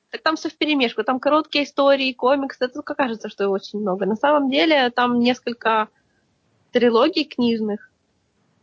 так 0.10 0.22
там 0.22 0.38
все 0.38 0.50
в 0.50 0.56
перемешку. 0.56 1.04
Там 1.04 1.20
короткие 1.20 1.66
истории, 1.66 2.14
комиксы. 2.14 2.64
Это 2.64 2.76
только 2.76 2.96
кажется, 2.96 3.28
что 3.28 3.44
их 3.44 3.50
очень 3.50 3.82
много. 3.82 4.06
На 4.06 4.16
самом 4.16 4.50
деле 4.50 4.90
там 4.92 5.20
несколько 5.20 5.90
трилогий 6.72 7.26
книжных 7.26 7.92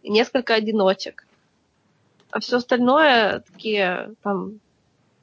несколько 0.09 0.55
одиночек. 0.55 1.24
А 2.35 2.41
все 2.41 2.57
остальное 2.57 3.45
такие 3.53 4.13
там... 4.25 4.59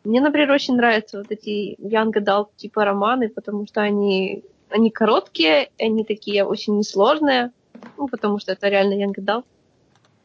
Мне, 0.05 0.21
например, 0.21 0.49
очень 0.49 0.77
нравятся 0.77 1.17
вот 1.17 1.27
эти 1.29 1.75
young 1.77 2.13
adult 2.13 2.51
типа 2.55 2.85
романы, 2.85 3.27
потому 3.27 3.67
что 3.67 3.81
они, 3.81 4.45
они 4.69 4.91
короткие, 4.91 5.71
они 5.77 6.05
такие 6.05 6.45
очень 6.45 6.77
несложные. 6.77 7.51
Ну, 7.97 8.07
потому 8.07 8.39
что 8.39 8.53
это 8.53 8.69
реально 8.69 8.93
young 8.93 9.13
adult. 9.15 9.43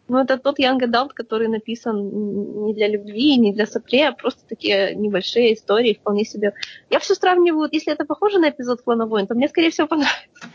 Ну, 0.06 0.18
это 0.18 0.38
тот 0.38 0.60
young 0.60 0.78
adult, 0.78 1.10
который 1.12 1.48
написан 1.48 2.64
не 2.66 2.72
для 2.72 2.86
любви, 2.86 3.36
не 3.36 3.52
для 3.52 3.66
соплей, 3.66 4.06
а 4.06 4.12
просто 4.12 4.46
такие 4.48 4.94
небольшие 4.94 5.54
истории, 5.54 5.98
вполне 6.00 6.24
себе. 6.24 6.52
Я 6.88 7.00
все 7.00 7.16
сравниваю, 7.16 7.68
если 7.72 7.92
это 7.92 8.04
похоже 8.04 8.38
на 8.38 8.50
эпизод 8.50 8.82
«Клана 8.82 9.06
войн», 9.06 9.26
то 9.26 9.34
мне, 9.34 9.48
скорее 9.48 9.70
всего, 9.70 9.88
понравится. 9.88 10.48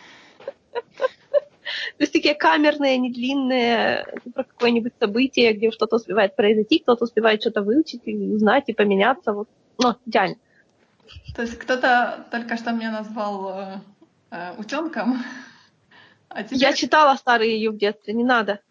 То 2.02 2.06
есть 2.06 2.14
такие 2.14 2.34
камерные, 2.34 2.98
не 2.98 3.11
длинные, 3.11 4.07
про 4.34 4.44
какое-нибудь 4.44 4.94
событие, 4.99 5.53
где 5.53 5.69
что-то 5.69 5.98
успевает 5.98 6.36
произойти, 6.36 6.80
кто-то 6.80 7.03
успевает 7.03 7.41
что-то 7.41 7.61
выучить, 7.61 8.02
и 8.06 8.15
узнать, 8.15 8.64
и 8.69 8.73
поменяться. 8.73 9.34
Вот. 9.34 9.48
Ну, 9.78 9.94
идеально. 10.07 10.38
То 11.36 11.44
есть 11.44 11.60
кто-то 11.60 12.26
только 12.32 12.57
что 12.57 12.72
меня 12.72 12.90
назвал 12.90 13.52
э, 13.52 13.80
э, 14.32 14.56
утенком, 14.57 15.23
а 16.30 16.41
теперь, 16.41 16.57
Я 16.57 16.73
читала 16.73 17.15
старые 17.18 17.53
ее 17.53 17.69
в 17.69 17.78
детстве, 17.78 18.15
не 18.15 18.23
надо. 18.23 18.61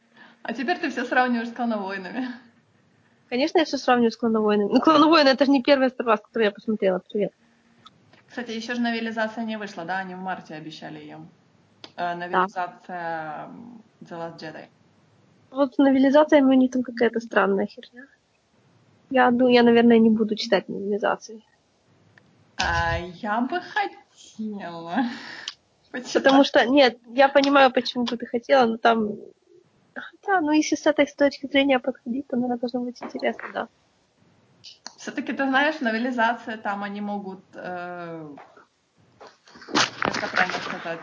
а 0.43 0.53
теперь 0.53 0.79
ты 0.79 0.91
все 0.91 1.05
сравниваешь 1.05 1.51
с 1.51 1.53
клановойнами. 1.53 2.27
Конечно, 3.29 3.59
я 3.59 3.65
все 3.65 3.79
сравниваю 3.79 4.11
с 4.11 4.17
«Клановойнами». 4.17 4.73
Ну, 4.73 4.81
«Клановойны»— 4.81 5.29
это 5.35 5.45
же 5.45 5.53
не 5.53 5.63
первый 5.63 5.87
Star 5.87 6.07
Wars, 6.07 6.19
который 6.27 6.47
я 6.47 6.51
посмотрела. 6.51 7.01
Привет. 7.09 7.33
Кстати, 8.27 8.51
еще 8.51 8.75
же 8.75 8.81
новелизация 8.81 9.45
не 9.45 9.57
вышла, 9.57 9.85
да? 9.85 9.99
Они 9.99 10.17
в 10.17 10.19
марте 10.19 10.55
обещали 10.55 10.99
ее. 10.99 11.21
Э, 12.01 12.15
новелизация 12.15 13.45
м, 13.45 13.83
The 14.01 14.17
Last 14.17 14.39
Jedi. 14.39 14.69
Вот 15.51 15.79
у 15.79 16.53
них 16.55 16.71
там 16.71 16.83
какая-то 16.83 17.21
странная 17.21 17.67
херня. 17.67 18.07
Я, 19.11 19.31
ну, 19.31 19.49
я, 19.49 19.63
наверное, 19.63 19.99
не 19.99 20.09
буду 20.09 20.35
читать 20.35 20.69
новелизации. 20.69 21.45
А 22.57 22.97
я 22.99 23.41
бы 23.43 23.61
хотела. 23.61 25.05
почитать. 25.91 26.13
Потому 26.15 26.45
что, 26.45 26.65
нет, 26.65 26.99
я 27.09 27.29
понимаю, 27.29 27.71
почему 27.71 28.05
бы 28.05 28.17
ты 28.17 28.25
хотела, 28.25 28.65
но 28.65 28.79
там... 28.79 29.17
Хотя, 29.95 30.41
ну, 30.41 30.53
если 30.53 30.77
с 30.77 30.87
этой 30.87 31.07
с 31.07 31.15
точки 31.15 31.47
зрения 31.49 31.81
подходить, 31.81 32.29
то, 32.29 32.37
наверное, 32.37 32.59
должно 32.59 32.81
быть 32.81 33.03
интересно, 33.03 33.45
да. 33.53 33.69
Все-таки 34.97 35.33
ты 35.33 35.47
знаешь, 35.47 35.81
новелизация 35.81 36.57
там 36.57 36.83
они 36.83 37.01
могут, 37.03 37.45
э, 37.55 38.37
как 40.01 40.17
это 40.17 40.29
правильно 40.29 40.59
сказать, 40.59 41.01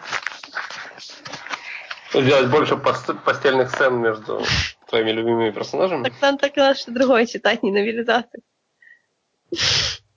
Сделать 2.13 2.49
больше 2.49 2.77
пост- 2.77 3.23
постельных 3.23 3.69
сцен 3.69 3.99
между 3.99 4.41
твоими 4.87 5.11
любимыми 5.11 5.51
персонажами. 5.51 6.03
Так 6.03 6.13
там 6.19 6.37
так 6.37 6.55
надо 6.55 6.79
что 6.79 6.91
другое 6.91 7.25
читать, 7.25 7.63
не 7.63 7.71
новелизацию. 7.71 8.41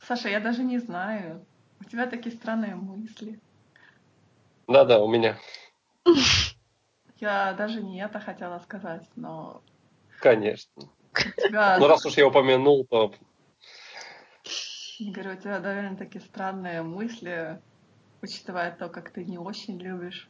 Саша, 0.00 0.28
я 0.28 0.40
даже 0.40 0.62
не 0.62 0.78
знаю. 0.78 1.44
У 1.80 1.84
тебя 1.84 2.06
такие 2.06 2.34
странные 2.34 2.74
мысли. 2.74 3.40
Да-да, 4.66 5.00
у 5.00 5.08
меня. 5.10 5.38
Я 7.16 7.52
даже 7.52 7.82
не 7.82 8.02
это 8.02 8.18
хотела 8.20 8.58
сказать, 8.60 9.06
но 9.16 9.62
Конечно. 10.20 10.88
тебя, 11.36 11.76
Ну, 11.78 11.86
раз 11.86 12.06
уж 12.06 12.14
я 12.14 12.26
упомянул, 12.26 12.86
то 12.86 13.12
говорю, 15.00 15.32
у 15.32 15.36
тебя 15.36 15.58
довольно 15.60 15.96
такие 15.96 16.20
странные 16.24 16.82
мысли, 16.82 17.60
учитывая 18.22 18.70
то, 18.70 18.88
как 18.88 19.10
ты 19.10 19.24
не 19.24 19.38
очень 19.38 19.78
любишь 19.78 20.29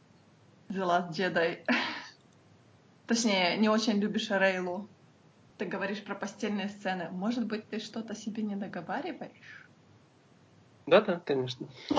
The 0.71 0.85
Last 0.85 1.11
Jedi. 1.11 1.59
Точнее, 3.07 3.57
не 3.57 3.67
очень 3.67 3.99
любишь 3.99 4.29
Рейлу. 4.29 4.87
Ты 5.57 5.65
говоришь 5.65 6.01
про 6.03 6.15
постельные 6.15 6.69
сцены. 6.69 7.09
Может 7.11 7.45
быть, 7.45 7.69
ты 7.69 7.79
что-то 7.79 8.15
себе 8.15 8.41
не 8.43 8.55
договариваешь? 8.55 9.67
да-да, 10.87 11.21
конечно. 11.25 11.67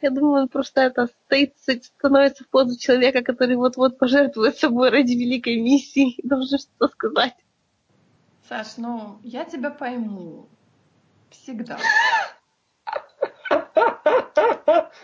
Я 0.00 0.10
думаю, 0.10 0.42
он 0.42 0.48
просто 0.48 0.80
это 0.80 1.06
стоит, 1.06 1.54
становится 1.58 2.44
в 2.44 2.48
позу 2.48 2.78
человека, 2.78 3.22
который 3.22 3.56
вот-вот 3.56 3.98
пожертвует 3.98 4.56
собой 4.56 4.90
ради 4.90 5.12
великой 5.12 5.60
миссии 5.60 6.12
и 6.12 6.26
должен 6.28 6.58
что-то 6.58 6.88
сказать. 6.88 7.36
Саш, 8.48 8.78
ну, 8.78 9.18
я 9.22 9.44
тебя 9.44 9.70
пойму. 9.70 10.48
Всегда. 11.30 11.78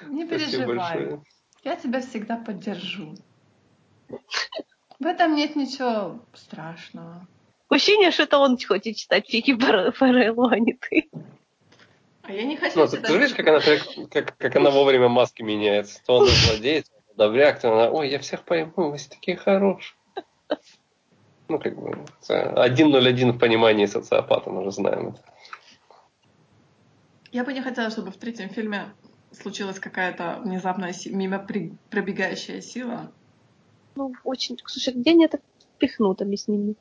Не 0.03 0.27
переживай. 0.27 1.21
Я 1.63 1.77
тебя 1.77 2.01
всегда 2.01 2.37
поддержу. 2.37 3.15
В 5.01 5.07
этом 5.07 5.35
нет 5.35 5.57
ничего 5.57 6.21
страшного. 6.35 7.27
Ощущение, 7.69 8.11
что 8.11 8.25
это 8.25 8.39
он 8.39 8.59
хочет 8.59 8.97
читать 8.97 9.29
фики 9.29 9.57
Фарелло, 9.93 10.51
а 10.53 10.59
не 10.59 10.75
ты. 10.75 11.09
А 12.23 12.33
я 12.33 12.45
не 12.45 12.57
хочу 12.57 12.79
Ну, 12.79 12.87
ты, 12.87 12.97
читать. 12.97 13.07
ты 13.07 13.13
же 13.13 13.19
видишь, 13.19 13.35
как 13.35 13.49
она, 13.49 13.61
как, 13.61 14.11
как, 14.11 14.37
как 14.37 14.57
она 14.57 14.71
вовремя 14.71 15.09
маски 15.09 15.43
меняется. 15.43 16.01
То 16.07 16.19
она 16.19 16.27
злодей, 16.27 16.83
то 16.83 16.91
она 16.95 17.27
добряк, 17.27 17.61
то 17.61 17.73
она, 17.73 17.91
ой, 17.91 18.09
я 18.11 18.19
всех 18.19 18.45
пойму, 18.45 18.73
вы 18.91 18.97
все 18.97 19.11
такие 19.11 19.37
хорошие. 19.37 19.97
Ну, 21.49 21.59
как 21.59 21.77
бы, 21.77 21.99
это 22.23 22.55
1.01 22.57 23.33
в 23.33 23.39
понимании 23.39 23.85
социопата, 23.85 24.49
мы 24.49 24.65
же 24.65 24.71
знаем 24.71 25.09
это. 25.09 25.21
Я 27.33 27.45
бы 27.45 27.53
не 27.53 27.61
хотела, 27.61 27.91
чтобы 27.91 28.11
в 28.11 28.17
третьем 28.17 28.49
фильме 28.49 28.87
случилась 29.35 29.79
какая-то 29.79 30.41
внезапная 30.45 30.95
мимо 31.07 31.39
при- 31.39 31.73
пробегающая 31.91 32.61
сила. 32.61 33.13
Ну, 33.97 34.13
очень... 34.25 34.59
Слушай, 34.65 34.95
где 34.95 35.11
они 35.13 35.25
это 35.25 35.41
пихнут, 35.79 36.23
объясни 36.23 36.57
мне. 36.57 36.75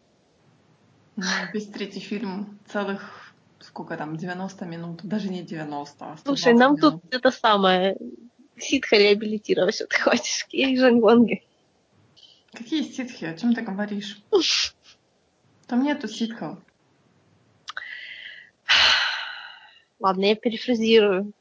Но 1.15 1.25
весь 1.53 1.67
третий 1.67 1.99
фильм 1.99 2.57
целых, 2.67 3.33
сколько 3.59 3.95
там, 3.97 4.17
90 4.17 4.65
минут, 4.65 5.01
даже 5.03 5.29
не 5.29 5.43
90, 5.43 6.05
а 6.05 6.17
120 6.17 6.25
Слушай, 6.25 6.53
нам 6.57 6.77
тут 6.77 6.95
минут. 6.95 7.13
это 7.13 7.31
самое... 7.31 7.97
Ситха 8.55 8.97
реабилитировать, 8.97 9.75
что 9.75 9.87
ты 9.87 9.99
хочешь. 9.99 10.45
Ей 10.51 10.77
Жангонге. 10.77 11.41
Какие 12.53 12.83
ситхи? 12.83 13.25
О 13.25 13.35
чем 13.35 13.55
ты 13.55 13.61
говоришь? 13.61 14.21
Там 15.67 15.83
нету 15.83 16.07
ситхов. 16.07 16.59
Ладно, 19.99 20.25
я 20.25 20.35
перефразирую. 20.35 21.33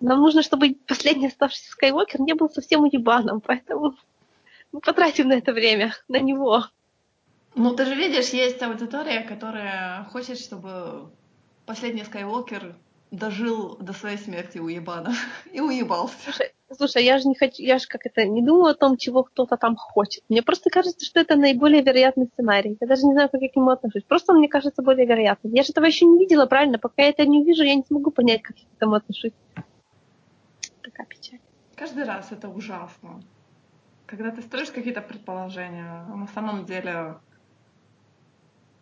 Нам 0.00 0.20
нужно, 0.20 0.42
чтобы 0.42 0.76
последний 0.86 1.26
оставшийся 1.26 1.70
Скайуокер 1.72 2.20
не 2.20 2.34
был 2.34 2.48
совсем 2.48 2.82
уебаном, 2.82 3.40
поэтому 3.40 3.94
мы 4.72 4.80
потратим 4.80 5.28
на 5.28 5.34
это 5.34 5.52
время, 5.52 5.94
на 6.08 6.20
него. 6.20 6.64
Ну, 7.54 7.74
ты 7.74 7.84
же 7.84 7.94
видишь, 7.94 8.28
есть 8.28 8.62
аудитория, 8.62 9.22
которая 9.22 10.04
хочет, 10.12 10.38
чтобы 10.38 11.10
последний 11.66 12.04
Скайуокер 12.04 12.76
дожил 13.10 13.76
до 13.80 13.92
своей 13.92 14.18
смерти 14.18 14.58
уебана 14.58 15.14
и 15.52 15.60
уебался. 15.60 16.14
Слушай, 16.24 16.52
слушай, 16.76 17.04
я 17.04 17.18
же 17.18 17.26
не 17.26 17.34
хочу, 17.34 17.62
я 17.62 17.78
же 17.78 17.86
как 17.88 18.04
это, 18.04 18.24
не 18.24 18.42
думаю 18.42 18.72
о 18.72 18.74
том, 18.74 18.96
чего 18.96 19.24
кто-то 19.24 19.56
там 19.56 19.76
хочет. 19.76 20.22
Мне 20.28 20.42
просто 20.42 20.70
кажется, 20.70 21.04
что 21.04 21.20
это 21.20 21.36
наиболее 21.36 21.82
вероятный 21.82 22.28
сценарий. 22.32 22.76
Я 22.80 22.86
даже 22.86 23.06
не 23.06 23.14
знаю, 23.14 23.30
как 23.30 23.40
я 23.40 23.48
к 23.48 23.56
нему 23.56 23.70
отношусь. 23.70 24.02
Просто 24.04 24.32
мне 24.32 24.48
кажется 24.48 24.82
более 24.82 25.06
вероятным. 25.06 25.52
Я 25.54 25.62
же 25.62 25.70
этого 25.70 25.86
еще 25.86 26.04
не 26.04 26.18
видела, 26.18 26.46
правильно? 26.46 26.78
Пока 26.78 27.02
я 27.02 27.08
это 27.08 27.26
не 27.26 27.40
увижу, 27.40 27.62
я 27.64 27.74
не 27.74 27.84
смогу 27.84 28.10
понять, 28.10 28.42
как 28.42 28.56
я 28.58 28.64
к 28.64 28.76
этому 28.76 28.94
отношусь. 28.94 29.32
Такая 30.82 31.06
печаль. 31.06 31.40
Каждый 31.76 32.04
раз 32.04 32.32
это 32.32 32.48
ужасно. 32.48 33.20
Когда 34.06 34.30
ты 34.30 34.42
строишь 34.42 34.70
какие-то 34.70 35.00
предположения, 35.00 36.04
а 36.08 36.16
на 36.16 36.26
самом 36.28 36.64
деле 36.64 37.16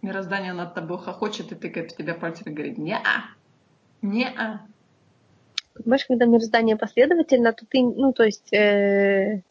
мироздание 0.02 0.52
над 0.52 0.74
тобой 0.74 0.98
хохочет 0.98 1.52
и 1.52 1.54
тыкает 1.54 1.92
в 1.92 1.96
тебя 1.96 2.14
пальцем 2.14 2.46
и 2.46 2.54
говорит 2.54 2.78
«Не-а! 2.78 3.24
Не-а!» 4.02 4.66
Понимаешь, 5.74 6.06
когда 6.06 6.24
мироздание 6.24 6.76
последовательно, 6.76 7.52
то 7.52 7.66
ты, 7.66 7.82
ну, 7.82 8.12
то 8.12 8.24
есть, 8.24 8.52
э, 8.52 9.42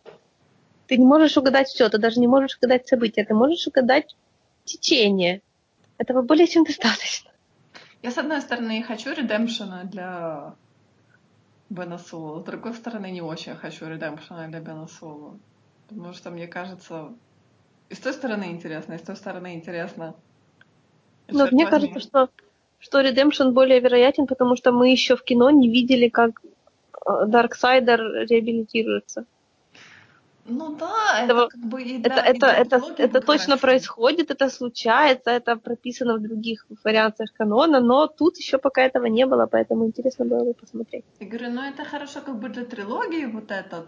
ты 0.88 0.98
не 0.98 1.06
можешь 1.06 1.38
угадать 1.38 1.68
все, 1.68 1.88
ты 1.90 1.98
даже 1.98 2.20
не 2.20 2.28
можешь 2.28 2.58
угадать 2.58 2.88
события, 2.88 3.24
ты 3.26 3.34
можешь 3.34 3.68
угадать 3.68 4.16
течение. 4.64 5.42
Этого 5.98 6.22
более 6.24 6.48
чем 6.48 6.64
достаточно. 6.64 7.32
Я, 8.02 8.12
с 8.12 8.18
одной 8.18 8.42
стороны, 8.42 8.82
хочу 8.84 9.14
редемпшена 9.14 9.84
для 9.84 10.56
Бена 11.70 11.98
Соло, 11.98 12.42
с 12.42 12.44
другой 12.44 12.74
стороны, 12.74 13.12
не 13.12 13.22
очень 13.22 13.56
хочу 13.56 13.88
редемпшена 13.88 14.48
для 14.48 14.60
Бена 14.60 14.88
Соло. 14.88 15.40
Потому 15.88 16.14
что, 16.14 16.32
мне 16.32 16.48
кажется, 16.48 17.14
и 17.90 17.96
с 17.96 18.00
той 18.00 18.14
стороны 18.14 18.46
интересно, 18.52 18.94
и 18.94 18.98
с 18.98 19.02
той 19.02 19.16
стороны 19.16 19.56
интересно. 19.56 20.16
Но 21.28 21.48
мне 21.52 21.66
возьми, 21.66 21.66
кажется, 21.66 22.00
что, 22.00 22.30
что 22.80 23.02
Redemption 23.02 23.52
более 23.52 23.80
вероятен, 23.80 24.28
потому 24.28 24.56
что 24.56 24.72
мы 24.72 24.92
еще 24.92 25.16
в 25.16 25.24
кино 25.24 25.50
не 25.50 25.70
видели, 25.70 26.10
как 26.10 26.42
э, 26.44 27.26
Дарксайдер 27.28 28.00
реабилитируется. 28.28 29.26
Ну 30.48 30.76
да, 30.76 31.24
это 31.24 31.34
Этого- 31.34 31.48
как 31.48 31.60
бы 31.62 31.82
и 31.82 32.00
Это, 32.00 32.10
для 32.10 32.24
это, 32.24 32.48
это, 32.48 32.78
идеологии 32.78 33.04
это 33.04 33.14
будет 33.14 33.26
точно 33.26 33.46
хорошо. 33.46 33.62
происходит, 33.62 34.32
это 34.32 34.50
случается, 34.50 35.32
это 35.32 35.56
прописано 35.56 36.18
в 36.18 36.22
других 36.22 36.68
вариациях 36.84 37.34
канона, 37.34 37.80
но 37.80 38.08
тут 38.08 38.38
еще 38.38 38.60
пока 38.60 38.84
этого 38.84 39.06
не 39.08 39.26
было, 39.26 39.48
поэтому 39.48 39.86
интересно 39.88 40.26
было 40.26 40.44
бы 40.44 40.54
посмотреть. 40.54 41.04
Я 41.20 41.28
говорю, 41.28 41.50
ну 41.50 41.62
это 41.62 41.84
хорошо 41.84 42.22
как 42.22 42.40
бы 42.40 42.50
для 42.50 42.64
трилогии 42.64 43.26
вот 43.26 43.50
этот 43.50 43.88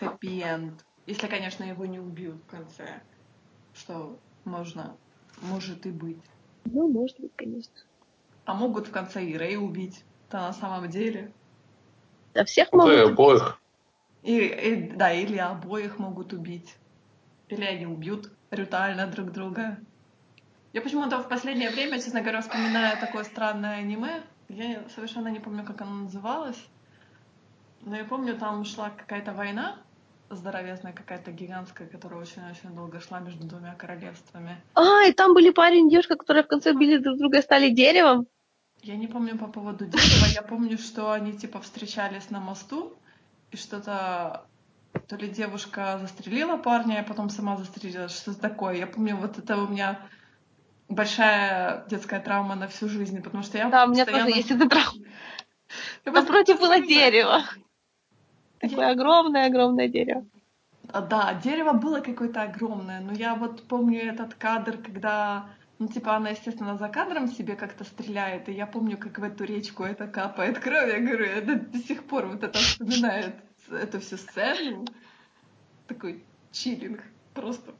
хэппи-энд. 0.00 0.84
Если, 1.06 1.28
конечно, 1.28 1.64
его 1.64 1.86
не 1.86 2.00
убьют 2.00 2.36
в 2.36 2.50
конце. 2.50 3.00
Что 3.72 4.18
можно, 4.44 4.96
может 5.42 5.86
и 5.86 5.90
быть. 5.90 6.18
Ну, 6.64 6.88
может 6.88 7.20
быть, 7.20 7.32
конечно. 7.36 7.72
А 8.44 8.54
могут 8.54 8.88
в 8.88 8.90
конце 8.90 9.24
и 9.24 9.36
Рэй 9.36 9.56
убить. 9.56 10.04
То 10.28 10.38
на 10.38 10.52
самом 10.52 10.90
деле. 10.90 11.32
Да 12.34 12.44
всех 12.44 12.68
Ну, 12.72 12.90
и 12.90 12.96
могут 12.96 13.12
обоих. 13.12 13.60
И, 14.22 14.38
и- 14.38 14.90
да, 14.96 15.12
или 15.12 15.36
обоих 15.36 15.98
могут 15.98 16.32
убить. 16.32 16.74
Или 17.48 17.64
они 17.64 17.86
убьют 17.86 18.30
брутально 18.50 19.06
друг 19.06 19.32
друга. 19.32 19.78
Я 20.72 20.82
почему-то 20.82 21.18
в 21.18 21.28
последнее 21.28 21.70
время, 21.70 21.98
честно 21.98 22.20
говоря, 22.20 22.42
вспоминаю 22.42 22.98
такое 22.98 23.24
странное 23.24 23.78
аниме. 23.78 24.22
Я 24.48 24.82
совершенно 24.94 25.28
не 25.28 25.40
помню, 25.40 25.64
как 25.64 25.80
оно 25.80 26.04
называлось. 26.04 26.62
Но 27.82 27.96
я 27.96 28.04
помню, 28.04 28.36
там 28.36 28.64
шла 28.64 28.90
какая-то 28.90 29.32
война 29.32 29.76
здоровезная, 30.30 30.92
какая-то 30.92 31.32
гигантская, 31.32 31.88
которая 31.88 32.20
очень-очень 32.20 32.74
долго 32.74 33.00
шла 33.00 33.20
между 33.20 33.46
двумя 33.46 33.74
королевствами. 33.74 34.56
А, 34.74 35.04
и 35.04 35.12
там 35.12 35.32
были 35.32 35.50
парень 35.50 35.86
и 35.86 35.90
девушка, 35.90 36.16
которые 36.16 36.44
в 36.44 36.48
конце 36.48 36.72
били 36.74 36.98
друг 36.98 37.18
друга 37.18 37.38
и 37.38 37.42
стали 37.42 37.70
деревом. 37.70 38.26
Я 38.82 38.96
не 38.96 39.06
помню 39.06 39.38
по 39.38 39.46
поводу 39.46 39.86
дерева, 39.86 40.26
я 40.34 40.42
помню, 40.42 40.78
что 40.78 41.12
они 41.12 41.32
типа 41.32 41.60
встречались 41.60 42.30
на 42.30 42.40
мосту, 42.40 42.94
и 43.50 43.56
что-то 43.56 44.44
то 45.06 45.16
ли 45.16 45.28
девушка 45.28 45.98
застрелила 46.00 46.56
парня, 46.56 47.00
а 47.00 47.04
потом 47.04 47.30
сама 47.30 47.56
застрелилась, 47.56 48.16
что-то 48.16 48.40
такое. 48.40 48.74
Я 48.76 48.86
помню, 48.86 49.16
вот 49.16 49.38
это 49.38 49.56
у 49.56 49.68
меня 49.68 50.00
большая 50.88 51.84
детская 51.88 52.20
травма 52.20 52.54
на 52.54 52.68
всю 52.68 52.88
жизнь, 52.88 53.22
потому 53.22 53.42
что 53.42 53.58
я 53.58 53.68
Да, 53.68 53.84
у 53.84 53.88
меня 53.88 54.04
постоянно... 54.04 54.26
тоже 54.26 54.38
есть 54.38 54.50
эта 54.50 54.68
травма. 54.68 55.04
Напротив 56.04 56.58
было 56.58 56.78
постоянно- 56.78 56.86
дерево. 56.86 57.42
Такое 58.60 58.90
огромное-огромное 58.90 59.88
дерево. 59.88 60.24
А, 60.92 61.00
Да, 61.02 61.34
дерево 61.34 61.72
было 61.74 62.00
какое-то 62.00 62.42
огромное, 62.42 63.00
но 63.00 63.12
я 63.12 63.34
вот 63.34 63.68
помню 63.68 64.00
этот 64.02 64.34
кадр, 64.34 64.78
когда, 64.78 65.46
ну, 65.78 65.86
типа, 65.86 66.16
она, 66.16 66.30
естественно, 66.30 66.76
за 66.76 66.88
кадром 66.88 67.28
себе 67.28 67.54
как-то 67.54 67.84
стреляет, 67.84 68.48
и 68.48 68.52
я 68.52 68.66
помню, 68.66 68.98
как 68.98 69.18
в 69.18 69.22
эту 69.22 69.44
речку 69.44 69.84
это 69.84 70.08
капает 70.08 70.58
кровь, 70.58 70.92
я 70.92 70.98
говорю, 70.98 71.24
это 71.24 71.54
до 71.56 71.78
сих 71.78 72.04
пор 72.04 72.26
вот 72.26 72.42
это 72.42 72.58
вспоминает 72.58 73.36
эту 73.70 74.00
всю 74.00 74.16
сцену. 74.16 74.86
Такой 75.86 76.24
чилинг, 76.50 77.02
просто. 77.32 77.72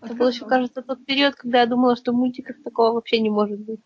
Это 0.00 0.14
был 0.14 0.28
еще, 0.28 0.46
кажется, 0.46 0.82
тот 0.82 1.04
период, 1.04 1.34
когда 1.34 1.60
я 1.60 1.66
думала, 1.66 1.96
что 1.96 2.12
в 2.12 2.14
мультиках 2.14 2.62
такого 2.62 2.92
вообще 2.92 3.20
не 3.20 3.30
может 3.30 3.58
быть. 3.58 3.80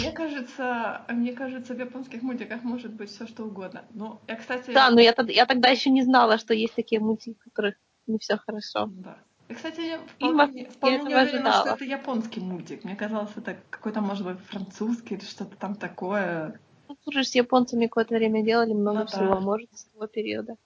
Мне 0.00 0.12
кажется, 0.12 1.02
мне 1.08 1.32
кажется, 1.32 1.74
в 1.74 1.78
японских 1.78 2.22
мультиках 2.22 2.62
может 2.64 2.92
быть 2.92 3.10
все 3.10 3.26
что 3.26 3.44
угодно. 3.44 3.84
Ну, 3.92 4.18
я, 4.26 4.36
кстати... 4.36 4.70
Да, 4.72 4.90
но 4.90 5.00
я, 5.00 5.14
я 5.28 5.46
тогда 5.46 5.68
еще 5.68 5.90
не 5.90 6.02
знала, 6.02 6.38
что 6.38 6.54
есть 6.54 6.74
такие 6.74 7.00
мультики, 7.00 7.36
в 7.38 7.44
которых 7.44 7.74
не 8.06 8.18
все 8.18 8.38
хорошо. 8.38 8.86
Да. 8.86 9.18
Кстати, 9.54 9.80
я 9.80 9.98
вполне, 9.98 10.52
не- 10.52 10.64
вполне 10.66 10.98
не 10.98 11.04
уверена, 11.04 11.26
что 11.52 11.60
ожидала. 11.62 11.74
это 11.76 11.84
японский 11.84 12.40
мультик. 12.40 12.84
Мне 12.84 12.96
казалось, 12.96 13.30
это 13.36 13.56
какой-то, 13.70 14.00
может 14.00 14.26
быть, 14.26 14.38
французский 14.40 15.14
или 15.14 15.24
что-то 15.24 15.56
там 15.56 15.74
такое. 15.74 16.60
Ну, 16.88 16.96
слушай, 17.02 17.24
с 17.24 17.34
японцами 17.34 17.86
какое-то 17.86 18.14
время 18.14 18.42
делали 18.44 18.72
много 18.72 19.00
Ну 19.00 19.04
да. 19.04 19.10
всего, 19.10 19.40
может, 19.40 19.68
с 19.76 19.84
того 19.84 20.06
периода. 20.06 20.56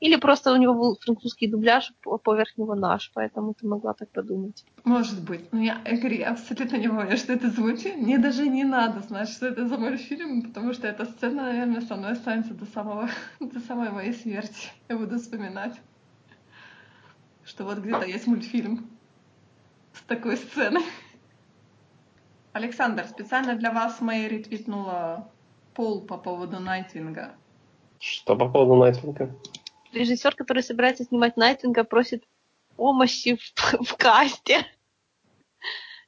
Или 0.00 0.16
просто 0.16 0.52
у 0.52 0.56
него 0.56 0.74
был 0.74 0.98
французский 1.00 1.46
дубляж, 1.46 1.92
поверх 2.02 2.58
него 2.58 2.74
наш, 2.74 3.10
поэтому 3.14 3.54
ты 3.54 3.66
могла 3.66 3.94
так 3.94 4.10
подумать. 4.10 4.64
Может 4.82 5.22
быть. 5.22 5.50
Но 5.52 5.60
я, 5.62 5.80
я 5.86 5.96
говорю, 5.96 6.16
я 6.16 6.30
абсолютно 6.32 6.76
не 6.76 6.88
уверена, 6.88 7.16
что 7.16 7.32
это 7.32 7.48
звучит. 7.48 7.96
Мне 7.96 8.18
даже 8.18 8.46
не 8.48 8.64
надо 8.64 9.00
знать, 9.00 9.28
что 9.28 9.46
это 9.46 9.66
за 9.68 9.78
мультфильм, 9.78 10.42
потому 10.42 10.72
что 10.74 10.88
эта 10.88 11.06
сцена, 11.06 11.44
наверное, 11.44 11.80
со 11.80 11.94
мной 11.96 12.12
останется 12.12 12.52
до, 12.54 12.66
самого, 12.66 13.08
до 13.40 13.60
самой 13.60 13.90
моей 13.90 14.12
смерти. 14.12 14.68
Я 14.88 14.98
буду 14.98 15.16
вспоминать, 15.18 15.74
что 17.44 17.64
вот 17.64 17.78
где-то 17.78 18.06
есть 18.06 18.26
мультфильм 18.26 18.90
с 19.92 20.02
такой 20.02 20.36
сценой. 20.36 20.82
Александр, 22.52 23.06
специально 23.06 23.56
для 23.56 23.72
вас 23.72 24.00
Мэй 24.00 24.28
ретвитнула 24.28 25.28
пол 25.74 26.02
по 26.02 26.16
поводу 26.16 26.60
Найтвинга. 26.60 27.34
Что 27.98 28.36
по 28.36 28.48
поводу 28.48 28.76
Найтвинга? 28.80 29.34
Режиссер, 29.92 30.34
который 30.34 30.62
собирается 30.62 31.04
снимать 31.04 31.36
Найтинга, 31.36 31.84
просит 31.84 32.24
помощи 32.76 33.36
в, 33.36 33.82
в 33.84 33.96
касте. 33.96 34.66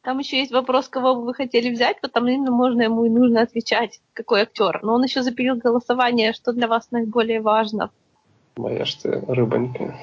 Там 0.03 0.21
еще 0.21 0.39
есть 0.39 0.53
вопрос, 0.53 0.89
кого 0.89 1.17
бы 1.17 1.25
вы 1.25 1.35
хотели 1.35 1.69
взять, 1.69 2.01
потому 2.01 2.29
именно 2.29 2.53
можно 2.53 2.83
ему 2.83 3.05
и 3.07 3.11
нужно 3.11 3.43
отвечать, 3.43 4.01
какой 4.13 4.43
актер. 4.43 4.79
Но 4.85 4.95
он 4.95 5.03
еще 5.03 5.23
запилил 5.23 5.57
голосование, 5.57 6.33
что 6.33 6.53
для 6.53 6.69
вас 6.69 6.93
наиболее 6.93 7.41
важно. 7.41 7.91
Моя 8.57 8.85
ж 8.85 8.95
ты 8.95 9.21
рыбонька. 9.27 9.99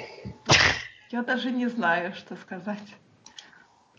Я 1.13 1.21
даже 1.21 1.51
не 1.51 1.67
знаю, 1.67 2.13
что 2.15 2.35
сказать. 2.35 2.79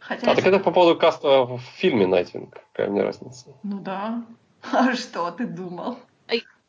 Хотя 0.01 0.27
А 0.27 0.31
если- 0.31 0.43
так 0.43 0.53
это 0.55 0.59
по 0.65 0.73
поводу 0.73 0.99
каста 0.99 1.45
в 1.45 1.61
фильме 1.77 2.07
Найтвинг. 2.09 2.53
Какая 2.73 2.91
мне 2.91 3.03
разница? 3.05 3.55
Ну 3.63 3.79
да. 3.81 4.25
А 4.73 4.95
что 4.97 5.31
ты 5.31 5.47
думал? 5.47 5.99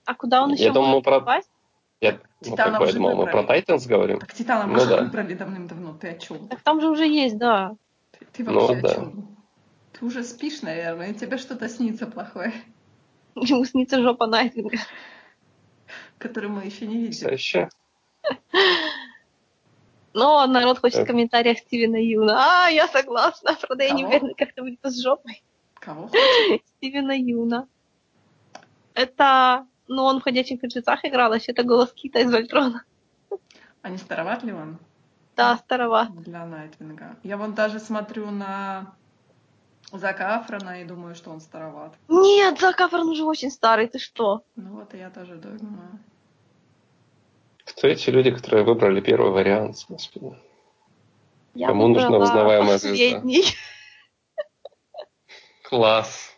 А 0.06 0.14
куда 0.14 0.44
он 0.44 0.54
еще 0.54 0.66
Я 0.66 0.72
думал, 0.72 1.02
про... 1.02 1.20
попасть? 1.20 1.50
Я, 2.00 2.12
ну, 2.12 2.20
Титанов 2.52 2.74
как 2.74 2.80
бы 2.82 2.86
я 2.86 2.92
же 2.92 2.98
думал, 3.00 3.16
мы 3.16 3.26
про. 3.26 3.44
Тайтанс 3.44 3.88
говорим. 3.88 4.20
Так 4.20 4.34
Титана 4.34 4.68
мы 4.68 4.74
Ну 4.76 4.80
же 4.82 4.90
да. 4.90 5.02
выбрали 5.02 5.34
давным-давно. 5.34 5.94
Ты 6.00 6.10
о 6.10 6.18
чем? 6.20 6.48
Так 6.48 6.62
там 6.62 6.80
же 6.80 6.90
уже 6.90 7.08
есть, 7.08 7.40
да. 7.40 7.76
Ты, 8.12 8.26
ты 8.32 8.44
Ну 8.44 8.60
вообще 8.68 8.82
да. 8.82 8.90
о 8.92 8.94
чем? 8.96 9.38
Ты 9.94 10.06
уже 10.06 10.24
спишь, 10.24 10.62
наверное, 10.62 11.10
и 11.10 11.14
тебе 11.16 11.38
что-то 11.40 11.68
снится 11.70 12.06
плохое, 12.06 12.54
Ему 13.36 13.66
снится 13.66 14.00
жопа 14.04 14.28
Найтвинга. 14.28 14.78
которое 16.20 16.50
мы 16.50 16.66
еще 16.66 16.86
не 16.86 17.10
Все 17.10 17.30
видели. 17.30 17.34
еще. 17.34 17.70
Но 20.16 20.48
народ 20.48 20.80
хочет 20.80 21.00
Э. 21.00 21.04
в 21.04 21.08
комментариях 21.08 21.58
Стивена 21.60 21.98
Юна. 21.98 22.66
А, 22.66 22.70
я 22.70 22.88
согласна. 22.88 23.56
Правда, 23.62 23.84
я 23.84 23.92
не 23.92 24.06
уверена, 24.06 24.34
как 24.34 24.50
это 24.52 24.62
будет 24.64 24.80
с 24.82 25.02
жопой. 25.04 25.44
Кого? 25.76 26.10
Стивена 26.78 27.14
Юна. 27.14 27.68
Это... 28.94 29.68
Ну, 29.88 30.04
он 30.04 30.20
в 30.20 30.24
«Ходячих 30.24 30.64
мертвецах» 30.64 31.04
играл, 31.06 31.32
а 31.34 31.36
еще 31.36 31.52
это 31.52 31.64
голос 31.64 31.92
Кита 31.94 32.20
из 32.20 32.32
Вольтрона. 32.32 32.84
А 33.82 33.90
не 33.90 33.98
староват 33.98 34.42
ли 34.44 34.52
он 34.54 34.80
Да, 35.36 35.58
староват. 35.58 36.10
для 36.24 36.46
Найтвинга? 36.46 37.18
Я 37.24 37.38
вон 37.38 37.54
даже 37.54 37.80
смотрю 37.80 38.32
на 38.32 38.96
Зака 39.92 40.38
Афрона 40.38 40.82
и 40.82 40.86
думаю, 40.86 41.14
что 41.14 41.30
он 41.30 41.40
староват. 41.42 41.94
Нет, 42.08 42.60
Зак 42.60 42.80
Афрон 42.82 43.10
уже 43.10 43.26
очень 43.26 43.52
старый, 43.52 43.88
ты 43.88 44.00
что? 44.00 44.44
Ну 44.56 44.78
вот 44.78 44.94
и 44.96 44.98
я 44.98 45.10
тоже 45.12 45.36
думаю. 45.36 46.00
Кто 47.86 47.92
эти 47.92 48.10
люди, 48.10 48.32
которые 48.32 48.64
выбрали 48.64 49.00
первый 49.00 49.30
вариант? 49.32 49.86
Господи. 49.88 50.36
Я 51.54 51.68
Кому 51.68 51.88
нужна 51.88 52.18
узнаваемая 52.18 52.80
звезда? 52.80 52.90
последний. 53.20 53.44
Класс. 55.70 56.36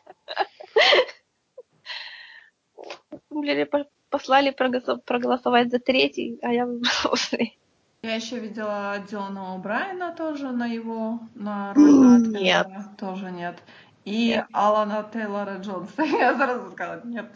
Мне 3.29 3.65
по- 3.65 3.87
послали 4.09 4.51
проголосо- 4.51 4.97
проголосовать 5.05 5.71
за 5.71 5.79
третий, 5.79 6.37
а 6.41 6.51
я 6.51 6.65
выбрала 6.65 7.11
последний. 7.11 7.57
Я 8.01 8.15
еще 8.15 8.39
видела 8.39 8.97
Дилана 9.09 9.55
О'Брайена 9.55 10.13
тоже 10.17 10.49
на 10.51 10.65
его, 10.65 11.21
на 11.33 11.73
роль 11.75 12.27
нет. 12.27 12.67
Тоже 12.99 13.31
нет. 13.31 13.57
И 14.03 14.27
Нет. 14.27 14.47
Алана 14.51 15.09
Тейлора 15.13 15.59
Джонса. 15.59 16.03
Я 16.03 16.35
сразу 16.35 16.71
сказала, 16.71 17.01
нет. 17.05 17.31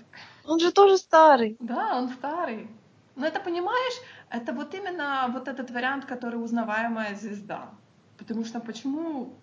Он 0.46 0.60
же 0.60 0.74
тоже 0.74 0.98
старый. 0.98 1.56
Да, 1.60 1.96
он 1.98 2.10
старый. 2.10 2.68
Но 3.16 3.26
это, 3.26 3.40
понимаешь, 3.40 4.02
это 4.30 4.54
вот 4.54 4.74
именно 4.74 5.30
вот 5.34 5.48
этот 5.48 5.72
вариант, 5.72 6.06
который 6.06 6.38
узнаваемая 6.38 7.16
звезда. 7.16 7.70
Потому 8.18 8.46
что 8.46 8.60
почему, 8.60 9.34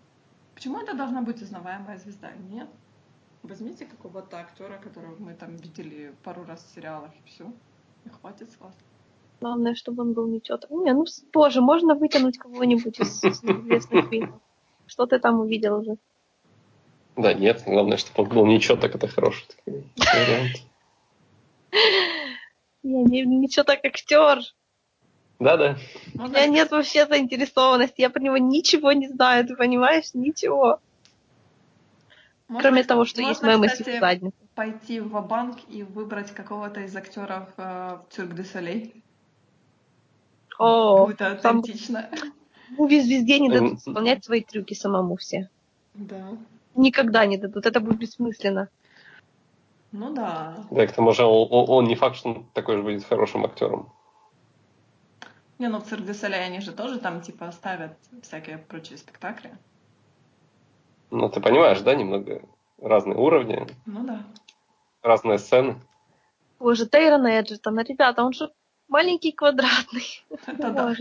почему 0.54 0.80
это 0.80 0.94
должна 0.94 1.22
быть 1.22 1.42
узнаваемая 1.42 1.98
звезда? 1.98 2.30
Нет. 2.50 2.68
Возьмите 3.42 3.86
какого-то 3.86 4.38
актера, 4.38 4.78
которого 4.78 5.16
мы 5.18 5.34
там 5.34 5.56
видели 5.56 6.14
пару 6.24 6.44
раз 6.44 6.64
в 6.64 6.74
сериалах, 6.74 7.10
и 7.12 7.28
все. 7.28 7.44
И 8.04 8.08
хватит 8.08 8.50
с 8.50 8.60
вас. 8.60 8.74
Главное, 9.40 9.74
чтобы 9.74 10.02
он 10.02 10.12
был 10.14 10.26
нечеток. 10.26 10.70
Не, 10.70 10.92
ну, 10.92 11.04
боже, 11.32 11.60
можно 11.60 11.94
вытянуть 11.94 12.38
кого-нибудь 12.38 12.98
из 12.98 13.22
из 13.24 13.44
известных 13.44 14.08
фильмов. 14.08 14.40
Что 14.86 15.06
ты 15.06 15.18
там 15.18 15.40
увидел 15.40 15.78
уже? 15.78 15.96
Да 17.16 17.34
нет, 17.34 17.62
главное, 17.66 17.96
чтобы 17.96 18.22
он 18.22 18.28
был 18.34 18.46
нечеток, 18.46 18.94
это 18.94 19.08
хороший 19.08 19.46
такой 19.48 19.84
вариант. 19.96 20.56
Я 22.88 23.02
не, 23.02 23.22
ничего 23.26 23.64
так 23.64 23.84
актер. 23.84 24.40
Да-да. 25.38 25.76
У 26.14 26.22
меня 26.26 26.46
нет 26.46 26.70
вообще 26.70 27.06
заинтересованности. 27.06 28.00
Я 28.00 28.10
про 28.10 28.20
него 28.20 28.38
ничего 28.38 28.92
не 28.92 29.08
знаю, 29.08 29.46
ты 29.46 29.54
понимаешь? 29.56 30.14
Ничего. 30.14 30.80
можно- 32.48 32.62
Кроме 32.62 32.82
того, 32.84 33.04
что 33.04 33.20
есть 33.20 33.42
можно, 33.42 33.54
мемы 33.56 33.68
с 33.68 33.72
кстати, 33.72 33.90
его 33.90 34.00
задницей. 34.00 34.48
пойти 34.54 35.00
в 35.00 35.20
банк 35.26 35.58
и 35.68 35.82
выбрать 35.82 36.32
какого-то 36.32 36.80
из 36.80 36.96
актеров 36.96 37.48
э, 37.58 37.98
в 38.08 38.12
Цирк 38.14 38.34
де 38.34 38.42
Солей. 38.44 39.02
О, 40.58 41.06
Будет 41.06 41.18
там 41.18 41.58
аутентично. 41.58 42.08
movie 42.70 43.00
звезде 43.00 43.38
не 43.38 43.48
Эм, 43.48 43.52
дадут 43.52 43.78
исполнять 43.80 44.24
свои 44.24 44.40
трюки 44.42 44.74
самому 44.74 45.16
все. 45.16 45.48
Да. 45.94 46.30
Никогда 46.74 47.26
не 47.26 47.36
дадут. 47.36 47.66
Это 47.66 47.80
будет 47.80 47.98
бессмысленно. 47.98 48.68
Ну 49.92 50.12
да. 50.14 50.56
Да, 50.70 50.86
к 50.86 50.92
тому 50.92 51.12
же 51.12 51.24
он, 51.24 51.48
он- 51.50 51.64
он 51.68 51.84
не 51.84 51.94
факт, 51.94 52.16
что 52.16 52.28
он 52.30 52.44
такой 52.52 52.76
же 52.76 52.82
будет 52.82 53.04
хорошим 53.04 53.44
актером. 53.44 53.90
Не, 55.58 55.68
ну 55.68 55.78
в 55.80 55.84
Цирк 55.84 56.14
Солей 56.14 56.44
они 56.44 56.60
же 56.60 56.72
тоже 56.72 56.98
там 56.98 57.20
типа 57.20 57.50
ставят 57.52 57.96
всякие 58.22 58.58
прочие 58.58 58.98
спектакли. 58.98 59.50
Ну, 61.10 61.28
ты 61.30 61.40
понимаешь, 61.40 61.80
да, 61.80 61.94
немного 61.94 62.42
разные 62.80 63.16
уровни, 63.16 63.66
Ну 63.86 64.04
да. 64.04 64.22
разные 65.02 65.38
сцены. 65.38 65.76
Боже, 66.60 66.86
Тейрон 66.86 67.26
Эджертон, 67.26 67.78
ребята, 67.80 68.22
он 68.24 68.32
же 68.34 68.52
маленький 68.88 69.32
квадратный. 69.32 70.04
Это 70.46 70.70
да. 70.70 70.94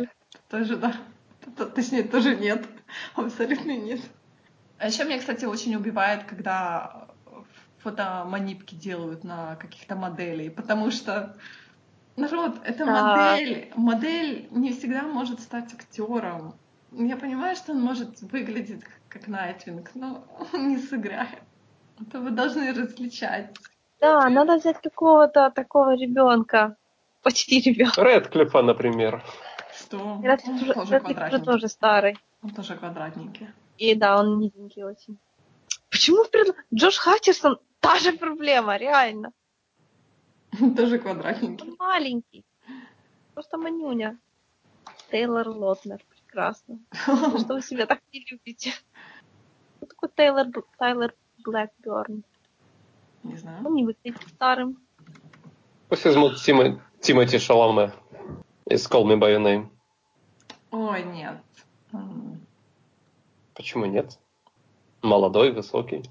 Тоже 0.49 0.77
да. 0.77 0.93
Точнее, 1.75 2.03
тоже 2.03 2.35
нет. 2.35 2.65
Абсолютно 3.15 3.75
нет. 3.77 3.99
А 4.79 4.87
еще 4.87 5.03
меня, 5.03 5.19
кстати, 5.19 5.45
очень 5.45 5.75
убивает, 5.75 6.23
когда 6.23 7.07
фотоманипки 7.91 8.75
делают 8.75 9.23
на 9.23 9.55
каких-то 9.55 9.95
моделей, 9.95 10.49
потому 10.49 10.91
что 10.91 11.35
народ, 12.17 12.55
это 12.65 12.85
Да. 12.85 13.15
модель. 13.15 13.71
Модель 13.75 14.47
не 14.51 14.71
всегда 14.73 15.03
может 15.03 15.39
стать 15.39 15.73
актером. 15.73 16.53
Я 16.91 17.15
понимаю, 17.17 17.55
что 17.55 17.71
он 17.73 17.81
может 17.81 18.21
выглядеть 18.21 18.81
как 19.09 19.27
Найтвинг, 19.27 19.91
но 19.95 20.23
он 20.53 20.67
не 20.69 20.77
сыграет. 20.77 21.39
Это 22.01 22.19
вы 22.19 22.31
должны 22.31 22.73
различать. 22.73 23.55
Да, 24.01 24.29
надо 24.29 24.57
взять 24.57 24.81
какого-то 24.81 25.49
такого 25.51 25.95
ребенка. 25.95 26.75
Почти 27.23 27.61
ребенка. 27.61 28.03
Редклифа, 28.03 28.61
например. 28.61 29.23
Что 29.79 29.97
он 29.97 30.23
Рэдклифф 30.25 30.77
уже- 30.77 30.99
тоже 30.99 31.39
тоже 31.39 31.67
старый. 31.67 32.17
Он 32.43 32.49
тоже 32.49 32.75
квадратненький. 32.75 33.47
И 33.77 33.95
да, 33.95 34.19
он 34.19 34.39
низенький 34.39 34.83
очень. 34.83 35.17
Почему 35.89 36.25
пред... 36.25 36.55
Джош 36.73 36.97
Хатчерсон 36.97 37.57
та 37.79 37.99
же 37.99 38.11
проблема, 38.13 38.77
реально. 38.77 39.31
Тоже 40.75 40.97
квадратненький. 40.99 41.67
Он 41.69 41.75
маленький. 41.79 42.45
Просто 43.33 43.57
манюня. 43.57 44.17
Тейлор 45.11 45.47
Лотнер. 45.49 46.03
Прекрасно. 46.09 46.79
Что 47.39 47.53
вы 47.55 47.61
себя 47.61 47.85
так 47.85 48.01
не 48.13 48.25
любите? 48.31 48.71
Кто 49.77 49.85
такой 49.85 50.09
Тейлор, 50.15 50.47
Тайлер 50.77 51.13
Блэкберн? 51.45 52.23
Не 53.23 53.37
знаю. 53.37 53.65
Он 53.65 53.73
не 53.75 53.85
выглядит 53.85 54.21
старым. 54.35 54.77
Пусть 55.89 56.05
возьмут 56.05 56.33
Тимо- 56.45 56.79
Тимоти 57.01 57.37
Шаламе 57.39 57.91
из 58.65 58.87
Call 58.89 59.03
Me 59.05 59.17
By 59.19 59.35
Your 59.35 59.41
Name. 59.43 59.69
Ой, 60.71 61.03
нет. 61.03 61.37
Почему 63.53 63.85
нет? 63.85 64.19
Молодой, 65.01 65.51
высокий. 65.51 66.03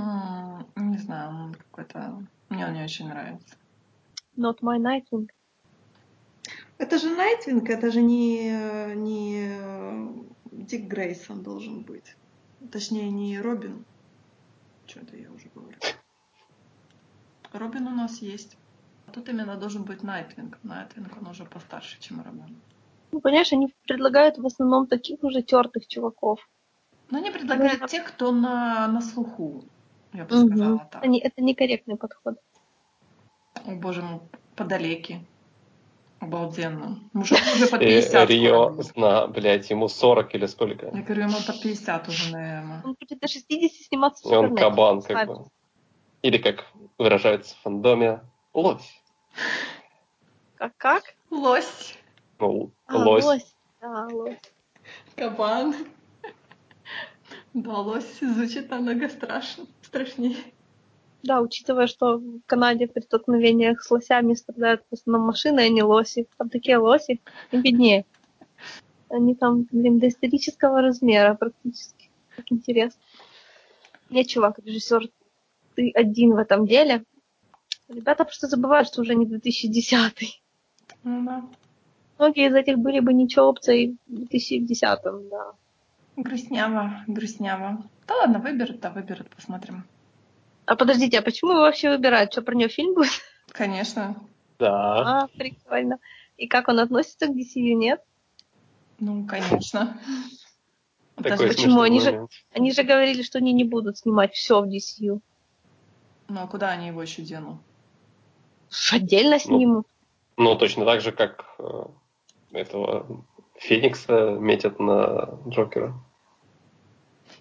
М, 0.00 0.90
Не 0.92 0.98
знаю, 0.98 1.28
он 1.30 1.54
какой-то... 1.54 2.22
Мне 2.48 2.66
он 2.66 2.72
не 2.74 2.82
очень 2.84 3.08
нравится. 3.08 3.54
Not 4.36 4.60
my 4.62 4.78
Nightwing. 4.78 5.28
Это 6.78 6.98
же 6.98 7.14
Найтвинг, 7.14 7.68
это 7.68 7.90
же 7.90 8.00
не, 8.00 8.50
не 8.96 10.16
Дик 10.50 10.86
Грейсон 10.88 11.42
должен 11.42 11.82
быть. 11.82 12.16
Точнее, 12.72 13.10
не 13.10 13.38
Робин. 13.40 13.84
Что 14.86 15.00
это 15.00 15.16
я 15.16 15.30
уже 15.30 15.48
говорю? 15.54 15.76
Робин 17.52 17.86
у 17.86 17.90
нас 17.90 18.22
есть. 18.22 18.56
А 19.06 19.10
тут 19.12 19.28
именно 19.28 19.56
должен 19.56 19.82
быть 19.84 20.02
Найтвинг. 20.02 20.58
Найтвинг, 20.62 21.16
он 21.20 21.28
уже 21.28 21.44
постарше, 21.44 22.00
чем 22.00 22.22
Робин. 22.22 22.60
Ну, 23.12 23.20
понимаешь, 23.20 23.52
они 23.52 23.74
предлагают 23.86 24.38
в 24.38 24.46
основном 24.46 24.86
таких 24.86 25.22
уже 25.22 25.42
тертых 25.42 25.86
чуваков. 25.86 26.48
Но 27.10 27.18
они 27.18 27.30
предлагают 27.30 27.72
Можно- 27.80 27.88
тех, 27.88 28.04
кто 28.06 28.32
на, 28.32 28.86
на 28.88 29.00
слуху. 29.00 29.64
Я 30.12 30.24
бы 30.24 30.34
Мгм. 30.36 30.46
сказала 30.48 30.78
так. 30.90 31.02
Это, 31.02 31.08
не- 31.08 31.20
это 31.20 31.42
некорректный 31.42 31.96
подход. 31.96 32.36
О 33.64 33.70
боже 33.76 34.02
мой, 34.02 34.20
подалеки. 34.56 35.24
Обалденно. 36.18 36.98
Мужик 37.14 37.38
уже 37.54 37.66
под 37.66 37.80
И 37.82 37.86
50 37.86 38.08
скоро 38.10 38.26
Рио, 38.26 38.76
на, 38.96 39.26
блядь, 39.26 39.70
ему 39.70 39.88
40 39.88 40.34
или 40.34 40.46
сколько. 40.46 40.86
Я 40.86 41.02
говорю, 41.02 41.22
ему 41.22 41.36
под 41.46 41.62
50 41.62 42.08
уже, 42.08 42.32
наверное. 42.32 42.82
Он 42.84 42.94
будет 42.98 43.20
до 43.20 43.28
60 43.28 43.70
сниматься 43.86 44.28
в 44.28 44.32
он 44.32 44.54
кабан, 44.54 45.00
как 45.00 45.26
бы. 45.26 45.46
Или, 46.22 46.36
как 46.36 46.66
выражается 46.98 47.54
в 47.54 47.58
фандоме, 47.60 48.20
лось. 48.52 49.02
Как? 50.56 50.76
как? 50.76 51.02
Лось. 51.30 51.96
Ну, 52.38 52.70
А, 52.86 52.98
лось. 52.98 53.24
лось. 53.24 53.54
Да, 53.80 54.08
лось. 54.12 54.36
Кабан. 55.16 55.74
Да, 57.54 57.78
лось 57.78 58.18
звучит 58.20 58.70
намного 58.70 59.08
страшно, 59.08 59.66
страшнее. 59.90 60.36
Да, 61.22 61.42
учитывая, 61.42 61.86
что 61.86 62.16
в 62.16 62.40
Канаде 62.46 62.86
при 62.86 63.02
столкновениях 63.02 63.82
с 63.82 63.90
лосями 63.90 64.34
страдают 64.34 64.82
в 64.90 64.94
основном 64.94 65.26
машины, 65.26 65.60
а 65.60 65.68
не 65.68 65.82
лоси. 65.82 66.26
Там 66.38 66.48
такие 66.48 66.78
лоси, 66.78 67.20
и 67.52 67.56
беднее. 67.58 68.06
Они 69.10 69.34
там, 69.34 69.66
блин, 69.70 69.98
до 69.98 70.08
исторического 70.08 70.80
размера 70.80 71.34
практически. 71.34 72.08
Как 72.36 72.46
интересно. 72.50 73.00
Не, 74.08 74.24
чувак, 74.24 74.60
режиссер, 74.64 75.08
ты 75.74 75.90
один 75.94 76.32
в 76.32 76.38
этом 76.38 76.66
деле. 76.66 77.04
Ребята 77.88 78.24
просто 78.24 78.46
забывают, 78.46 78.88
что 78.88 79.02
уже 79.02 79.14
не 79.14 79.26
2010 79.26 80.42
Ну 81.02 81.24
да. 81.26 81.44
Многие 82.18 82.48
из 82.48 82.54
этих 82.54 82.78
были 82.78 83.00
бы 83.00 83.12
ничего 83.12 83.48
опцией 83.48 83.96
в 84.06 84.14
2010 84.14 84.80
да. 85.30 85.52
Грустняво, 86.22 87.02
грустняво. 87.06 87.82
Да 88.06 88.14
ладно, 88.16 88.40
выберут, 88.40 88.80
да 88.80 88.90
выберут, 88.90 89.30
посмотрим. 89.34 89.84
А 90.66 90.76
подождите, 90.76 91.18
а 91.18 91.22
почему 91.22 91.52
его 91.52 91.62
вообще 91.62 91.88
выбирают? 91.88 92.30
Что, 92.32 92.42
про 92.42 92.54
него 92.54 92.68
фильм 92.68 92.94
будет? 92.94 93.10
Конечно. 93.52 94.16
Да. 94.58 95.22
А, 95.22 95.26
прикольно. 95.28 95.98
И 96.36 96.46
как 96.46 96.68
он 96.68 96.78
относится 96.78 97.26
к 97.26 97.30
DCU, 97.30 97.72
нет? 97.72 98.02
Ну, 98.98 99.26
конечно. 99.26 99.98
Такой 101.16 101.30
Даже 101.30 101.48
почему? 101.48 101.80
Они 101.80 102.00
же-. 102.00 102.28
Они 102.52 102.70
же 102.72 102.82
говорили, 102.82 103.22
что 103.22 103.38
они 103.38 103.52
не 103.54 103.64
будут 103.64 103.96
снимать 103.98 104.34
все 104.34 104.60
в 104.60 104.68
DCU. 104.68 105.20
Ну, 106.28 106.40
а 106.40 106.46
куда 106.46 106.68
они 106.68 106.88
его 106.88 107.00
еще 107.02 107.22
денут? 107.22 107.56
Отдельно 108.92 109.38
снимут. 109.38 109.86
Ну, 110.36 110.54
точно 110.56 110.84
так 110.84 111.00
же, 111.00 111.12
как 111.12 111.46
э, 111.58 111.84
этого 112.52 113.24
Феникса 113.56 114.36
метят 114.38 114.78
на 114.78 115.38
Джокера. 115.48 115.94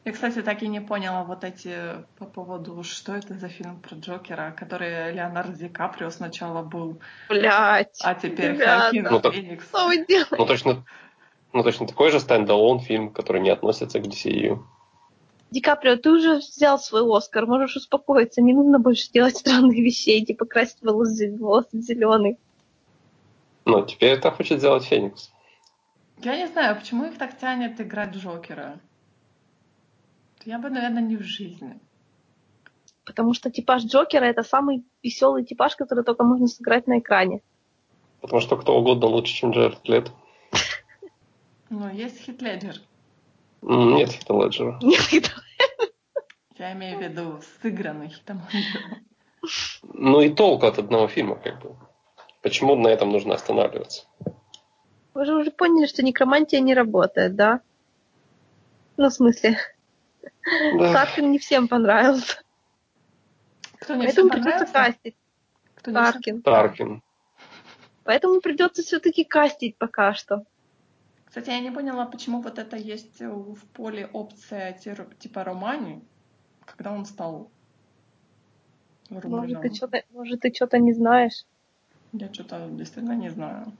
Я, 0.10 0.14
кстати, 0.14 0.41
так 0.41 0.64
и 0.64 0.68
не 0.68 0.81
поняла 0.81 1.23
вот 1.23 1.44
эти 1.44 2.03
по 2.18 2.26
поводу, 2.26 2.84
что 2.84 3.14
это 3.14 3.36
за 3.36 3.48
фильм 3.48 3.80
про 3.80 3.95
Джокера, 3.95 4.56
который 4.57 5.14
Леонардо 5.14 5.53
Ди 5.53 5.69
Каприо 5.69 6.10
сначала 6.10 6.64
был, 6.64 6.99
Блять. 7.30 7.99
а 8.02 8.15
теперь. 8.15 8.57
Хоакин 8.57 9.07
Ну, 9.11 9.19
так- 9.19 9.36
Феникс. 9.36 9.68
Что 9.68 9.86
вы 9.86 10.03
делаете? 10.07 10.36
Ну, 10.36 10.45
точно, 10.48 10.84
ну, 11.53 11.61
точно 11.61 11.86
такой 11.86 12.10
же 12.10 12.19
стендалон 12.19 12.80
фильм, 12.80 13.11
который 13.11 13.40
не 13.40 13.52
относится 13.52 13.99
к 13.99 14.07
DCU. 14.07 14.64
Ди 15.52 15.61
Каприо, 15.61 15.95
ты 15.95 16.10
уже 16.10 16.38
взял 16.38 16.80
свой 16.80 17.03
Оскар, 17.15 17.45
можешь 17.45 17.76
успокоиться, 17.76 18.41
не 18.41 18.53
нужно 18.53 18.80
больше 18.80 19.11
делать 19.11 19.38
странных 19.38 19.77
вещей, 19.77 20.26
типа 20.26 20.45
красить 20.45 20.81
волосы, 20.81 21.38
волосы 21.38 21.81
зеленый. 21.81 22.40
Но 23.65 23.84
теперь 23.84 24.14
это 24.14 24.31
хочет 24.31 24.57
сделать 24.57 24.86
Феникс. 24.86 25.31
Я 26.23 26.36
не 26.36 26.48
знаю, 26.48 26.76
почему 26.80 27.06
их 27.06 27.19
так 27.19 27.38
тянет 27.38 27.80
играть 27.80 28.15
Джокера. 28.15 28.80
Я 30.45 30.59
бы, 30.59 30.69
наверное, 30.69 31.03
не 31.03 31.17
в 31.17 31.23
жизни. 31.23 31.79
Потому 33.05 33.33
что 33.33 33.49
типаж 33.49 33.83
Джокера 33.83 34.25
это 34.25 34.43
самый 34.43 34.83
веселый 35.01 35.43
типаж, 35.43 35.75
который 35.75 36.03
только 36.03 36.23
можно 36.23 36.47
сыграть 36.47 36.87
на 36.87 36.99
экране. 36.99 37.41
Потому 38.21 38.41
что 38.41 38.57
кто 38.57 38.77
угодно 38.77 39.07
лучше, 39.07 39.33
чем 39.33 39.51
Джаред 39.51 39.79
Лето. 39.83 40.11
Ну, 41.69 41.87
есть 41.87 42.19
Хит 42.21 42.41
Леджер. 42.41 42.81
Нет 43.61 44.11
Хита 44.11 44.33
Леджера. 44.33 44.79
Нет, 44.81 45.31
Я 46.57 46.73
имею 46.73 46.97
в 46.97 47.01
виду 47.01 47.39
сыгранный 47.61 48.09
Хитом. 48.09 48.41
Ну 49.83 50.21
и 50.21 50.29
толку 50.29 50.65
от 50.65 50.79
одного 50.79 51.07
фильма, 51.07 51.35
как 51.35 51.61
бы. 51.61 51.75
Почему 52.41 52.75
на 52.75 52.87
этом 52.87 53.11
нужно 53.11 53.35
останавливаться? 53.35 54.05
Вы 55.13 55.25
же 55.25 55.35
уже 55.35 55.51
поняли, 55.51 55.85
что 55.87 56.03
некромантия 56.03 56.59
не 56.59 56.73
работает, 56.73 57.35
да? 57.35 57.61
Ну, 58.97 59.09
в 59.09 59.13
смысле, 59.13 59.57
Да. 60.77 60.93
Таркин 60.93 61.31
не 61.31 61.39
всем 61.39 61.67
понравился. 61.67 62.41
Кто 63.79 63.95
не 63.95 64.05
Поэтому 64.05 64.29
всем 64.29 64.43
придется 64.43 64.73
кастить. 64.73 65.15
Кто 65.75 65.91
Таркин. 65.93 66.41
Таркин. 66.41 67.03
Поэтому 68.03 68.41
придется 68.41 68.81
все-таки 68.81 69.23
кастить 69.23 69.77
пока 69.77 70.13
что. 70.13 70.43
Кстати, 71.25 71.51
я 71.51 71.59
не 71.59 71.71
поняла, 71.71 72.05
почему 72.07 72.41
вот 72.41 72.57
это 72.57 72.75
есть 72.75 73.19
в 73.19 73.59
поле 73.73 74.09
опция 74.11 74.73
типа 74.73 75.43
Романи, 75.43 76.01
когда 76.65 76.91
он 76.91 77.05
стал 77.05 77.51
Может, 79.09 79.25
румыном. 79.25 79.61
ты 79.61 79.73
что-то, 79.73 80.03
может, 80.09 80.41
ты 80.41 80.51
что-то 80.53 80.79
не 80.79 80.93
знаешь. 80.93 81.45
Я 82.13 82.33
что-то 82.33 82.67
действительно 82.71 83.13
не 83.13 83.29
знаю. 83.29 83.71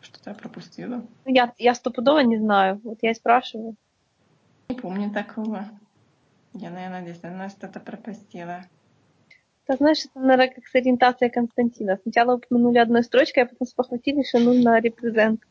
Что-то 0.00 0.30
я 0.30 0.34
пропустила. 0.34 1.04
Ну, 1.24 1.32
Я, 1.32 1.52
я 1.58 1.74
стопудово 1.74 2.20
не 2.20 2.38
знаю. 2.38 2.80
Вот 2.82 2.98
я 3.02 3.12
и 3.12 3.14
спрашиваю. 3.14 3.76
Не 4.68 4.76
помню 4.76 5.10
такого. 5.10 5.66
Я, 6.52 6.70
наверное, 6.70 7.02
действительно 7.02 7.48
что-то 7.48 7.80
пропустила. 7.80 8.64
Ты 9.66 9.76
знаешь, 9.76 10.04
это, 10.04 10.18
наверное, 10.18 10.48
как 10.48 10.66
с 10.66 10.74
ориентацией 10.74 11.30
Константина. 11.30 11.98
Сначала 12.02 12.36
упомянули 12.36 12.78
одной 12.78 13.02
строчкой, 13.02 13.44
а 13.44 13.46
потом 13.46 13.66
спохватили, 13.66 14.22
что 14.22 14.38
нужно 14.38 14.80
репрезент. 14.80 15.42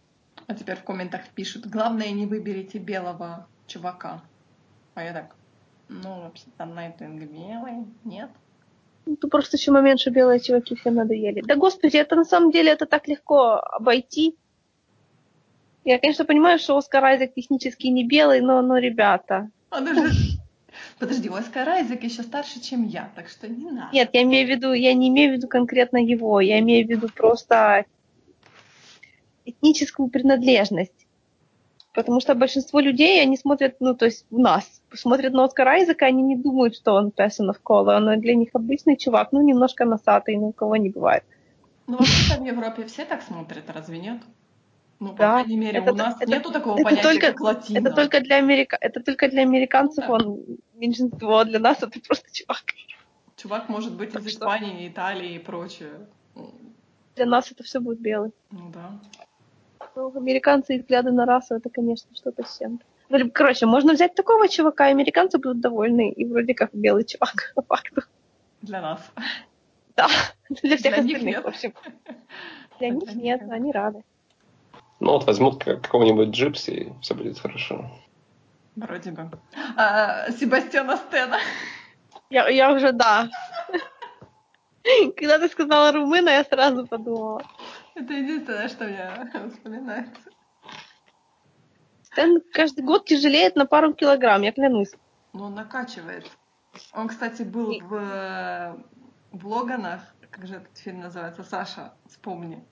А 0.47 0.53
теперь 0.53 0.75
в 0.75 0.83
комментах 0.83 1.21
пишут, 1.35 1.67
главное, 1.67 2.11
не 2.11 2.25
выберите 2.25 2.77
белого 2.77 3.47
чувака. 3.67 4.21
А 4.95 5.03
я 5.03 5.13
так, 5.13 5.35
ну, 5.89 6.21
вообще-то 6.21 6.65
Найтвинг 6.65 7.23
белый, 7.31 7.85
нет? 8.03 8.29
Ну, 9.05 9.15
тут 9.15 9.31
просто 9.31 9.57
еще 9.57 9.71
момент, 9.71 9.99
что 9.99 10.11
белые 10.11 10.39
чуваки 10.39 10.75
все 10.75 10.91
надоели. 10.91 11.41
Да 11.41 11.55
господи, 11.55 11.97
это 11.97 12.15
на 12.15 12.25
самом 12.25 12.51
деле 12.51 12.71
это 12.71 12.85
так 12.85 13.07
легко 13.07 13.55
обойти. 13.55 14.35
Я, 15.87 15.99
конечно, 15.99 16.25
понимаю, 16.25 16.59
что 16.59 16.75
Оскар 16.75 17.05
Айзек 17.05 17.33
технически 17.33 17.87
не 17.87 18.05
белый, 18.05 18.41
но, 18.41 18.61
но 18.61 18.77
ребята. 18.77 19.49
Он 19.71 19.87
уже... 19.87 20.11
Подожди, 20.99 21.29
Оскар 21.29 21.69
Айзек 21.69 22.03
еще 22.03 22.23
старше, 22.23 22.59
чем 22.59 22.85
я, 22.85 23.09
так 23.15 23.29
что 23.29 23.47
не 23.47 23.71
надо. 23.71 23.95
Нет, 23.95 24.09
я 24.11 24.23
имею 24.23 24.45
в 24.47 24.49
виду, 24.49 24.73
я 24.73 24.93
не 24.93 25.07
имею 25.07 25.31
в 25.31 25.37
виду 25.37 25.47
конкретно 25.47 25.95
его, 25.95 26.41
я 26.41 26.59
имею 26.59 26.85
в 26.85 26.89
виду 26.89 27.07
просто 27.07 27.85
этническую 29.45 30.09
принадлежность. 30.09 31.07
Потому 31.93 32.19
что 32.19 32.35
большинство 32.35 32.81
людей, 32.81 33.21
они 33.21 33.37
смотрят, 33.37 33.77
ну, 33.79 33.95
то 33.95 34.03
есть 34.03 34.25
у 34.29 34.41
нас, 34.41 34.81
смотрят 34.93 35.31
на 35.31 35.45
Оскара 35.45 35.69
Айзека, 35.69 36.05
они 36.05 36.21
не 36.21 36.35
думают, 36.35 36.75
что 36.75 36.95
он 36.95 37.13
person 37.15 37.49
of 37.49 37.61
color, 37.63 37.95
он 37.95 38.19
для 38.19 38.35
них 38.35 38.49
обычный 38.51 38.97
чувак, 38.97 39.29
ну, 39.31 39.41
немножко 39.41 39.85
носатый, 39.85 40.35
ну, 40.35 40.49
у 40.49 40.51
кого 40.51 40.75
не 40.75 40.89
бывает. 40.89 41.23
Ну, 41.87 41.95
вообще-то 41.95 42.41
в 42.41 42.45
Европе 42.45 42.83
все 42.87 43.05
так 43.05 43.21
смотрят, 43.21 43.63
разве 43.73 43.99
нет? 43.99 44.17
Ну, 44.99 45.09
по 45.11 45.17
Да, 45.17 45.31
крайней 45.33 45.57
мере, 45.57 45.79
это- 45.79 45.91
у 45.93 45.95
нас 45.95 46.15
это- 46.19 46.31
нету 46.31 46.51
такого 46.51 46.75
это 46.75 46.83
понятия, 46.83 47.03
только- 47.03 47.27
как 47.27 47.41
латино. 47.41 47.77
Это 47.79 47.91
только 47.93 48.19
для 48.21 48.37
Америка, 48.37 48.77
это 48.81 48.99
только 49.03 49.29
для 49.29 49.43
американцев 49.43 50.05
Да. 50.07 50.13
он 50.13 50.39
меньшинство, 50.73 51.37
а 51.37 51.45
для 51.45 51.59
нас 51.59 51.83
это 51.83 51.99
просто 52.07 52.31
чувак. 52.31 52.63
Чувак 53.35 53.69
может 53.69 53.93
быть 53.95 54.11
Так 54.11 54.23
из 54.23 54.31
что- 54.31 54.39
Испании, 54.45 54.87
Италии 54.87 55.35
и 55.35 55.39
прочее. 55.39 55.91
Для 57.15 57.25
нас 57.25 57.51
это 57.51 57.63
все 57.63 57.79
будет 57.79 57.99
белый. 57.99 58.31
Ну 58.51 58.71
да. 58.73 58.91
Ну, 59.95 60.11
американцы 60.17 60.75
и 60.75 60.79
взгляды 60.79 61.11
на 61.11 61.25
расу, 61.25 61.55
это, 61.55 61.69
конечно, 61.69 62.09
что-то 62.15 62.43
с 62.43 62.57
чем-то. 62.57 62.83
Короче, 63.33 63.65
можно 63.67 63.93
взять 63.93 64.15
такого 64.15 64.47
чувака, 64.49 64.87
и 64.87 64.91
американцы 64.91 65.37
будут 65.37 65.59
довольны, 65.61 66.09
и 66.11 66.25
вроде 66.25 66.53
как 66.53 66.69
белый 66.73 67.03
чувак, 67.05 67.33
по 67.55 67.61
факту. 67.61 68.01
Для 68.61 68.81
нас. 68.81 68.99
Да, 69.95 70.07
для 70.49 70.77
всех 70.77 70.93
Для 70.93 71.01
остальных, 71.01 71.43
в 71.43 71.47
общем. 71.47 71.73
Для 72.79 72.89
них 72.89 73.15
нет. 73.15 73.41
они 73.49 73.71
рады. 73.71 74.03
Ну 74.99 75.11
вот 75.11 75.25
возьмут 75.25 75.63
как- 75.63 75.81
какого-нибудь 75.81 76.29
джипси, 76.29 76.71
и 76.71 76.93
все 77.01 77.13
будет 77.13 77.39
хорошо. 77.39 77.89
Вроде 78.75 79.11
бы. 79.11 79.29
А, 79.75 80.31
Себастьяна 80.31 80.97
Стена. 80.97 81.39
Я, 82.29 82.47
я 82.49 82.71
уже, 82.73 82.91
да. 82.91 83.29
Когда 85.17 85.39
ты 85.39 85.49
сказала 85.49 85.91
румына, 85.91 86.29
я 86.29 86.43
сразу 86.43 86.85
подумала. 86.87 87.41
Это 87.95 88.13
единственное, 88.13 88.69
что 88.69 88.85
мне 88.85 89.49
вспоминается. 89.49 90.21
Стэн 92.03 92.41
каждый 92.53 92.83
год 92.83 93.05
тяжелеет 93.05 93.55
на 93.55 93.65
пару 93.65 93.93
килограмм, 93.93 94.41
я 94.43 94.51
клянусь. 94.51 94.93
Ну, 95.33 95.45
он 95.45 95.55
накачивает. 95.55 96.25
Он, 96.93 97.07
кстати, 97.07 97.43
был 97.43 97.79
в, 97.81 97.93
э, 97.95 98.75
в 99.31 99.47
Логанах. 99.47 100.01
Как 100.31 100.47
же 100.47 100.55
этот 100.55 100.77
фильм 100.77 101.01
называется? 101.01 101.43
Саша, 101.43 101.93
вспомни. 102.07 102.63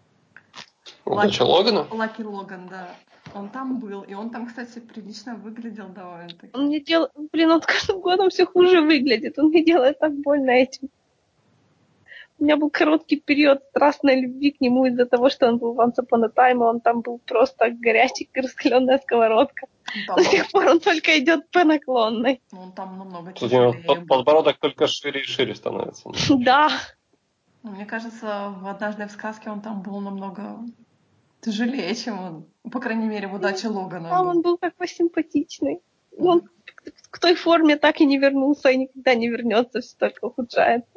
Удача 1.06 1.44
Логана? 1.44 1.88
Лаки 1.91 2.23
Логан, 2.23 2.68
да. 2.68 2.95
Он 3.34 3.49
там 3.49 3.80
был, 3.80 4.02
и 4.02 4.14
он 4.14 4.30
там, 4.30 4.48
кстати, 4.48 4.80
прилично 4.80 5.36
выглядел 5.36 5.88
довольно-таки. 5.88 6.49
Он 6.53 6.65
мне 6.65 6.80
делает... 6.80 7.11
Блин, 7.32 7.52
он 7.52 7.61
с 7.61 7.65
каждым 7.65 7.99
годом 7.99 8.30
все 8.30 8.45
хуже 8.45 8.82
выглядит. 8.82 9.38
Он 9.38 9.48
мне 9.49 9.64
делает 9.64 9.99
так 9.99 10.14
больно 10.14 10.52
этим. 10.52 10.90
У 12.38 12.44
меня 12.44 12.57
был 12.57 12.69
короткий 12.69 13.15
период 13.15 13.64
страстной 13.69 14.22
любви 14.22 14.52
к 14.52 14.60
нему 14.60 14.86
из-за 14.86 15.06
того, 15.06 15.30
что 15.30 15.48
он 15.48 15.57
был 15.57 15.73
в 15.73 15.80
Once 15.80 15.95
Upon 15.99 16.26
a 16.26 16.27
Time, 16.27 16.57
и 16.57 16.64
он 16.64 16.82
там 16.82 17.02
был 17.02 17.19
просто 17.19 17.69
горячий, 17.72 18.30
раскаленная 18.34 18.99
сковородка. 18.99 19.68
До 20.15 20.23
сих 20.23 20.52
пор 20.52 20.65
он 20.68 20.80
только 20.82 21.18
идет 21.18 21.49
по 21.52 21.64
наклонной. 21.64 22.41
он 22.52 22.73
там 22.73 22.98
намного 22.98 23.32
тяжелее 23.32 23.73
подбородок 24.06 24.57
только 24.57 24.88
шире 24.88 25.22
и 25.22 25.23
шире 25.23 25.56
становится. 25.56 26.10
Да, 26.30 26.69
Ну, 27.64 27.72
Мне 27.72 27.86
кажется, 27.86 28.53
в 28.60 28.68
«Однажды 28.68 29.07
в 29.07 29.11
сказке» 29.11 29.49
он 29.49 29.61
там 29.61 29.82
был 29.82 30.02
намного 30.02 30.60
тяжелее, 31.45 31.93
чем 31.95 32.19
он. 32.19 32.72
По 32.72 32.80
крайней 32.80 33.07
мере, 33.07 33.27
в 33.27 33.35
«Удаче 33.35 33.67
Логана». 33.67 34.09
там 34.09 34.23
был. 34.23 34.30
он 34.30 34.41
был 34.41 34.57
такой 34.57 34.88
симпатичный. 34.88 35.81
он 36.17 36.49
к 37.11 37.19
той 37.19 37.35
форме 37.35 37.77
так 37.77 38.01
и 38.01 38.05
не 38.05 38.17
вернулся 38.17 38.69
и 38.69 38.77
никогда 38.77 39.13
не 39.15 39.30
вернется, 39.30 39.81
все 39.81 39.95
только 39.97 40.26
ухудшается. 40.26 40.89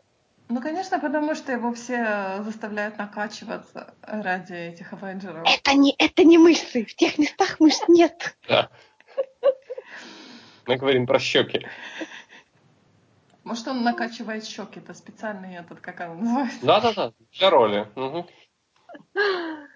Ну, 0.48 0.62
конечно, 0.62 0.98
потому 0.98 1.34
что 1.34 1.52
его 1.52 1.74
все 1.74 2.40
заставляют 2.42 2.96
накачиваться 2.96 3.94
ради 4.00 4.54
этих 4.54 4.94
Авенджеров. 4.94 5.46
Это 5.46 5.74
не, 5.74 5.94
это 5.98 6.24
не 6.24 6.38
мышцы. 6.38 6.86
В 6.86 6.94
тех 6.94 7.18
местах 7.18 7.60
мышц 7.60 7.82
нет. 7.86 8.36
Да. 8.48 8.70
Мы 10.66 10.76
говорим 10.76 11.06
про 11.06 11.18
щеки. 11.18 11.66
Может, 13.44 13.68
он 13.68 13.82
накачивает 13.82 14.46
щеки, 14.46 14.80
это 14.80 14.94
специальный 14.94 15.56
этот, 15.56 15.80
как 15.80 16.00
он 16.00 16.20
называется? 16.20 16.66
Да-да-да, 16.66 17.12
для 17.38 17.50
роли. 17.50 17.86
Угу. 17.94 18.26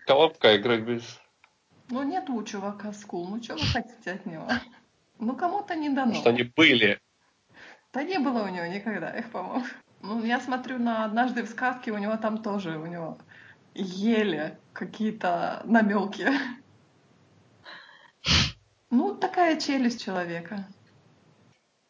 Колобка 0.07 0.57
играть 0.57 0.83
без... 0.83 1.21
Ну, 1.89 2.03
нет 2.03 2.29
у 2.31 2.43
чувака 2.43 2.93
скул, 2.93 3.29
ну 3.29 3.43
что 3.43 3.55
вы 3.55 3.67
хотите 3.67 4.13
от 4.13 4.27
него? 4.27 4.49
Ну, 5.19 5.37
кому-то 5.37 5.75
не 5.75 5.91
дано. 5.91 6.15
Что 6.15 6.31
они 6.31 6.45
были. 6.45 7.01
Да 7.93 8.03
не 8.03 8.19
было 8.19 8.45
у 8.45 8.49
него 8.49 8.67
никогда 8.67 9.11
их, 9.11 9.31
по-моему. 9.31 9.65
Ну, 10.01 10.25
я 10.25 10.41
смотрю 10.41 10.79
на 10.79 11.05
«Однажды 11.05 11.45
в 11.45 11.49
сказке», 11.49 11.93
у 11.93 11.99
него 11.99 12.17
там 12.17 12.43
тоже, 12.43 12.79
у 12.79 12.87
него 12.87 13.19
еле 13.75 14.59
какие-то 14.73 15.63
намеки. 15.65 16.29
Ну, 18.91 19.15
такая 19.15 19.61
челюсть 19.61 20.05
человека. 20.05 20.67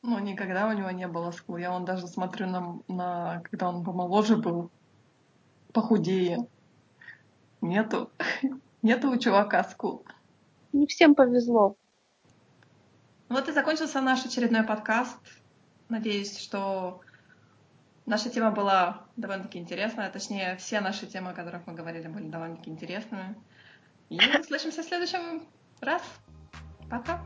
Ну, 0.03 0.19
никогда 0.19 0.69
у 0.69 0.73
него 0.73 0.91
не 0.91 1.09
было 1.09 1.31
скул. 1.31 1.57
Я 1.57 1.71
вон 1.71 1.85
даже 1.85 2.07
смотрю 2.07 2.47
на, 2.47 2.79
на 2.89 3.41
когда 3.51 3.69
он 3.69 3.85
помоложе 3.85 4.37
был, 4.37 4.71
похудее. 5.73 6.47
Нету. 7.63 8.11
Нету 8.83 9.11
у 9.11 9.17
чувака 9.17 9.63
скул. 9.65 10.05
Не 10.73 10.87
всем 10.87 11.15
повезло. 11.15 11.77
Вот 13.29 13.49
и 13.49 13.53
закончился 13.53 14.01
наш 14.01 14.27
очередной 14.27 14.65
подкаст. 14.65 15.17
Надеюсь, 15.89 16.39
что 16.39 17.01
наша 18.05 18.31
тема 18.31 18.51
была 18.51 19.07
довольно-таки 19.17 19.59
интересная. 19.59 20.11
Точнее, 20.11 20.57
все 20.57 20.81
наши 20.81 21.07
темы, 21.07 21.31
о 21.31 21.35
которых 21.35 21.67
мы 21.67 21.75
говорили, 21.75 22.09
были 22.09 22.29
довольно-таки 22.29 22.69
интересными. 22.69 23.37
И 24.11 24.19
услышимся 24.41 24.83
в 24.83 24.87
следующем 24.87 25.47
раз. 25.81 26.03
Пока. 26.91 27.25